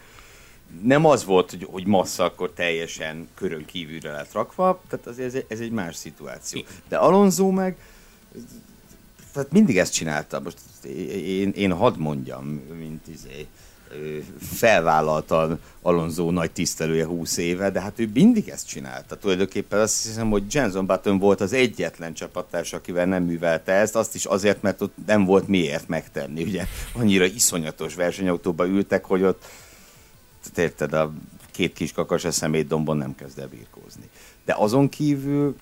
nem 0.82 1.04
az 1.04 1.24
volt, 1.24 1.50
hogy, 1.50 1.66
hogy 1.70 1.86
Massa 1.86 2.24
akkor 2.24 2.52
teljesen 2.52 3.28
körön 3.34 3.64
kívülre 3.64 4.12
lett 4.12 4.32
rakva, 4.32 4.82
tehát 4.88 5.06
azért 5.06 5.26
ez, 5.26 5.34
egy, 5.34 5.44
ez 5.48 5.60
egy 5.60 5.70
más 5.70 5.96
szituáció. 5.96 6.62
De 6.88 6.96
Alonso 6.96 7.50
meg 7.50 7.76
tehát 9.32 9.52
mindig 9.52 9.78
ezt 9.78 9.92
csinálta. 9.92 10.40
Most 10.40 10.58
én, 10.84 11.50
én 11.50 11.72
hadd 11.72 11.98
mondjam, 11.98 12.46
mint 12.78 13.08
izé, 13.08 13.46
felvállalta 14.40 15.58
Alonso 15.82 16.30
nagy 16.30 16.50
tisztelője 16.50 17.04
20 17.04 17.36
éve, 17.36 17.70
de 17.70 17.80
hát 17.80 17.98
ő 17.98 18.10
mindig 18.14 18.48
ezt 18.48 18.68
csinálta. 18.68 19.16
Tulajdonképpen 19.16 19.80
azt 19.80 20.02
hiszem, 20.02 20.30
hogy 20.30 20.54
Jenson 20.54 20.86
Button 20.86 21.18
volt 21.18 21.40
az 21.40 21.52
egyetlen 21.52 22.14
csapattárs, 22.14 22.72
akivel 22.72 23.06
nem 23.06 23.22
művelte 23.22 23.72
ezt, 23.72 23.96
azt 23.96 24.14
is 24.14 24.24
azért, 24.24 24.62
mert 24.62 24.80
ott 24.80 24.94
nem 25.06 25.24
volt 25.24 25.48
miért 25.48 25.88
megtenni. 25.88 26.42
Ugye 26.42 26.66
annyira 26.92 27.24
iszonyatos 27.24 27.94
versenyautóba 27.94 28.66
ültek, 28.66 29.04
hogy 29.04 29.22
ott 29.22 29.44
érted, 30.56 30.92
a 30.92 31.12
két 31.50 31.72
kis 31.72 31.92
kakas 31.92 32.24
a 32.24 32.30
szemétdombon 32.30 32.96
nem 32.96 33.14
kezd 33.14 33.38
el 33.38 33.48
birkózni. 33.48 34.08
De 34.44 34.54
azon 34.58 34.88
kívül 34.88 35.56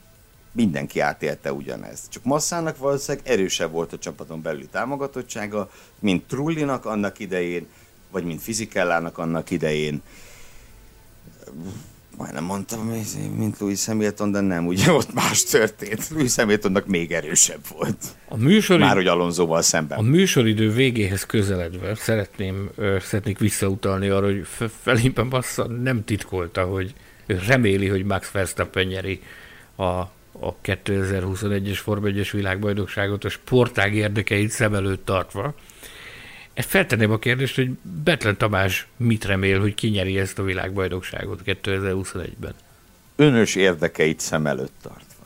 mindenki 0.53 1.01
átélte 1.01 1.53
ugyanezt. 1.53 2.11
Csak 2.11 2.25
Massának 2.25 2.77
valószínűleg 2.77 3.29
erősebb 3.29 3.71
volt 3.71 3.93
a 3.93 3.99
csapaton 3.99 4.43
belüli 4.43 4.67
támogatottsága, 4.67 5.71
mint 5.99 6.27
Trullinak 6.27 6.85
annak 6.85 7.19
idején, 7.19 7.67
vagy 8.15 8.25
mint 8.25 8.43
Fizikellának 8.43 9.19
annak 9.19 9.51
idején. 9.51 10.03
Majdnem 12.17 12.45
mondtam, 12.45 12.93
mint 13.37 13.59
Louis 13.59 13.85
Hamilton, 13.85 14.33
de 14.33 14.41
nem, 14.41 14.67
ugye 14.67 14.93
ott 14.93 15.13
más 15.13 15.43
történt. 15.43 16.09
Louis 16.09 16.35
Hamiltonnak 16.35 16.87
még 16.87 17.13
erősebb 17.13 17.61
volt. 17.69 18.05
A 18.29 18.37
műsorid... 18.37 18.83
Már, 18.83 18.95
hogy 18.95 19.07
Alonsoval 19.07 19.63
szemben. 19.63 19.99
A 19.99 20.03
műsoridő 20.03 20.73
végéhez 20.73 21.27
közeledve 21.27 21.95
szeretném, 21.95 22.71
szeretnék 23.01 23.39
visszautalni 23.39 24.09
arra, 24.09 24.27
hogy 24.27 24.47
Felipe 24.83 25.23
Massa 25.23 25.67
nem 25.67 26.05
titkolta, 26.05 26.65
hogy 26.65 26.95
reméli, 27.27 27.89
hogy 27.89 28.05
Max 28.05 28.31
Verstappen 28.31 28.87
nyeri 28.87 29.23
a 29.77 30.13
a 30.41 30.55
2021-es 30.65 31.79
Forma 31.83 32.07
1-es 32.09 32.29
világbajnokságot 32.33 33.25
a 33.25 33.29
sportág 33.29 33.95
érdekeit 33.95 34.51
szem 34.51 34.75
előtt 34.75 35.05
tartva. 35.05 35.55
Ezt 36.55 36.69
feltenném 36.69 37.11
a 37.11 37.19
kérdést, 37.19 37.55
hogy 37.55 37.71
Betlen 38.05 38.37
Tamás 38.37 38.87
mit 38.97 39.25
remél, 39.25 39.61
hogy 39.61 39.75
kinyeri 39.75 40.19
ezt 40.19 40.39
a 40.39 40.43
világbajnokságot 40.43 41.41
2021-ben? 41.47 42.55
Önös 43.17 43.55
érdekeit 43.55 44.21
szem 44.21 44.47
előtt 44.47 44.75
tartva. 44.83 45.25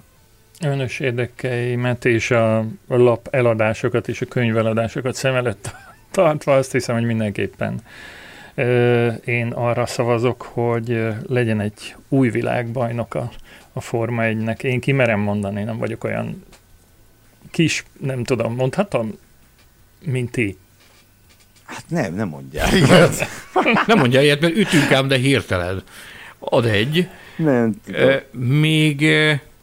Önös 0.61 1.01
érdekeimet 1.01 2.05
és 2.05 2.31
a 2.31 2.67
lap 2.89 3.29
eladásokat 3.31 4.09
és 4.09 4.21
a 4.21 4.27
könyveladásokat 4.27 5.15
szem 5.15 5.35
előtt 5.35 5.75
tartva 6.11 6.57
azt 6.57 6.73
hiszem, 6.73 6.95
hogy 6.95 7.05
mindenképpen 7.05 7.83
én 9.25 9.53
arra 9.55 9.87
szavazok, 9.87 10.43
hogy 10.43 11.07
legyen 11.27 11.61
egy 11.61 11.95
új 12.09 12.31
világbajnoka 12.31 13.31
a 13.73 13.81
Forma 13.81 14.23
1-nek. 14.25 14.63
Én 14.63 14.81
kimerem 14.81 15.21
mondani, 15.21 15.63
nem 15.63 15.79
vagyok 15.79 16.05
olyan 16.05 16.45
kis, 17.51 17.85
nem 18.01 18.25
tudom, 18.25 18.55
mondhatom, 18.55 19.19
mint 20.05 20.31
ti. 20.31 20.59
Hát 21.69 21.85
nem, 21.89 22.15
nem 22.15 22.29
mondjál 22.29 22.77
ilyet. 22.77 23.27
nem 23.87 23.99
mondjál 23.99 24.23
ilyet, 24.23 24.41
mert 24.41 24.57
ütünk 24.57 24.93
ám, 24.93 25.09
de 25.09 25.17
hirtelen. 25.17 25.83
Ad 26.39 26.65
egy. 26.65 27.09
Nem 27.37 27.75
tudom. 27.85 28.11
Még 28.59 29.03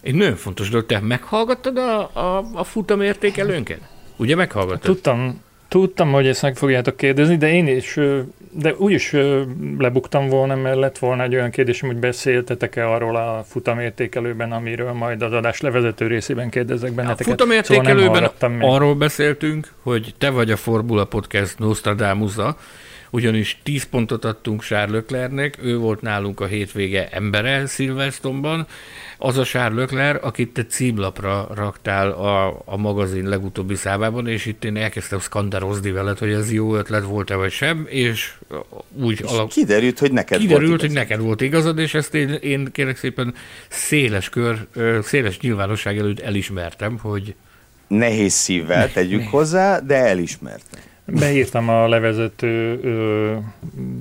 egy 0.02 0.16
nagyon 0.16 0.36
fontos 0.36 0.70
dolog, 0.70 0.86
te 0.86 1.00
meghallgattad 1.00 1.78
a, 1.78 2.00
a, 2.14 2.46
a 2.54 2.64
futamértékelőnket? 2.64 3.80
Ugye 4.18 4.36
meghallgattad? 4.36 4.82
Tudtam, 4.82 5.42
tudtam, 5.76 6.12
hogy 6.12 6.28
ezt 6.28 6.42
meg 6.42 6.56
fogjátok 6.56 6.98
kérdezni, 6.98 7.38
de 7.38 7.54
én 7.54 7.68
is 7.68 8.00
de 8.52 8.74
úgyis 8.78 9.16
lebuktam 9.78 10.28
volna, 10.28 10.56
mert 10.56 10.78
lett 10.78 10.98
volna 10.98 11.24
egy 11.24 11.36
olyan 11.36 11.50
kérdésem, 11.50 11.90
hogy 11.90 11.98
beszéltetek-e 11.98 12.90
arról 12.90 13.16
a 13.16 13.44
futamértékelőben, 13.48 14.52
amiről 14.52 14.92
majd 14.92 15.22
az 15.22 15.34
adás 15.34 15.62
levezető 15.62 16.08
részében 16.08 16.50
kérdezek 16.50 16.92
benneteket. 16.92 17.28
A 17.28 17.30
futamértékelőben 17.30 18.30
szóval 18.40 18.58
arról 18.74 18.96
beszéltünk, 18.96 19.72
hogy 19.82 20.14
te 20.18 20.30
vagy 20.30 20.52
a 20.52 20.56
Formula 20.56 21.06
Podcast 21.06 21.60
Nostradamusa, 21.60 22.58
ugyanis 23.16 23.58
10 23.64 23.84
pontot 23.84 24.26
adtunk 24.26 24.64
Charles 24.64 25.04
ő 25.62 25.78
volt 25.78 26.02
nálunk 26.02 26.40
a 26.40 26.46
hétvége 26.46 27.10
embere 27.10 27.66
Silverstone-ban, 27.68 28.68
az 29.18 29.38
a 29.38 29.44
Charles 29.44 29.80
Leclerc, 29.80 30.26
akit 30.26 30.54
te 30.54 30.66
címlapra 30.66 31.48
raktál 31.54 32.12
a, 32.12 32.62
a 32.66 32.78
magazin 32.78 33.28
legutóbbi 33.28 33.76
számában, 33.76 34.28
és 34.28 34.46
itt 34.46 34.64
én 34.64 34.78
elkezdtem 34.78 35.20
skandarozni 35.20 35.92
veled, 35.92 36.18
hogy 36.18 36.32
ez 36.32 36.52
jó 36.52 36.76
ötlet 36.76 37.04
volt-e 37.04 37.36
vagy 37.36 37.52
sem, 37.52 37.86
és 37.90 38.34
úgy 39.02 39.20
és 39.24 39.30
alap... 39.30 39.50
kiderült, 39.50 40.00
hogy 40.00 40.12
neked 40.12 40.40
kiderült, 40.40 40.68
volt 40.68 40.82
hogy 40.82 40.92
neked 40.92 41.20
volt 41.20 41.42
igazad, 41.42 41.80
és 41.80 41.94
ezt 41.94 42.14
én, 42.14 42.30
én 42.30 42.72
kérek 42.72 42.98
szépen 42.98 43.34
széles 43.68 44.30
kör, 44.30 44.68
széles 45.02 45.40
nyilvánosság 45.40 45.98
előtt 45.98 46.20
elismertem, 46.20 46.98
hogy 46.98 47.36
Nehéz 47.88 48.34
szívvel 48.34 48.92
tegyük 48.92 49.28
hozzá, 49.28 49.80
de 49.80 49.96
elismertem. 49.96 50.80
Beírtam 51.06 51.70
a 51.70 51.88
levezető 51.88 52.80
ö, 52.84 53.36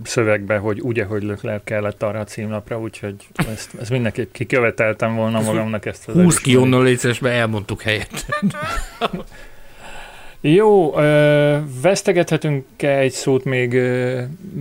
szövegbe, 0.03 0.57
hogy 0.57 0.81
ugye, 0.83 1.05
hogy 1.05 1.23
Lökler 1.23 1.61
kellett 1.65 2.03
arra 2.03 2.21
a 2.21 2.25
címlapra, 2.25 2.81
úgyhogy 2.81 3.15
ezt, 3.35 3.75
ezt 3.81 3.91
mindenképp 3.91 4.33
kiköveteltem 4.33 5.15
volna 5.15 5.41
magamnak 5.41 5.87
ezt 5.87 6.09
az 6.09 6.15
20 6.15 6.39
ki 6.39 6.57
onnan 6.57 6.83
létesbe 6.83 7.31
elmondtuk 7.31 7.83
helyet. 7.83 8.27
Jó, 10.41 10.99
ö, 10.99 11.59
vesztegethetünk-e 11.83 12.99
egy 12.99 13.13
szót 13.13 13.45
még 13.45 13.73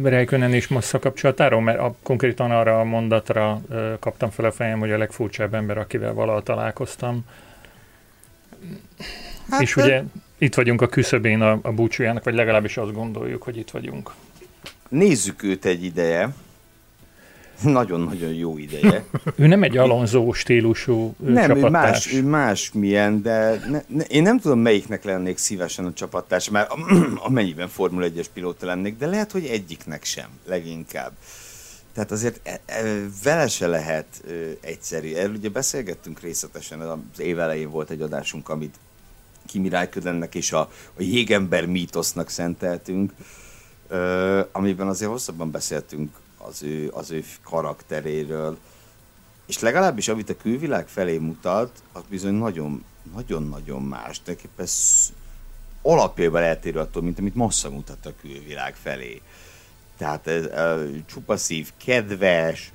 Rejkönen 0.03 0.53
és 0.53 0.67
Massa 0.67 0.99
kapcsolatáról, 0.99 1.61
mert 1.61 1.79
a, 1.79 1.95
konkrétan 2.03 2.51
arra 2.51 2.79
a 2.79 2.83
mondatra 2.83 3.61
ö, 3.69 3.93
kaptam 3.99 4.29
fel 4.29 4.45
a 4.45 4.51
fejem, 4.51 4.79
hogy 4.79 4.91
a 4.91 4.97
legfurcsább 4.97 5.53
ember, 5.53 5.77
akivel 5.77 6.13
valaha 6.13 6.41
találkoztam. 6.41 7.25
Hát, 9.49 9.61
és 9.61 9.75
ugye 9.75 10.03
itt 10.43 10.55
vagyunk 10.55 10.81
a 10.81 10.87
küszöbén 10.87 11.41
a, 11.41 11.59
a 11.61 11.71
búcsújának, 11.71 12.23
vagy 12.23 12.33
legalábbis 12.33 12.77
azt 12.77 12.93
gondoljuk, 12.93 13.43
hogy 13.43 13.57
itt 13.57 13.71
vagyunk. 13.71 14.11
Nézzük 14.89 15.43
őt 15.43 15.65
egy 15.65 15.83
ideje. 15.83 16.33
Nagyon-nagyon 17.63 18.33
jó 18.33 18.57
ideje. 18.57 19.03
ő 19.35 19.47
nem 19.47 19.63
egy 19.63 19.77
Alonso 19.77 20.33
stílusú 20.33 21.15
Nem, 21.17 21.47
csapattárs. 21.47 22.13
ő 22.13 22.13
más, 22.13 22.13
ő 22.13 22.29
más 22.29 22.71
milyen, 22.73 23.21
de 23.21 23.61
ne, 23.69 23.81
ne, 23.87 24.03
én 24.03 24.21
nem 24.21 24.39
tudom, 24.39 24.59
melyiknek 24.59 25.03
lennék 25.03 25.37
szívesen 25.37 25.85
a 25.85 25.93
csapattárs, 25.93 26.49
mert 26.49 26.73
amennyiben 27.27 27.67
Formula 27.67 28.07
1-es 28.15 28.25
pilóta 28.33 28.65
lennék, 28.65 28.97
de 28.97 29.07
lehet, 29.07 29.31
hogy 29.31 29.45
egyiknek 29.45 30.03
sem, 30.03 30.27
leginkább. 30.45 31.11
Tehát 31.93 32.11
azért 32.11 32.39
e, 32.43 32.59
e, 32.65 32.83
vele 33.23 33.47
se 33.47 33.67
lehet 33.67 34.05
egyszerű. 34.61 35.13
Erről 35.13 35.35
ugye 35.35 35.49
beszélgettünk 35.49 36.19
részletesen, 36.19 36.79
az 36.79 37.19
év 37.19 37.39
elején 37.39 37.69
volt 37.69 37.89
egy 37.89 38.01
adásunk, 38.01 38.49
amit 38.49 38.75
Kimi 39.53 39.69
Räikkönennek 39.69 40.35
és 40.35 40.51
a, 40.51 40.59
a 40.97 41.01
jégember 41.01 41.65
mítosznak 41.65 42.29
szenteltünk, 42.29 43.11
e, 43.89 43.97
amiben 44.51 44.87
azért 44.87 45.11
hosszabban 45.11 45.51
beszéltünk 45.51 46.11
az 46.37 46.63
ő, 46.63 46.89
az 46.93 47.11
ő 47.11 47.23
karakteréről, 47.43 48.57
és 49.45 49.59
legalábbis 49.59 50.07
amit 50.07 50.29
a 50.29 50.37
külvilág 50.37 50.87
felé 50.87 51.17
mutat, 51.17 51.83
az 51.91 52.01
bizony 52.09 52.33
nagyon, 52.33 52.83
nagyon-nagyon 53.13 53.81
más. 53.81 54.21
Tulajdonképpen 54.21 54.67
alapjában 55.81 56.41
eltérő 56.41 56.79
attól, 56.79 57.01
mint 57.01 57.19
amit 57.19 57.35
Massa 57.35 57.69
mutat 57.69 58.05
a 58.05 58.13
külvilág 58.21 58.75
felé. 58.75 59.21
Tehát 59.97 60.27
ez 60.27 60.45
uh, 60.45 60.95
csupaszív, 61.05 61.71
kedves, 61.85 62.71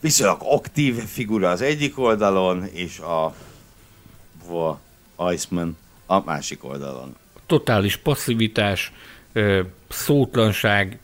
viszonylag 0.00 0.40
aktív 0.42 1.04
figura 1.04 1.50
az 1.50 1.60
egyik 1.60 1.98
oldalon, 1.98 2.64
és 2.64 2.98
a 2.98 3.34
Vo 4.46 4.76
Iceman 5.32 5.76
a 6.06 6.24
másik 6.24 6.64
oldalon. 6.64 7.16
Totális 7.46 7.96
passzivitás, 7.96 8.92
szótlanság, 9.88 10.98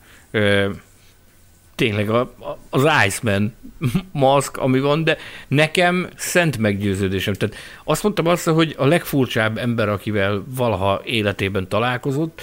tényleg 1.74 2.11
a, 2.11 2.35
az 2.70 2.86
Iceman 3.07 3.55
maszk, 4.12 4.57
ami 4.57 4.81
van, 4.81 5.05
de 5.05 5.16
nekem 5.49 6.09
szent 6.16 6.59
meggyőződésem. 6.59 7.35
Tehát 7.35 7.55
azt 7.85 8.03
mondtam 8.03 8.27
azt, 8.27 8.49
hogy 8.49 8.74
a 8.78 8.86
legfurcsább 8.86 9.59
ember, 9.59 9.89
akivel 9.89 10.45
valaha 10.47 11.03
életében 11.05 11.69
találkozott, 11.69 12.43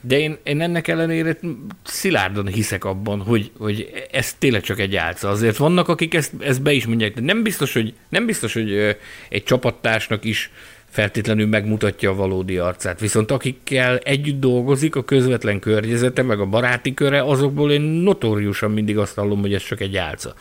de 0.00 0.18
én, 0.18 0.38
én 0.42 0.60
ennek 0.60 0.88
ellenére 0.88 1.38
szilárdan 1.82 2.46
hiszek 2.46 2.84
abban, 2.84 3.20
hogy, 3.20 3.50
hogy 3.58 4.06
ez 4.12 4.34
tényleg 4.34 4.62
csak 4.62 4.78
egy 4.78 4.96
álca. 4.96 5.28
Azért 5.28 5.56
vannak, 5.56 5.88
akik 5.88 6.14
ezt, 6.14 6.32
ezt 6.38 6.62
be 6.62 6.72
is 6.72 6.86
mondják, 6.86 7.14
de 7.14 7.20
nem 7.20 7.42
biztos, 7.42 7.72
hogy, 7.72 7.94
nem 8.08 8.26
biztos, 8.26 8.52
hogy 8.52 8.96
egy 9.28 9.44
csapattársnak 9.44 10.24
is 10.24 10.50
feltétlenül 10.90 11.46
megmutatja 11.46 12.10
a 12.10 12.14
valódi 12.14 12.58
arcát. 12.58 13.00
Viszont 13.00 13.30
akikkel 13.30 13.96
együtt 13.96 14.40
dolgozik, 14.40 14.96
a 14.96 15.04
közvetlen 15.04 15.58
környezete, 15.58 16.22
meg 16.22 16.40
a 16.40 16.46
baráti 16.46 16.94
köre, 16.94 17.22
azokból 17.22 17.72
én 17.72 17.80
notóriusan 17.80 18.70
mindig 18.70 18.98
azt 18.98 19.14
hallom, 19.14 19.40
hogy 19.40 19.54
ez 19.54 19.62
csak 19.62 19.80
egy 19.80 19.96
álca. 19.96 20.34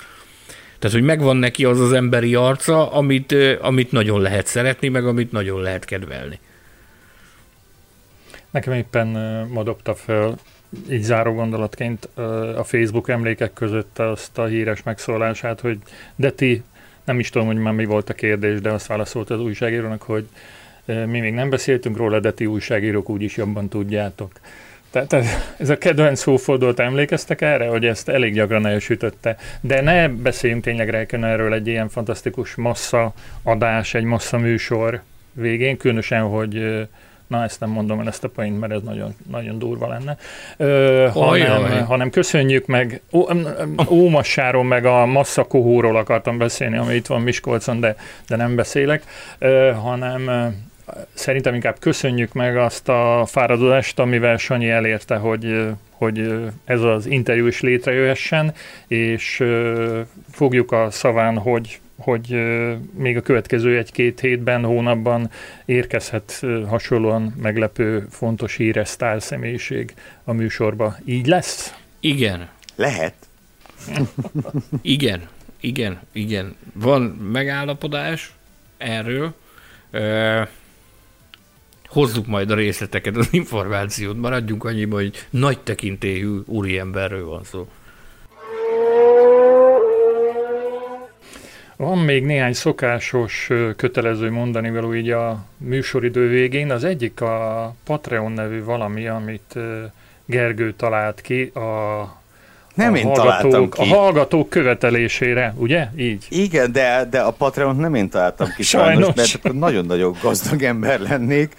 Tehát, 0.80 0.96
hogy 0.96 1.06
megvan 1.06 1.38
neki 1.38 1.66
az 1.66 1.80
az 1.80 1.94
emberi 1.94 2.36
arca, 2.36 2.92
amit, 2.92 3.36
amit 3.62 3.92
nagyon 3.92 4.22
lehet 4.22 4.46
szeretni, 4.46 4.88
meg 4.88 5.06
amit 5.06 5.32
nagyon 5.32 5.62
lehet 5.62 5.86
kedvelni. 5.86 6.40
Nekem 8.52 8.74
éppen 8.74 9.08
ma 9.52 9.64
dobta 9.64 9.96
fel 9.96 10.38
így 10.90 11.02
záró 11.02 11.34
gondolatként 11.34 12.10
a 12.56 12.64
Facebook 12.64 13.10
emlékek 13.10 13.54
között 13.54 14.00
azt 14.00 14.38
a 14.38 14.46
híres 14.46 14.84
megszólását, 14.84 15.62
hogy 15.62 15.78
de 16.16 16.32
ti 16.32 16.64
nem 17.10 17.20
is 17.20 17.30
tudom, 17.30 17.48
hogy 17.48 17.58
már 17.58 17.74
mi 17.74 17.86
volt 17.86 18.10
a 18.10 18.14
kérdés, 18.14 18.62
de 18.62 18.70
azt 18.70 18.88
válaszolt 18.88 19.30
az 19.30 19.40
újságírónak, 19.40 20.02
hogy 20.02 20.28
mi 20.86 21.20
még 21.20 21.34
nem 21.34 21.50
beszéltünk 21.50 21.98
róla, 21.98 22.20
de 22.20 22.32
ti 22.32 22.46
újságírók 22.46 23.10
úgyis 23.10 23.38
jobban 23.38 23.70
tudjátok. 23.70 24.32
Tehát 24.92 25.14
ez 25.58 25.70
a 25.70 25.78
kedvenc 25.78 26.20
szófordult, 26.20 26.80
emlékeztek 26.80 27.42
erre, 27.42 27.68
hogy 27.68 27.86
ezt 27.86 28.10
elég 28.10 28.34
gyakran 28.34 28.66
elsütötte. 28.66 29.38
De 29.62 29.82
ne 29.82 30.08
beszéljünk 30.08 30.64
tényleg 30.64 30.90
Reiken 30.90 31.24
erről 31.24 31.54
egy 31.54 31.68
ilyen 31.68 31.90
fantasztikus 31.90 32.56
massza 32.56 33.14
adás, 33.44 33.94
egy 33.94 34.04
massza 34.04 34.38
műsor 34.38 35.02
végén, 35.32 35.78
különösen, 35.78 36.22
hogy 36.22 36.88
Na, 37.30 37.44
ezt 37.44 37.60
nem 37.60 37.70
mondom 37.70 38.00
el 38.00 38.08
ezt 38.08 38.24
a 38.24 38.28
point, 38.28 38.60
mert 38.60 38.72
ez 38.72 38.82
nagyon, 38.82 39.16
nagyon 39.32 39.60
durva 39.60 39.88
lenne. 39.88 40.18
Ö, 40.58 41.08
hanem, 41.14 41.86
hanem 41.86 42.10
köszönjük 42.10 42.66
meg, 42.66 43.02
ó, 43.12 43.28
Ómassáról 43.90 44.64
meg 44.64 44.86
a 44.86 45.06
Massa 45.06 45.44
Kohóról 45.44 45.96
akartam 45.96 46.38
beszélni, 46.38 46.78
ami 46.78 46.96
itt 46.96 47.08
van 47.08 47.22
Miskolcon, 47.22 47.80
de, 47.80 47.96
de 48.28 48.36
nem 48.36 48.56
beszélek, 48.56 49.04
ö, 49.40 49.72
hanem 49.82 50.30
szerintem 51.14 51.54
inkább 51.54 51.80
köszönjük 51.80 52.34
meg 52.34 52.58
azt 52.58 52.90
a 52.90 53.24
fáradozást, 53.26 54.00
amivel 54.00 54.38
Sanyi 54.38 54.70
elérte, 54.70 55.16
hogy, 55.16 55.68
hogy 55.92 56.34
ez 56.66 56.82
az 56.82 57.06
interjú 57.06 57.48
is 57.48 57.62
létrejöhessen, 57.62 58.54
és 58.88 59.44
fogjuk 60.32 60.72
a 60.72 60.88
szaván, 60.92 61.38
hogy 61.38 61.80
hogy 62.00 62.36
még 62.94 63.18
a 63.18 63.22
következő 63.22 63.78
egy-két 63.78 64.20
hétben, 64.20 64.64
hónapban 64.64 65.30
érkezhet 65.66 66.46
hasonlóan 66.68 67.34
meglepő, 67.42 68.08
fontos 68.10 68.56
híres 68.56 68.88
sztár 68.88 69.22
személyiség 69.22 69.94
a 70.24 70.34
műsorba. 70.34 70.96
Így 71.06 71.28
lesz? 71.28 71.74
Igen. 72.00 72.50
Lehet. 72.76 73.14
igen, 74.82 75.28
igen, 75.60 76.00
igen. 76.12 76.56
Van 76.74 77.02
megállapodás 77.32 78.34
erről. 78.78 79.34
Uh, 79.94 80.48
hozzuk 81.90 82.28
majd 82.28 82.52
a 82.52 82.56
részleteket, 82.56 83.16
az 83.16 83.28
információt, 83.32 84.18
maradjunk 84.18 84.64
annyiban, 84.64 85.02
hogy 85.02 85.28
nagy 85.30 85.60
tekintélyű 85.60 86.40
úriemberről 86.46 87.26
van 87.26 87.44
szó. 87.44 87.68
Van 91.80 91.98
még 91.98 92.26
néhány 92.26 92.54
szokásos 92.54 93.50
kötelező 93.76 94.32
mondani 94.32 94.72
való 94.72 94.96
így 94.96 95.10
a 95.10 95.46
műsoridő 95.58 96.28
végén. 96.28 96.72
Az 96.72 96.84
egyik 96.84 97.22
a 97.22 97.76
Patreon 97.84 98.32
nevű 98.32 98.64
valami, 98.64 99.08
amit 99.08 99.56
Gergő 100.26 100.74
talált 100.74 101.22
ki 101.22 101.44
a 101.44 102.18
nem 102.74 102.94
a 102.94 102.98
én 102.98 103.14
találtam 103.14 103.70
ki. 103.70 103.82
A 103.82 103.86
hallgatók 103.86 104.50
követelésére, 104.50 105.54
ugye? 105.58 105.88
Így. 105.98 106.26
Igen, 106.30 106.72
de, 106.72 107.08
de 107.10 107.20
a 107.20 107.32
Patreon 107.32 107.76
nem 107.76 107.96
én 107.96 108.10
találtam 108.10 108.54
ki 108.56 108.64
sajnos, 108.64 109.06
sajnos 109.06 109.42
mert 109.42 109.56
nagyon-nagyon 109.56 110.18
gazdag 110.22 110.64
ember 110.64 111.00
lennék. 111.00 111.56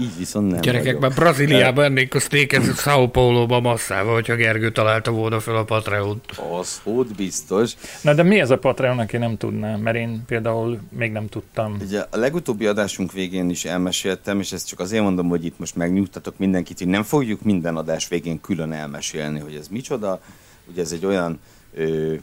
Így 0.00 0.18
viszont 0.18 0.50
nem 0.50 0.60
Gyerekek, 0.60 0.98
már 0.98 1.14
Brazíliában 1.14 1.84
ennék 1.84 2.14
a 2.14 2.20
sztéket 2.20 2.62
São 2.62 3.08
Paulo-ba 3.12 3.60
masszával, 3.60 4.14
hogyha 4.14 4.34
Gergő 4.34 4.70
találta 4.70 5.10
volna 5.10 5.40
fel 5.40 5.56
a 5.56 5.64
Patreon-t. 5.64 6.40
Az 6.58 6.80
ott 6.84 7.14
biztos. 7.14 7.72
Na 8.02 8.14
de 8.14 8.22
mi 8.22 8.40
ez 8.40 8.50
a 8.50 8.58
Patreon, 8.58 8.98
aki 8.98 9.16
nem 9.16 9.36
tudná? 9.36 9.76
Mert 9.76 9.96
én 9.96 10.22
például 10.26 10.80
még 10.90 11.12
nem 11.12 11.26
tudtam. 11.26 11.76
Ugye 11.80 12.04
a 12.10 12.16
legutóbbi 12.16 12.66
adásunk 12.66 13.12
végén 13.12 13.50
is 13.50 13.64
elmeséltem, 13.64 14.40
és 14.40 14.52
ezt 14.52 14.68
csak 14.68 14.80
azért 14.80 15.02
mondom, 15.02 15.28
hogy 15.28 15.44
itt 15.44 15.58
most 15.58 15.76
megnyugtatok 15.76 16.38
mindenkit, 16.38 16.78
hogy 16.78 16.88
nem 16.88 17.02
fogjuk 17.02 17.42
minden 17.42 17.76
adás 17.76 18.08
végén 18.08 18.40
külön 18.40 18.72
elmesélni, 18.72 19.40
hogy 19.40 19.54
ez 19.54 19.68
micsoda. 19.68 20.20
Ugye 20.70 20.82
ez 20.82 20.92
egy 20.92 21.06
olyan 21.06 21.40
ö, 21.74 22.14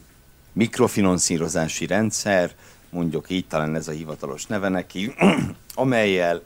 mikrofinanszírozási 0.52 1.86
rendszer, 1.86 2.50
mondjuk 2.90 3.30
így 3.30 3.46
talán 3.46 3.74
ez 3.74 3.88
a 3.88 3.92
hivatalos 3.92 4.46
neve 4.46 4.68
neki, 4.68 5.14
amelyel 5.74 6.42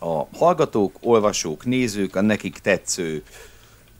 a 0.00 0.26
hallgatók, 0.36 0.96
olvasók, 1.00 1.64
nézők, 1.64 2.16
a 2.16 2.20
nekik 2.20 2.58
tetsző 2.58 3.22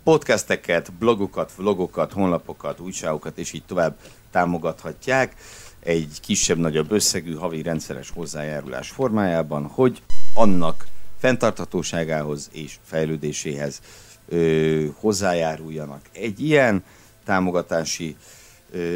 podcasteket, 0.05 0.93
blogokat, 0.93 1.53
vlogokat, 1.57 2.13
honlapokat, 2.13 2.81
újságokat 2.81 3.39
és 3.39 3.53
így 3.53 3.65
tovább 3.67 3.97
támogathatják 4.31 5.35
egy 5.81 6.21
kisebb-nagyobb 6.21 6.91
összegű 6.91 7.35
havi 7.35 7.63
rendszeres 7.63 8.11
hozzájárulás 8.11 8.89
formájában, 8.89 9.67
hogy 9.67 10.03
annak 10.35 10.87
fenntarthatóságához 11.19 12.49
és 12.53 12.79
fejlődéséhez 12.83 13.81
ö, 14.29 14.87
hozzájáruljanak. 14.95 16.01
Egy 16.13 16.41
ilyen 16.41 16.85
támogatási 17.25 18.17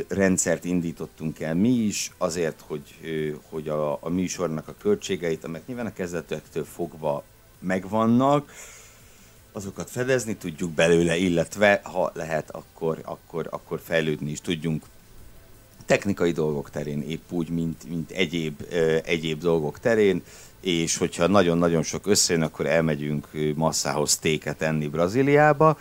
rendszert 0.09 0.65
indítottunk 0.65 1.41
el 1.41 1.55
mi 1.55 1.69
is, 1.69 2.11
azért, 2.19 2.65
hogy, 2.67 2.95
hogy 3.49 3.69
a, 3.69 3.93
a 4.03 4.09
műsornak 4.09 4.69
a 4.69 4.75
költségeit, 4.79 5.45
amelyek 5.45 5.67
nyilván 5.67 5.87
a 5.87 5.93
kezdetektől 5.93 6.65
fogva 6.65 7.25
megvannak, 7.59 8.53
azokat 9.53 9.91
fedezni 9.91 10.37
tudjuk 10.37 10.71
belőle, 10.71 11.17
illetve 11.17 11.81
ha 11.83 12.11
lehet, 12.15 12.51
akkor, 12.51 12.99
akkor, 13.05 13.47
akkor 13.51 13.81
fejlődni 13.85 14.31
is 14.31 14.41
tudjunk. 14.41 14.85
Technikai 15.87 16.33
dolgok 16.33 16.71
terén, 16.71 17.03
épp 17.03 17.33
úgy, 17.33 17.49
mint, 17.49 17.89
mint 17.89 18.11
egyéb, 18.11 18.63
egyéb 19.05 19.41
dolgok 19.41 19.79
terén, 19.79 20.23
és 20.61 20.97
hogyha 20.97 21.27
nagyon-nagyon 21.27 21.83
sok 21.83 22.07
összejön, 22.07 22.43
akkor 22.43 22.67
elmegyünk 22.67 23.29
masszához 23.55 24.17
téket 24.17 24.63
enni 24.63 24.89
Brazíliába, 24.89 25.79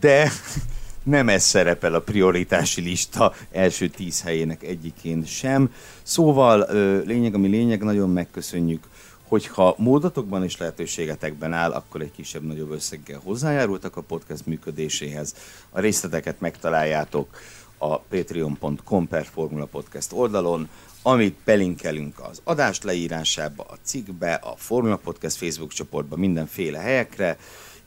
de 0.00 0.30
nem 1.02 1.28
ez 1.28 1.44
szerepel 1.44 1.94
a 1.94 2.00
prioritási 2.00 2.80
lista 2.80 3.34
első 3.50 3.88
tíz 3.88 4.22
helyének 4.22 4.62
egyikén 4.62 5.24
sem. 5.24 5.72
Szóval 6.02 6.66
lényeg, 7.06 7.34
ami 7.34 7.48
lényeg, 7.48 7.82
nagyon 7.82 8.10
megköszönjük, 8.10 8.84
hogyha 9.28 9.74
módotokban 9.78 10.44
és 10.44 10.56
lehetőségetekben 10.56 11.52
áll, 11.52 11.70
akkor 11.70 12.00
egy 12.00 12.12
kisebb-nagyobb 12.12 12.70
összeggel 12.70 13.20
hozzájárultak 13.24 13.96
a 13.96 14.02
podcast 14.02 14.46
működéséhez. 14.46 15.34
A 15.70 15.80
részleteket 15.80 16.40
megtaláljátok 16.40 17.40
a 17.78 17.98
patreon.com 17.98 19.08
per 19.08 19.26
Formula 19.32 19.64
Podcast 19.64 20.12
oldalon, 20.12 20.68
amit 21.02 21.36
belinkelünk 21.44 22.20
az 22.30 22.40
adás 22.44 22.82
leírásába, 22.82 23.64
a 23.68 23.76
cikkbe, 23.82 24.34
a 24.34 24.54
Formula 24.56 24.96
Podcast 24.96 25.36
Facebook 25.36 25.72
csoportba, 25.72 26.16
mindenféle 26.16 26.78
helyekre, 26.78 27.38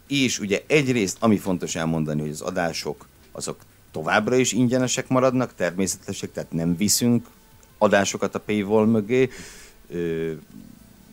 és 0.08 0.40
ugye 0.40 0.62
egyrészt, 0.68 1.18
ami 1.20 1.38
fontos 1.38 1.76
elmondani, 1.76 2.22
hogy 2.22 2.30
az 2.30 2.42
adások 2.42 3.08
azok 3.32 3.58
továbbra 3.92 4.36
is 4.36 4.52
ingyenesek 4.52 5.08
maradnak, 5.08 5.56
természetesek, 5.56 6.32
tehát 6.32 6.52
nem 6.52 6.78
viszünk 6.78 7.28
adásokat 7.78 8.36
a 8.36 8.40
paywall 8.40 8.86
mögé, 8.86 9.30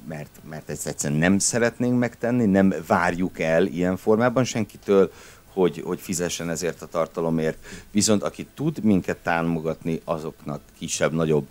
mert, 0.09 0.41
mert 0.49 0.71
ezt 0.71 0.87
egyszerűen 0.87 1.21
nem 1.21 1.39
szeretnénk 1.39 1.99
megtenni, 1.99 2.45
nem 2.45 2.75
várjuk 2.87 3.39
el 3.39 3.67
ilyen 3.67 3.97
formában 3.97 4.45
senkitől, 4.45 5.13
hogy, 5.53 5.83
hogy 5.85 6.01
fizessen 6.01 6.51
ezért 6.51 6.83
a 6.83 6.87
tartalomért. 6.87 7.59
Viszont 7.91 8.23
aki 8.23 8.47
tud 8.55 8.85
minket 8.85 9.17
támogatni, 9.17 10.01
azoknak 10.05 10.61
kisebb-nagyobb 10.79 11.47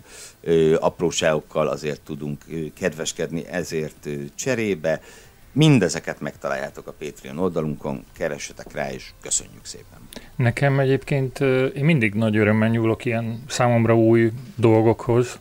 apróságokkal 0.79 1.67
azért 1.67 2.01
tudunk 2.01 2.45
kedveskedni 2.73 3.45
ezért 3.47 4.05
ö, 4.05 4.13
cserébe. 4.35 5.01
Mindezeket 5.51 6.21
megtaláljátok 6.21 6.87
a 6.87 6.93
Patreon 6.99 7.37
oldalunkon, 7.37 8.05
keressetek 8.17 8.73
rá, 8.73 8.91
és 8.91 9.09
köszönjük 9.21 9.65
szépen. 9.65 9.99
Nekem 10.35 10.79
egyébként 10.79 11.39
én 11.75 11.85
mindig 11.85 12.13
nagy 12.13 12.37
örömmel 12.37 12.69
nyúlok 12.69 13.05
ilyen 13.05 13.43
számomra 13.47 13.97
új 13.97 14.31
dolgokhoz, 14.55 15.39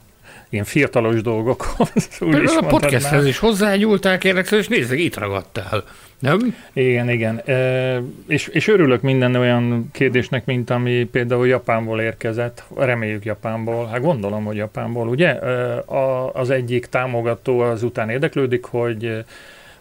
ilyen 0.48 0.64
fiatalos 0.64 1.22
dolgokhoz. 1.22 2.08
Úgy 2.20 2.42
is 2.42 2.56
a 2.56 2.66
podcasthez 2.66 3.26
is 3.26 3.38
hozzányúltál, 3.38 4.18
kérlek, 4.18 4.50
és 4.50 4.68
nézzük, 4.68 4.98
itt 4.98 5.16
ragadtál. 5.16 5.84
Nem? 6.18 6.56
Igen, 6.72 7.10
igen. 7.10 7.38
E, 7.38 8.02
és, 8.26 8.46
és 8.46 8.68
örülök 8.68 9.00
minden 9.00 9.34
olyan 9.34 9.88
kérdésnek, 9.92 10.44
mint 10.44 10.70
ami 10.70 11.04
például 11.04 11.46
Japánból 11.46 12.00
érkezett. 12.00 12.64
Reméljük 12.76 13.24
Japánból. 13.24 13.86
Hát 13.86 14.00
gondolom, 14.00 14.44
hogy 14.44 14.56
Japánból, 14.56 15.08
ugye? 15.08 15.40
E, 15.40 15.78
a, 15.78 16.34
az 16.34 16.50
egyik 16.50 16.86
támogató 16.86 17.60
azután 17.60 18.10
érdeklődik, 18.10 18.64
hogy 18.64 19.24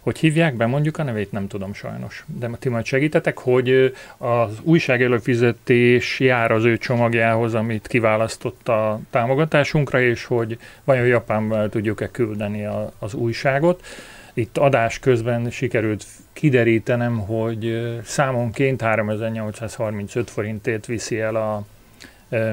hogy 0.08 0.18
hívják 0.18 0.56
be, 0.56 0.66
mondjuk 0.66 0.98
a 0.98 1.04
nevét 1.04 1.32
nem 1.32 1.48
tudom 1.48 1.74
sajnos, 1.74 2.26
de 2.40 2.50
ti 2.60 2.70
majd 2.70 2.86
segítetek, 2.86 3.38
hogy 3.38 3.94
az 4.18 4.60
újság 4.62 5.04
előfizetés 5.04 6.20
jár 6.20 6.52
az 6.52 6.64
ő 6.64 6.78
csomagjához, 6.78 7.54
amit 7.54 7.88
kiválasztott 7.88 8.68
a 8.68 9.00
támogatásunkra, 9.10 10.02
és 10.02 10.26
hogy 10.26 10.58
vajon 10.84 11.06
Japánban 11.06 11.70
tudjuk-e 11.70 12.08
küldeni 12.08 12.68
az 13.00 13.14
újságot. 13.14 13.86
Itt 14.34 14.58
adás 14.58 15.00
közben 15.00 15.50
sikerült 15.50 16.06
kiderítenem, 16.34 17.18
hogy 17.18 17.92
számonként 18.04 18.82
3835 18.82 20.30
forintért 20.30 20.86
viszi 20.86 21.20
el 21.20 21.36
a 21.36 21.66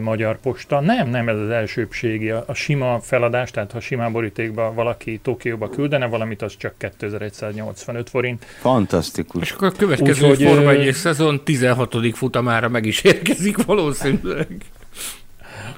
Magyar 0.01 0.41
Posta. 0.41 0.81
Nem, 0.81 1.09
nem 1.09 1.29
ez 1.29 1.37
az 1.37 1.51
elsőbségi. 1.51 2.31
A, 2.31 2.45
a 2.47 2.55
sima 2.55 3.01
feladás, 3.01 3.51
tehát 3.51 3.73
ha 3.73 3.81
simán 3.81 4.13
borítékba 4.13 4.73
valaki 4.75 5.21
Tokióba 5.23 5.69
küldene 5.69 6.07
valamit, 6.07 6.43
az 6.43 6.57
csak 6.57 6.75
2185 6.79 8.11
forint. 8.11 8.45
Fantasztikus. 8.45 9.43
És 9.43 9.51
akkor 9.51 9.69
a 9.69 9.73
következő 9.77 10.29
Úgy, 10.29 10.43
Forma 10.43 10.71
1 10.71 10.93
szezon 10.93 11.45
16. 11.45 11.97
futamára 12.13 12.69
meg 12.69 12.87
is 12.87 13.03
érkezik 13.03 13.65
valószínűleg. 13.65 14.49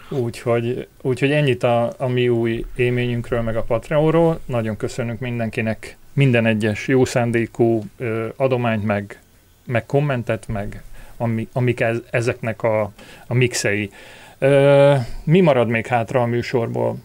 Úgyhogy, 0.09 0.89
úgyhogy 1.03 1.31
ennyit 1.31 1.63
a, 1.63 1.93
a 1.99 2.07
mi 2.07 2.29
új 2.29 2.65
élményünkről, 2.75 3.41
meg 3.41 3.57
a 3.57 3.63
Patreonról. 3.63 4.41
Nagyon 4.45 4.77
köszönünk 4.77 5.21
mindenkinek 5.21 5.97
minden 6.13 6.47
egyes 6.47 6.89
jó 6.89 7.05
szándékú 7.05 7.85
ö, 7.97 8.27
adományt, 8.37 8.85
meg, 8.85 9.21
meg 9.65 9.87
kommentet, 9.87 10.49
meg 10.49 10.83
ami, 11.17 11.49
amik 11.53 11.81
ez, 11.81 11.99
ezeknek 12.11 12.63
a, 12.63 12.93
a 13.27 13.35
mixei. 13.35 13.91
Ö, 14.39 14.95
mi 15.25 15.41
marad 15.41 15.69
még 15.69 15.87
hátra 15.87 16.23
a 16.23 16.27
műsorból? 16.27 16.97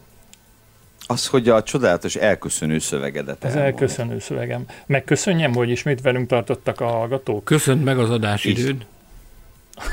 Az, 1.07 1.27
hogy 1.27 1.49
a 1.49 1.63
csodálatos 1.63 2.15
elköszönő 2.15 2.79
szövegedet 2.79 3.43
Az 3.43 3.49
elmond. 3.49 3.65
elköszönő 3.65 4.19
szövegem. 4.19 4.65
Megköszönjem, 4.85 5.53
hogy 5.53 5.69
ismét 5.69 6.01
velünk 6.01 6.27
tartottak 6.27 6.81
a 6.81 6.85
hallgatók. 6.85 7.43
Köszönt 7.43 7.83
meg 7.83 7.99
az 7.99 8.09
adásidőd. 8.09 8.85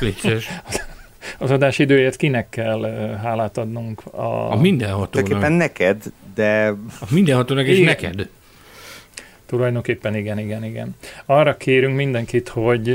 az 1.38 1.50
adásidőért 1.50 2.16
kinek 2.16 2.48
kell 2.48 2.82
hálát 3.22 3.58
adnunk? 3.58 4.02
A, 4.06 4.50
a 4.52 4.56
mindenhatónak. 4.56 5.10
Tulajdonképpen 5.10 5.52
neked, 5.52 6.02
de... 6.34 6.68
A 7.00 7.06
mindenhatónak 7.10 7.66
és 7.66 7.78
neked. 7.84 8.28
Tulajdonképpen 9.46 10.14
igen, 10.14 10.38
igen, 10.38 10.64
igen. 10.64 10.96
Arra 11.26 11.56
kérünk 11.56 11.96
mindenkit, 11.96 12.48
hogy 12.48 12.88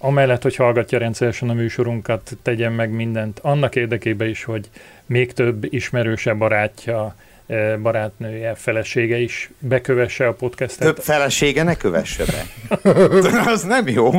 amellett, 0.00 0.42
hogy 0.42 0.56
hallgatja 0.56 0.98
rendszeresen 0.98 1.48
a 1.48 1.52
műsorunkat, 1.52 2.36
tegyen 2.42 2.72
meg 2.72 2.90
mindent 2.90 3.38
annak 3.38 3.76
érdekében 3.76 4.28
is, 4.28 4.44
hogy 4.44 4.68
még 5.06 5.32
több 5.32 5.72
ismerőse 5.72 6.34
barátja, 6.34 7.14
e, 7.46 7.76
barátnője, 7.76 8.54
felesége 8.54 9.18
is 9.18 9.50
bekövesse 9.58 10.26
a 10.26 10.32
podcastet. 10.32 10.86
Több 10.86 11.04
felesége 11.04 11.62
ne 11.62 11.74
kövesse 11.74 12.24
be. 12.24 12.46
Az 13.52 13.62
nem 13.62 13.88
jó. 13.88 14.10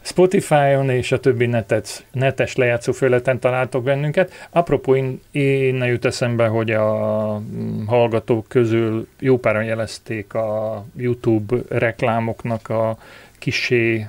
Spotify-on 0.00 0.90
és 0.90 1.12
a 1.12 1.20
többi 1.20 1.46
netet, 1.46 2.04
netes 2.12 2.56
lejátszó 2.56 2.92
föleten 2.92 3.38
találtok 3.38 3.82
bennünket. 3.82 4.48
Apropó, 4.50 4.96
én, 4.96 5.20
én 5.30 5.84
jut 5.84 6.04
eszembe, 6.04 6.46
hogy 6.46 6.70
a 6.70 7.38
mm, 7.38 7.86
hallgatók 7.86 8.48
közül 8.48 9.08
jó 9.18 9.38
páran 9.38 9.64
jelezték 9.64 10.34
a 10.34 10.84
YouTube 10.96 11.56
reklámoknak 11.68 12.68
a 12.68 12.98
kisé 13.38 14.06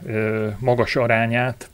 magas 0.60 0.95
arányát 0.95 1.69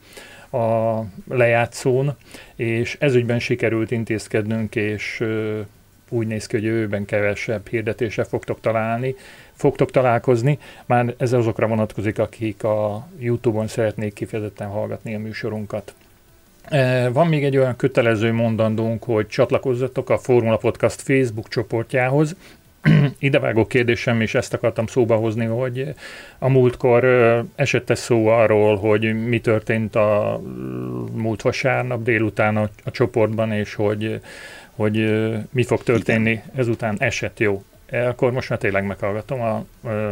a 0.52 1.00
lejátszón, 1.30 2.16
és 2.56 2.98
ezügyben 3.00 3.40
sikerült 3.40 3.92
intézkednünk, 3.92 4.76
és 4.76 5.24
úgy 6.10 6.28
néz 6.28 6.46
ki, 6.46 6.56
hogy 6.56 6.66
jövőben 6.66 7.06
kevesebb 7.06 7.68
hirdetése 7.68 8.24
fogtok 8.24 8.60
találni, 8.62 9.16
fogtok 9.54 9.92
találkozni. 9.92 10.60
Már 10.86 11.14
ez 11.18 11.34
azokra 11.34 11.68
vonatkozik, 11.68 12.20
akik 12.20 12.64
a 12.64 13.08
YouTube-on 13.20 13.68
szeretnék 13.68 14.14
kifejezetten 14.14 14.68
hallgatni 14.68 15.16
a 15.16 15.20
műsorunkat. 15.20 15.94
Van 17.12 17.28
még 17.28 17.44
egy 17.44 17.58
olyan 17.58 17.76
kötelező 17.76 18.34
mondandónk, 18.34 19.04
hogy 19.04 19.28
csatlakozzatok 19.28 20.10
a 20.10 20.18
Formula 20.18 20.58
Podcast 20.58 21.02
Facebook 21.02 21.48
csoportjához, 21.48 22.36
idevágó 23.20 23.66
kérdésem, 23.66 24.22
és 24.22 24.36
ezt 24.36 24.54
akartam 24.54 24.88
szóba 24.88 25.16
hozni, 25.16 25.46
hogy 25.46 25.94
a 26.40 26.50
múltkor 26.50 27.06
esette 27.56 27.96
szó 27.96 28.28
arról, 28.28 28.76
hogy 28.76 29.26
mi 29.28 29.40
történt 29.40 29.96
a 29.96 30.42
múlt 31.14 31.42
vasárnap 31.42 32.04
délután 32.04 32.58
a, 32.58 32.70
a 32.84 32.92
csoportban, 32.92 33.52
és 33.52 33.74
hogy, 33.74 34.20
hogy 34.76 35.22
mi 35.50 35.64
fog 35.64 35.84
történni 35.84 36.42
ezután. 36.56 36.96
Esett 37.00 37.40
jó. 37.40 37.64
E, 37.86 38.08
akkor 38.08 38.32
most 38.32 38.50
már 38.50 38.60
tényleg 38.60 38.86
meghallgatom, 38.86 39.42
a, 39.42 39.66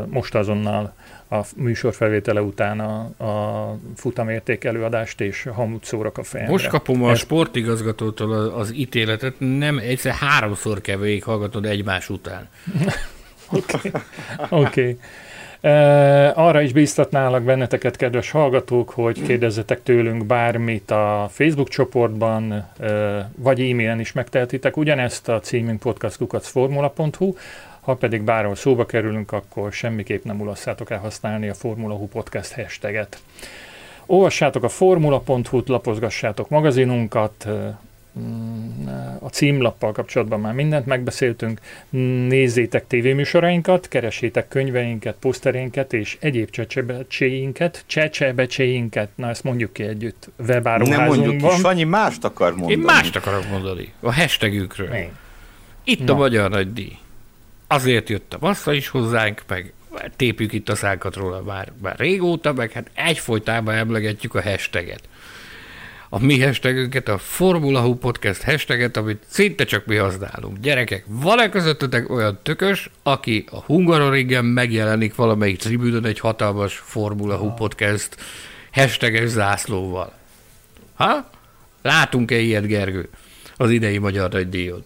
most 0.08 0.36
azonnal 0.36 0.94
a 1.34 1.46
műsor 1.56 1.94
felvétele 1.94 2.42
után 2.42 2.80
a, 2.80 3.24
a 3.24 3.78
futamérték 3.96 4.64
előadást, 4.64 5.22
és 5.22 5.48
hamut 5.54 5.86
szórok 5.86 6.18
a 6.18 6.24
fejemre. 6.24 6.52
Most 6.52 6.68
kapom 6.68 7.04
a 7.04 7.10
Ez... 7.10 7.18
sportigazgatótól 7.18 8.32
az, 8.34 8.74
ítéletet, 8.74 9.36
nem 9.38 9.78
egyszer 9.78 10.14
háromszor 10.14 10.82
kell 10.82 11.00
hallgatod 11.24 11.66
egymás 11.66 12.10
után. 12.10 12.50
Oké. 13.52 13.92
okay. 14.50 14.62
okay. 14.62 14.98
Arra 16.34 16.62
is 16.62 16.74
bíztatnálak 16.74 17.44
benneteket, 17.44 17.96
kedves 17.96 18.32
hallgatók, 18.32 18.90
hogy 18.90 19.22
kérdezzetek 19.22 19.84
tőlünk 19.84 20.26
bármit 20.26 20.92
a 20.92 21.28
Facebook 21.32 21.70
csoportban, 21.70 22.70
vagy 23.36 23.60
e-mailen 23.60 24.00
is 24.00 24.12
megtehetitek. 24.12 24.78
Ugyanezt 24.78 25.30
a 25.30 25.40
címünk 25.40 25.80
podcastkukacformula.hu, 25.80 27.34
ha 27.84 27.96
pedig 27.96 28.22
bárhol 28.22 28.56
szóba 28.56 28.86
kerülünk, 28.86 29.32
akkor 29.32 29.74
semmiképp 29.74 30.24
nem 30.24 30.42
ulasszátok 30.42 30.90
el 30.90 31.00
használni 31.00 31.50
a 31.50 31.54
Formula 31.54 31.94
Hu 31.94 32.08
Podcast 32.08 32.54
hashtaget. 32.54 33.18
Olvassátok 34.06 34.64
a 34.64 34.70
formula.hu-t, 34.70 35.68
lapozgassátok 35.68 36.50
magazinunkat, 36.50 37.48
a 39.20 39.30
címlappal 39.30 39.92
kapcsolatban 39.92 40.40
már 40.40 40.54
mindent 40.54 40.86
megbeszéltünk, 40.86 41.60
nézzétek 42.28 42.88
tévéműsorainkat, 42.88 43.88
keresétek 43.88 44.48
könyveinket, 44.48 45.16
poszterénket 45.20 45.94
és 45.94 46.18
egyéb 46.20 46.50
csecsebecséinket, 46.50 47.84
csecsebecséinket, 47.86 49.10
na 49.16 49.30
ezt 49.30 49.44
mondjuk 49.44 49.74
ki 49.74 49.84
együtt 49.84 50.30
webáruházunkban. 50.48 51.18
Nem 51.18 51.26
mondjuk 51.26 51.52
ki, 51.52 51.60
Sanyi 51.62 51.84
mást 51.84 52.24
akar 52.24 52.52
mondani. 52.52 52.72
Én 52.72 52.80
mást 52.80 53.16
akarok 53.16 53.50
mondani, 53.50 53.94
a 54.00 54.14
hashtagükről. 54.14 54.94
Én. 54.94 55.12
Itt 55.84 56.06
na. 56.06 56.14
a 56.14 56.16
Magyar 56.16 56.50
Nagy 56.50 56.74
Díj 56.74 56.98
azért 57.74 58.10
jöttem 58.10 58.40
vissza 58.41 58.74
is 58.74 58.88
hozzánk, 58.88 59.41
meg 59.48 59.74
tépjük 60.16 60.54
itt 60.54 60.70
a 60.70 60.76
szánkat 60.76 61.16
róla 61.16 61.41
már, 61.41 61.72
már 61.82 61.95
régóta, 61.98 62.54
meg 62.54 62.72
hát 62.72 62.91
egyfolytában 62.94 63.76
emlegetjük 63.76 64.36
a 64.36 64.41
hashtaget. 64.41 65.02
a 66.10 66.20
mi 66.20 66.41
hashtagünket, 66.41 67.08
a 67.08 67.18
Formula 67.18 67.82
Hú 67.82 67.95
Podcast 67.95 68.44
hashtaget, 68.44 68.98
amit 68.98 69.24
szinte 69.28 69.64
csak 69.64 69.86
mi 69.86 69.95
használunk. 69.95 70.58
Gyerekek, 70.60 71.04
van-e 71.08 71.50
közöttetek 71.50 72.10
olyan 72.10 72.40
tökös, 72.44 72.90
aki 73.04 73.45
a 73.52 73.60
Hungaroringen 73.60 74.45
megjelenik 74.45 75.16
valamelyik 75.16 75.58
tribűnön 75.58 76.06
egy 76.06 76.20
hatalmas 76.20 76.76
Formula 76.76 77.36
Hú 77.36 77.54
Podcast 77.54 78.16
hashtages 78.74 79.30
zászlóval? 79.30 80.14
Ha? 80.94 81.30
Látunk-e 81.82 82.38
ilyet, 82.38 82.68
Gergő, 82.68 83.10
az 83.58 83.70
idei 83.70 83.98
Magyar 83.98 84.32
Nagydíjon? 84.32 84.84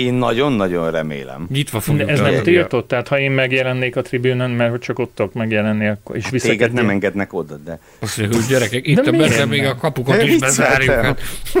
Én 0.00 0.14
nagyon-nagyon 0.14 0.90
remélem. 0.90 1.46
Nyitva 1.50 1.80
fogjuk 1.80 2.06
De 2.06 2.12
ez 2.12 2.20
nem 2.20 2.42
tiltott, 2.42 2.88
tehát 2.88 3.08
ha 3.08 3.18
én 3.18 3.30
megjelennék 3.30 3.96
a 3.96 4.02
tribűnön, 4.02 4.50
mert 4.50 4.82
csak 4.82 4.98
ott 4.98 5.14
tudok 5.14 5.32
megjelenni, 5.32 5.86
akkor 5.86 6.16
is 6.16 6.24
hát 6.24 6.40
Téged 6.40 6.72
nem 6.72 6.88
engednek 6.88 7.32
oda, 7.32 7.56
de... 7.56 7.78
Azt 7.98 8.18
mondja, 8.18 8.38
hogy 8.38 8.48
gyerekek, 8.48 8.86
itt 8.86 9.06
a 9.06 9.10
beszél, 9.10 9.46
még 9.46 9.64
a 9.64 9.74
kapukat 9.74 10.22
is 10.22 10.38
bezárjuk. 10.38 10.94
Hát. 10.94 11.20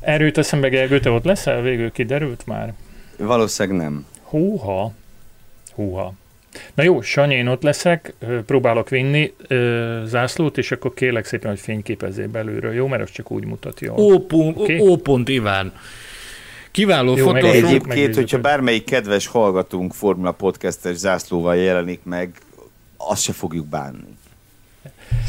Erőt 0.00 0.38
eszembe, 0.38 0.68
Gergő, 0.68 1.00
te 1.00 1.10
ott 1.10 1.24
leszel? 1.24 1.62
Végül 1.62 1.92
kiderült 1.92 2.46
már? 2.46 2.74
Valószínűleg 3.18 3.78
nem. 3.78 4.06
Húha. 4.22 4.92
Húha. 5.74 6.14
Na 6.74 6.82
jó, 6.82 7.00
Sanyi, 7.00 7.34
én 7.34 7.46
ott 7.46 7.62
leszek, 7.62 8.14
próbálok 8.46 8.88
vinni 8.88 9.32
ö, 9.48 10.02
zászlót, 10.04 10.58
és 10.58 10.72
akkor 10.72 10.94
kérlek 10.94 11.24
szépen, 11.24 11.50
hogy 11.50 11.60
fényképezzél 11.60 12.28
belülről, 12.28 12.74
jó? 12.74 12.86
Mert 12.86 13.02
az 13.02 13.10
csak 13.10 13.30
úgy 13.30 13.44
mutat 13.44 13.80
jól. 13.80 13.98
Ó, 13.98 14.18
pont, 14.18 14.58
okay? 14.58 14.78
ó, 14.78 14.96
pont 14.96 15.28
Iván. 15.28 15.72
Kiváló 16.76 17.16
Jó, 17.16 17.24
fotósunk. 17.24 17.64
Egyébként, 17.64 18.14
hogyha 18.14 18.38
bármelyik 18.38 18.84
kedves 18.84 19.26
hallgatunk 19.26 19.92
Formula 19.92 20.32
Podcastes 20.32 20.96
zászlóval 20.96 21.56
jelenik 21.56 22.00
meg, 22.02 22.30
azt 22.96 23.22
se 23.22 23.32
fogjuk 23.32 23.66
bánni. 23.66 24.16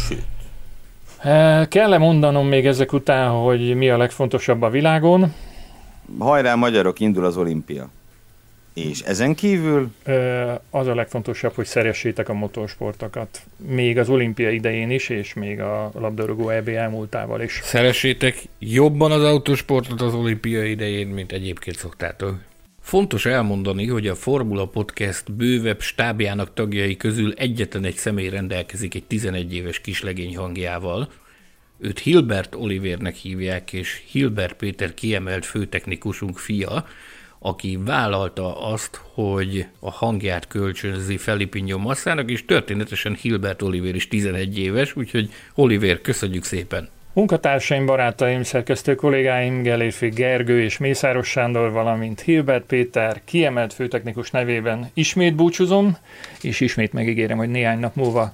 Sőt. 0.07 0.26
Kell-e 1.68 1.98
mondanom 1.98 2.48
még 2.48 2.65
ezek 2.65 2.94
után, 2.94 3.30
hogy 3.30 3.76
mi 3.76 3.90
a 3.90 3.98
legfontosabb 3.98 4.61
a 4.61 4.69
világon? 4.69 5.34
Hajrá, 6.19 6.56
magyarok, 6.56 6.99
indul 6.99 7.26
az 7.26 7.38
olimpia. 7.38 7.90
És 8.85 8.99
ezen 8.99 9.35
kívül? 9.35 9.91
Az 10.69 10.87
a 10.87 10.95
legfontosabb, 10.95 11.53
hogy 11.53 11.65
szeressétek 11.65 12.29
a 12.29 12.33
motorsportokat. 12.33 13.41
Még 13.67 13.97
az 13.97 14.09
olimpia 14.09 14.49
idején 14.49 14.89
is, 14.89 15.09
és 15.09 15.33
még 15.33 15.59
a 15.59 15.91
labdarúgó 15.93 16.49
EB 16.49 16.67
elmúltával 16.67 17.41
is. 17.41 17.59
Szeressétek 17.63 18.43
jobban 18.59 19.11
az 19.11 19.23
autósportot 19.23 20.01
az 20.01 20.13
olimpia 20.13 20.63
idején, 20.63 21.07
mint 21.07 21.31
egyébként 21.31 21.77
szoktátok. 21.77 22.39
Fontos 22.81 23.25
elmondani, 23.25 23.87
hogy 23.87 24.07
a 24.07 24.15
Formula 24.15 24.65
Podcast 24.67 25.31
bővebb 25.31 25.81
stábjának 25.81 26.53
tagjai 26.53 26.97
közül 26.97 27.33
egyetlen 27.33 27.83
egy 27.83 27.95
személy 27.95 28.29
rendelkezik 28.29 28.95
egy 28.95 29.03
11 29.03 29.53
éves 29.53 29.81
kislegény 29.81 30.37
hangjával. 30.37 31.09
Őt 31.79 31.99
Hilbert 31.99 32.55
Olivernek 32.55 33.15
hívják, 33.15 33.73
és 33.73 34.01
Hilbert 34.11 34.53
Péter 34.53 34.93
kiemelt 34.93 35.45
főtechnikusunk 35.45 36.37
fia, 36.37 36.87
aki 37.39 37.80
vállalta 37.85 38.72
azt, 38.72 39.01
hogy 39.14 39.68
a 39.80 39.91
hangját 39.91 40.47
kölcsönzi 40.47 41.18
Felipinyo 41.18 41.77
Massának, 41.77 42.31
és 42.31 42.45
történetesen 42.45 43.18
Hilbert 43.22 43.61
Oliver 43.61 43.95
is 43.95 44.07
11 44.07 44.59
éves, 44.59 44.95
úgyhogy 44.95 45.30
Oliver, 45.55 46.01
köszönjük 46.01 46.43
szépen! 46.43 46.89
Munkatársaim, 47.14 47.85
barátaim, 47.85 48.43
szerkesztő 48.43 48.95
kollégáim, 48.95 49.61
Gelérfi 49.61 50.09
Gergő 50.09 50.61
és 50.61 50.77
Mészáros 50.77 51.27
Sándor, 51.27 51.72
valamint 51.72 52.22
Hilbert 52.22 52.65
Péter 52.65 53.22
kiemelt 53.26 53.73
főtechnikus 53.73 54.31
nevében 54.31 54.89
ismét 54.93 55.35
búcsúzom, 55.35 55.97
és 56.41 56.59
ismét 56.59 56.93
megígérem, 56.93 57.38
hogy 57.38 57.49
néhány 57.49 57.80
nap 57.80 57.95
múlva 57.95 58.34